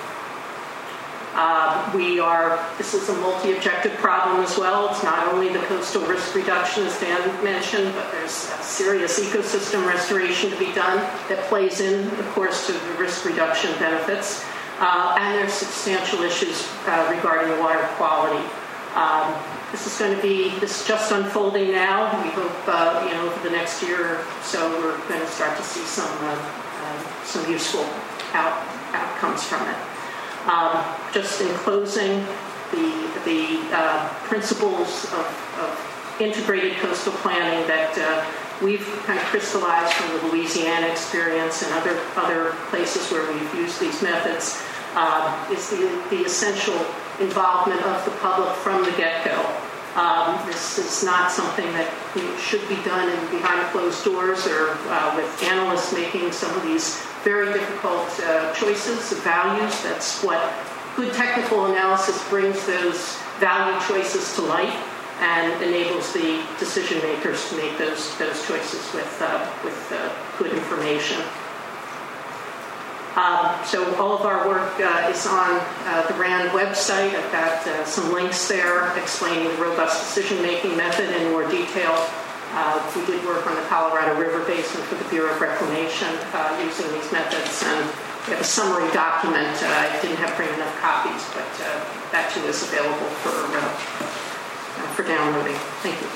Uh, 1.37 1.91
we 1.93 2.17
are, 2.17 2.65
this 2.77 2.93
is 2.93 3.09
a 3.09 3.13
multi-objective 3.15 3.91
problem 3.95 4.41
as 4.41 4.57
well. 4.57 4.89
It's 4.89 5.03
not 5.03 5.27
only 5.33 5.51
the 5.51 5.59
coastal 5.67 6.01
risk 6.03 6.33
reduction, 6.33 6.85
as 6.85 6.97
Dan 7.01 7.43
mentioned, 7.43 7.93
but 7.93 8.09
there's 8.11 8.31
serious 8.31 9.19
ecosystem 9.19 9.85
restoration 9.85 10.49
to 10.49 10.57
be 10.57 10.71
done 10.71 10.97
that 11.27 11.43
plays 11.49 11.81
in, 11.81 12.07
of 12.07 12.27
course, 12.29 12.67
to 12.67 12.73
the 12.73 12.93
risk 12.97 13.25
reduction 13.25 13.69
benefits. 13.79 14.45
Uh, 14.79 15.15
and 15.19 15.35
there's 15.35 15.53
substantial 15.53 16.21
issues 16.23 16.67
uh, 16.85 17.07
regarding 17.15 17.57
water 17.59 17.87
quality. 17.95 18.43
Um, 18.95 19.33
this 19.71 19.87
is 19.87 19.97
going 19.97 20.15
to 20.15 20.21
be, 20.21 20.57
this 20.59 20.81
is 20.81 20.87
just 20.87 21.11
unfolding 21.11 21.71
now. 21.71 22.11
We 22.23 22.29
hope, 22.29 22.51
uh, 22.67 23.05
you 23.05 23.13
know, 23.13 23.27
over 23.27 23.43
the 23.43 23.55
next 23.55 23.81
year 23.83 24.15
or 24.15 24.25
so, 24.41 24.69
we're 24.79 24.97
going 25.07 25.19
to 25.19 25.27
start 25.27 25.57
to 25.57 25.63
see 25.63 25.81
some, 25.81 26.11
uh, 26.23 26.31
uh, 26.31 27.23
some 27.23 27.49
useful 27.51 27.83
out, 28.33 28.65
outcomes 28.93 29.43
from 29.43 29.67
it. 29.67 29.75
Um, 30.47 30.83
just 31.13 31.41
in 31.41 31.47
closing, 31.55 32.23
the, 32.71 33.11
the 33.25 33.59
uh, 33.73 34.09
principles 34.23 35.05
of, 35.05 35.25
of, 35.59 35.91
integrated 36.17 36.77
coastal 36.77 37.11
planning 37.19 37.67
that 37.67 37.91
uh, 37.97 38.23
we've 38.61 38.85
kind 39.05 39.19
of 39.19 39.25
crystallized 39.25 39.93
from 39.93 40.17
the 40.17 40.35
Louisiana 40.35 40.87
experience 40.87 41.63
and 41.63 41.73
other, 41.73 41.99
other 42.15 42.51
places 42.69 43.11
where 43.11 43.25
we've 43.31 43.55
used 43.55 43.79
these 43.79 44.01
methods 44.01 44.61
uh, 44.95 45.47
is 45.51 45.69
the, 45.69 46.03
the 46.09 46.25
essential 46.25 46.75
involvement 47.19 47.81
of 47.83 48.03
the 48.05 48.11
public 48.21 48.49
from 48.57 48.83
the 48.83 48.91
get-go. 48.91 49.39
Um, 49.99 50.45
this 50.45 50.77
is 50.77 51.05
not 51.05 51.31
something 51.31 51.71
that 51.73 51.91
you 52.15 52.23
know, 52.23 52.37
should 52.37 52.67
be 52.67 52.75
done 52.83 53.09
in 53.09 53.31
behind 53.31 53.61
closed 53.71 54.03
doors 54.03 54.45
or 54.45 54.77
uh, 54.89 55.13
with 55.15 55.43
analysts 55.43 55.93
making 55.93 56.31
some 56.31 56.53
of 56.55 56.63
these 56.63 57.01
very 57.23 57.53
difficult 57.53 58.07
uh, 58.21 58.53
choices 58.53 59.11
of 59.11 59.23
values. 59.23 59.81
That's 59.83 60.21
what 60.21 60.41
good 60.97 61.13
technical 61.13 61.67
analysis 61.67 62.21
brings 62.29 62.65
those 62.65 63.17
value 63.39 63.79
choices 63.87 64.35
to 64.35 64.41
light 64.41 64.75
and 65.19 65.63
enables 65.63 66.11
the 66.13 66.43
decision 66.59 66.99
makers 66.99 67.49
to 67.49 67.57
make 67.57 67.77
those 67.77 68.17
those 68.17 68.45
choices 68.47 68.83
with 68.93 69.21
uh, 69.21 69.49
with 69.63 69.91
uh, 69.91 70.11
good 70.37 70.51
information. 70.53 71.21
Um, 73.15 73.55
so 73.63 73.79
all 73.95 74.11
of 74.11 74.25
our 74.27 74.45
work 74.45 74.75
uh, 74.75 75.07
is 75.09 75.25
on 75.25 75.55
uh, 75.87 76.05
the 76.07 76.13
RAND 76.15 76.49
website. 76.51 77.15
I've 77.15 77.31
got 77.31 77.65
uh, 77.65 77.85
some 77.85 78.11
links 78.11 78.45
there 78.49 78.91
explaining 78.99 79.47
the 79.47 79.63
robust 79.63 80.03
decision-making 80.03 80.75
method 80.75 81.15
in 81.15 81.31
more 81.31 81.47
detail. 81.47 81.95
Uh, 82.51 82.75
we 82.93 83.05
did 83.05 83.23
work 83.23 83.47
on 83.47 83.55
the 83.55 83.61
Colorado 83.71 84.19
River 84.19 84.43
Basin 84.43 84.81
for 84.83 84.95
the 84.95 85.09
Bureau 85.09 85.31
of 85.31 85.39
Reclamation 85.39 86.11
uh, 86.33 86.59
using 86.61 86.91
these 86.91 87.09
methods, 87.13 87.63
and 87.63 87.87
we 88.27 88.35
have 88.35 88.41
a 88.41 88.43
summary 88.43 88.91
document. 88.91 89.63
Uh, 89.63 89.71
I 89.71 89.97
didn't 90.01 90.17
have 90.17 90.35
bring 90.35 90.51
enough 90.51 90.75
copies, 90.81 91.23
but 91.31 91.47
that 92.11 92.29
too 92.35 92.43
is 92.43 92.63
available 92.63 93.07
for 93.23 94.34
for 94.95 95.03
downloading. 95.03 95.55
Thank 95.83 96.01
you. 96.01 96.07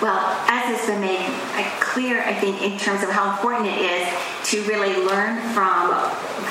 Well, 0.00 0.20
as 0.46 0.78
has 0.78 0.86
been 0.86 1.00
made 1.00 1.18
uh, 1.18 1.68
clear, 1.80 2.22
I 2.22 2.34
think, 2.34 2.62
in 2.62 2.78
terms 2.78 3.02
of 3.02 3.10
how 3.10 3.32
important 3.32 3.66
it 3.66 3.80
is 3.80 4.06
to 4.50 4.62
really 4.68 4.94
learn 5.04 5.40
from 5.52 5.90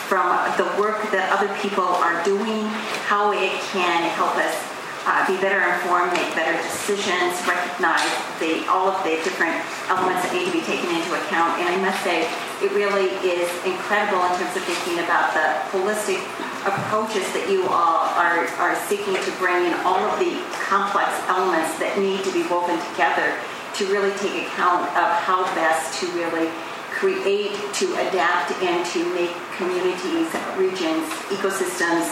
from 0.09 0.28
the 0.57 0.65
work 0.80 1.01
that 1.11 1.32
other 1.32 1.47
people 1.61 1.84
are 1.84 2.21
doing, 2.26 2.65
how 3.07 3.32
it 3.32 3.51
can 3.71 4.03
help 4.11 4.36
us 4.36 4.74
uh, 5.06 5.22
be 5.30 5.38
better 5.38 5.62
informed, 5.62 6.12
make 6.18 6.34
better 6.34 6.58
decisions, 6.58 7.38
recognize 7.45 8.10
the, 8.41 8.66
all 8.68 8.89
of 8.89 8.97
the 9.06 9.22
different 9.22 9.53
elements 9.86 10.26
that 10.26 10.34
need 10.34 10.49
to 10.49 10.56
be 10.56 10.66
taken 10.66 10.89
into 10.89 11.14
account. 11.14 11.62
And 11.62 11.70
I 11.70 11.78
must 11.78 12.01
say, 12.01 12.26
it 12.66 12.74
really 12.74 13.14
is 13.22 13.45
incredible 13.62 14.26
in 14.26 14.34
terms 14.41 14.58
of 14.58 14.66
thinking 14.66 15.06
about 15.06 15.38
the 15.38 15.45
holistic 15.70 16.20
approaches 16.66 17.26
that 17.38 17.45
you 17.45 17.70
all 17.70 18.10
are, 18.18 18.49
are 18.58 18.74
seeking 18.89 19.14
to 19.14 19.32
bring 19.38 19.70
in 19.70 19.74
all 19.86 20.01
of 20.01 20.18
the 20.18 20.41
complex 20.66 21.14
elements 21.30 21.78
that 21.78 21.93
need 22.01 22.26
to 22.26 22.34
be 22.34 22.41
woven 22.49 22.82
together 22.93 23.30
to 23.78 23.86
really 23.91 24.12
take 24.18 24.47
account 24.49 24.89
of 24.97 25.08
how 25.22 25.43
best 25.53 25.99
to 26.01 26.10
really 26.18 26.49
create, 26.89 27.53
to 27.76 27.86
adapt, 28.08 28.56
and 28.64 28.82
to 28.88 29.03
make 29.14 29.36
communities, 29.60 30.32
regions, 30.56 31.06
ecosystems, 31.30 32.08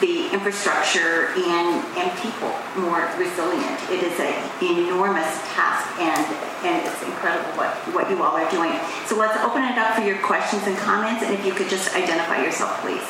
the 0.00 0.28
infrastructure 0.32 1.32
and, 1.36 1.80
and 1.96 2.08
people 2.20 2.52
more 2.76 3.08
resilient. 3.16 3.78
It 3.88 4.04
is 4.04 4.18
an 4.20 4.36
enormous 4.60 5.28
task 5.54 5.88
and, 5.98 6.24
and 6.66 6.86
it's 6.86 7.02
incredible 7.02 7.48
what, 7.56 7.72
what 7.94 8.10
you 8.10 8.22
all 8.22 8.36
are 8.36 8.50
doing. 8.50 8.72
So 9.06 9.16
let's 9.16 9.38
open 9.42 9.64
it 9.64 9.78
up 9.78 9.94
for 9.94 10.02
your 10.02 10.18
questions 10.18 10.66
and 10.66 10.76
comments 10.76 11.22
and 11.22 11.32
if 11.32 11.44
you 11.46 11.52
could 11.52 11.68
just 11.68 11.94
identify 11.94 12.42
yourself 12.42 12.80
please. 12.82 13.06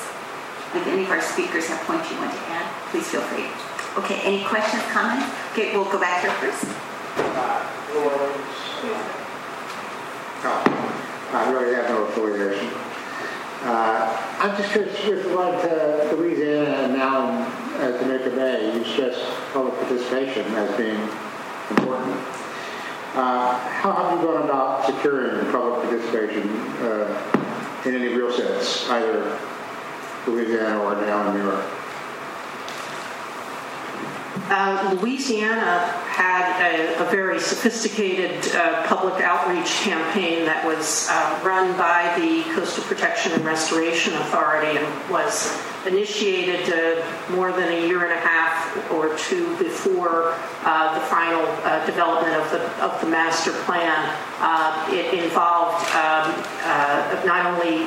If 0.74 0.86
any 0.86 1.04
of 1.04 1.10
our 1.10 1.22
speakers 1.22 1.66
have 1.68 1.80
points 1.86 2.10
you 2.10 2.18
want 2.18 2.32
to 2.32 2.38
add, 2.52 2.66
please 2.90 3.08
feel 3.08 3.22
free. 3.22 3.48
Okay, 4.02 4.20
any 4.22 4.44
questions, 4.44 4.82
comments? 4.92 5.26
Okay, 5.52 5.74
we'll 5.74 5.90
go 5.90 5.98
back 5.98 6.22
here 6.22 6.32
first. 6.32 6.64
Uh, 7.16 7.64
oh, 7.92 8.46
I 11.32 11.50
really 11.50 11.74
have 11.74 11.88
no 11.88 12.04
affiliation. 12.04 12.85
Uh, 13.66 14.38
I'm 14.38 14.56
just 14.56 14.70
curious 14.70 15.26
with 15.26 15.34
what 15.34 15.54
uh, 15.54 16.14
Louisiana 16.14 16.70
and 16.84 16.92
now 16.92 17.28
in 17.74 17.82
uh, 17.82 17.98
Jamaica 17.98 18.30
Bay, 18.30 18.72
you 18.78 18.84
stress 18.84 19.18
public 19.52 19.74
participation 19.74 20.44
as 20.54 20.76
being 20.76 21.00
important. 21.70 22.14
Uh, 23.16 23.58
how 23.58 23.90
have 23.90 24.16
you 24.16 24.24
gone 24.24 24.44
about 24.44 24.86
securing 24.86 25.50
public 25.50 25.82
participation 25.82 26.48
uh, 26.80 27.82
in 27.86 27.96
any 27.96 28.14
real 28.14 28.30
sense, 28.30 28.88
either 28.88 29.36
Louisiana 30.28 30.84
or 30.84 30.94
now 31.04 31.28
in 31.30 31.36
New 31.36 31.50
York? 31.50 31.75
Uh, 34.58 34.96
Louisiana 35.02 35.80
had 36.08 36.48
a, 36.64 37.06
a 37.06 37.10
very 37.10 37.38
sophisticated 37.38 38.32
uh, 38.54 38.86
public 38.86 39.22
outreach 39.22 39.68
campaign 39.82 40.46
that 40.46 40.64
was 40.64 41.08
uh, 41.10 41.42
run 41.44 41.76
by 41.76 42.10
the 42.18 42.42
Coastal 42.54 42.82
Protection 42.84 43.32
and 43.32 43.44
Restoration 43.44 44.14
Authority 44.14 44.78
and 44.78 45.10
was 45.10 45.54
initiated 45.86 46.72
uh, 46.72 47.04
more 47.32 47.52
than 47.52 47.68
a 47.68 47.86
year 47.86 48.04
and 48.04 48.14
a 48.14 48.20
half 48.26 48.90
or 48.92 49.14
two 49.18 49.54
before 49.58 50.32
uh, 50.64 50.94
the 50.94 51.04
final 51.04 51.44
uh, 51.62 51.84
development 51.84 52.34
of 52.34 52.50
the, 52.50 52.62
of 52.82 52.98
the 53.02 53.06
master 53.08 53.52
plan. 53.68 54.08
it 54.90 55.22
involved 55.22 55.84
um, 55.92 56.32
not 57.26 57.44
only 57.44 57.84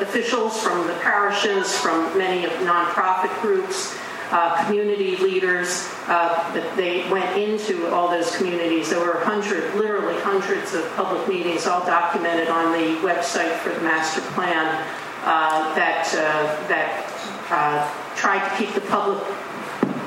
officials 0.00 0.62
from 0.62 0.86
the 0.86 0.94
parishes, 0.94 1.76
from 1.76 2.16
many 2.16 2.46
of 2.46 2.52
nonprofit 2.64 3.38
groups, 3.42 3.94
uh, 4.30 4.64
community 4.64 5.16
leaders. 5.16 5.88
Uh, 6.06 6.74
they 6.76 7.08
went 7.10 7.36
into 7.36 7.88
all 7.88 8.08
those 8.08 8.36
communities. 8.36 8.90
There 8.90 9.00
were 9.00 9.20
hundreds, 9.24 9.74
literally 9.74 10.18
hundreds 10.20 10.74
of 10.74 10.88
public 10.94 11.26
meetings, 11.28 11.66
all 11.66 11.84
documented 11.84 12.48
on 12.48 12.72
the 12.72 12.96
website 13.00 13.56
for 13.58 13.70
the 13.70 13.80
master 13.80 14.20
plan 14.32 14.66
uh, 15.24 15.74
that 15.74 16.06
uh, 16.14 16.68
that 16.68 17.04
uh, 17.50 18.14
tried 18.16 18.48
to 18.48 18.56
keep 18.56 18.74
the 18.74 18.80
public 18.82 19.22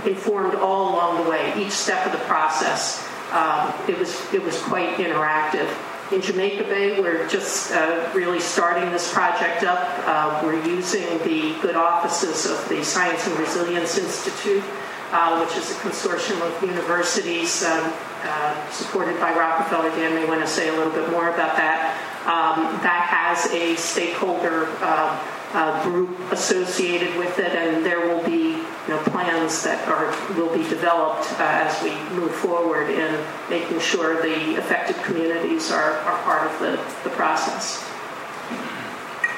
informed 0.05 0.55
all 0.55 0.93
along 0.93 1.23
the 1.23 1.29
way, 1.29 1.53
each 1.57 1.71
step 1.71 2.05
of 2.05 2.11
the 2.11 2.25
process. 2.25 3.07
Um, 3.31 3.73
it 3.87 3.97
was 3.97 4.33
it 4.33 4.41
was 4.41 4.61
quite 4.61 4.95
interactive 4.97 5.69
in 6.13 6.21
Jamaica 6.21 6.63
Bay. 6.65 6.99
We're 7.01 7.27
just 7.27 7.71
uh, 7.71 8.09
really 8.13 8.39
starting 8.39 8.91
this 8.91 9.11
project 9.11 9.63
up. 9.63 9.79
Uh, 10.05 10.41
we're 10.43 10.63
using 10.63 11.17
the 11.19 11.57
good 11.61 11.75
offices 11.75 12.45
of 12.45 12.69
the 12.69 12.83
Science 12.83 13.25
and 13.25 13.37
Resilience 13.39 13.97
Institute, 13.97 14.63
uh, 15.11 15.43
which 15.43 15.57
is 15.57 15.71
a 15.71 15.73
consortium 15.75 16.39
of 16.41 16.61
universities 16.61 17.63
um, 17.63 17.91
uh, 18.23 18.69
supported 18.69 19.19
by 19.19 19.33
Rockefeller. 19.33 19.89
Dan 19.89 20.13
may 20.13 20.25
want 20.25 20.41
to 20.41 20.47
say 20.47 20.69
a 20.69 20.73
little 20.73 20.93
bit 20.93 21.09
more 21.09 21.29
about 21.29 21.57
that. 21.57 21.97
Um, 22.25 22.79
that 22.83 23.07
has 23.09 23.51
a 23.51 23.75
stakeholder 23.75 24.67
uh, 24.81 25.19
uh, 25.53 25.83
group 25.83 26.17
associated 26.31 27.17
with 27.17 27.39
it, 27.39 27.53
and 27.53 27.85
there 27.85 28.07
will 28.07 28.23
be 28.23 28.52
you 28.87 28.93
know, 28.93 29.01
plans 29.03 29.63
that 29.63 29.87
are 29.87 30.11
will 30.35 30.53
be 30.53 30.67
developed 30.67 31.31
uh, 31.39 31.63
as 31.63 31.81
we 31.83 31.91
move 32.15 32.31
forward 32.31 32.89
in 32.89 33.17
making 33.49 33.79
sure 33.79 34.21
the 34.21 34.57
affected 34.57 34.95
communities 35.03 35.71
are, 35.71 35.93
are 35.99 36.21
part 36.23 36.51
of 36.51 36.59
the, 36.59 36.71
the 37.07 37.15
process. 37.15 37.87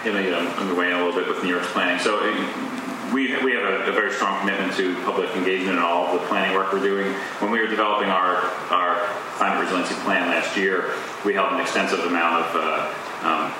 Yeah, 0.03 0.13
maybe 0.13 0.33
I'm, 0.33 0.75
going 0.75 0.91
a 0.91 0.97
little 0.97 1.13
bit 1.13 1.27
with 1.27 1.43
New 1.43 1.49
York's 1.49 1.71
planning. 1.71 1.99
So 1.99 2.19
uh, 2.19 3.11
we, 3.13 3.37
we 3.43 3.53
have 3.53 3.63
a, 3.63 3.89
a, 3.89 3.91
very 3.91 4.11
strong 4.11 4.39
commitment 4.39 4.73
to 4.77 4.95
public 5.03 5.29
engagement 5.35 5.77
in 5.77 5.83
all 5.83 6.07
of 6.07 6.21
the 6.21 6.27
planning 6.27 6.55
work 6.55 6.73
we're 6.73 6.79
doing. 6.79 7.13
When 7.39 7.51
we 7.51 7.59
were 7.59 7.67
developing 7.67 8.09
our, 8.09 8.37
our 8.71 9.07
climate 9.37 9.63
resiliency 9.63 9.95
plan 10.01 10.27
last 10.29 10.57
year, 10.57 10.91
we 11.23 11.33
held 11.33 11.53
an 11.53 11.59
extensive 11.59 11.99
amount 11.99 12.45
of 12.45 12.55
uh, 12.55 12.93
um, 13.25 13.51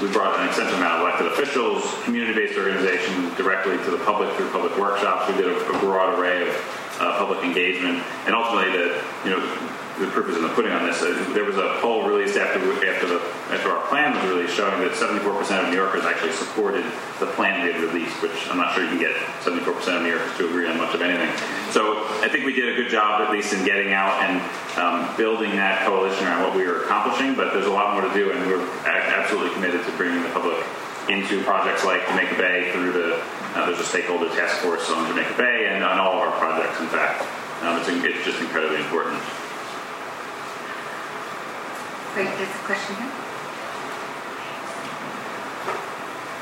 we 0.00 0.12
brought 0.12 0.38
an 0.38 0.48
extensive 0.48 0.76
amount 0.78 1.00
of 1.00 1.00
elected 1.02 1.26
officials, 1.32 1.82
community-based 2.04 2.58
organizations 2.58 3.34
directly 3.36 3.76
to 3.78 3.90
the 3.90 3.98
public 4.04 4.30
through 4.36 4.50
public 4.50 4.76
workshops. 4.78 5.30
We 5.30 5.36
did 5.36 5.46
a, 5.46 5.56
a 5.56 5.78
broad 5.78 6.18
array 6.18 6.48
of 6.48 6.54
uh, 7.00 7.18
public 7.18 7.44
engagement, 7.44 8.02
and 8.26 8.34
ultimately, 8.34 8.72
the 8.72 9.02
you 9.24 9.30
know 9.30 9.75
the 9.98 10.06
proof 10.08 10.28
is 10.28 10.36
in 10.36 10.42
the 10.42 10.50
pudding 10.50 10.72
on 10.72 10.84
this. 10.84 11.00
There 11.00 11.44
was 11.44 11.56
a 11.56 11.78
poll 11.80 12.08
released 12.08 12.36
after 12.36 12.60
after 12.60 13.06
the 13.06 13.20
after 13.48 13.70
our 13.70 13.86
plan 13.88 14.14
was 14.14 14.24
released, 14.28 14.54
showing 14.54 14.80
that 14.80 14.92
74% 14.92 15.64
of 15.64 15.70
New 15.70 15.76
Yorkers 15.76 16.04
actually 16.04 16.32
supported 16.32 16.84
the 17.18 17.26
plan 17.32 17.64
we 17.64 17.72
had 17.72 17.80
released. 17.80 18.20
Which 18.22 18.36
I'm 18.50 18.58
not 18.58 18.74
sure 18.74 18.84
you 18.84 18.90
can 18.90 18.98
get 18.98 19.16
74% 19.40 19.96
of 19.96 20.02
New 20.02 20.10
Yorkers 20.10 20.36
to 20.36 20.48
agree 20.48 20.68
on 20.68 20.76
much 20.78 20.94
of 20.94 21.00
anything. 21.00 21.30
So 21.72 22.04
I 22.20 22.28
think 22.28 22.44
we 22.44 22.52
did 22.52 22.68
a 22.68 22.76
good 22.76 22.90
job, 22.90 23.22
at 23.22 23.32
least 23.32 23.52
in 23.54 23.64
getting 23.64 23.92
out 23.92 24.20
and 24.22 24.36
um, 24.76 25.16
building 25.16 25.56
that 25.56 25.86
coalition 25.86 26.26
around 26.26 26.42
what 26.42 26.56
we 26.56 26.66
were 26.66 26.84
accomplishing. 26.84 27.34
But 27.34 27.54
there's 27.54 27.66
a 27.66 27.72
lot 27.72 27.94
more 27.94 28.02
to 28.02 28.12
do, 28.12 28.32
and 28.32 28.46
we're 28.46 28.64
absolutely 28.84 29.54
committed 29.54 29.84
to 29.84 29.92
bringing 29.96 30.22
the 30.22 30.30
public 30.30 30.58
into 31.08 31.42
projects 31.44 31.84
like 31.84 32.06
Jamaica 32.08 32.34
Bay 32.34 32.70
through 32.72 32.92
the 32.92 33.22
uh, 33.56 33.64
there's 33.64 33.80
a 33.80 33.84
stakeholder 33.84 34.28
task 34.28 34.58
force 34.58 34.90
on 34.90 35.08
Jamaica 35.08 35.32
Bay 35.38 35.68
and 35.70 35.82
on 35.82 35.98
all 35.98 36.20
of 36.20 36.28
our 36.28 36.38
projects. 36.38 36.78
In 36.78 36.88
fact, 36.88 37.24
um, 37.62 37.80
it's, 37.80 37.88
it's 37.88 38.24
just 38.24 38.38
incredibly 38.40 38.76
important. 38.84 39.16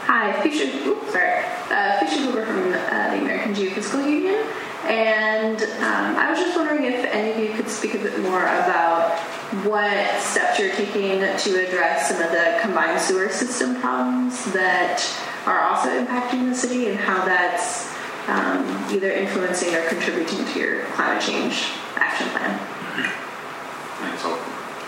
Hi, 0.06 0.40
Fisher, 0.40 0.86
oops, 0.86 1.10
sorry, 1.10 1.44
uh, 1.68 1.98
Fisher 1.98 2.22
Hoover 2.22 2.46
from 2.46 2.72
uh, 2.72 3.10
the 3.10 3.22
American 3.22 3.54
Geophysical 3.54 4.08
Union. 4.08 4.46
And 4.84 5.60
um, 5.60 6.16
I 6.16 6.30
was 6.30 6.38
just 6.38 6.56
wondering 6.56 6.84
if 6.84 7.04
any 7.06 7.32
of 7.32 7.38
you 7.38 7.56
could 7.56 7.68
speak 7.68 7.94
a 7.94 7.98
bit 7.98 8.20
more 8.20 8.42
about 8.44 9.18
what 9.64 10.20
steps 10.20 10.60
you're 10.60 10.70
taking 10.70 11.18
to 11.18 11.66
address 11.66 12.08
some 12.08 12.22
of 12.22 12.30
the 12.30 12.58
combined 12.62 13.00
sewer 13.00 13.28
system 13.28 13.80
problems 13.80 14.44
that 14.52 15.02
are 15.44 15.60
also 15.60 15.88
impacting 15.88 16.48
the 16.50 16.54
city 16.54 16.86
and 16.86 17.00
how 17.00 17.24
that's 17.24 17.92
um, 18.28 18.94
either 18.94 19.10
influencing 19.10 19.74
or 19.74 19.84
contributing 19.88 20.44
to 20.52 20.58
your 20.60 20.84
climate 20.92 21.20
change 21.20 21.64
action 21.96 22.28
plan. 22.28 22.73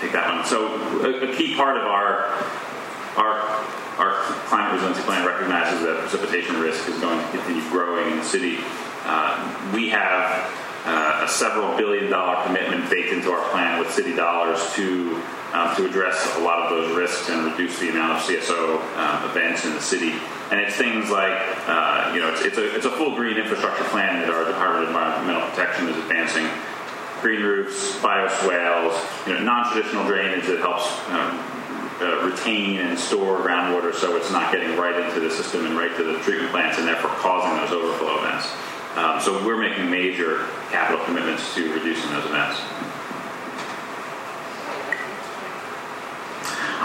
Take 0.06 0.12
that 0.12 0.36
one. 0.36 0.46
So 0.46 0.70
a, 1.02 1.32
a 1.32 1.36
key 1.36 1.56
part 1.56 1.76
of 1.76 1.82
our 1.82 2.30
our 3.18 3.42
our 3.98 4.22
climate 4.46 4.74
resiliency 4.74 5.02
plan 5.02 5.26
recognizes 5.26 5.82
that 5.82 5.98
precipitation 5.98 6.60
risk 6.60 6.88
is 6.88 7.00
going 7.00 7.18
to 7.18 7.30
continue 7.32 7.68
growing 7.70 8.12
in 8.12 8.18
the 8.18 8.24
city. 8.24 8.58
Uh, 9.02 9.72
we 9.74 9.88
have 9.88 10.46
uh, 10.84 11.24
a 11.24 11.28
several 11.28 11.76
billion 11.76 12.08
dollar 12.08 12.40
commitment 12.44 12.88
baked 12.88 13.10
into 13.10 13.32
our 13.32 13.50
plan 13.50 13.80
with 13.80 13.90
city 13.90 14.14
dollars 14.14 14.62
to 14.74 15.20
um, 15.52 15.74
to 15.74 15.86
address 15.86 16.36
a 16.36 16.40
lot 16.40 16.62
of 16.62 16.70
those 16.70 16.96
risks 16.96 17.28
and 17.28 17.44
reduce 17.50 17.80
the 17.80 17.90
amount 17.90 18.12
of 18.12 18.22
CSO 18.22 18.78
uh, 18.94 19.28
events 19.28 19.64
in 19.64 19.74
the 19.74 19.80
city. 19.80 20.14
And 20.52 20.60
it's 20.60 20.76
things 20.76 21.10
like, 21.10 21.34
uh, 21.66 22.12
you 22.14 22.20
know, 22.20 22.30
it's, 22.30 22.42
it's, 22.42 22.58
a, 22.58 22.76
it's 22.76 22.84
a 22.84 22.90
full 22.90 23.16
green 23.16 23.38
infrastructure 23.38 23.84
plan 23.84 24.20
that 24.20 24.30
our 24.30 24.44
Department 24.44 24.84
of 24.84 24.88
Environmental 24.90 25.48
Protection 25.50 25.88
is 25.88 25.96
advancing. 25.96 26.46
Green 27.20 27.42
roofs, 27.42 27.96
bioswales, 27.96 29.26
you 29.26 29.34
know, 29.34 29.40
non-traditional 29.40 30.04
drainage 30.06 30.46
that 30.46 30.58
helps 30.60 30.86
um, 31.10 31.56
uh, 32.00 32.28
retain 32.28 32.78
and 32.78 32.98
store 32.98 33.38
groundwater 33.38 33.94
so 33.94 34.16
it's 34.16 34.30
not 34.30 34.52
getting 34.52 34.76
right 34.76 34.96
into 35.02 35.20
the 35.20 35.30
system 35.30 35.64
and 35.64 35.76
right 35.76 35.96
to 35.96 36.04
the 36.04 36.18
treatment 36.20 36.50
plants 36.50 36.78
and 36.78 36.86
therefore 36.86 37.10
causing 37.10 37.56
those 37.56 37.72
overflow 37.72 38.18
events. 38.18 38.52
Um, 38.96 39.20
so 39.20 39.44
we're 39.46 39.58
making 39.58 39.90
major 39.90 40.46
capital 40.70 41.04
commitments 41.04 41.54
to 41.54 41.72
reducing 41.72 42.10
those 42.12 42.24
events. 42.26 42.60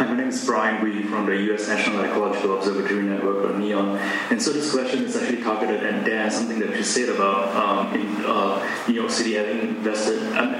Hi, 0.01 0.07
my 0.07 0.17
name 0.17 0.29
is 0.29 0.43
Brian 0.47 0.83
Wee 0.83 1.03
from 1.03 1.27
the 1.27 1.35
U.S. 1.53 1.67
National 1.67 2.03
Ecological 2.03 2.57
Observatory 2.57 3.03
Network, 3.03 3.51
or 3.51 3.59
NEON. 3.59 3.97
And 4.31 4.41
so 4.41 4.51
this 4.51 4.71
question 4.71 5.03
is 5.03 5.15
actually 5.15 5.43
targeted 5.43 5.83
at 5.83 6.03
Dan, 6.03 6.31
something 6.31 6.57
that 6.57 6.75
you 6.75 6.81
said 6.81 7.09
about 7.09 7.55
um, 7.55 7.93
in 7.93 8.25
uh, 8.25 8.67
New 8.87 8.95
York 8.95 9.11
City 9.11 9.35
having 9.35 9.59
invested, 9.59 10.23
um, 10.35 10.55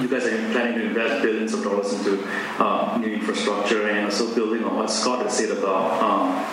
you 0.00 0.06
guys 0.06 0.26
are 0.26 0.52
planning 0.52 0.78
to 0.78 0.86
invest 0.86 1.22
billions 1.22 1.54
of 1.54 1.64
dollars 1.64 1.92
into 1.92 2.24
uh, 2.60 2.96
new 3.00 3.14
infrastructure 3.14 3.88
and 3.88 4.04
also 4.04 4.32
building 4.32 4.62
on 4.62 4.76
what 4.76 4.88
Scott 4.92 5.24
has 5.24 5.36
said 5.36 5.50
about 5.50 6.00
um, 6.00 6.46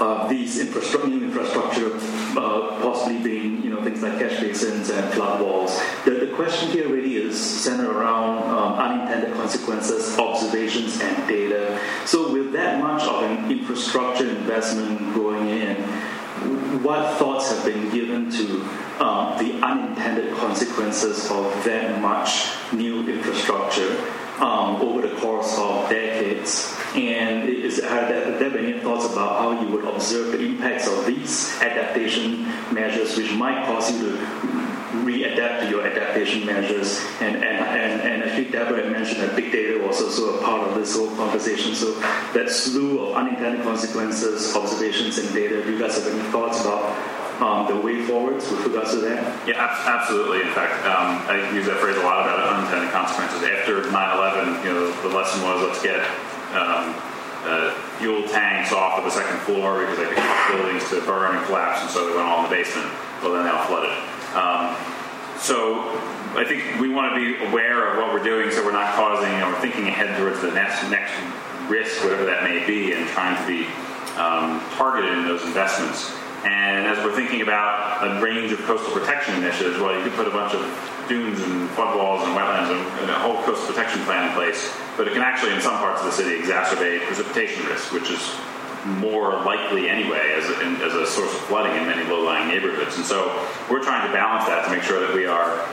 uh, 0.00 0.28
these 0.28 0.58
infrastructure, 0.58 1.08
new 1.08 1.24
infrastructure 1.24 1.96
uh, 2.38 2.80
possibly 2.82 3.18
being, 3.22 3.62
you 3.62 3.70
know, 3.70 3.82
things 3.82 4.02
like 4.02 4.18
catch 4.18 4.40
basins 4.40 4.90
and 4.90 5.12
flood 5.14 5.40
walls. 5.40 5.80
The, 6.04 6.12
the 6.12 6.34
question 6.34 6.70
here 6.70 6.88
really 6.88 7.16
is 7.16 7.38
centered 7.38 7.90
around 7.90 8.42
um, 8.48 8.74
unintended 8.74 9.34
consequences, 9.34 10.18
observations, 10.18 11.00
and 11.00 11.28
data. 11.28 11.80
So, 12.04 12.32
with 12.32 12.52
that 12.52 12.80
much 12.80 13.02
of 13.02 13.22
an 13.22 13.50
infrastructure 13.50 14.28
investment 14.28 15.14
going 15.14 15.48
in, 15.48 15.76
what 16.82 17.18
thoughts 17.18 17.50
have 17.50 17.64
been 17.64 17.90
given 17.90 18.30
to 18.30 18.62
um, 19.00 19.38
the 19.38 19.60
unintended 19.64 20.36
consequences 20.36 21.30
of 21.30 21.64
that 21.64 22.00
much 22.00 22.48
new 22.72 23.08
infrastructure 23.08 23.96
um, 24.40 24.76
over 24.76 25.06
the 25.06 25.14
course 25.16 25.56
of 25.58 25.88
decades? 25.88 26.74
And 26.94 27.48
is, 27.48 27.82
have 27.82 28.08
there 28.08 28.50
been 28.50 28.66
any 28.66 28.80
thoughts 28.80 29.06
about 29.12 29.38
how 29.38 29.60
you 29.60 29.68
would 29.68 29.84
observe 29.84 30.32
the 30.32 30.44
impacts 30.44 30.88
of 30.88 31.06
these 31.06 31.60
adaptation 31.60 32.44
measures, 32.72 33.16
which 33.16 33.32
might 33.32 33.66
cause 33.66 33.92
you 33.92 34.10
to 34.10 34.16
readapt 35.04 35.60
to 35.60 35.70
your 35.70 35.86
adaptation 35.86 36.46
measures? 36.46 37.04
And, 37.20 37.36
and, 37.36 37.44
and, 37.44 38.00
and 38.00 38.24
I 38.24 38.34
think 38.34 38.52
Deborah 38.52 38.88
mentioned 38.90 39.20
that 39.22 39.36
big 39.36 39.52
data 39.52 39.84
was 39.86 40.00
also 40.00 40.38
a 40.38 40.42
part 40.42 40.66
of 40.66 40.74
this 40.74 40.96
whole 40.96 41.14
conversation. 41.16 41.74
So 41.74 41.92
that 42.32 42.48
slew 42.48 43.06
of 43.06 43.16
unintended 43.16 43.62
consequences, 43.62 44.56
observations, 44.56 45.18
and 45.18 45.32
data, 45.34 45.62
do 45.62 45.72
you 45.72 45.78
guys 45.78 46.02
have 46.02 46.12
any 46.12 46.22
thoughts 46.30 46.60
about 46.60 47.17
um, 47.40 47.66
the 47.66 47.80
way 47.80 48.02
forwards 48.02 48.50
with 48.50 48.66
regards 48.66 48.90
to 48.92 49.00
that? 49.00 49.46
Yeah, 49.46 49.62
absolutely. 49.86 50.42
In 50.42 50.52
fact, 50.54 50.84
um, 50.86 51.22
I 51.30 51.50
use 51.54 51.66
that 51.66 51.78
phrase 51.78 51.96
a 51.96 52.02
lot 52.02 52.26
about 52.26 52.38
unintended 52.54 52.90
consequences. 52.90 53.42
After 53.42 53.82
9/11, 53.90 54.64
you 54.64 54.72
know, 54.74 54.90
the 55.02 55.14
lesson 55.14 55.42
was 55.42 55.62
let's 55.62 55.82
get 55.82 56.02
um, 56.54 56.94
uh, 57.46 57.70
fuel 57.98 58.26
tanks 58.28 58.72
off 58.72 58.98
of 58.98 59.04
the 59.04 59.10
second 59.10 59.38
floor 59.46 59.80
because 59.80 59.98
they 59.98 60.06
could 60.06 60.18
cause 60.18 60.50
buildings 60.50 60.84
to 60.90 61.00
burn 61.06 61.36
and 61.36 61.46
collapse, 61.46 61.82
and 61.82 61.90
so 61.90 62.10
they 62.10 62.14
went 62.16 62.26
all 62.26 62.44
in 62.44 62.50
the 62.50 62.56
basement. 62.56 62.90
Well, 63.22 63.32
then 63.32 63.44
they 63.44 63.50
all 63.50 63.66
flooded. 63.66 63.94
Um, 64.34 64.74
so 65.38 65.94
I 66.34 66.44
think 66.44 66.80
we 66.80 66.90
want 66.90 67.14
to 67.14 67.16
be 67.16 67.38
aware 67.46 67.90
of 67.90 67.98
what 67.98 68.12
we're 68.12 68.22
doing, 68.22 68.50
so 68.50 68.64
we're 68.64 68.72
not 68.72 68.94
causing, 68.94 69.32
you 69.32 69.40
know, 69.40 69.54
thinking 69.60 69.86
ahead 69.86 70.18
towards 70.18 70.42
the 70.42 70.50
next 70.50 70.82
next 70.90 71.14
risk, 71.70 72.02
whatever 72.02 72.24
that 72.26 72.42
may 72.42 72.66
be, 72.66 72.92
and 72.92 73.06
trying 73.08 73.38
to 73.38 73.46
be 73.46 73.66
um, 74.18 74.60
targeted 74.74 75.16
in 75.16 75.24
those 75.24 75.42
investments. 75.44 76.17
And 76.44 76.86
as 76.86 77.02
we're 77.04 77.16
thinking 77.16 77.42
about 77.42 78.06
a 78.06 78.22
range 78.22 78.52
of 78.52 78.60
coastal 78.60 78.92
protection 78.92 79.34
initiatives, 79.34 79.78
well, 79.78 79.96
you 79.96 80.04
could 80.04 80.14
put 80.14 80.28
a 80.28 80.30
bunch 80.30 80.54
of 80.54 80.62
dunes 81.08 81.40
and 81.40 81.68
flood 81.70 81.96
walls 81.96 82.22
and 82.22 82.36
wetlands 82.36 82.70
and, 82.70 83.10
a 83.10 83.18
whole 83.18 83.42
coastal 83.42 83.66
protection 83.66 84.00
plan 84.02 84.28
in 84.28 84.34
place, 84.34 84.72
but 84.96 85.08
it 85.08 85.14
can 85.14 85.22
actually, 85.22 85.52
in 85.52 85.60
some 85.60 85.78
parts 85.78 86.00
of 86.00 86.06
the 86.06 86.12
city, 86.12 86.38
exacerbate 86.38 87.00
precipitation 87.06 87.64
risk, 87.66 87.92
which 87.92 88.10
is 88.10 88.20
more 88.86 89.42
likely 89.42 89.88
anyway 89.88 90.34
as 90.36 90.44
a, 90.48 90.56
as 90.84 90.94
a 90.94 91.06
source 91.06 91.32
of 91.32 91.40
flooding 91.48 91.74
in 91.76 91.86
many 91.88 92.08
low-lying 92.08 92.46
neighborhoods. 92.46 92.96
And 92.96 93.04
so 93.04 93.34
we're 93.68 93.82
trying 93.82 94.06
to 94.06 94.12
balance 94.12 94.46
that 94.46 94.66
to 94.66 94.70
make 94.70 94.82
sure 94.82 95.00
that 95.00 95.14
we 95.14 95.26
are, 95.26 95.66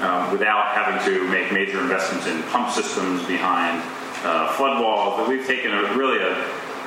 um, 0.00 0.32
without 0.32 0.72
having 0.74 1.04
to 1.04 1.28
make 1.28 1.52
major 1.52 1.80
investments 1.80 2.26
in 2.26 2.42
pump 2.44 2.70
systems 2.70 3.26
behind 3.26 3.82
uh, 4.24 4.52
flood 4.54 4.80
walls, 4.80 5.18
that 5.18 5.28
we've 5.28 5.46
taken 5.46 5.72
a 5.72 5.82
really 5.94 6.18
a, 6.18 6.32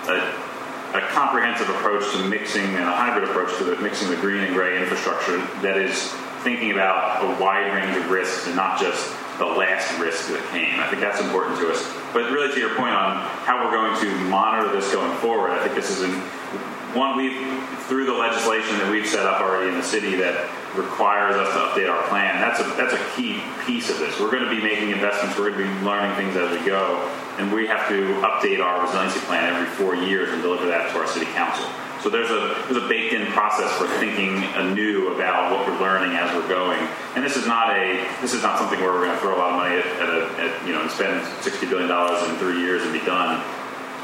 a 0.10 0.51
a 0.94 1.02
comprehensive 1.08 1.70
approach 1.70 2.12
to 2.14 2.24
mixing 2.28 2.66
and 2.66 2.84
a 2.84 2.92
hybrid 2.92 3.24
approach 3.24 3.58
to 3.58 3.64
the, 3.64 3.76
mixing 3.78 4.10
the 4.10 4.18
green 4.18 4.44
and 4.44 4.54
gray 4.54 4.78
infrastructure 4.78 5.38
that 5.62 5.78
is 5.78 6.12
thinking 6.44 6.72
about 6.72 7.24
a 7.24 7.42
wide 7.42 7.72
range 7.74 7.96
of 7.96 8.10
risks 8.10 8.48
and 8.48 8.56
not 8.56 8.80
just 8.80 9.16
the 9.38 9.46
last 9.46 9.98
risk 10.00 10.28
that 10.30 10.44
came. 10.52 10.80
I 10.80 10.88
think 10.88 11.02
that's 11.02 11.22
important 11.22 11.58
to 11.60 11.72
us. 11.72 11.82
But 12.14 12.32
really, 12.32 12.54
to 12.54 12.60
your 12.60 12.76
point 12.76 12.94
on 12.94 13.18
how 13.46 13.64
we're 13.64 13.72
going 13.72 14.00
to 14.02 14.16
monitor 14.26 14.72
this 14.72 14.92
going 14.92 15.16
forward, 15.20 15.52
I 15.52 15.64
think 15.64 15.76
this 15.76 15.90
is 15.90 16.02
an, 16.02 16.12
one 16.96 17.18
we've 17.18 17.36
through 17.88 18.06
the 18.06 18.14
legislation 18.14 18.78
that 18.80 18.90
we've 18.90 19.08
set 19.08 19.26
up 19.26 19.42
already 19.42 19.70
in 19.70 19.76
the 19.76 19.84
city 19.84 20.16
that 20.18 20.50
requires 20.76 21.36
us 21.36 21.52
to 21.54 21.60
update 21.60 21.90
our 21.90 22.02
plan. 22.08 22.40
That's 22.40 22.60
a 22.60 22.64
that's 22.76 22.94
a 22.94 23.04
key 23.16 23.42
piece 23.66 23.90
of 23.90 24.00
this. 24.00 24.20
We're 24.20 24.32
going 24.32 24.44
to 24.44 24.50
be 24.50 24.62
making 24.62 24.92
investments. 24.92 25.38
We're 25.38 25.52
going 25.52 25.68
to 25.68 25.80
be 25.80 25.86
learning 25.86 26.16
things 26.16 26.36
as 26.36 26.52
we 26.58 26.66
go, 26.66 26.98
and 27.38 27.52
we 27.52 27.68
have 27.68 27.88
to 27.90 28.16
update 28.22 28.64
our 28.64 28.86
resiliency 28.86 29.20
plan 29.22 29.54
every 29.54 29.68
four 29.76 29.96
years 29.96 30.32
and 30.32 30.42
deliver 30.42 30.68
that 30.68 30.92
to 30.94 31.00
our 31.00 31.08
city 31.08 31.26
council. 31.34 31.68
So 32.02 32.10
there's 32.10 32.32
a 32.32 32.66
there's 32.66 32.82
a 32.84 32.88
baked-in 32.88 33.28
process 33.28 33.72
for 33.78 33.88
thinking 34.00 34.44
anew 34.56 35.14
about 35.14 35.52
what 35.52 35.68
we're 35.68 35.80
learning 35.80 36.18
as 36.18 36.34
we're 36.34 36.48
going. 36.48 36.80
And 37.16 37.24
this 37.24 37.36
is 37.36 37.46
not 37.46 37.70
a 37.78 38.08
this 38.22 38.34
is 38.34 38.42
not 38.42 38.58
something 38.58 38.80
where 38.80 38.92
we're 38.92 39.06
going 39.06 39.14
to 39.14 39.22
throw 39.22 39.36
a 39.36 39.38
lot 39.38 39.52
of 39.52 39.58
money 39.58 39.76
at, 39.78 39.86
at, 39.86 40.10
a, 40.10 40.22
at 40.42 40.68
you 40.68 40.74
know 40.74 40.82
and 40.82 40.90
spend 40.90 41.26
sixty 41.44 41.68
billion 41.68 41.88
dollars 41.88 42.28
in 42.28 42.36
three 42.38 42.60
years 42.60 42.82
and 42.84 42.92
be 42.92 43.06
done. 43.06 43.44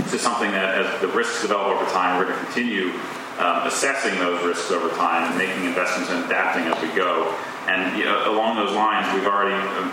This 0.08 0.14
is 0.14 0.22
something 0.22 0.52
that 0.52 0.80
as 0.80 1.02
the 1.02 1.10
risks 1.10 1.42
develop 1.42 1.68
over 1.68 1.92
time, 1.92 2.18
we're 2.18 2.32
going 2.32 2.40
to 2.40 2.46
continue 2.46 2.94
um, 3.40 3.68
assessing 3.68 4.18
those 4.20 4.42
risks 4.42 4.72
over 4.72 4.88
time 4.96 5.28
and 5.28 5.38
making 5.38 5.66
investments 5.66 6.10
and 6.10 6.24
adapting 6.24 6.64
as 6.64 6.82
we 6.82 6.88
go. 6.96 7.36
And 7.68 7.98
you 8.00 8.06
know, 8.06 8.32
along 8.32 8.56
those 8.56 8.74
lines, 8.74 9.14
we've 9.14 9.28
already 9.28 9.54
um, 9.54 9.92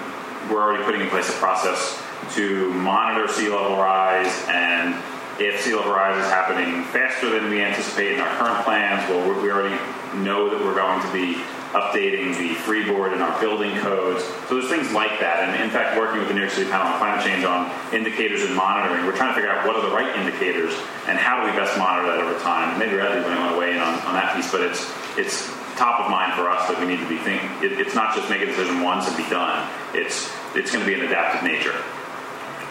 we're 0.49 0.63
already 0.63 0.85
putting 0.85 1.01
in 1.01 1.09
place 1.09 1.29
a 1.29 1.33
process 1.33 2.01
to 2.35 2.73
monitor 2.75 3.27
sea 3.27 3.49
level 3.49 3.77
rise 3.77 4.33
and 4.47 4.95
if 5.41 5.63
sea 5.63 5.75
level 5.75 5.91
rise 5.91 6.17
is 6.25 6.31
happening 6.31 6.85
faster 6.85 7.29
than 7.31 7.51
we 7.51 7.61
anticipate 7.61 8.13
in 8.13 8.21
our 8.21 8.37
current 8.37 8.65
plans, 8.65 9.03
well, 9.11 9.43
we 9.43 9.51
already 9.51 9.75
know 10.23 10.49
that 10.49 10.65
we're 10.65 10.77
going 10.77 11.03
to 11.03 11.13
be 11.13 11.43
updating 11.75 12.39
the 12.39 12.55
freeboard 12.63 13.13
and 13.13 13.23
our 13.23 13.39
building 13.41 13.77
codes. 13.79 14.25
So 14.49 14.57
there's 14.57 14.71
things 14.71 14.93
like 14.93 15.21
that. 15.21 15.43
And 15.43 15.63
in 15.63 15.71
fact, 15.71 15.99
working 15.99 16.21
with 16.21 16.29
the 16.29 16.35
New 16.35 16.41
York 16.41 16.53
City 16.53 16.71
Panel 16.71 16.87
on 16.87 16.99
Climate 16.99 17.25
Change 17.27 17.45
on 17.45 17.71
indicators 17.93 18.43
and 18.43 18.55
monitoring, 18.55 19.05
we're 19.05 19.17
trying 19.17 19.31
to 19.31 19.35
figure 19.35 19.51
out 19.51 19.67
what 19.67 19.77
are 19.77 19.83
the 19.83 19.95
right 19.95 20.15
indicators 20.17 20.73
and 21.07 21.19
how 21.19 21.43
do 21.43 21.51
we 21.51 21.57
best 21.59 21.77
monitor 21.77 22.09
that 22.09 22.21
over 22.23 22.39
time. 22.41 22.71
And 22.71 22.79
maybe 22.79 22.95
Radley 22.95 23.21
might 23.21 23.39
want 23.39 23.53
to 23.53 23.59
weigh 23.59 23.73
in 23.75 23.81
on, 23.81 23.99
on 24.07 24.15
that 24.15 24.35
piece, 24.37 24.51
but 24.51 24.63
it's 24.63 24.87
it's 25.19 25.51
top 25.75 26.01
of 26.01 26.11
mind 26.11 26.35
for 26.35 26.49
us 26.49 26.69
that 26.69 26.79
we 26.79 26.87
need 26.87 27.01
to 27.03 27.09
be 27.09 27.19
thinking. 27.19 27.51
It, 27.59 27.79
it's 27.81 27.95
not 27.95 28.15
just 28.15 28.31
make 28.31 28.41
a 28.43 28.47
decision 28.47 28.83
once 28.83 29.09
and 29.09 29.17
be 29.17 29.29
done. 29.29 29.69
It's 29.93 30.31
it's 30.55 30.71
going 30.71 30.85
to 30.85 30.89
be 30.89 30.95
an 30.95 31.05
adaptive 31.07 31.43
nature. 31.43 31.75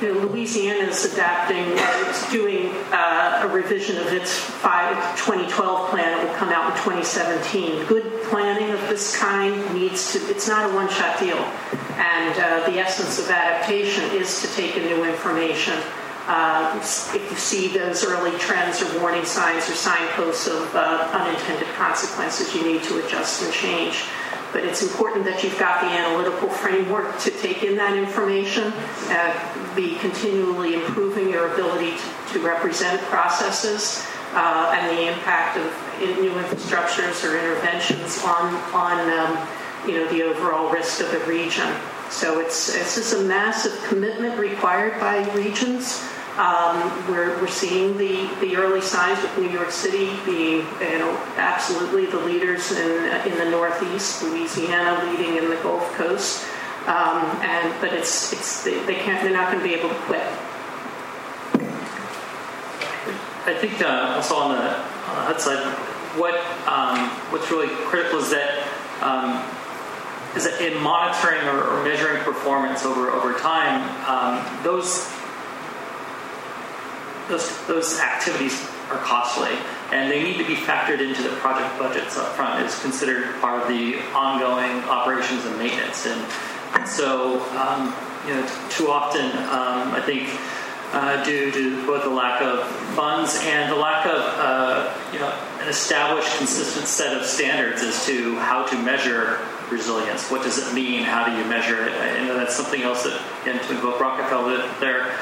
You 0.01 0.13
know, 0.13 0.27
Louisiana 0.27 0.89
is 0.89 1.13
adapting, 1.13 1.65
it's 2.07 2.31
doing 2.31 2.71
uh, 2.91 3.43
a 3.43 3.47
revision 3.47 3.97
of 3.97 4.07
its 4.07 4.35
five, 4.35 4.97
2012 5.17 5.89
plan. 5.89 6.19
It 6.19 6.27
will 6.27 6.35
come 6.35 6.49
out 6.49 6.71
in 6.71 6.83
2017. 6.83 7.85
Good 7.85 8.23
planning 8.23 8.71
of 8.71 8.81
this 8.89 9.17
kind 9.17 9.53
needs 9.73 10.13
to, 10.13 10.19
it's 10.29 10.47
not 10.47 10.69
a 10.69 10.73
one 10.73 10.89
shot 10.89 11.19
deal. 11.19 11.37
And 11.95 12.39
uh, 12.39 12.69
the 12.69 12.79
essence 12.79 13.19
of 13.19 13.29
adaptation 13.29 14.03
is 14.11 14.41
to 14.41 14.47
take 14.55 14.75
in 14.75 14.83
new 14.83 15.05
information. 15.05 15.77
Uh, 16.25 16.79
if 17.13 17.27
you 17.29 17.37
see 17.37 17.67
those 17.67 18.03
early 18.03 18.37
trends 18.39 18.81
or 18.81 18.99
warning 18.99 19.25
signs 19.25 19.69
or 19.69 19.73
signposts 19.73 20.47
of 20.47 20.75
uh, 20.75 21.09
unintended 21.13 21.67
consequences, 21.75 22.53
you 22.55 22.63
need 22.63 22.81
to 22.83 23.05
adjust 23.05 23.43
and 23.43 23.53
change 23.53 24.05
but 24.53 24.63
it's 24.63 24.83
important 24.83 25.25
that 25.25 25.43
you've 25.43 25.57
got 25.59 25.81
the 25.81 25.87
analytical 25.87 26.47
framework 26.47 27.19
to 27.19 27.31
take 27.31 27.63
in 27.63 27.75
that 27.75 27.97
information, 27.97 28.71
uh, 29.09 29.75
be 29.75 29.95
continually 29.95 30.75
improving 30.75 31.27
your 31.29 31.51
ability 31.53 31.91
to, 31.97 32.33
to 32.33 32.39
represent 32.45 33.01
processes 33.03 34.05
uh, 34.33 34.73
and 34.77 34.97
the 34.97 35.11
impact 35.11 35.57
of 35.57 35.65
new 36.21 36.31
infrastructures 36.31 37.23
or 37.27 37.37
interventions 37.37 38.23
on, 38.23 38.53
on 38.73 38.99
um, 39.11 39.47
you 39.87 39.97
know, 39.97 40.07
the 40.09 40.23
overall 40.23 40.69
risk 40.71 41.01
of 41.01 41.11
the 41.11 41.19
region. 41.25 41.67
So 42.09 42.39
it's, 42.39 42.75
it's 42.75 42.95
just 42.95 43.13
a 43.15 43.21
massive 43.21 43.83
commitment 43.85 44.39
required 44.39 44.99
by 44.99 45.27
regions. 45.33 46.03
Um, 46.37 47.07
we're, 47.07 47.39
we're 47.39 47.47
seeing 47.47 47.95
the, 47.97 48.27
the 48.41 48.55
early 48.55 48.81
signs 48.81 49.21
with 49.21 49.37
New 49.37 49.49
York 49.49 49.69
City 49.69 50.09
being, 50.25 50.65
you 50.81 50.99
know, 50.99 51.15
absolutely 51.37 52.07
the 52.07 52.17
leaders 52.17 52.71
in, 52.71 53.05
in 53.31 53.37
the 53.37 53.51
Northeast, 53.51 54.23
Louisiana 54.23 55.03
leading 55.05 55.37
in 55.37 55.49
the 55.49 55.57
Gulf 55.57 55.91
Coast. 55.93 56.43
Um, 56.87 57.23
and 57.41 57.73
but 57.79 57.93
it's 57.93 58.33
it's 58.33 58.63
they, 58.65 58.95
can't 58.95 59.23
they're 59.23 59.31
not 59.31 59.51
going 59.51 59.63
to 59.63 59.69
be 59.69 59.73
able 59.73 59.87
to 59.87 59.95
quit. 60.01 60.27
I 63.45 63.53
think 63.57 63.81
uh, 63.81 64.15
also 64.15 64.35
on 64.35 64.51
the, 64.51 64.61
on 64.61 65.15
the 65.15 65.21
HUD 65.31 65.39
side, 65.39 65.63
what 66.17 66.35
um, 66.67 67.09
what's 67.31 67.49
really 67.51 67.69
critical 67.85 68.19
is 68.19 68.31
that 68.31 68.67
um, 69.01 69.41
is 70.35 70.43
that 70.43 70.59
in 70.61 70.81
monitoring 70.81 71.41
or, 71.47 71.63
or, 71.63 71.83
measuring 71.85 72.21
performance 72.23 72.85
over 72.85 73.11
over 73.11 73.37
time, 73.39 73.79
um, 74.07 74.63
those 74.63 75.07
those, 77.27 77.65
those 77.67 77.99
activities 77.99 78.61
are 78.89 78.97
costly 78.97 79.51
and 79.91 80.11
they 80.11 80.23
need 80.23 80.37
to 80.37 80.45
be 80.45 80.55
factored 80.55 80.99
into 80.99 81.21
the 81.21 81.35
project 81.37 81.77
budgets 81.77 82.17
up 82.17 82.33
front 82.33 82.63
It's 82.63 82.81
considered 82.81 83.39
part 83.39 83.61
of 83.61 83.67
the 83.67 83.99
ongoing 84.13 84.83
operations 84.89 85.45
and 85.45 85.57
maintenance. 85.57 86.05
And, 86.05 86.25
so, 86.87 87.39
um, 87.55 87.93
you 88.27 88.33
know, 88.33 88.49
too 88.69 88.89
often, 88.89 89.25
um, 89.25 89.93
I 89.93 90.01
think, 90.03 90.29
uh, 90.91 91.23
due 91.23 91.51
to 91.51 91.85
both 91.85 92.03
the 92.03 92.09
lack 92.09 92.41
of 92.41 92.67
funds 92.95 93.39
and 93.43 93.71
the 93.71 93.75
lack 93.75 94.05
of, 94.05 94.19
uh, 94.19 94.93
you 95.13 95.19
know, 95.19 95.29
an 95.61 95.67
established, 95.67 96.37
consistent 96.37 96.87
set 96.87 97.15
of 97.15 97.25
standards 97.25 97.81
as 97.81 98.05
to 98.05 98.35
how 98.37 98.65
to 98.65 98.77
measure 98.79 99.39
resilience. 99.69 100.29
What 100.29 100.43
does 100.43 100.57
it 100.57 100.73
mean? 100.73 101.03
How 101.03 101.25
do 101.25 101.31
you 101.35 101.45
measure 101.45 101.85
it? 101.87 101.93
And 101.93 102.29
that's 102.29 102.55
something 102.55 102.81
else 102.81 103.03
that, 103.03 103.19
and 103.45 103.61
to 103.61 103.71
invoke 103.71 103.99
Rockefeller, 103.99 104.67
there 104.79 105.15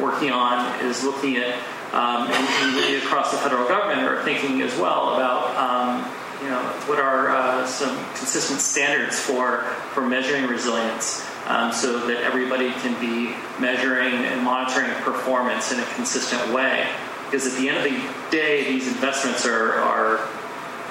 working 0.00 0.30
on 0.30 0.84
is 0.84 1.02
looking 1.02 1.36
at, 1.36 1.54
um, 1.92 2.28
and, 2.28 2.76
and 2.76 3.02
across 3.02 3.30
the 3.32 3.38
federal 3.38 3.66
government 3.68 4.00
are 4.00 4.22
thinking 4.22 4.62
as 4.62 4.76
well 4.78 5.14
about, 5.14 5.56
um, 5.56 6.10
you 6.42 6.50
know, 6.50 6.62
what 6.86 6.98
are 6.98 7.30
uh, 7.30 7.66
some 7.66 7.96
consistent 8.14 8.60
standards 8.60 9.18
for, 9.18 9.62
for 9.92 10.06
measuring 10.06 10.46
resilience 10.46 11.26
um, 11.46 11.72
so 11.72 12.06
that 12.06 12.22
everybody 12.22 12.70
can 12.72 12.98
be 13.00 13.34
measuring 13.60 14.14
and 14.14 14.42
monitoring 14.42 14.90
performance 15.02 15.72
in 15.72 15.80
a 15.80 15.86
consistent 15.94 16.52
way. 16.52 16.88
Because 17.24 17.46
at 17.46 17.58
the 17.60 17.68
end 17.68 17.78
of 17.78 17.84
the 17.84 18.30
day, 18.30 18.64
these 18.64 18.86
investments 18.86 19.44
are, 19.46 19.74
are 19.74 20.28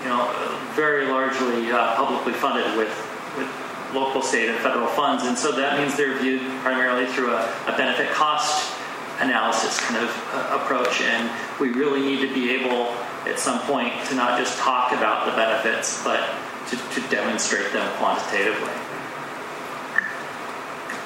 you 0.04 0.10
know, 0.10 0.30
very 0.76 1.06
largely 1.06 1.72
uh, 1.72 1.96
publicly 1.96 2.34
funded 2.34 2.78
with, 2.78 2.90
with 3.38 3.50
local, 3.96 4.22
state, 4.22 4.50
and 4.50 4.58
federal 4.60 4.88
funds, 4.88 5.24
and 5.24 5.38
so 5.38 5.52
that 5.54 5.80
means 5.80 5.96
they're 5.96 6.18
viewed 6.20 6.42
primarily 6.62 7.06
through 7.08 7.34
a, 7.34 7.44
a 7.68 7.78
benefit 7.78 8.10
cost 8.12 8.77
analysis 9.19 9.80
kind 9.80 10.03
of 10.03 10.10
uh, 10.34 10.60
approach. 10.61 11.02
And 11.02 11.31
we 11.60 11.69
really 11.69 12.02
need 12.02 12.27
to 12.27 12.34
be 12.34 12.52
able 12.52 12.94
at 13.26 13.39
some 13.39 13.60
point 13.61 13.94
to 14.07 14.15
not 14.15 14.39
just 14.39 14.57
talk 14.60 14.91
about 14.94 15.26
the 15.26 15.31
benefits, 15.34 16.03
but 16.03 16.22
to, 16.69 16.76
to 16.76 17.10
demonstrate 17.10 17.72
them 17.73 17.89
quantitatively. 17.98 18.72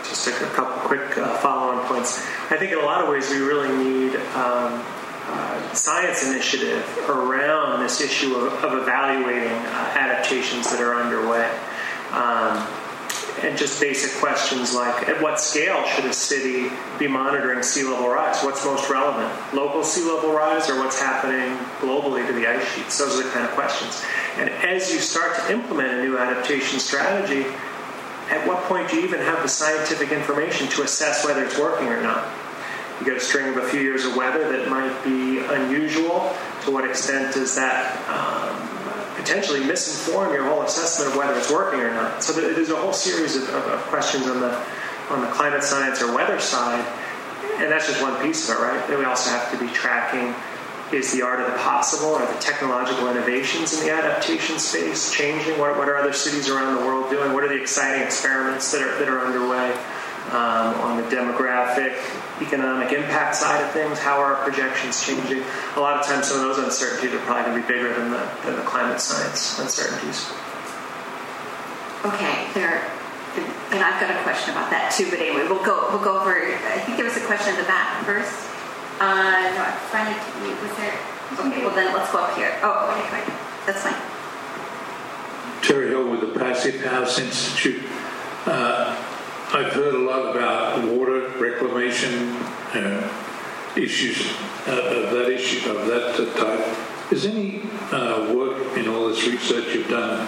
Just 0.03 0.27
a, 0.27 0.31
couple 0.31 0.73
quick 0.87 1.17
uh, 1.17 1.37
follow-on 1.37 1.87
points. 1.87 2.19
I 2.49 2.57
think 2.57 2.71
in 2.71 2.79
a 2.79 2.85
lot 2.85 3.01
of 3.03 3.09
ways 3.09 3.29
we 3.29 3.37
really 3.37 3.71
need 3.83 4.15
um, 4.35 4.83
uh, 5.27 5.73
science 5.73 6.25
initiative 6.27 6.85
around 7.07 7.81
this 7.81 8.01
issue 8.01 8.35
of, 8.35 8.51
of 8.63 8.81
evaluating 8.81 9.47
uh, 9.47 9.93
adaptations 9.95 10.69
that 10.71 10.81
are 10.81 10.95
underway. 10.95 11.47
Um, 12.11 12.67
and 13.41 13.57
just 13.57 13.79
basic 13.79 14.19
questions 14.19 14.75
like 14.75 15.07
at 15.07 15.21
what 15.21 15.39
scale 15.39 15.83
should 15.85 16.05
a 16.05 16.13
city 16.13 16.69
be 16.99 17.07
monitoring 17.07 17.63
sea 17.63 17.83
level 17.83 18.09
rise? 18.09 18.43
What's 18.43 18.63
most 18.65 18.89
relevant? 18.89 19.31
Local 19.53 19.83
sea 19.83 20.03
level 20.09 20.31
rise 20.31 20.69
or 20.69 20.77
what's 20.77 20.99
happening 20.99 21.57
globally 21.79 22.25
to 22.27 22.33
the 22.33 22.47
ice 22.47 22.67
sheets? 22.73 22.97
Those 22.97 23.19
are 23.19 23.23
the 23.23 23.29
kind 23.29 23.45
of 23.45 23.51
questions. 23.51 24.03
And 24.37 24.49
as 24.49 24.91
you 24.93 24.99
start 24.99 25.35
to 25.37 25.51
implement 25.51 25.91
a 25.93 26.01
new 26.03 26.17
adaptation 26.17 26.79
strategy, 26.79 27.45
at 28.29 28.47
what 28.47 28.63
point 28.63 28.89
do 28.89 28.97
you 28.97 29.03
even 29.03 29.19
have 29.19 29.41
the 29.43 29.49
scientific 29.49 30.11
information 30.11 30.67
to 30.69 30.83
assess 30.83 31.25
whether 31.25 31.43
it's 31.43 31.59
working 31.59 31.87
or 31.89 32.01
not? 32.01 32.27
You 32.99 33.05
get 33.05 33.17
a 33.17 33.19
string 33.19 33.49
of 33.49 33.57
a 33.57 33.67
few 33.67 33.81
years 33.81 34.05
of 34.05 34.15
weather 34.15 34.51
that 34.51 34.69
might 34.69 35.03
be 35.03 35.39
unusual. 35.39 36.33
To 36.65 36.71
what 36.71 36.87
extent 36.87 37.33
does 37.33 37.55
that 37.55 37.97
um, 38.07 38.70
potentially 39.21 39.61
misinform 39.61 40.33
your 40.33 40.43
whole 40.45 40.63
assessment 40.63 41.11
of 41.11 41.17
whether 41.17 41.37
it's 41.37 41.51
working 41.51 41.79
or 41.79 41.93
not. 41.93 42.23
So 42.23 42.33
there's 42.33 42.69
a 42.69 42.75
whole 42.75 42.93
series 42.93 43.35
of, 43.35 43.43
of, 43.49 43.65
of 43.65 43.79
questions 43.83 44.27
on 44.27 44.39
the 44.39 44.57
on 45.09 45.21
the 45.21 45.27
climate 45.27 45.63
science 45.63 46.01
or 46.01 46.15
weather 46.15 46.39
side, 46.39 46.85
and 47.57 47.69
that's 47.69 47.87
just 47.87 48.01
one 48.01 48.21
piece 48.21 48.49
of 48.49 48.57
it, 48.57 48.61
right? 48.61 48.87
Then 48.87 48.99
we 48.99 49.05
also 49.05 49.29
have 49.29 49.51
to 49.51 49.57
be 49.57 49.71
tracking 49.73 50.33
is 50.93 51.13
the 51.13 51.21
art 51.21 51.39
of 51.39 51.47
the 51.47 51.57
possible? 51.59 52.15
Are 52.15 52.25
the 52.25 52.39
technological 52.41 53.09
innovations 53.09 53.79
in 53.79 53.87
the 53.87 53.93
adaptation 53.93 54.59
space 54.59 55.09
changing? 55.09 55.57
What, 55.57 55.77
what 55.77 55.87
are 55.87 55.95
other 55.95 56.11
cities 56.11 56.49
around 56.49 56.75
the 56.75 56.85
world 56.85 57.09
doing? 57.09 57.31
What 57.31 57.45
are 57.45 57.47
the 57.47 57.61
exciting 57.61 58.03
experiments 58.03 58.73
that 58.73 58.81
are, 58.81 58.99
that 58.99 59.07
are 59.07 59.25
underway? 59.25 59.73
um, 60.29 60.73
on 60.81 60.97
the 60.97 61.03
demographic, 61.03 61.97
economic 62.41 62.91
impact 62.91 63.35
side 63.35 63.63
of 63.63 63.71
things. 63.71 63.99
How 63.99 64.19
are 64.19 64.35
our 64.35 64.43
projections 64.43 65.05
changing? 65.05 65.43
A 65.75 65.79
lot 65.79 65.99
of 65.99 66.05
times, 66.05 66.27
some 66.27 66.41
of 66.41 66.43
those 66.43 66.63
uncertainties 66.63 67.13
are 67.13 67.23
probably 67.23 67.43
going 67.51 67.61
to 67.61 67.67
be 67.67 67.73
bigger 67.73 67.93
than 67.93 68.11
the, 68.11 68.29
than 68.45 68.55
the 68.55 68.63
climate 68.63 68.99
science 68.99 69.59
uncertainties. 69.59 70.31
Okay, 72.05 72.47
there. 72.53 72.89
And 73.71 73.79
I've 73.79 74.01
got 74.01 74.11
a 74.11 74.21
question 74.23 74.51
about 74.51 74.69
that 74.71 74.91
too, 74.91 75.09
but 75.09 75.19
anyway, 75.19 75.47
we'll 75.47 75.63
go 75.63 75.87
we'll 75.91 76.03
go 76.03 76.19
over. 76.19 76.35
I 76.35 76.79
think 76.83 76.97
there 76.97 77.05
was 77.05 77.15
a 77.15 77.23
question 77.23 77.53
in 77.53 77.61
the 77.61 77.67
back 77.67 78.03
first. 78.03 78.33
Uh, 78.99 79.39
no, 79.55 79.61
I 79.63 79.71
finally 79.87 80.17
was 80.59 80.75
there. 80.75 80.97
Okay, 81.39 81.63
well 81.63 81.73
then 81.73 81.93
let's 81.93 82.11
go 82.11 82.19
up 82.19 82.35
here. 82.35 82.51
Oh, 82.61 82.91
okay, 82.91 83.07
great. 83.09 83.25
That's 83.65 83.81
fine. 83.83 83.95
Terry 85.61 85.89
Hill 85.89 86.09
with 86.09 86.21
the 86.21 86.37
Passive 86.37 86.83
House 86.83 87.19
Institute. 87.19 87.83
Uh, 88.45 88.97
I've 89.53 89.73
heard 89.73 89.93
a 89.93 89.97
lot 89.97 90.33
about 90.33 90.81
water 90.85 91.27
reclamation 91.37 92.37
issues 93.75 94.25
uh, 94.65 94.71
of 94.71 95.11
that 95.11 95.29
issue 95.29 95.69
of 95.69 95.87
that 95.87 96.15
type. 96.37 97.11
Is 97.11 97.25
any 97.25 97.61
uh, 97.91 98.33
work 98.33 98.77
in 98.77 98.87
all 98.87 99.09
this 99.09 99.27
research 99.27 99.75
you've 99.75 99.89
done 99.89 100.25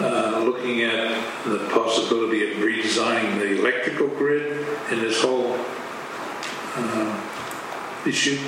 uh, 0.00 0.42
looking 0.44 0.82
at 0.82 1.44
the 1.44 1.68
possibility 1.70 2.50
of 2.50 2.58
redesigning 2.58 3.38
the 3.38 3.60
electrical 3.60 4.08
grid 4.08 4.66
in 4.90 5.02
this 5.02 5.22
whole 5.22 5.56
uh, 6.74 8.04
issue? 8.06 8.38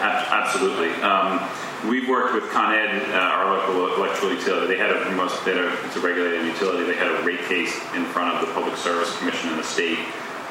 Absolutely. 0.00 0.90
Um, 1.00 1.48
We've 1.88 2.08
worked 2.08 2.32
with 2.32 2.50
Con 2.50 2.74
Ed, 2.74 3.10
uh, 3.10 3.18
our 3.18 3.58
local 3.58 3.94
electrical 3.96 4.32
utility. 4.32 4.68
They 4.68 4.78
had 4.78 4.90
a 4.90 5.10
most 5.12 5.44
they 5.44 5.54
had 5.54 5.64
a, 5.66 5.84
it's 5.84 5.96
a 5.96 6.00
regulated 6.00 6.46
utility. 6.46 6.84
They 6.84 6.96
had 6.96 7.10
a 7.10 7.22
rate 7.22 7.42
case 7.42 7.74
in 7.94 8.06
front 8.06 8.34
of 8.34 8.46
the 8.46 8.54
Public 8.54 8.76
Service 8.76 9.14
Commission 9.18 9.50
in 9.50 9.58
the 9.58 9.64
state, 9.64 9.98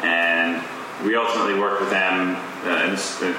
and 0.04 0.64
we 1.04 1.16
ultimately 1.16 1.60
worked 1.60 1.82
with 1.82 1.90
them, 1.90 2.36
uh, 2.66 2.84
and 2.84 2.94
this, 2.94 3.20
uh, 3.24 3.34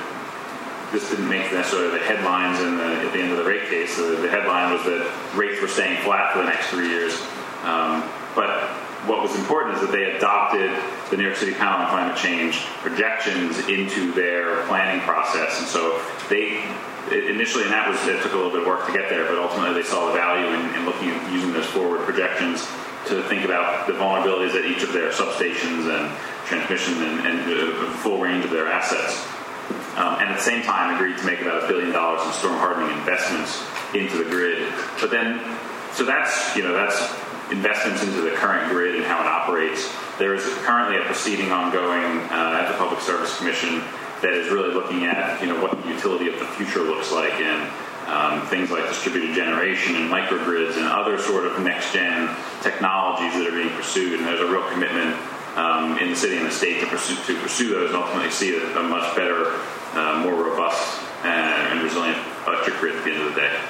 this 0.91 1.09
didn't 1.11 1.29
make 1.29 1.53
necessarily 1.53 1.97
the 1.97 2.05
headlines 2.05 2.59
in 2.61 2.77
the, 2.77 3.07
at 3.07 3.13
the 3.13 3.21
end 3.21 3.31
of 3.31 3.39
the 3.39 3.45
rate 3.45 3.69
case. 3.69 3.97
The, 3.97 4.19
the 4.21 4.29
headline 4.29 4.73
was 4.73 4.83
that 4.87 5.09
rates 5.37 5.63
were 5.63 5.69
staying 5.69 6.03
flat 6.03 6.33
for 6.33 6.41
the 6.41 6.47
next 6.47 6.69
three 6.71 6.89
years. 6.89 7.15
Um, 7.63 8.03
but 8.35 8.75
what 9.07 9.23
was 9.23 9.35
important 9.37 9.77
is 9.77 9.81
that 9.83 9.93
they 9.93 10.17
adopted 10.17 10.71
the 11.11 11.17
New 11.17 11.25
York 11.25 11.37
City 11.37 11.53
Panel 11.53 11.85
on 11.85 11.91
Climate 11.91 12.17
Change 12.17 12.61
projections 12.81 13.59
into 13.69 14.13
their 14.13 14.65
planning 14.67 15.01
process. 15.03 15.59
And 15.59 15.69
so 15.69 16.01
they 16.31 16.65
initially, 17.13 17.65
and 17.65 17.73
that 17.73 17.89
was 17.89 18.01
it 18.09 18.23
took 18.23 18.33
a 18.33 18.37
little 18.37 18.51
bit 18.51 18.61
of 18.61 18.67
work 18.67 18.87
to 18.87 18.93
get 18.93 19.11
there, 19.11 19.29
but 19.29 19.39
ultimately 19.39 19.75
they 19.75 19.87
saw 19.87 20.07
the 20.07 20.15
value 20.15 20.47
in, 20.47 20.75
in 20.75 20.87
looking 20.87 21.11
at 21.11 21.33
using 21.33 21.53
those 21.53 21.67
forward 21.67 22.01
projections 22.01 22.67
to 23.07 23.23
think 23.25 23.45
about 23.45 23.87
the 23.87 23.93
vulnerabilities 23.93 24.55
at 24.57 24.65
each 24.65 24.83
of 24.83 24.93
their 24.93 25.11
substations 25.11 25.85
and 25.93 26.09
transmission 26.47 26.95
and, 27.03 27.27
and 27.27 27.53
a 27.53 27.91
full 28.01 28.19
range 28.19 28.45
of 28.45 28.51
their 28.51 28.67
assets. 28.67 29.27
Um, 29.97 30.19
and 30.19 30.31
at 30.31 30.37
the 30.37 30.43
same 30.43 30.63
time 30.63 30.95
agreed 30.95 31.19
to 31.19 31.25
make 31.25 31.41
about 31.41 31.65
a 31.65 31.69
billion 31.69 31.93
dollars 31.93 32.27
in 32.27 32.33
storm 32.33 32.57
hardening 32.57 32.97
investments 32.99 33.63
into 33.95 34.19
the 34.19 34.25
grid. 34.25 34.73
But 35.01 35.11
then, 35.11 35.41
so 35.93 36.05
that's 36.05 36.57
you 36.57 36.65
know 36.65 36.73
that's 36.73 36.99
investments 37.51 38.03
into 38.03 38.21
the 38.23 38.31
current 38.33 38.71
grid 38.71 38.97
and 38.97 39.05
how 39.05 39.21
it 39.21 39.27
operates. 39.27 39.93
There 40.19 40.35
is 40.35 40.45
currently 40.65 40.97
a 40.99 41.05
proceeding 41.05 41.53
ongoing 41.53 42.21
uh, 42.31 42.63
at 42.63 42.69
the 42.69 42.79
Public 42.79 43.01
Service 43.01 43.37
Commission 43.39 43.83
that 44.23 44.33
is 44.33 44.51
really 44.51 44.73
looking 44.73 45.05
at 45.05 45.41
you 45.41 45.49
know 45.49 45.61
what 45.61 45.71
the 45.83 45.89
utility 45.89 46.29
of 46.29 46.39
the 46.39 46.47
future 46.47 46.81
looks 46.81 47.13
like 47.13 47.35
and 47.35 47.71
um, 48.09 48.47
things 48.47 48.71
like 48.71 48.87
distributed 48.89 49.35
generation 49.35 49.97
and 49.97 50.11
microgrids 50.11 50.77
and 50.77 50.87
other 50.87 51.19
sort 51.19 51.47
of 51.47 51.61
next 51.61 51.93
gen 51.93 52.35
technologies 52.63 53.33
that 53.35 53.47
are 53.47 53.57
being 53.57 53.75
pursued. 53.77 54.19
And 54.19 54.27
there's 54.27 54.41
a 54.41 54.51
real 54.51 54.69
commitment 54.71 55.17
um, 55.57 55.99
in 55.99 56.11
the 56.11 56.17
city 56.17 56.37
and 56.37 56.47
the 56.47 56.51
state 56.51 56.81
to 56.81 56.87
pursue, 56.87 57.17
to 57.27 57.41
pursue 57.41 57.71
those 57.71 57.91
and 57.91 57.97
ultimately 57.97 58.31
see 58.31 58.57
a, 58.57 58.79
a 58.79 58.83
much 58.83 59.15
better, 59.17 59.61
uh, 59.95 60.21
more 60.23 60.35
robust 60.35 61.01
and, 61.25 61.73
and 61.73 61.83
resilient 61.83 62.19
electric 62.47 62.77
grid 62.77 62.97
at 62.97 63.05
the 63.05 63.11
end 63.11 63.23
of 63.23 63.35
the 63.35 63.41
day. 63.41 63.61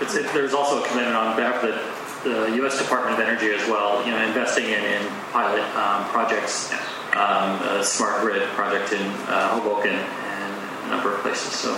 It, 0.00 0.32
there's 0.32 0.54
also 0.54 0.82
a 0.82 0.88
commitment 0.88 1.16
on 1.16 1.36
behalf 1.36 1.62
of 1.62 1.74
the 1.74 1.99
the 2.24 2.52
U.S. 2.56 2.78
Department 2.78 3.18
of 3.18 3.26
Energy 3.26 3.50
as 3.50 3.66
well, 3.68 4.04
you 4.04 4.12
know, 4.12 4.22
investing 4.26 4.64
in, 4.64 4.84
in 4.84 5.06
pilot 5.32 5.64
um, 5.76 6.04
projects, 6.10 6.72
um, 7.14 7.60
a 7.62 7.82
smart 7.84 8.20
grid 8.20 8.46
project 8.50 8.92
in 8.92 9.00
uh, 9.00 9.58
Hoboken 9.58 9.92
and 9.94 10.86
a 10.86 10.88
number 10.90 11.14
of 11.14 11.20
places. 11.20 11.52
So, 11.54 11.72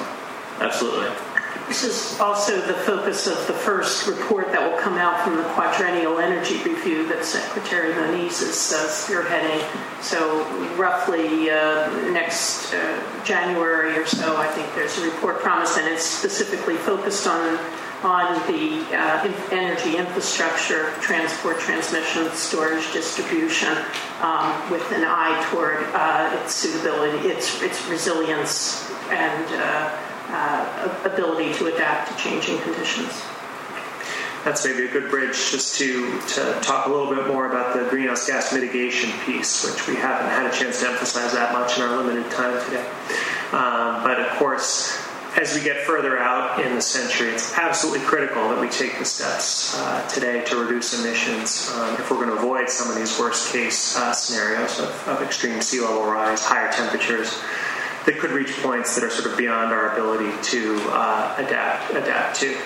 absolutely. 0.61 1.11
This 1.69 1.85
is 1.85 2.21
also 2.21 2.61
the 2.61 2.75
focus 2.75 3.27
of 3.27 3.47
the 3.47 3.53
first 3.53 4.09
report 4.09 4.49
that 4.49 4.69
will 4.69 4.79
come 4.79 4.99
out 4.99 5.23
from 5.23 5.37
the 5.37 5.45
quadrennial 5.55 6.19
energy 6.19 6.63
review 6.65 7.07
that 7.09 7.25
Secretary 7.25 7.95
Moniz 7.95 8.43
is 8.43 8.73
uh, 8.73 8.89
spearheading. 8.89 9.63
So, 10.03 10.45
roughly 10.77 11.51
uh, 11.51 11.89
next 12.11 12.75
uh, 12.75 13.25
January 13.25 13.97
or 13.97 14.07
so, 14.07 14.37
I 14.37 14.49
think 14.49 14.75
there's 14.75 14.99
a 14.99 15.05
report 15.05 15.39
promised, 15.39 15.79
and 15.79 15.87
it's 15.87 16.05
specifically 16.05 16.77
focused 16.77 17.27
on 17.27 17.59
on 18.05 18.35
the 18.47 18.85
uh, 18.97 19.33
energy 19.51 19.97
infrastructure, 19.97 20.91
transport, 21.01 21.59
transmission, 21.61 22.29
storage, 22.31 22.93
distribution, 22.93 23.77
um, 24.21 24.71
with 24.71 24.91
an 24.93 25.05
eye 25.05 25.47
toward 25.51 25.85
uh, 25.95 26.37
its 26.43 26.55
suitability, 26.55 27.29
its, 27.29 27.63
its 27.63 27.87
resilience, 27.89 28.91
and 29.11 29.45
uh, 29.61 30.09
uh 30.29 30.99
ability 31.05 31.53
to 31.53 31.67
adapt 31.67 32.11
to 32.11 32.17
changing 32.17 32.59
conditions. 32.61 33.23
That's 34.45 34.65
maybe 34.65 34.87
a 34.87 34.91
good 34.91 35.09
bridge 35.09 35.53
just 35.53 35.79
to, 35.79 36.21
to 36.21 36.59
talk 36.63 36.87
a 36.87 36.91
little 36.91 37.15
bit 37.15 37.29
more 37.29 37.47
about 37.47 37.77
the 37.77 37.89
greenhouse 37.89 38.27
gas 38.27 38.53
mitigation 38.53 39.11
piece, 39.25 39.71
which 39.71 39.87
we 39.87 39.95
haven't 39.95 40.31
had 40.31 40.53
a 40.53 40.57
chance 40.57 40.81
to 40.81 40.89
emphasize 40.89 41.33
that 41.33 41.53
much 41.53 41.77
in 41.77 41.85
our 41.85 41.97
limited 42.03 42.29
time 42.33 42.53
today. 42.65 42.85
Um, 43.53 44.03
but 44.03 44.19
of 44.19 44.29
course, 44.39 44.99
as 45.37 45.55
we 45.55 45.63
get 45.63 45.79
further 45.79 46.19
out 46.19 46.65
in 46.65 46.75
the 46.75 46.83
century, 46.83 47.31
it's 47.31 47.57
absolutely 47.57 48.05
critical 48.07 48.49
that 48.51 48.61
we 48.61 48.69
take 48.69 48.99
the 48.99 49.05
steps 49.05 49.75
uh, 49.79 50.07
today 50.09 50.45
to 50.45 50.57
reduce 50.57 50.99
emissions 51.01 51.71
um, 51.75 51.95
if 51.95 52.11
we're 52.11 52.19
going 52.19 52.29
to 52.29 52.37
avoid 52.37 52.69
some 52.69 52.91
of 52.91 52.97
these 52.97 53.19
worst 53.19 53.53
case 53.53 53.97
uh, 53.97 54.13
scenarios 54.13 54.79
of, 54.79 55.09
of, 55.09 55.23
extreme 55.23 55.61
sea 55.63 55.81
level 55.81 56.05
rise, 56.05 56.45
higher 56.45 56.71
temperatures 56.71 57.41
that 58.05 58.19
could 58.19 58.31
reach 58.31 58.53
points 58.63 58.95
that 58.95 59.05
are 59.05 59.11
sort 59.11 59.31
of 59.31 59.39
beyond 59.39 59.73
our 59.73 59.93
ability 59.93 60.31
to 60.43 60.79
uh, 60.91 61.35
adapt 61.39 61.91
adapt 61.93 62.39
to. 62.41 62.57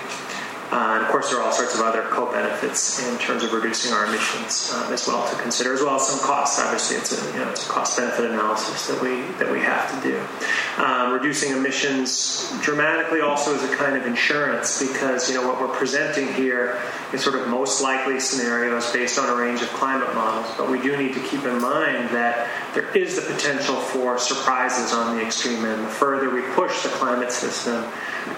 Uh, 0.70 0.94
and 0.96 1.04
of 1.04 1.10
course, 1.10 1.30
there 1.30 1.38
are 1.38 1.42
all 1.42 1.52
sorts 1.52 1.74
of 1.74 1.80
other 1.80 2.02
co-benefits 2.10 3.06
in 3.06 3.18
terms 3.18 3.44
of 3.44 3.52
reducing 3.52 3.92
our 3.92 4.06
emissions 4.06 4.72
um, 4.74 4.92
as 4.92 5.06
well 5.06 5.26
to 5.28 5.36
consider, 5.36 5.72
as 5.72 5.80
well 5.80 5.94
as 5.94 6.06
some 6.06 6.18
costs. 6.26 6.58
Obviously, 6.58 6.96
it's 6.96 7.12
a, 7.12 7.32
you 7.32 7.38
know, 7.38 7.50
a 7.50 7.54
cost-benefit 7.54 8.30
analysis 8.30 8.88
that 8.88 9.00
we 9.00 9.22
that 9.38 9.50
we 9.50 9.60
have 9.60 9.90
to 9.94 10.08
do. 10.08 10.82
Um, 10.82 11.12
reducing 11.12 11.52
emissions 11.52 12.52
dramatically 12.62 13.20
also 13.20 13.54
is 13.54 13.62
a 13.62 13.76
kind 13.76 13.96
of 13.96 14.06
insurance 14.06 14.82
because 14.82 15.28
you 15.30 15.36
know 15.36 15.46
what 15.46 15.60
we're 15.60 15.74
presenting 15.76 16.32
here 16.34 16.80
is 17.12 17.22
sort 17.22 17.36
of 17.36 17.46
most 17.48 17.80
likely 17.80 18.18
scenarios 18.18 18.90
based 18.92 19.18
on 19.18 19.28
a 19.28 19.34
range 19.40 19.62
of 19.62 19.68
climate 19.68 20.12
models. 20.14 20.52
But 20.56 20.68
we 20.68 20.82
do 20.82 20.96
need 20.96 21.14
to 21.14 21.20
keep 21.20 21.44
in 21.44 21.60
mind 21.60 22.10
that 22.10 22.48
there 22.74 22.90
is 22.96 23.14
the 23.14 23.32
potential 23.32 23.76
for 23.76 24.18
surprises 24.18 24.92
on 24.92 25.16
the 25.16 25.24
extreme 25.24 25.64
end. 25.64 25.84
The 25.84 25.90
further 25.90 26.28
we 26.28 26.42
push 26.42 26.82
the 26.82 26.88
climate 26.88 27.30
system 27.30 27.84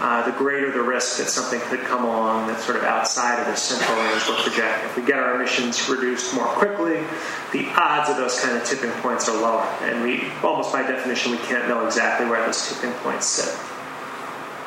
uh, 0.00 0.24
the 0.24 0.36
greater 0.36 0.70
the 0.70 0.82
risk 0.82 1.18
that 1.18 1.28
something 1.28 1.60
could 1.68 1.80
come 1.80 2.04
along 2.04 2.17
that's 2.46 2.64
sort 2.64 2.76
of 2.76 2.84
outside 2.84 3.40
of 3.40 3.46
the 3.46 3.54
central 3.54 3.96
range 3.98 4.22
we're 4.28 4.36
projecting. 4.42 4.88
If 4.88 4.96
we 4.96 5.02
get 5.04 5.18
our 5.18 5.34
emissions 5.34 5.88
reduced 5.88 6.34
more 6.34 6.46
quickly, 6.46 7.04
the 7.52 7.68
odds 7.76 8.10
of 8.10 8.16
those 8.16 8.40
kind 8.40 8.56
of 8.56 8.64
tipping 8.64 8.90
points 9.02 9.28
are 9.28 9.40
lower. 9.40 9.62
And 9.82 10.02
we, 10.02 10.24
almost 10.42 10.72
by 10.72 10.82
definition, 10.82 11.32
we 11.32 11.38
can't 11.38 11.68
know 11.68 11.86
exactly 11.86 12.26
where 12.26 12.44
those 12.44 12.68
tipping 12.68 12.92
points 13.00 13.26
sit. 13.26 13.48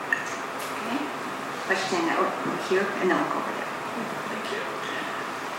Okay. 0.07 0.97
Question 1.65 1.99
over 2.09 2.57
here, 2.69 2.87
and 3.01 3.11
then 3.11 3.19
we'll 3.19 3.29
go 3.31 3.39
over 3.39 3.51
there. 3.51 3.67
Thank 4.31 4.45
you. 4.51 4.61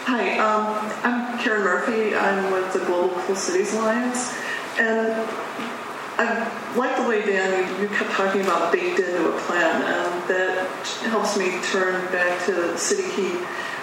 Hi, 0.06 0.39
um, 0.39 0.93
I'm 1.05 1.39
Karen 1.39 1.62
Murphy. 1.62 2.14
I'm 2.16 2.52
with 2.52 2.73
the 2.73 2.81
Global 2.81 3.14
Cool 3.23 3.36
Cities 3.36 3.74
Alliance. 3.74 4.35
And 4.78 5.28
I 6.23 6.77
like 6.77 6.97
the 6.97 7.09
way, 7.09 7.24
Dan, 7.24 7.51
you, 7.53 7.82
you 7.82 7.89
kept 7.89 8.11
talking 8.11 8.43
about 8.43 8.73
baked 8.73 9.01
into 9.01 9.35
a 9.35 9.39
plan, 9.40 9.82
and 9.82 10.28
that 10.28 10.86
helps 11.11 11.36
me 11.36 11.61
turn 11.70 12.01
back 12.12 12.44
to 12.47 12.78
city 12.78 13.09
heat. 13.11 13.40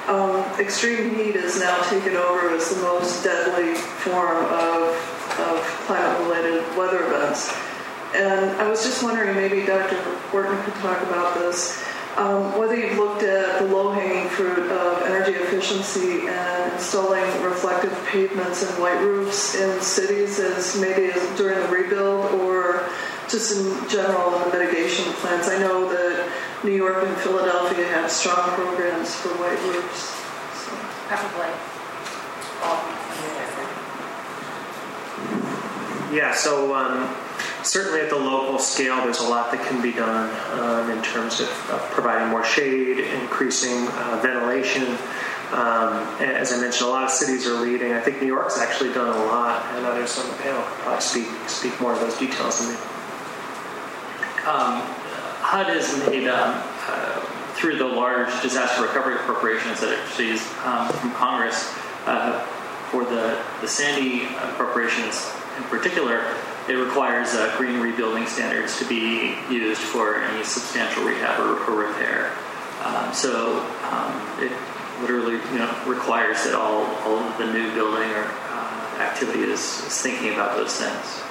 Um, 0.08 0.38
extreme 0.60 1.16
heat 1.16 1.36
is 1.36 1.60
now 1.60 1.82
taken 1.90 2.16
over 2.16 2.50
as 2.50 2.74
the 2.74 2.82
most 2.82 3.24
deadly 3.24 3.76
form 3.76 4.46
of, 4.46 4.96
of 5.40 5.62
climate 5.86 6.20
related 6.22 6.78
weather 6.78 7.06
events. 7.06 7.54
And 8.16 8.52
I 8.60 8.70
was 8.70 8.84
just 8.84 9.04
wondering, 9.04 9.36
maybe 9.36 9.66
Dr. 9.66 9.98
Horton 10.32 10.62
could 10.64 10.74
talk 10.76 11.02
about 11.04 11.36
this. 11.36 11.84
Um, 12.20 12.60
whether 12.60 12.76
you've 12.76 12.98
looked 12.98 13.24
at 13.24 13.60
the 13.60 13.74
low-hanging 13.74 14.28
fruit 14.28 14.70
of 14.70 15.04
energy 15.04 15.32
efficiency 15.32 16.28
and 16.28 16.74
installing 16.74 17.24
reflective 17.42 17.98
pavements 18.08 18.62
and 18.62 18.78
white 18.82 19.00
roofs 19.00 19.56
in 19.56 19.80
cities 19.80 20.38
as 20.38 20.78
maybe 20.82 21.14
as 21.14 21.38
during 21.38 21.58
the 21.58 21.68
rebuild 21.70 22.34
or 22.42 22.90
just 23.30 23.56
in 23.56 23.90
general 23.90 24.36
in 24.36 24.50
the 24.52 24.58
mitigation 24.58 25.06
plans. 25.14 25.48
I 25.48 25.60
know 25.60 25.88
that 25.88 26.30
New 26.66 26.76
York 26.76 27.06
and 27.08 27.16
Philadelphia 27.20 27.88
have 27.88 28.12
strong 28.12 28.50
programs 28.50 29.16
for 29.16 29.30
white 29.40 29.62
roofs. 29.72 30.12
So. 30.60 30.76
Probably 31.08 31.56
all 32.64 32.84
Yeah, 36.14 36.34
so 36.34 36.76
um, 36.76 37.16
certainly 37.64 38.02
at 38.02 38.10
the 38.10 38.16
local 38.16 38.60
scale, 38.60 39.04
there's 39.04 39.20
a 39.20 39.28
lot 39.28 39.52
that 39.52 39.66
can 39.68 39.82
be 39.82 39.92
done 39.92 40.30
um, 40.60 40.90
in 40.92 41.04
terms 41.04 41.40
of, 41.40 41.50
of, 41.70 41.82
providing 41.92 42.30
more 42.30 42.44
shade, 42.44 43.00
increasing 43.00 43.88
uh, 43.88 44.20
ventilation. 44.22 44.84
Um, 45.52 46.06
as 46.22 46.54
I 46.54 46.62
mentioned, 46.62 46.88
a 46.88 46.92
lot 46.92 47.06
of 47.06 47.10
cities 47.10 47.48
are 47.48 47.60
leading. 47.60 47.94
I 47.94 48.02
think 48.02 48.22
New 48.22 48.28
York's 48.28 48.60
actually 48.60 48.94
done 48.94 49.10
a 49.10 49.26
lot, 49.26 49.66
and 49.74 49.86
others 49.86 50.18
on 50.20 50.28
the 50.28 50.36
panel 50.36 50.62
could 50.62 50.78
probably 50.80 51.02
speak 51.02 51.28
speak 51.48 51.82
more 51.82 51.94
of 51.94 52.00
those 52.00 52.18
details 52.18 52.60
than 52.60 52.70
me. 52.70 52.80
Um, 54.46 54.82
HUD 55.42 55.68
has 55.68 56.08
made 56.08 56.28
um, 56.28 56.62
uh, 56.88 57.20
through 57.56 57.78
the 57.78 57.86
large 57.86 58.30
disaster 58.44 58.84
recovery 58.84 59.16
appropriations 59.16 59.82
that 59.82 59.92
it 59.92 60.00
receives 60.04 60.42
um, 60.64 60.88
from 60.90 61.12
Congress 61.14 61.74
uh, 62.06 62.46
for 62.92 63.04
the 63.04 63.42
the 63.62 63.68
Sandy 63.68 64.26
appropriations 64.36 65.34
in 65.58 65.64
particular 65.64 66.36
it 66.70 66.76
requires 66.76 67.34
uh, 67.34 67.54
green 67.58 67.80
rebuilding 67.80 68.28
standards 68.28 68.78
to 68.78 68.86
be 68.86 69.36
used 69.50 69.82
for 69.82 70.22
any 70.22 70.44
substantial 70.44 71.04
rehab 71.04 71.40
or, 71.40 71.58
or 71.66 71.88
repair. 71.88 72.32
Um, 72.84 73.12
so 73.12 73.60
um, 73.90 74.14
it 74.40 74.52
literally 75.02 75.34
you 75.52 75.58
know, 75.58 75.84
requires 75.88 76.44
that 76.44 76.54
all, 76.54 76.86
all 76.86 77.18
of 77.18 77.38
the 77.40 77.52
new 77.52 77.74
building 77.74 78.10
or 78.12 78.24
uh, 78.24 78.98
activity 79.00 79.42
is, 79.42 79.60
is, 79.60 80.02
thinking 80.02 80.34
about 80.34 80.56
those 80.56 80.76
things. 80.76 81.24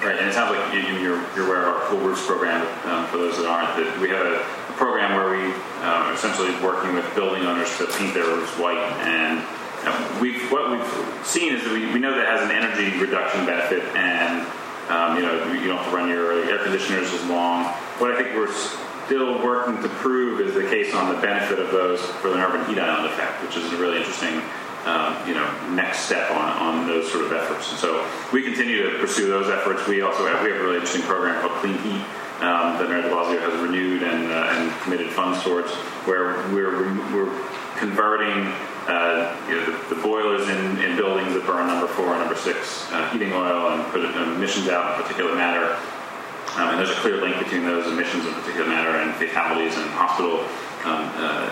Right, 0.00 0.16
and 0.16 0.28
it 0.28 0.32
sounds 0.32 0.56
like 0.56 0.72
you, 0.72 0.80
are 0.80 1.26
you're, 1.34 1.46
aware 1.46 1.66
of 1.66 1.74
our 1.74 1.80
Cool 1.88 1.98
Roofs 1.98 2.24
program. 2.24 2.62
Um, 2.86 3.06
for 3.08 3.18
those 3.18 3.36
that 3.38 3.46
aren't, 3.46 3.74
that 3.76 4.00
we 4.00 4.08
have 4.10 4.24
a, 4.24 4.58
program 4.78 5.16
where 5.16 5.36
we 5.36 5.52
um, 5.82 6.06
are 6.06 6.12
essentially 6.14 6.54
working 6.62 6.94
with 6.94 7.04
building 7.16 7.42
owners 7.42 7.76
to 7.78 7.86
paint 7.98 8.14
their 8.14 8.22
roofs 8.22 8.56
white 8.60 8.78
and 9.02 9.40
uh, 9.40 9.57
we've, 10.20 10.50
what 10.50 10.70
we've 10.70 11.26
seen 11.26 11.54
is 11.54 11.64
that 11.64 11.72
we, 11.72 11.86
we 11.92 11.98
know 11.98 12.14
that 12.14 12.26
has 12.26 12.42
an 12.42 12.50
energy 12.50 12.98
reduction 12.98 13.46
benefit, 13.46 13.82
and 13.96 14.46
um, 14.90 15.16
you 15.16 15.22
know 15.22 15.52
you 15.52 15.68
don't 15.68 15.78
have 15.78 15.90
to 15.90 15.96
run 15.96 16.08
your 16.08 16.32
air 16.48 16.62
conditioners 16.62 17.12
as 17.12 17.24
long. 17.26 17.64
What 17.98 18.12
I 18.12 18.22
think 18.22 18.34
we're 18.34 18.52
still 19.06 19.42
working 19.42 19.82
to 19.82 19.88
prove 19.88 20.40
is 20.40 20.54
the 20.54 20.64
case 20.64 20.94
on 20.94 21.14
the 21.14 21.20
benefit 21.20 21.58
of 21.58 21.70
those 21.70 22.00
for 22.20 22.28
the 22.28 22.36
urban 22.36 22.64
heat 22.66 22.78
island 22.78 23.12
effect, 23.12 23.42
which 23.42 23.56
is 23.56 23.72
a 23.72 23.76
really 23.76 23.98
interesting 23.98 24.42
um, 24.84 25.28
you 25.28 25.34
know, 25.34 25.46
next 25.70 26.00
step 26.00 26.30
on, 26.30 26.48
on 26.58 26.86
those 26.86 27.10
sort 27.10 27.24
of 27.24 27.32
efforts. 27.32 27.70
And 27.70 27.78
so 27.78 28.06
we 28.32 28.42
continue 28.42 28.90
to 28.90 28.98
pursue 28.98 29.28
those 29.28 29.48
efforts. 29.48 29.86
We 29.86 30.02
also 30.02 30.26
have, 30.26 30.42
we 30.42 30.50
have 30.50 30.60
a 30.60 30.64
really 30.64 30.76
interesting 30.76 31.02
program 31.02 31.40
called 31.42 31.60
Clean 31.60 31.76
Heat 31.78 32.04
um, 32.40 32.78
that 32.78 32.88
Mayor 32.88 33.02
de 33.02 33.08
Blasio 33.08 33.40
has 33.40 33.60
renewed 33.60 34.02
and, 34.02 34.30
uh, 34.30 34.54
and 34.54 34.80
committed 34.82 35.10
funds 35.10 35.42
towards, 35.42 35.72
where 36.06 36.36
we're, 36.54 36.94
we're 37.12 37.32
converting 37.78 38.52
uh, 38.88 39.36
you 39.48 39.56
know, 39.56 39.64
the, 39.66 39.94
the, 39.94 40.02
boilers 40.02 40.48
in, 40.48 40.78
in 40.80 40.96
buildings 40.96 41.34
that 41.34 41.44
burn 41.46 41.66
number 41.66 41.86
four 41.86 42.08
and 42.08 42.20
number 42.20 42.36
six 42.36 42.90
uh, 42.90 43.08
heating 43.10 43.32
oil 43.32 43.70
and 43.72 43.84
put 43.92 44.02
emissions 44.02 44.68
out 44.68 44.98
in 44.98 45.04
particulate 45.04 45.36
matter. 45.36 45.76
Um, 46.56 46.70
and 46.70 46.78
there's 46.78 46.90
a 46.90 47.00
clear 47.00 47.20
link 47.20 47.38
between 47.38 47.64
those 47.64 47.86
emissions 47.86 48.26
in 48.26 48.32
particulate 48.32 48.68
matter 48.68 48.90
and 48.90 49.14
fatalities 49.14 49.76
and 49.76 49.84
hospital 49.90 50.40
um, 50.84 51.04
uh, 51.14 51.50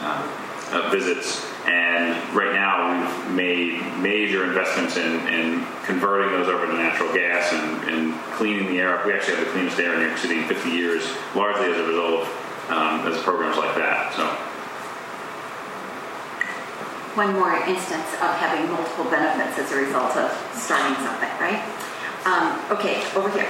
uh, 0.00 0.32
uh, 0.72 0.90
visits. 0.90 1.44
And 1.66 2.14
right 2.34 2.52
now, 2.52 3.00
we've 3.00 3.34
made 3.34 3.80
major 3.98 4.44
investments 4.44 4.96
in, 4.96 5.26
in 5.28 5.64
converting 5.84 6.32
those 6.32 6.48
over 6.48 6.66
to 6.66 6.72
natural 6.74 7.12
gas 7.14 7.52
and, 7.52 7.88
and, 7.88 8.20
cleaning 8.32 8.66
the 8.66 8.80
air 8.80 8.98
up. 8.98 9.06
We 9.06 9.12
actually 9.12 9.36
have 9.36 9.46
the 9.46 9.52
cleanest 9.52 9.78
air 9.78 9.94
in 9.94 10.00
New 10.00 10.06
York 10.06 10.18
City 10.18 10.40
in 10.40 10.48
50 10.48 10.70
years, 10.70 11.04
largely 11.36 11.70
as 11.70 11.78
a 11.78 11.84
result 11.84 12.22
of 12.22 12.70
um, 12.70 13.06
as 13.06 13.22
programs 13.22 13.56
like 13.56 13.74
that. 13.76 14.12
So. 14.14 14.51
One 17.14 17.34
more 17.34 17.52
instance 17.52 18.08
of 18.14 18.32
having 18.40 18.70
multiple 18.70 19.04
benefits 19.04 19.58
as 19.58 19.70
a 19.70 19.76
result 19.76 20.16
of 20.16 20.32
starting 20.54 20.96
something, 21.04 21.28
right? 21.38 21.60
Um, 22.24 22.58
okay, 22.70 23.04
over 23.14 23.28
here. 23.28 23.46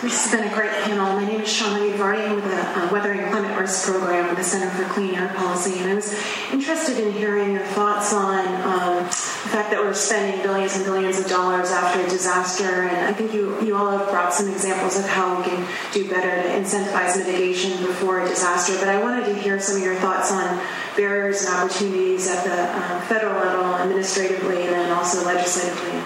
This 0.00 0.22
has 0.22 0.30
been 0.30 0.46
a 0.46 0.54
great 0.54 0.70
panel. 0.84 1.12
My 1.14 1.24
name 1.24 1.40
is 1.40 1.48
Shana 1.48 1.90
Udvardy. 1.90 2.28
I'm 2.28 2.36
with 2.36 2.44
the 2.44 2.60
uh, 2.60 2.92
Weathering 2.92 3.18
Climate 3.30 3.58
Risk 3.58 3.90
Program 3.90 4.28
with 4.28 4.36
the 4.36 4.44
Center 4.44 4.70
for 4.70 4.84
Clean 4.92 5.12
Air 5.14 5.32
Policy, 5.34 5.80
and 5.80 5.90
I 5.90 5.94
was 5.94 6.14
interested 6.52 6.98
in 7.04 7.12
hearing 7.14 7.50
your 7.50 7.64
thoughts 7.64 8.12
on 8.12 8.46
um, 8.62 9.10
the 9.44 9.50
fact 9.50 9.70
that 9.70 9.78
we're 9.78 9.92
spending 9.92 10.40
billions 10.42 10.74
and 10.74 10.84
billions 10.86 11.20
of 11.20 11.28
dollars 11.28 11.70
after 11.70 12.00
a 12.00 12.08
disaster. 12.08 12.88
And 12.88 13.06
I 13.06 13.12
think 13.12 13.34
you, 13.34 13.60
you 13.60 13.76
all 13.76 13.90
have 13.96 14.08
brought 14.08 14.32
some 14.32 14.48
examples 14.48 14.98
of 14.98 15.06
how 15.06 15.36
we 15.36 15.44
can 15.44 15.68
do 15.92 16.08
better 16.08 16.42
to 16.42 16.48
incentivize 16.48 17.16
mitigation 17.18 17.76
before 17.84 18.24
a 18.24 18.28
disaster. 18.28 18.74
But 18.80 18.88
I 18.88 19.02
wanted 19.02 19.26
to 19.26 19.34
hear 19.34 19.60
some 19.60 19.76
of 19.76 19.82
your 19.82 19.96
thoughts 19.96 20.32
on 20.32 20.60
barriers 20.96 21.44
and 21.44 21.54
opportunities 21.54 22.26
at 22.26 22.42
the 22.42 22.72
um, 22.72 23.02
federal 23.02 23.34
level, 23.34 23.74
administratively, 23.76 24.62
and 24.62 24.72
then 24.72 24.90
also 24.90 25.22
legislatively, 25.26 26.00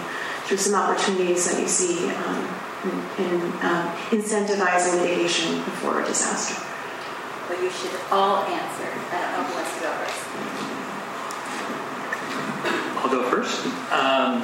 through 0.45 0.57
some 0.57 0.75
opportunities 0.75 1.49
that 1.49 1.61
you 1.61 1.69
see. 1.69 2.11
Um, 2.11 2.55
in, 2.85 3.41
um, 3.63 3.91
incentivizing 4.15 5.03
mitigation 5.03 5.57
before 5.65 6.01
a 6.01 6.05
disaster? 6.07 6.63
Well, 7.49 7.61
you 7.63 7.71
should 7.71 7.91
all 8.11 8.45
answer. 8.45 8.87
I 9.11 9.21
don't 9.21 9.33
know 9.33 9.43
who 9.45 9.55
wants 9.55 9.75
to 9.75 9.81
go 9.83 9.91
first. 9.99 10.29
I'll 13.03 13.11
go 13.11 13.29
first. 13.31 13.65
Um, 13.93 14.43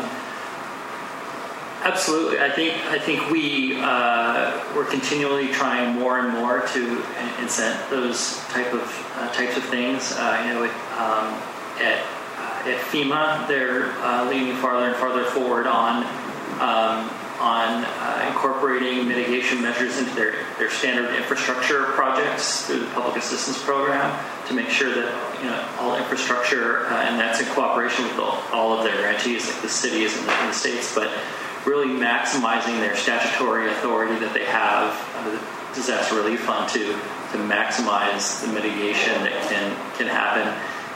absolutely, 1.82 2.40
I 2.40 2.50
think 2.50 2.74
I 2.86 2.98
think 2.98 3.30
we 3.30 3.76
uh, 3.80 4.64
we're 4.74 4.84
continually 4.84 5.48
trying 5.48 5.98
more 5.98 6.18
and 6.18 6.32
more 6.34 6.60
to 6.60 7.02
incent 7.38 7.90
those 7.90 8.38
type 8.48 8.72
of 8.72 9.12
uh, 9.16 9.32
types 9.32 9.56
of 9.56 9.64
things. 9.64 10.12
Uh, 10.16 10.44
you 10.46 10.54
know, 10.54 10.64
um, 10.98 11.34
at 11.80 12.00
uh, 12.36 12.70
at 12.70 12.80
FEMA, 12.90 13.46
they're 13.48 13.92
uh, 13.98 14.28
leaning 14.30 14.56
farther 14.56 14.86
and 14.86 14.96
farther 14.96 15.24
forward 15.24 15.66
on 15.66 16.04
um, 16.60 17.10
on 17.40 17.84
uh, 17.84 18.24
incorporating 18.28 19.08
mitigation 19.08 19.60
measures 19.60 19.98
into 19.98 20.14
their, 20.14 20.34
their 20.58 20.70
standard 20.70 21.14
infrastructure 21.16 21.84
projects 21.92 22.66
through 22.66 22.78
the 22.78 22.86
public 22.92 23.16
assistance 23.16 23.60
program 23.62 24.16
to 24.46 24.54
make 24.54 24.68
sure 24.68 24.94
that 24.94 25.42
you 25.42 25.48
know 25.50 25.68
all 25.78 25.96
infrastructure 25.96 26.86
uh, 26.86 27.02
and 27.02 27.18
that's 27.18 27.40
in 27.40 27.46
cooperation 27.54 28.04
with 28.04 28.18
all, 28.18 28.42
all, 28.52 28.78
of 28.78 28.84
their 28.84 28.96
grantees 28.98 29.46
like 29.50 29.62
the 29.62 29.68
cities 29.68 30.16
and 30.16 30.28
the, 30.28 30.32
and 30.32 30.48
the, 30.50 30.54
states 30.54 30.94
but 30.94 31.10
really 31.66 31.88
maximizing 31.88 32.78
their 32.78 32.94
statutory 32.94 33.68
authority 33.70 34.16
that 34.20 34.32
they 34.32 34.44
have 34.44 34.94
under 35.16 35.32
the 35.32 35.42
disaster 35.74 36.14
relief 36.14 36.40
fund 36.40 36.68
to 36.68 36.92
to 37.32 37.38
maximize 37.40 38.40
the 38.42 38.52
mitigation 38.52 39.12
that 39.24 39.32
can 39.48 39.74
can 39.96 40.06
happen. 40.06 40.46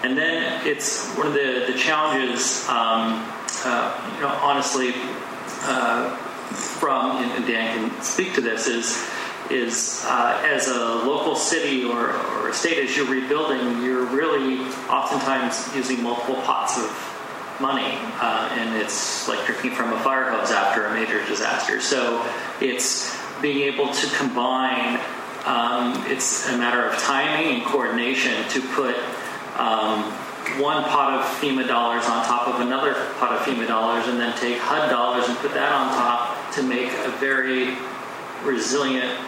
And 0.05 0.17
then 0.17 0.65
it's 0.65 1.13
one 1.17 1.27
of 1.27 1.33
the 1.33 1.65
the 1.67 1.77
challenges 1.77 2.69
um, 2.69 3.27
uh, 3.65 4.13
you 4.15 4.23
know 4.23 4.29
honestly 4.41 4.95
uh, 5.63 6.17
from, 6.55 7.23
and 7.23 7.47
Dan 7.47 7.91
can 7.91 8.03
speak 8.03 8.35
to 8.35 8.41
this, 8.41 8.67
is 8.67 9.09
is 9.51 10.05
uh, 10.07 10.43
as 10.45 10.69
a 10.69 10.79
local 11.07 11.35
city 11.35 11.83
or, 11.85 12.11
or 12.11 12.51
a 12.51 12.53
state, 12.53 12.79
as 12.85 12.95
you're 12.97 13.07
rebuilding, 13.07 13.83
you're 13.83 14.05
really 14.05 14.59
oftentimes 14.91 15.75
using 15.75 16.03
multiple 16.03 16.37
pots 16.43 16.77
of 16.77 17.59
money, 17.61 17.97
uh, 18.21 18.49
and 18.53 18.77
it's 18.77 19.27
like 19.27 19.45
drinking 19.47 19.73
from 19.73 19.93
a 19.93 19.99
fire 20.01 20.31
hose 20.31 20.51
after 20.51 20.87
a 20.87 20.95
major 20.95 21.25
disaster. 21.27 21.81
So 21.81 22.25
it's 22.61 23.17
being 23.41 23.73
able 23.73 23.93
to 23.93 24.07
combine. 24.17 25.01
Um, 25.45 26.05
it's 26.09 26.49
a 26.49 26.59
matter 26.59 26.85
of 26.85 26.99
timing 26.99 27.55
and 27.55 27.65
coordination 27.65 28.47
to 28.51 28.61
put 28.75 28.97
um, 29.57 30.13
one 30.61 30.83
pot 30.85 31.15
of 31.15 31.25
FEMA 31.41 31.67
dollars 31.67 32.05
on 32.05 32.25
top 32.25 32.49
of 32.49 32.61
another 32.61 32.95
pot 33.19 33.33
of 33.37 33.41
FEMA 33.43 33.67
dollars, 33.67 34.07
and 34.09 34.19
then 34.19 34.37
take 34.39 34.59
HUD 34.59 34.91
dollars 34.91 35.29
and 35.29 35.37
put 35.39 35.53
that 35.55 35.73
on 35.73 35.95
top 35.95 36.53
to 36.55 36.63
make 36.63 36.93
a 36.93 37.11
very 37.19 37.77
resilient, 38.45 39.19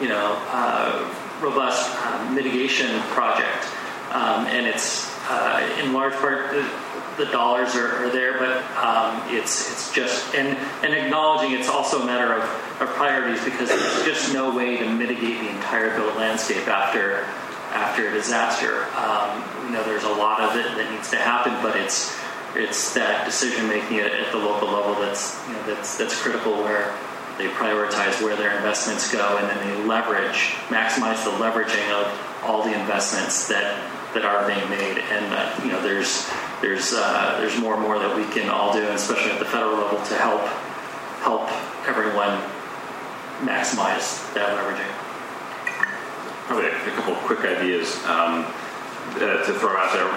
you 0.00 0.08
know, 0.08 0.36
uh, 0.50 1.12
robust 1.40 1.90
uh, 1.96 2.30
mitigation 2.32 3.00
project. 3.10 3.66
Um, 4.12 4.46
and 4.46 4.66
it's 4.66 5.08
uh, 5.28 5.78
in 5.80 5.92
large 5.92 6.14
part 6.14 6.50
the, 6.50 6.68
the 7.16 7.26
dollars 7.30 7.76
are, 7.76 8.04
are, 8.04 8.10
there, 8.10 8.38
but 8.38 8.56
um, 8.76 9.22
it's 9.28 9.70
it's 9.70 9.92
just 9.92 10.34
and 10.34 10.58
and 10.82 10.92
acknowledging 10.94 11.52
it's 11.52 11.68
also 11.68 12.02
a 12.02 12.06
matter 12.06 12.32
of, 12.32 12.42
of 12.80 12.88
priorities 12.96 13.44
because 13.44 13.68
there's 13.68 14.04
just 14.04 14.34
no 14.34 14.54
way 14.54 14.78
to 14.78 14.92
mitigate 14.92 15.38
the 15.40 15.48
entire 15.50 15.94
built 15.94 16.16
landscape 16.16 16.66
after 16.66 17.24
after 17.72 18.08
a 18.08 18.12
disaster. 18.12 18.84
Um, 18.96 19.66
you 19.66 19.72
know, 19.72 19.84
there's 19.84 20.04
a 20.04 20.12
lot 20.12 20.40
of 20.40 20.56
it 20.56 20.76
that 20.76 20.90
needs 20.92 21.10
to 21.10 21.16
happen, 21.16 21.52
but 21.62 21.76
it's 21.76 22.18
it's 22.54 22.94
that 22.94 23.24
decision 23.24 23.68
making 23.68 24.00
at, 24.00 24.10
at, 24.10 24.32
the 24.32 24.38
local 24.38 24.68
level 24.68 24.94
that's 24.94 25.38
you 25.46 25.54
know 25.54 25.62
that's 25.66 25.96
that's 25.96 26.20
critical 26.20 26.52
where 26.54 26.96
they 27.38 27.46
prioritize 27.48 28.20
where 28.22 28.34
their 28.36 28.56
investments 28.56 29.12
go 29.12 29.38
and 29.38 29.48
then 29.48 29.68
they 29.68 29.86
leverage 29.86 30.54
maximize 30.68 31.22
the 31.24 31.30
leveraging 31.38 31.88
of 31.92 32.42
all 32.44 32.64
the 32.64 32.72
investments 32.78 33.46
that 33.48 33.78
that 34.14 34.24
are 34.24 34.46
being 34.48 34.68
made 34.68 34.98
and 34.98 35.32
uh, 35.32 35.60
you 35.62 35.70
know 35.70 35.80
there's 35.80 36.28
there's 36.60 36.92
uh, 36.92 37.36
there's 37.38 37.56
more 37.60 37.74
and 37.74 37.82
more 37.82 37.98
that 37.98 38.14
we 38.16 38.24
can 38.34 38.50
all 38.50 38.72
do 38.72 38.82
especially 38.88 39.30
at 39.30 39.38
the 39.38 39.44
federal 39.44 39.76
level 39.76 39.98
to 40.06 40.14
help 40.14 40.42
help 41.22 41.48
everyone 41.86 42.36
maximize 43.46 44.32
that 44.34 44.58
leveraging 44.58 44.99
probably 46.50 46.66
a, 46.66 46.94
couple 46.98 47.14
quick 47.30 47.46
ideas 47.46 47.94
um, 48.10 48.42
uh, 49.14 49.38
to 49.46 49.54
throw 49.62 49.70
out 49.78 49.94
there. 49.94 50.10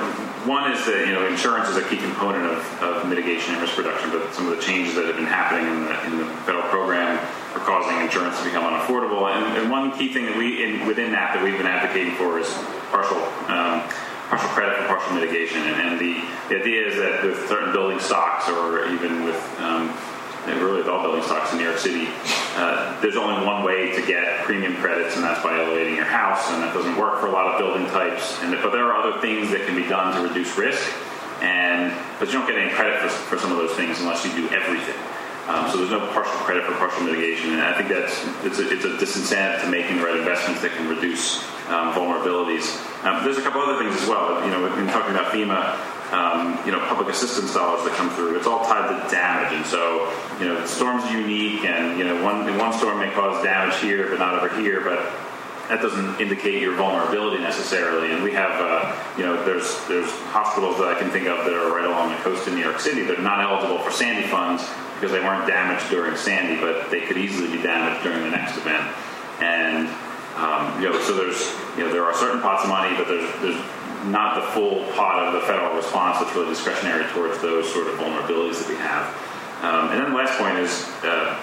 One 0.49 0.71
is 0.71 0.83
that 0.89 1.05
you 1.05 1.13
know 1.13 1.27
insurance 1.27 1.69
is 1.69 1.77
a 1.77 1.85
key 1.85 1.97
component 1.97 2.49
of, 2.49 2.57
of 2.81 3.07
mitigation 3.07 3.53
and 3.53 3.61
risk 3.61 3.77
reduction, 3.77 4.09
but 4.09 4.33
some 4.33 4.49
of 4.49 4.57
the 4.57 4.61
changes 4.61 4.95
that 4.95 5.05
have 5.05 5.15
been 5.15 5.29
happening 5.29 5.69
in 5.69 5.85
the, 5.85 5.93
in 6.09 6.17
the 6.17 6.25
federal 6.41 6.65
program 6.73 7.21
are 7.53 7.61
causing 7.61 8.01
insurance 8.01 8.39
to 8.39 8.45
become 8.45 8.65
unaffordable. 8.65 9.29
And, 9.29 9.45
and 9.61 9.69
one 9.69 9.93
key 9.93 10.11
thing 10.11 10.25
that 10.25 10.35
we 10.35 10.65
in, 10.65 10.87
within 10.87 11.11
that 11.11 11.35
that 11.35 11.43
we've 11.43 11.55
been 11.55 11.69
advocating 11.69 12.15
for 12.15 12.39
is 12.39 12.49
partial. 12.89 13.21
Um, 13.53 13.85
partial 14.33 14.49
credit 14.57 14.73
for 14.79 14.87
partial 14.87 15.13
mitigation, 15.13 15.61
and, 15.61 15.77
and 15.77 15.99
the, 16.01 16.17
the, 16.49 16.59
idea 16.59 16.87
is 16.87 16.95
that 16.95 17.23
with 17.23 17.47
certain 17.47 17.71
building 17.71 17.99
stocks, 17.99 18.49
or 18.49 18.89
even 18.89 19.23
with 19.25 19.37
um, 19.59 19.93
really 20.47 20.77
with 20.77 20.89
all 20.89 21.03
building 21.03 21.21
stocks 21.21 21.51
in 21.51 21.59
New 21.59 21.65
York 21.65 21.77
City, 21.77 22.09
uh, 22.55 22.99
there's 23.01 23.15
only 23.15 23.45
one 23.45 23.63
way 23.63 23.95
to 23.95 24.05
get 24.05 24.43
premium 24.43 24.75
credits, 24.77 25.15
and 25.15 25.23
that's 25.23 25.41
by 25.43 25.57
elevating 25.57 25.95
your 25.95 26.05
house, 26.05 26.51
and 26.51 26.61
that 26.61 26.73
doesn't 26.73 26.97
work 26.97 27.19
for 27.19 27.27
a 27.27 27.31
lot 27.31 27.47
of 27.47 27.57
building 27.57 27.85
types. 27.87 28.37
And 28.41 28.51
but 28.61 28.71
there 28.71 28.85
are 28.85 28.95
other 28.95 29.19
things 29.21 29.49
that 29.51 29.65
can 29.65 29.75
be 29.75 29.87
done 29.87 30.15
to 30.15 30.27
reduce 30.27 30.55
risk, 30.57 30.93
and 31.41 31.91
but 32.19 32.27
you 32.27 32.33
don't 32.33 32.47
get 32.47 32.57
any 32.57 32.71
credit 32.71 32.99
for, 33.01 33.09
for 33.09 33.37
some 33.39 33.51
of 33.51 33.57
those 33.57 33.75
things 33.75 33.99
unless 33.99 34.23
you 34.23 34.31
do 34.33 34.47
everything. 34.53 34.95
Um, 35.47 35.69
so 35.69 35.77
there's 35.77 35.91
no 35.91 35.99
partial 36.13 36.31
credit 36.47 36.63
for 36.63 36.73
partial 36.75 37.03
mitigation, 37.03 37.51
and 37.51 37.61
I 37.61 37.73
think 37.73 37.89
that's 37.89 38.23
it's 38.45 38.59
a, 38.59 38.71
it's 38.71 38.85
a 38.85 38.95
disincentive 39.01 39.61
to 39.61 39.67
making 39.67 39.97
the 39.97 40.03
right 40.03 40.15
investments 40.15 40.61
that 40.61 40.71
can 40.71 40.87
reduce 40.87 41.43
um, 41.67 41.91
vulnerabilities. 41.91 42.79
Um, 43.03 43.25
there's 43.25 43.37
a 43.37 43.41
couple 43.41 43.61
other 43.61 43.83
things 43.83 43.99
as 44.01 44.07
well. 44.07 44.43
You 44.45 44.51
know, 44.51 44.63
we've 44.63 44.75
been 44.75 44.87
talking 44.87 45.11
about 45.15 45.33
FEMA 45.33 45.75
um, 46.13 46.59
you 46.63 46.71
know, 46.71 46.79
public 46.87 47.09
assistance 47.09 47.53
dollars 47.53 47.83
that 47.83 47.93
come 47.93 48.09
through. 48.11 48.37
It's 48.37 48.45
all 48.45 48.63
tied 48.65 48.87
to 48.87 49.09
damage, 49.09 49.53
and 49.57 49.65
so 49.65 50.13
you 50.39 50.45
know, 50.45 50.63
storm's 50.65 51.03
are 51.05 51.19
unique, 51.19 51.65
and 51.65 51.97
you 51.97 52.05
know, 52.05 52.23
one 52.23 52.45
one 52.57 52.71
storm 52.71 52.99
may 52.99 53.11
cause 53.11 53.43
damage 53.43 53.79
here, 53.81 54.09
but 54.09 54.19
not 54.19 54.35
over 54.35 54.55
here. 54.61 54.81
But 54.81 55.11
that 55.69 55.81
doesn't 55.81 56.21
indicate 56.21 56.61
your 56.61 56.75
vulnerability 56.75 57.41
necessarily. 57.41 58.11
And 58.11 58.21
we 58.21 58.31
have, 58.33 58.51
uh, 58.61 58.95
you 59.17 59.25
know, 59.25 59.43
there's 59.43 59.83
there's 59.87 60.09
hospitals 60.29 60.77
that 60.77 60.87
I 60.87 60.99
can 60.99 61.09
think 61.09 61.27
of 61.27 61.45
that 61.45 61.53
are 61.53 61.73
right 61.73 61.85
along 61.85 62.11
the 62.11 62.17
coast 62.17 62.47
in 62.47 62.53
New 62.53 62.61
York 62.61 62.79
City. 62.79 63.03
They're 63.03 63.17
not 63.17 63.41
eligible 63.41 63.79
for 63.79 63.91
Sandy 63.91 64.27
funds 64.27 64.63
because 64.95 65.11
they 65.11 65.19
weren't 65.19 65.47
damaged 65.47 65.89
during 65.89 66.15
Sandy, 66.15 66.61
but 66.61 66.91
they 66.91 67.01
could 67.01 67.17
easily 67.17 67.49
be 67.49 67.63
damaged 67.63 68.03
during 68.03 68.21
the 68.21 68.29
next 68.29 68.55
event. 68.57 68.85
And 69.41 69.89
um, 70.37 70.81
you 70.81 70.89
know, 70.89 70.99
so 71.01 71.15
there's 71.15 71.41
you 71.77 71.85
know 71.85 71.91
there 71.91 72.03
are 72.03 72.13
certain 72.13 72.41
pots 72.41 72.63
of 72.63 72.69
money, 72.69 72.95
but 72.97 73.07
there's 73.07 73.29
there's 73.41 73.61
not 74.05 74.35
the 74.35 74.45
full 74.51 74.83
pot 74.93 75.27
of 75.27 75.33
the 75.33 75.41
federal 75.47 75.75
response 75.75 76.19
that's 76.19 76.35
really 76.35 76.49
discretionary 76.49 77.05
towards 77.11 77.41
those 77.41 77.71
sort 77.71 77.87
of 77.87 77.95
vulnerabilities 77.95 78.59
that 78.59 78.69
we 78.69 78.75
have. 78.75 79.07
Um, 79.63 79.91
and 79.91 80.01
then 80.01 80.11
the 80.11 80.17
last 80.17 80.37
point 80.37 80.59
is 80.59 80.87
uh, 81.03 81.39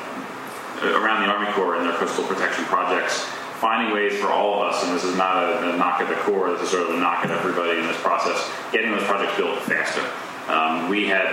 around 0.96 1.22
the 1.24 1.28
Army 1.32 1.50
Corps 1.52 1.76
and 1.76 1.86
their 1.86 1.96
coastal 1.96 2.24
protection 2.24 2.64
projects 2.64 3.24
finding 3.60 3.92
ways 3.92 4.18
for 4.18 4.28
all 4.28 4.62
of 4.62 4.72
us, 4.72 4.82
and 4.82 4.96
this 4.96 5.04
is 5.04 5.14
not 5.16 5.36
a, 5.36 5.74
a, 5.74 5.76
knock 5.76 6.00
at 6.00 6.08
the 6.08 6.14
Corps, 6.24 6.50
this 6.52 6.62
is 6.62 6.70
sort 6.70 6.88
of 6.88 6.94
a 6.94 6.98
knock 6.98 7.24
at 7.26 7.30
everybody 7.30 7.78
in 7.78 7.86
this 7.86 8.00
process, 8.00 8.50
getting 8.72 8.90
those 8.90 9.04
projects 9.04 9.36
built 9.36 9.58
faster. 9.60 10.00
Um, 10.50 10.88
we 10.88 11.06
had, 11.06 11.26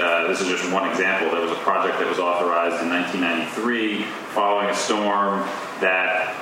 uh, 0.00 0.26
this 0.26 0.40
is 0.40 0.48
just 0.48 0.64
one 0.72 0.88
example, 0.88 1.30
there 1.30 1.42
was 1.42 1.52
a 1.52 1.60
project 1.60 1.98
that 1.98 2.08
was 2.08 2.18
authorized 2.18 2.82
in 2.82 2.88
1993 2.88 4.02
following 4.32 4.68
a 4.70 4.74
storm 4.74 5.46
that 5.80 6.34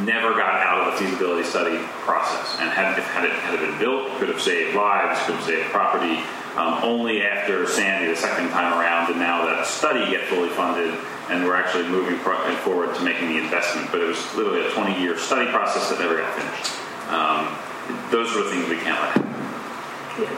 never 0.00 0.32
got 0.32 0.60
out 0.60 0.86
of 0.86 0.92
the 0.92 0.98
feasibility 0.98 1.44
study 1.44 1.78
process. 2.04 2.56
And 2.60 2.70
had, 2.70 2.98
had, 2.98 3.24
it, 3.24 3.32
had 3.32 3.54
it 3.54 3.60
been 3.60 3.78
built, 3.78 4.18
could 4.18 4.28
have 4.28 4.40
saved 4.40 4.76
lives, 4.76 5.20
could 5.24 5.36
have 5.36 5.44
saved 5.44 5.68
property. 5.70 6.20
Um, 6.56 6.80
only 6.82 7.22
after 7.22 7.66
Sandy, 7.66 8.08
the 8.08 8.16
second 8.16 8.48
time 8.50 8.72
around, 8.78 9.08
did 9.08 9.16
now 9.16 9.44
that 9.46 9.66
study 9.66 10.10
get 10.10 10.24
fully 10.24 10.48
funded 10.50 10.94
and 11.28 11.44
we're 11.44 11.56
actually 11.56 11.88
moving 11.88 12.16
forward 12.18 12.94
to 12.94 13.02
making 13.02 13.28
the 13.28 13.38
investment. 13.38 13.90
But 13.90 14.00
it 14.00 14.06
was 14.06 14.34
literally 14.34 14.66
a 14.66 14.70
20 14.70 15.00
year 15.00 15.18
study 15.18 15.50
process 15.50 15.90
that 15.90 15.98
never 15.98 16.16
got 16.18 16.32
finished. 16.34 16.72
Um, 17.10 18.10
those 18.10 18.34
are 18.36 18.44
the 18.44 18.50
things 18.50 18.68
we 18.68 18.76
can't 18.76 19.00
let 19.00 19.12
happen. 19.14 19.55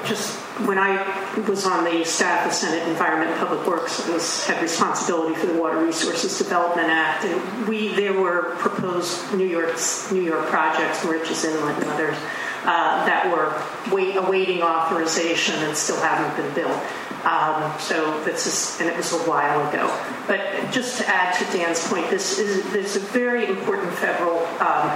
Just 0.04 0.36
when 0.66 0.76
I 0.76 0.96
was 1.48 1.64
on 1.64 1.84
the 1.84 2.04
staff 2.04 2.46
of 2.46 2.52
Senate 2.52 2.88
Environment 2.88 3.30
and 3.30 3.38
Public 3.38 3.64
Works, 3.64 4.08
I 4.08 4.12
was, 4.12 4.44
had 4.44 4.60
responsibility 4.60 5.36
for 5.36 5.46
the 5.46 5.54
Water 5.54 5.78
Resources 5.84 6.36
Development 6.36 6.88
Act, 6.88 7.24
and 7.24 7.68
we 7.68 7.94
there 7.94 8.12
were 8.12 8.56
proposed 8.58 9.32
New 9.34 9.46
York's 9.46 10.10
New 10.10 10.22
York 10.22 10.46
projects, 10.46 11.04
Moriches 11.04 11.44
Inlet 11.44 11.80
and 11.80 11.90
others, 11.90 12.16
uh, 12.64 13.06
that 13.06 13.30
were 13.30 13.54
wait, 13.94 14.16
awaiting 14.16 14.62
authorization 14.62 15.54
and 15.62 15.76
still 15.76 16.00
haven't 16.00 16.34
been 16.42 16.54
built. 16.54 16.82
Um, 17.24 17.72
so 17.78 18.22
this 18.24 18.46
is, 18.46 18.80
and 18.80 18.88
it 18.88 18.96
was 18.96 19.12
a 19.12 19.30
while 19.30 19.68
ago. 19.68 19.86
But 20.26 20.72
just 20.72 20.98
to 20.98 21.08
add 21.08 21.34
to 21.34 21.56
Dan's 21.56 21.86
point, 21.86 22.10
this 22.10 22.38
is 22.38 22.96
a 22.96 23.00
very 23.00 23.46
important 23.46 23.92
federal 23.92 24.38
um, 24.60 24.90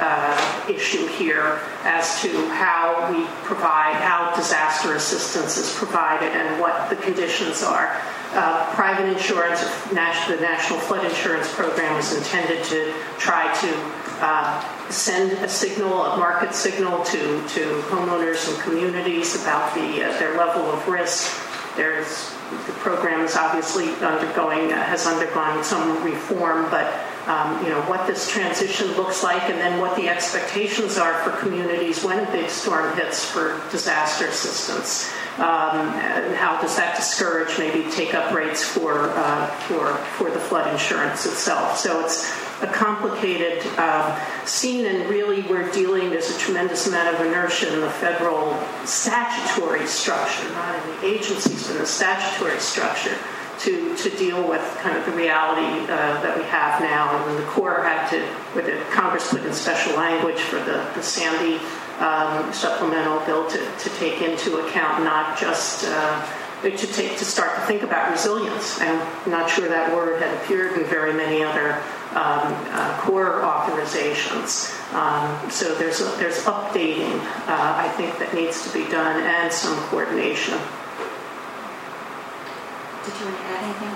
uh, 0.00 0.66
issue 0.68 1.06
here 1.06 1.60
as 1.84 2.20
to 2.22 2.28
how 2.48 3.10
we 3.10 3.24
provide, 3.44 3.94
how 3.94 4.34
disaster 4.36 4.94
assistance 4.94 5.56
is 5.56 5.72
provided, 5.74 6.30
and 6.32 6.60
what 6.60 6.90
the 6.90 6.96
conditions 6.96 7.62
are. 7.62 7.96
Uh, 8.32 8.74
private 8.74 9.08
insurance, 9.10 9.62
the 9.88 9.94
National 9.94 10.78
Flood 10.80 11.04
Insurance 11.04 11.52
Program, 11.54 11.96
is 11.96 12.16
intended 12.16 12.62
to 12.64 12.92
try 13.18 13.52
to 13.60 13.92
uh, 14.20 14.90
send 14.90 15.32
a 15.32 15.48
signal, 15.48 16.04
a 16.04 16.16
market 16.16 16.54
signal 16.54 17.02
to, 17.04 17.18
to 17.48 17.80
homeowners 17.88 18.52
and 18.52 18.62
communities 18.62 19.40
about 19.40 19.74
the, 19.74 20.04
uh, 20.04 20.18
their 20.18 20.36
level 20.36 20.62
of 20.62 20.86
risk 20.88 21.46
there's 21.76 22.32
the 22.66 22.72
program 22.80 23.20
is 23.20 23.36
obviously 23.36 23.88
undergoing 23.96 24.70
has 24.70 25.06
undergone 25.06 25.62
some 25.62 26.02
reform, 26.02 26.70
but 26.70 26.86
um, 27.26 27.62
you 27.64 27.70
know 27.70 27.82
what 27.82 28.06
this 28.06 28.30
transition 28.30 28.88
looks 28.92 29.22
like, 29.22 29.42
and 29.50 29.58
then 29.58 29.80
what 29.80 29.96
the 29.96 30.08
expectations 30.08 30.96
are 30.96 31.14
for 31.22 31.30
communities 31.38 32.04
when 32.04 32.24
a 32.24 32.30
big 32.30 32.48
storm 32.48 32.96
hits 32.96 33.24
for 33.24 33.60
disaster 33.70 34.26
assistance. 34.26 35.12
Um, 35.38 35.92
and 36.00 36.34
how 36.34 36.60
does 36.62 36.76
that 36.76 36.96
discourage 36.96 37.58
maybe 37.58 37.90
take 37.90 38.14
up 38.14 38.32
rates 38.32 38.64
for 38.64 39.10
uh, 39.10 39.46
for 39.68 39.94
for 40.16 40.30
the 40.30 40.38
flood 40.38 40.72
insurance 40.72 41.26
itself? 41.26 41.76
So 41.76 42.02
it's 42.04 42.32
a 42.62 42.66
complicated 42.68 43.62
uh, 43.76 44.18
scene, 44.46 44.86
and 44.86 45.10
really 45.10 45.42
we're 45.42 45.70
dealing. 45.72 46.10
There's 46.10 46.34
a 46.34 46.38
tremendous 46.38 46.86
amount 46.86 47.14
of 47.14 47.20
inertia 47.26 47.74
in 47.74 47.80
the 47.80 47.90
federal 47.90 48.56
statutory 48.86 49.86
structure, 49.86 50.48
not 50.52 50.74
in 50.74 50.90
the 50.90 51.06
agencies, 51.06 51.66
but 51.66 51.76
in 51.76 51.82
the 51.82 51.86
statutory 51.86 52.58
structure. 52.58 53.16
To, 53.60 53.96
to 53.96 54.10
deal 54.10 54.46
with 54.46 54.60
kind 54.82 54.96
of 54.98 55.06
the 55.06 55.12
reality 55.12 55.84
uh, 55.84 56.20
that 56.20 56.36
we 56.36 56.44
have 56.44 56.80
now. 56.80 57.26
And 57.26 57.38
the 57.38 57.46
Corps 57.46 57.82
had 57.82 58.06
to, 58.10 58.20
with 58.54 58.66
the 58.66 58.78
Congress 58.92 59.30
put 59.30 59.44
in 59.44 59.52
special 59.54 59.96
language 59.96 60.38
for 60.38 60.56
the, 60.56 60.86
the 60.94 61.02
Sandy 61.02 61.58
um, 61.98 62.52
supplemental 62.52 63.24
bill 63.24 63.48
to, 63.48 63.58
to 63.58 63.88
take 63.98 64.20
into 64.20 64.58
account 64.58 65.04
not 65.04 65.38
just 65.38 65.84
uh, 65.88 66.26
to 66.62 66.70
take 66.70 67.16
to 67.18 67.24
start 67.24 67.54
to 67.54 67.62
think 67.62 67.82
about 67.82 68.10
resilience. 68.10 68.80
I'm 68.80 69.30
not 69.30 69.48
sure 69.48 69.68
that 69.68 69.94
word 69.94 70.20
had 70.20 70.34
appeared 70.42 70.78
in 70.78 70.84
very 70.84 71.12
many 71.12 71.42
other 71.42 71.74
um, 72.10 72.52
uh, 72.72 72.98
Corps 73.02 73.40
authorizations. 73.42 74.72
Um, 74.94 75.50
so 75.50 75.74
there's 75.74 76.00
a, 76.00 76.04
there's 76.16 76.42
updating 76.44 77.20
uh, 77.46 77.74
I 77.76 77.88
think 77.96 78.18
that 78.18 78.34
needs 78.34 78.66
to 78.66 78.72
be 78.72 78.88
done 78.90 79.22
and 79.22 79.52
some 79.52 79.76
coordination. 79.88 80.58
Did 83.06 83.14
you 83.20 83.26
want 83.26 83.38
to 83.38 83.44
add 83.44 83.62
anything? 83.62 83.88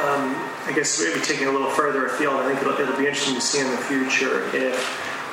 Um, 0.00 0.36
I 0.66 0.72
guess 0.74 1.00
maybe 1.00 1.20
taking 1.20 1.48
a 1.48 1.50
little 1.50 1.70
further 1.70 2.06
afield, 2.06 2.34
I 2.34 2.46
think 2.46 2.60
it'll, 2.60 2.78
it'll 2.78 2.96
be 2.96 3.06
interesting 3.06 3.34
to 3.36 3.40
see 3.40 3.60
in 3.60 3.70
the 3.70 3.78
future 3.78 4.44
if 4.54 4.76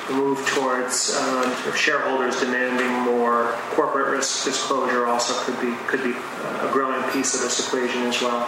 the 0.08 0.14
move 0.14 0.46
towards 0.48 1.16
um, 1.18 1.54
shareholders 1.76 2.40
demanding 2.40 2.90
more 3.04 3.52
corporate 3.72 4.16
risk 4.16 4.46
disclosure 4.46 5.06
also 5.06 5.34
could 5.44 5.60
be 5.60 5.76
could 5.88 6.02
be 6.04 6.12
a 6.12 6.70
growing 6.72 7.04
piece 7.12 7.36
of 7.36 7.42
this 7.42 7.60
equation 7.68 8.04
as 8.04 8.22
well. 8.22 8.44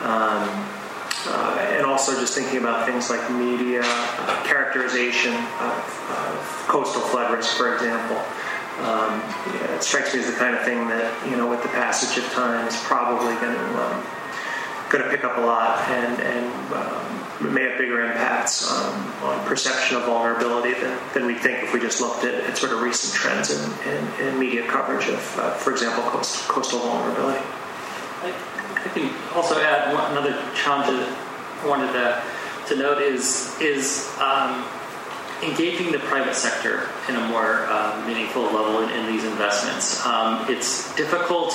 Um, 0.00 0.68
uh, 1.26 1.56
and 1.72 1.86
also 1.86 2.12
just 2.20 2.34
thinking 2.34 2.58
about 2.58 2.84
things 2.86 3.08
like 3.08 3.30
media 3.30 3.80
uh, 3.82 4.42
characterization 4.44 5.32
of, 5.32 5.72
of, 6.10 6.64
coastal 6.68 7.00
flood 7.00 7.32
risk, 7.32 7.56
for 7.56 7.72
example. 7.72 8.20
Um, 8.80 9.20
yeah, 9.54 9.76
it 9.76 9.82
strikes 9.82 10.14
me 10.14 10.20
as 10.20 10.26
the 10.26 10.32
kind 10.32 10.56
of 10.56 10.62
thing 10.62 10.88
that, 10.88 11.30
you 11.30 11.36
know, 11.36 11.48
with 11.48 11.62
the 11.62 11.68
passage 11.68 12.18
of 12.22 12.28
time 12.32 12.66
is 12.66 12.76
probably 12.82 13.34
going 13.36 13.54
to 13.54 13.82
um, 13.82 14.04
going 14.90 15.04
to 15.04 15.10
pick 15.10 15.24
up 15.24 15.36
a 15.38 15.40
lot 15.40 15.78
and, 15.90 16.20
and 16.20 16.74
um, 16.74 17.54
may 17.54 17.62
have 17.62 17.78
bigger 17.78 18.04
impacts 18.04 18.70
on 18.70 19.44
perception 19.46 19.96
of 19.96 20.04
vulnerability 20.04 20.72
than, 20.80 20.98
than 21.14 21.26
we 21.26 21.34
think 21.34 21.62
if 21.62 21.72
we 21.72 21.80
just 21.80 22.00
looked 22.00 22.24
at, 22.24 22.34
at 22.34 22.56
sort 22.56 22.72
of 22.72 22.80
recent 22.80 23.12
trends 23.14 23.50
in, 23.50 23.88
in, 23.88 24.28
in 24.28 24.38
media 24.38 24.66
coverage 24.66 25.08
of, 25.08 25.38
uh, 25.38 25.50
for 25.54 25.72
example, 25.72 26.02
coast, 26.10 26.46
coastal 26.48 26.78
vulnerability. 26.80 27.44
I 28.22 28.88
can 28.94 29.10
also 29.34 29.58
add 29.60 29.92
one, 29.94 30.10
another 30.12 30.32
challenge 30.54 30.86
that 30.88 31.18
I 31.62 31.68
wanted 31.68 31.92
to, 31.92 32.22
to 32.68 32.76
note 32.76 33.02
is 33.02 33.58
is 33.60 34.08
um, 34.20 34.64
engaging 35.42 35.92
the 35.92 35.98
private 35.98 36.34
sector 36.34 36.88
in 37.08 37.16
a 37.16 37.28
more 37.28 37.66
uh, 37.68 38.02
meaningful 38.06 38.42
level 38.42 38.82
in, 38.82 38.90
in 38.90 39.06
these 39.06 39.24
investments. 39.24 40.04
Um, 40.06 40.44
it's 40.48 40.94
difficult 40.94 41.52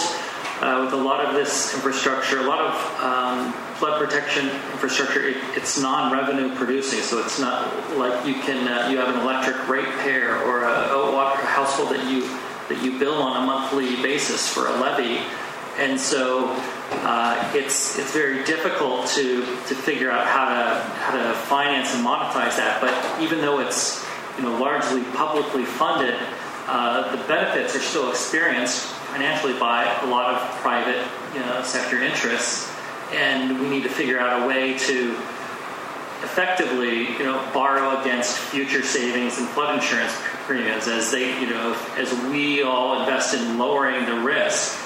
uh, 0.62 0.82
with 0.84 0.94
a 0.94 1.02
lot 1.02 1.24
of 1.26 1.34
this 1.34 1.74
infrastructure, 1.74 2.40
a 2.40 2.44
lot 2.44 2.60
of 2.60 2.74
um, 3.02 3.54
flood 3.76 4.00
protection 4.00 4.50
infrastructure. 4.72 5.24
It, 5.24 5.38
it's 5.56 5.80
non-revenue 5.80 6.56
producing, 6.56 7.00
so 7.00 7.20
it's 7.20 7.40
not 7.40 7.98
like 7.98 8.26
you 8.26 8.34
can 8.34 8.68
uh, 8.68 8.90
you 8.90 8.98
have 8.98 9.14
an 9.16 9.22
electric 9.22 9.68
rate 9.70 9.88
ratepayer 9.88 10.38
or 10.44 10.64
a, 10.64 10.90
a 10.94 11.36
household 11.46 11.90
that 11.90 12.10
you 12.12 12.22
that 12.68 12.84
you 12.84 13.00
bill 13.00 13.16
on 13.16 13.44
a 13.44 13.46
monthly 13.46 13.96
basis 14.02 14.48
for 14.48 14.68
a 14.68 14.72
levy 14.80 15.22
and 15.80 16.00
so 16.00 16.54
uh, 16.92 17.52
it's 17.56 17.98
it's 17.98 18.12
very 18.12 18.44
difficult 18.44 19.08
to 19.08 19.42
to 19.68 19.76
figure 19.76 20.12
out 20.12 20.28
how 20.28 20.46
to 20.50 20.80
how 21.00 21.16
to 21.16 21.34
finance 21.34 21.96
and 21.96 22.06
monetize 22.06 22.58
that. 22.58 22.80
But 22.82 23.22
even 23.22 23.40
though 23.40 23.60
it's 23.60 24.06
you 24.38 24.44
know 24.44 24.60
largely 24.60 25.04
publicly 25.16 25.64
funded, 25.64 26.16
uh, 26.68 27.16
the 27.16 27.24
benefits 27.28 27.76
are 27.76 27.80
still 27.80 28.10
experienced 28.10 28.86
financially 29.12 29.58
by 29.58 29.86
a 30.04 30.06
lot 30.08 30.36
of 30.36 30.42
private 30.58 31.04
you 31.34 31.40
know, 31.40 31.62
sector 31.64 32.02
interests, 32.02 32.72
and 33.14 33.60
we 33.60 33.70
need 33.70 33.84
to 33.84 33.90
figure 33.90 34.20
out 34.20 34.44
a 34.44 34.48
way 34.48 34.78
to 34.78 35.12
effectively, 36.22 37.14
you 37.14 37.24
know, 37.24 37.50
borrow 37.54 38.02
against 38.02 38.38
future 38.38 38.84
savings 38.84 39.38
and 39.38 39.48
flood 39.48 39.76
insurance 39.76 40.14
premiums 40.46 40.88
as 40.88 41.12
they, 41.12 41.40
you 41.40 41.50
know, 41.50 41.74
as 41.98 42.14
we 42.26 42.62
all 42.62 43.00
invest 43.00 43.34
in 43.34 43.58
lowering 43.58 44.06
the 44.06 44.20
risk 44.20 44.78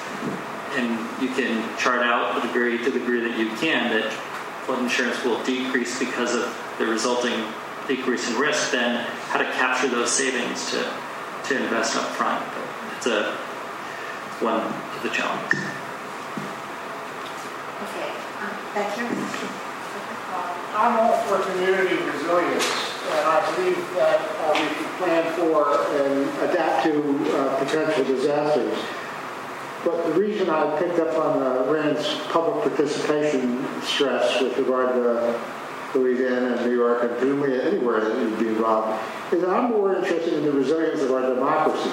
and 0.75 1.21
you 1.21 1.29
can 1.29 1.77
chart 1.77 2.01
out 2.01 2.35
the 2.35 2.47
degree 2.47 2.77
to 2.83 2.91
the 2.91 2.99
degree 2.99 3.21
that 3.21 3.37
you 3.37 3.49
can 3.57 3.91
that 3.91 4.11
flood 4.65 4.81
insurance 4.81 5.23
will 5.23 5.43
decrease 5.43 5.99
because 5.99 6.33
of 6.33 6.75
the 6.79 6.85
resulting 6.85 7.33
decrease 7.87 8.29
in 8.29 8.37
risk, 8.37 8.71
then 8.71 9.05
how 9.27 9.37
to 9.37 9.45
capture 9.53 9.87
those 9.89 10.11
savings 10.11 10.71
to, 10.71 10.77
to 11.45 11.63
invest 11.63 11.95
up 11.95 12.07
front. 12.11 12.43
But 12.53 12.97
it's 12.97 13.07
a 13.07 13.35
one 14.41 14.59
of 14.59 15.03
the 15.03 15.09
challenges. 15.09 15.59
Okay, 17.83 18.09
um, 18.41 18.53
back 18.73 18.95
here. 18.95 19.09
I'm 20.75 20.97
all 20.97 21.17
for 21.27 21.39
community 21.51 21.95
resilience, 21.95 22.65
and 23.05 23.27
I 23.27 23.55
believe 23.55 23.77
that 23.93 24.19
uh, 24.41 24.53
we 24.53 24.67
should 24.75 24.91
plan 24.97 25.23
for 25.35 25.77
and 26.01 26.49
adapt 26.49 26.83
to 26.85 27.37
uh, 27.37 27.63
potential 27.63 28.03
disasters. 28.05 29.02
But 29.83 30.07
the 30.07 30.19
reason 30.19 30.49
I 30.49 30.77
picked 30.79 30.99
up 30.99 31.17
on 31.17 31.43
uh, 31.43 31.71
Rand's 31.71 32.07
public 32.29 32.63
participation 32.63 33.65
stress 33.81 34.41
with 34.41 34.57
regard 34.57 34.93
to 34.95 35.39
Louisiana 35.93 36.55
and 36.55 36.65
New 36.65 36.75
York 36.75 37.03
and 37.03 37.11
presumably 37.17 37.61
anywhere 37.61 38.01
that 38.01 38.17
you'd 38.17 38.39
be 38.39 38.47
involved 38.47 39.01
is 39.33 39.43
I'm 39.43 39.71
more 39.71 39.95
interested 39.95 40.33
in 40.33 40.45
the 40.45 40.51
resilience 40.51 41.01
of 41.01 41.11
our 41.11 41.33
democracy. 41.33 41.91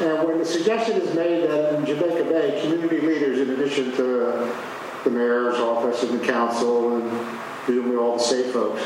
And 0.00 0.26
when 0.26 0.38
the 0.38 0.44
suggestion 0.44 1.00
is 1.00 1.14
made 1.14 1.48
that 1.48 1.74
in 1.74 1.86
Jamaica 1.86 2.24
Bay, 2.24 2.60
community 2.62 3.00
leaders, 3.00 3.38
in 3.38 3.50
addition 3.50 3.92
to 3.96 4.52
the 5.04 5.10
mayor's 5.10 5.56
office 5.56 6.02
and 6.02 6.18
the 6.18 6.26
council 6.26 6.96
and 6.96 7.38
presumably 7.64 7.96
all 7.96 8.16
the 8.16 8.22
state 8.22 8.52
folks, 8.52 8.82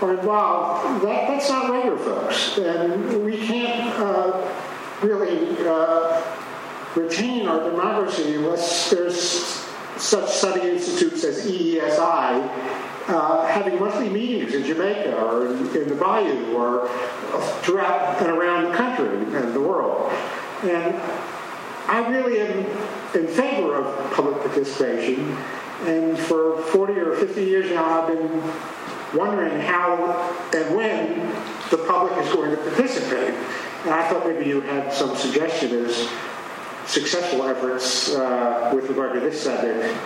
are 0.00 0.14
involved, 0.14 1.04
that, 1.04 1.28
that's 1.28 1.48
not 1.48 1.70
regular 1.70 1.98
folks. 1.98 2.56
And 2.58 3.24
we 3.24 3.36
can't 3.46 3.92
uh, 3.98 4.48
really 5.02 5.56
uh, 5.66 6.39
retain 6.96 7.46
our 7.46 7.70
democracy 7.70 8.34
unless 8.34 8.90
there's 8.90 9.66
such 9.96 10.28
study 10.28 10.68
institutes 10.68 11.24
as 11.24 11.46
EESI 11.46 12.80
uh, 13.08 13.46
having 13.46 13.78
monthly 13.78 14.08
meetings 14.08 14.54
in 14.54 14.64
Jamaica 14.64 15.16
or 15.16 15.46
in, 15.48 15.76
in, 15.76 15.88
the 15.88 15.94
Bayou 15.94 16.56
or 16.56 16.88
throughout 17.62 18.20
and 18.20 18.30
around 18.30 18.70
the 18.70 18.76
country 18.76 19.08
and 19.08 19.54
the 19.54 19.60
world. 19.60 20.12
And 20.62 20.94
I 21.86 22.06
really 22.08 22.40
am 22.40 22.58
in 23.14 23.26
favor 23.26 23.76
of 23.76 24.12
public 24.12 24.40
participation. 24.42 25.36
And 25.86 26.18
for 26.18 26.60
40 26.62 26.92
or 27.00 27.16
50 27.16 27.42
years 27.42 27.70
now, 27.70 28.02
I've 28.02 28.08
been 28.08 29.18
wondering 29.18 29.60
how 29.60 29.96
and 30.54 30.76
when 30.76 31.18
the 31.70 31.78
public 31.88 32.16
is 32.24 32.32
going 32.32 32.50
to 32.50 32.56
participate. 32.58 33.34
And 33.84 33.90
I 33.94 34.08
thought 34.08 34.26
maybe 34.26 34.48
you 34.48 34.60
had 34.60 34.92
some 34.92 35.16
suggestion 35.16 35.72
as 35.84 36.08
successful 36.90 37.44
efforts 37.44 38.12
uh, 38.14 38.72
with 38.74 38.88
regard 38.88 39.14
to 39.14 39.20
this 39.20 39.40
subject 39.42 39.96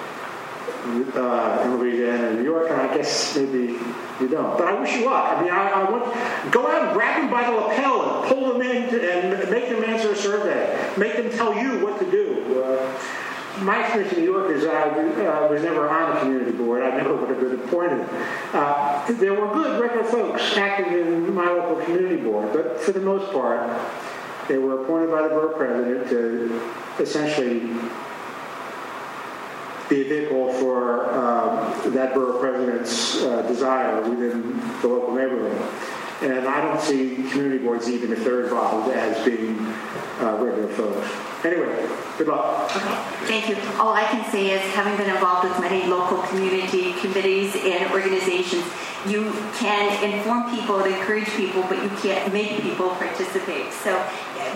uh, 1.16 1.62
in 1.64 1.78
Louisiana 1.78 2.28
and 2.28 2.38
New 2.38 2.44
York, 2.44 2.70
and 2.70 2.78
I 2.78 2.94
guess 2.94 3.34
maybe 3.34 3.78
you 4.20 4.28
don't. 4.28 4.58
But 4.58 4.68
I 4.68 4.78
wish 4.78 4.94
you 4.94 5.06
luck. 5.06 5.38
I 5.38 5.42
mean, 5.42 5.50
I, 5.50 5.70
I 5.70 5.90
want 5.90 6.52
go 6.52 6.70
out 6.70 6.84
and 6.84 6.92
grab 6.92 7.22
them 7.22 7.30
by 7.30 7.44
the 7.44 7.56
lapel 7.56 8.20
and 8.20 8.28
pull 8.28 8.52
them 8.52 8.60
in 8.60 8.90
to, 8.90 9.12
and 9.12 9.50
make 9.50 9.70
them 9.70 9.82
answer 9.82 10.12
a 10.12 10.16
survey. 10.16 10.92
Make 10.98 11.16
them 11.16 11.30
tell 11.30 11.54
you 11.54 11.82
what 11.82 11.98
to 12.00 12.10
do. 12.10 12.62
Uh, 12.62 13.00
my 13.62 13.82
experience 13.82 14.12
in 14.12 14.20
New 14.20 14.32
York 14.32 14.50
is 14.50 14.66
I 14.66 14.90
uh, 14.90 15.48
was 15.48 15.62
never 15.62 15.88
on 15.88 16.16
a 16.16 16.20
community 16.20 16.52
board. 16.52 16.82
I 16.82 16.96
never 16.96 17.16
would 17.16 17.30
have 17.30 17.40
been 17.40 17.60
appointed. 17.60 18.06
Uh, 18.52 19.10
there 19.12 19.32
were 19.32 19.52
good 19.54 19.80
regular 19.80 20.04
folks 20.04 20.56
active 20.56 20.92
in 20.92 21.32
my 21.32 21.46
local 21.46 21.82
community 21.84 22.16
board, 22.16 22.52
but 22.52 22.78
for 22.80 22.92
the 22.92 23.00
most 23.00 23.32
part, 23.32 23.70
they 24.48 24.58
were 24.58 24.82
appointed 24.82 25.10
by 25.10 25.22
the 25.22 25.28
borough 25.28 25.56
president 25.56 26.08
to 26.08 26.70
essentially 26.98 27.60
be 29.88 30.02
a 30.02 30.08
vehicle 30.08 30.52
for 30.54 31.12
um, 31.14 31.92
that 31.92 32.14
borough 32.14 32.38
president's 32.38 33.22
uh, 33.22 33.42
desire 33.42 34.00
within 34.08 34.58
the 34.80 34.88
local 34.88 35.14
neighborhood. 35.14 35.60
And 36.22 36.48
I 36.48 36.60
don't 36.62 36.80
see 36.80 37.16
community 37.30 37.58
boards, 37.58 37.88
even 37.88 38.12
if 38.12 38.24
they're 38.24 38.44
involved, 38.44 38.90
as 38.92 39.22
being 39.24 39.58
uh, 40.20 40.38
regular 40.40 40.68
folks. 40.68 41.10
Anyway, 41.44 41.88
good 42.16 42.28
luck. 42.28 42.70
Okay, 42.74 42.94
thank 43.26 43.48
you. 43.48 43.56
All 43.78 43.92
I 43.92 44.04
can 44.04 44.30
say 44.30 44.52
is, 44.52 44.62
having 44.74 44.96
been 44.96 45.14
involved 45.14 45.48
with 45.48 45.60
many 45.60 45.84
local 45.86 46.22
community 46.22 46.94
committees 46.94 47.54
and 47.56 47.90
organizations, 47.92 48.64
you 49.06 49.32
can 49.58 49.84
inform 50.02 50.50
people 50.50 50.80
and 50.80 50.94
encourage 50.94 51.28
people, 51.36 51.62
but 51.68 51.82
you 51.82 51.90
can't 52.00 52.32
make 52.32 52.62
people 52.62 52.90
participate. 52.90 53.72
So 53.72 53.92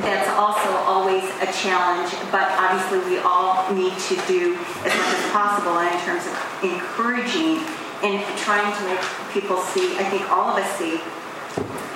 that's 0.00 0.28
also 0.30 0.70
always 0.88 1.24
a 1.40 1.52
challenge, 1.52 2.12
but 2.30 2.48
obviously 2.56 3.00
we 3.10 3.18
all 3.18 3.70
need 3.74 3.92
to 3.92 4.14
do 4.26 4.56
as 4.84 4.92
much 4.94 5.14
as 5.14 5.30
possible 5.32 5.78
in 5.78 5.98
terms 6.00 6.24
of 6.26 6.34
encouraging 6.62 7.60
and 8.02 8.24
trying 8.38 8.72
to 8.76 8.84
make 8.84 9.00
people 9.32 9.58
see, 9.58 9.96
I 9.98 10.04
think 10.04 10.30
all 10.30 10.50
of 10.50 10.62
us 10.62 10.70
see, 10.78 11.00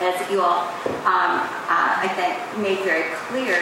as 0.03 0.31
you 0.31 0.43
all, 0.43 0.66
um, 1.07 1.47
uh, 1.70 2.03
I 2.03 2.09
think, 2.16 2.59
made 2.59 2.85
very 2.85 3.15
clear, 3.29 3.57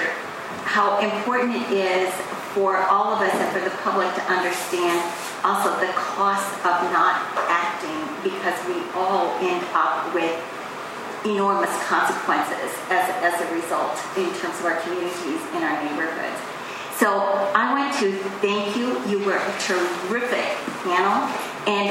how 0.64 0.98
important 1.00 1.54
it 1.56 1.70
is 1.72 2.14
for 2.54 2.76
all 2.90 3.14
of 3.14 3.20
us 3.20 3.34
and 3.34 3.50
for 3.52 3.62
the 3.62 3.74
public 3.82 4.08
to 4.14 4.22
understand 4.26 4.98
also 5.44 5.70
the 5.80 5.92
cost 5.94 6.50
of 6.66 6.76
not 6.90 7.22
acting 7.48 8.00
because 8.22 8.56
we 8.66 8.76
all 8.94 9.30
end 9.40 9.64
up 9.72 10.12
with 10.14 10.34
enormous 11.24 11.70
consequences 11.84 12.72
as, 12.88 13.06
as 13.22 13.34
a 13.40 13.48
result 13.54 13.96
in 14.16 14.28
terms 14.40 14.56
of 14.60 14.66
our 14.66 14.80
communities 14.80 15.40
and 15.54 15.64
our 15.64 15.76
neighborhoods. 15.84 16.40
So 17.00 17.08
I 17.56 17.72
want 17.72 17.96
to 18.00 18.12
thank 18.44 18.76
you. 18.76 19.00
You 19.08 19.24
were 19.24 19.36
a 19.36 19.52
terrific 19.64 20.44
panel. 20.84 21.24
And, 21.64 21.88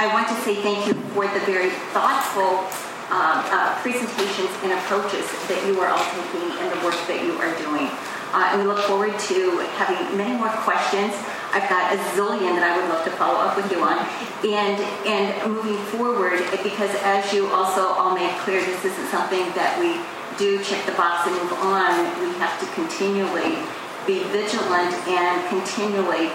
I 0.00 0.08
want 0.12 0.28
to 0.28 0.36
say 0.48 0.56
thank 0.56 0.86
you 0.86 0.94
for 1.12 1.28
the 1.28 1.40
very 1.44 1.68
thoughtful 1.92 2.64
um, 3.12 3.44
uh, 3.52 3.76
presentations 3.84 4.48
and 4.64 4.72
approaches 4.72 5.28
that 5.44 5.60
you 5.68 5.76
are 5.80 5.92
all 5.92 6.00
taking 6.16 6.48
and 6.56 6.68
the 6.72 6.80
work 6.80 6.96
that 7.04 7.20
you 7.20 7.36
are 7.36 7.52
doing. 7.60 7.92
Uh, 8.32 8.50
and 8.52 8.62
we 8.62 8.66
look 8.66 8.78
forward 8.86 9.18
to 9.18 9.58
having 9.74 10.16
many 10.16 10.36
more 10.36 10.50
questions. 10.62 11.14
I've 11.50 11.68
got 11.68 11.90
a 11.92 11.98
zillion 12.14 12.54
that 12.54 12.62
I 12.62 12.78
would 12.78 12.88
love 12.88 13.04
to 13.04 13.10
follow 13.18 13.42
up 13.42 13.56
with 13.56 13.70
you 13.72 13.82
on. 13.82 13.98
And, 14.46 14.78
and 15.02 15.50
moving 15.50 15.76
forward, 15.90 16.38
because 16.62 16.94
as 17.02 17.32
you 17.32 17.50
also 17.50 17.90
all 17.98 18.14
made 18.14 18.30
clear, 18.46 18.60
this 18.62 18.84
isn't 18.84 19.08
something 19.10 19.42
that 19.58 19.74
we 19.82 19.98
do 20.38 20.62
check 20.62 20.86
the 20.86 20.92
box 20.92 21.26
and 21.26 21.34
move 21.42 21.52
on. 21.58 21.90
We 22.22 22.30
have 22.38 22.54
to 22.62 22.66
continually 22.72 23.58
be 24.06 24.22
vigilant 24.30 24.94
and 25.10 25.36
continually 25.50 26.30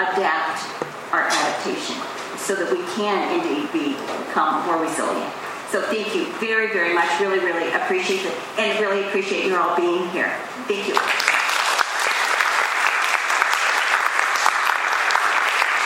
adapt 0.00 0.64
our 1.12 1.28
adaptation 1.28 2.00
so 2.40 2.56
that 2.56 2.72
we 2.72 2.82
can 2.96 3.20
indeed 3.36 3.70
become 3.70 4.64
more 4.66 4.80
resilient. 4.80 5.32
So 5.70 5.82
thank 5.82 6.14
you 6.14 6.26
very, 6.38 6.72
very 6.72 6.94
much. 6.94 7.08
Really, 7.20 7.38
really 7.38 7.72
appreciate 7.72 8.24
it. 8.24 8.34
And 8.58 8.78
really 8.80 9.04
appreciate 9.06 9.46
your 9.46 9.60
all 9.60 9.76
being 9.76 10.08
here. 10.10 10.32
Thank 10.66 10.88
you. 10.88 11.43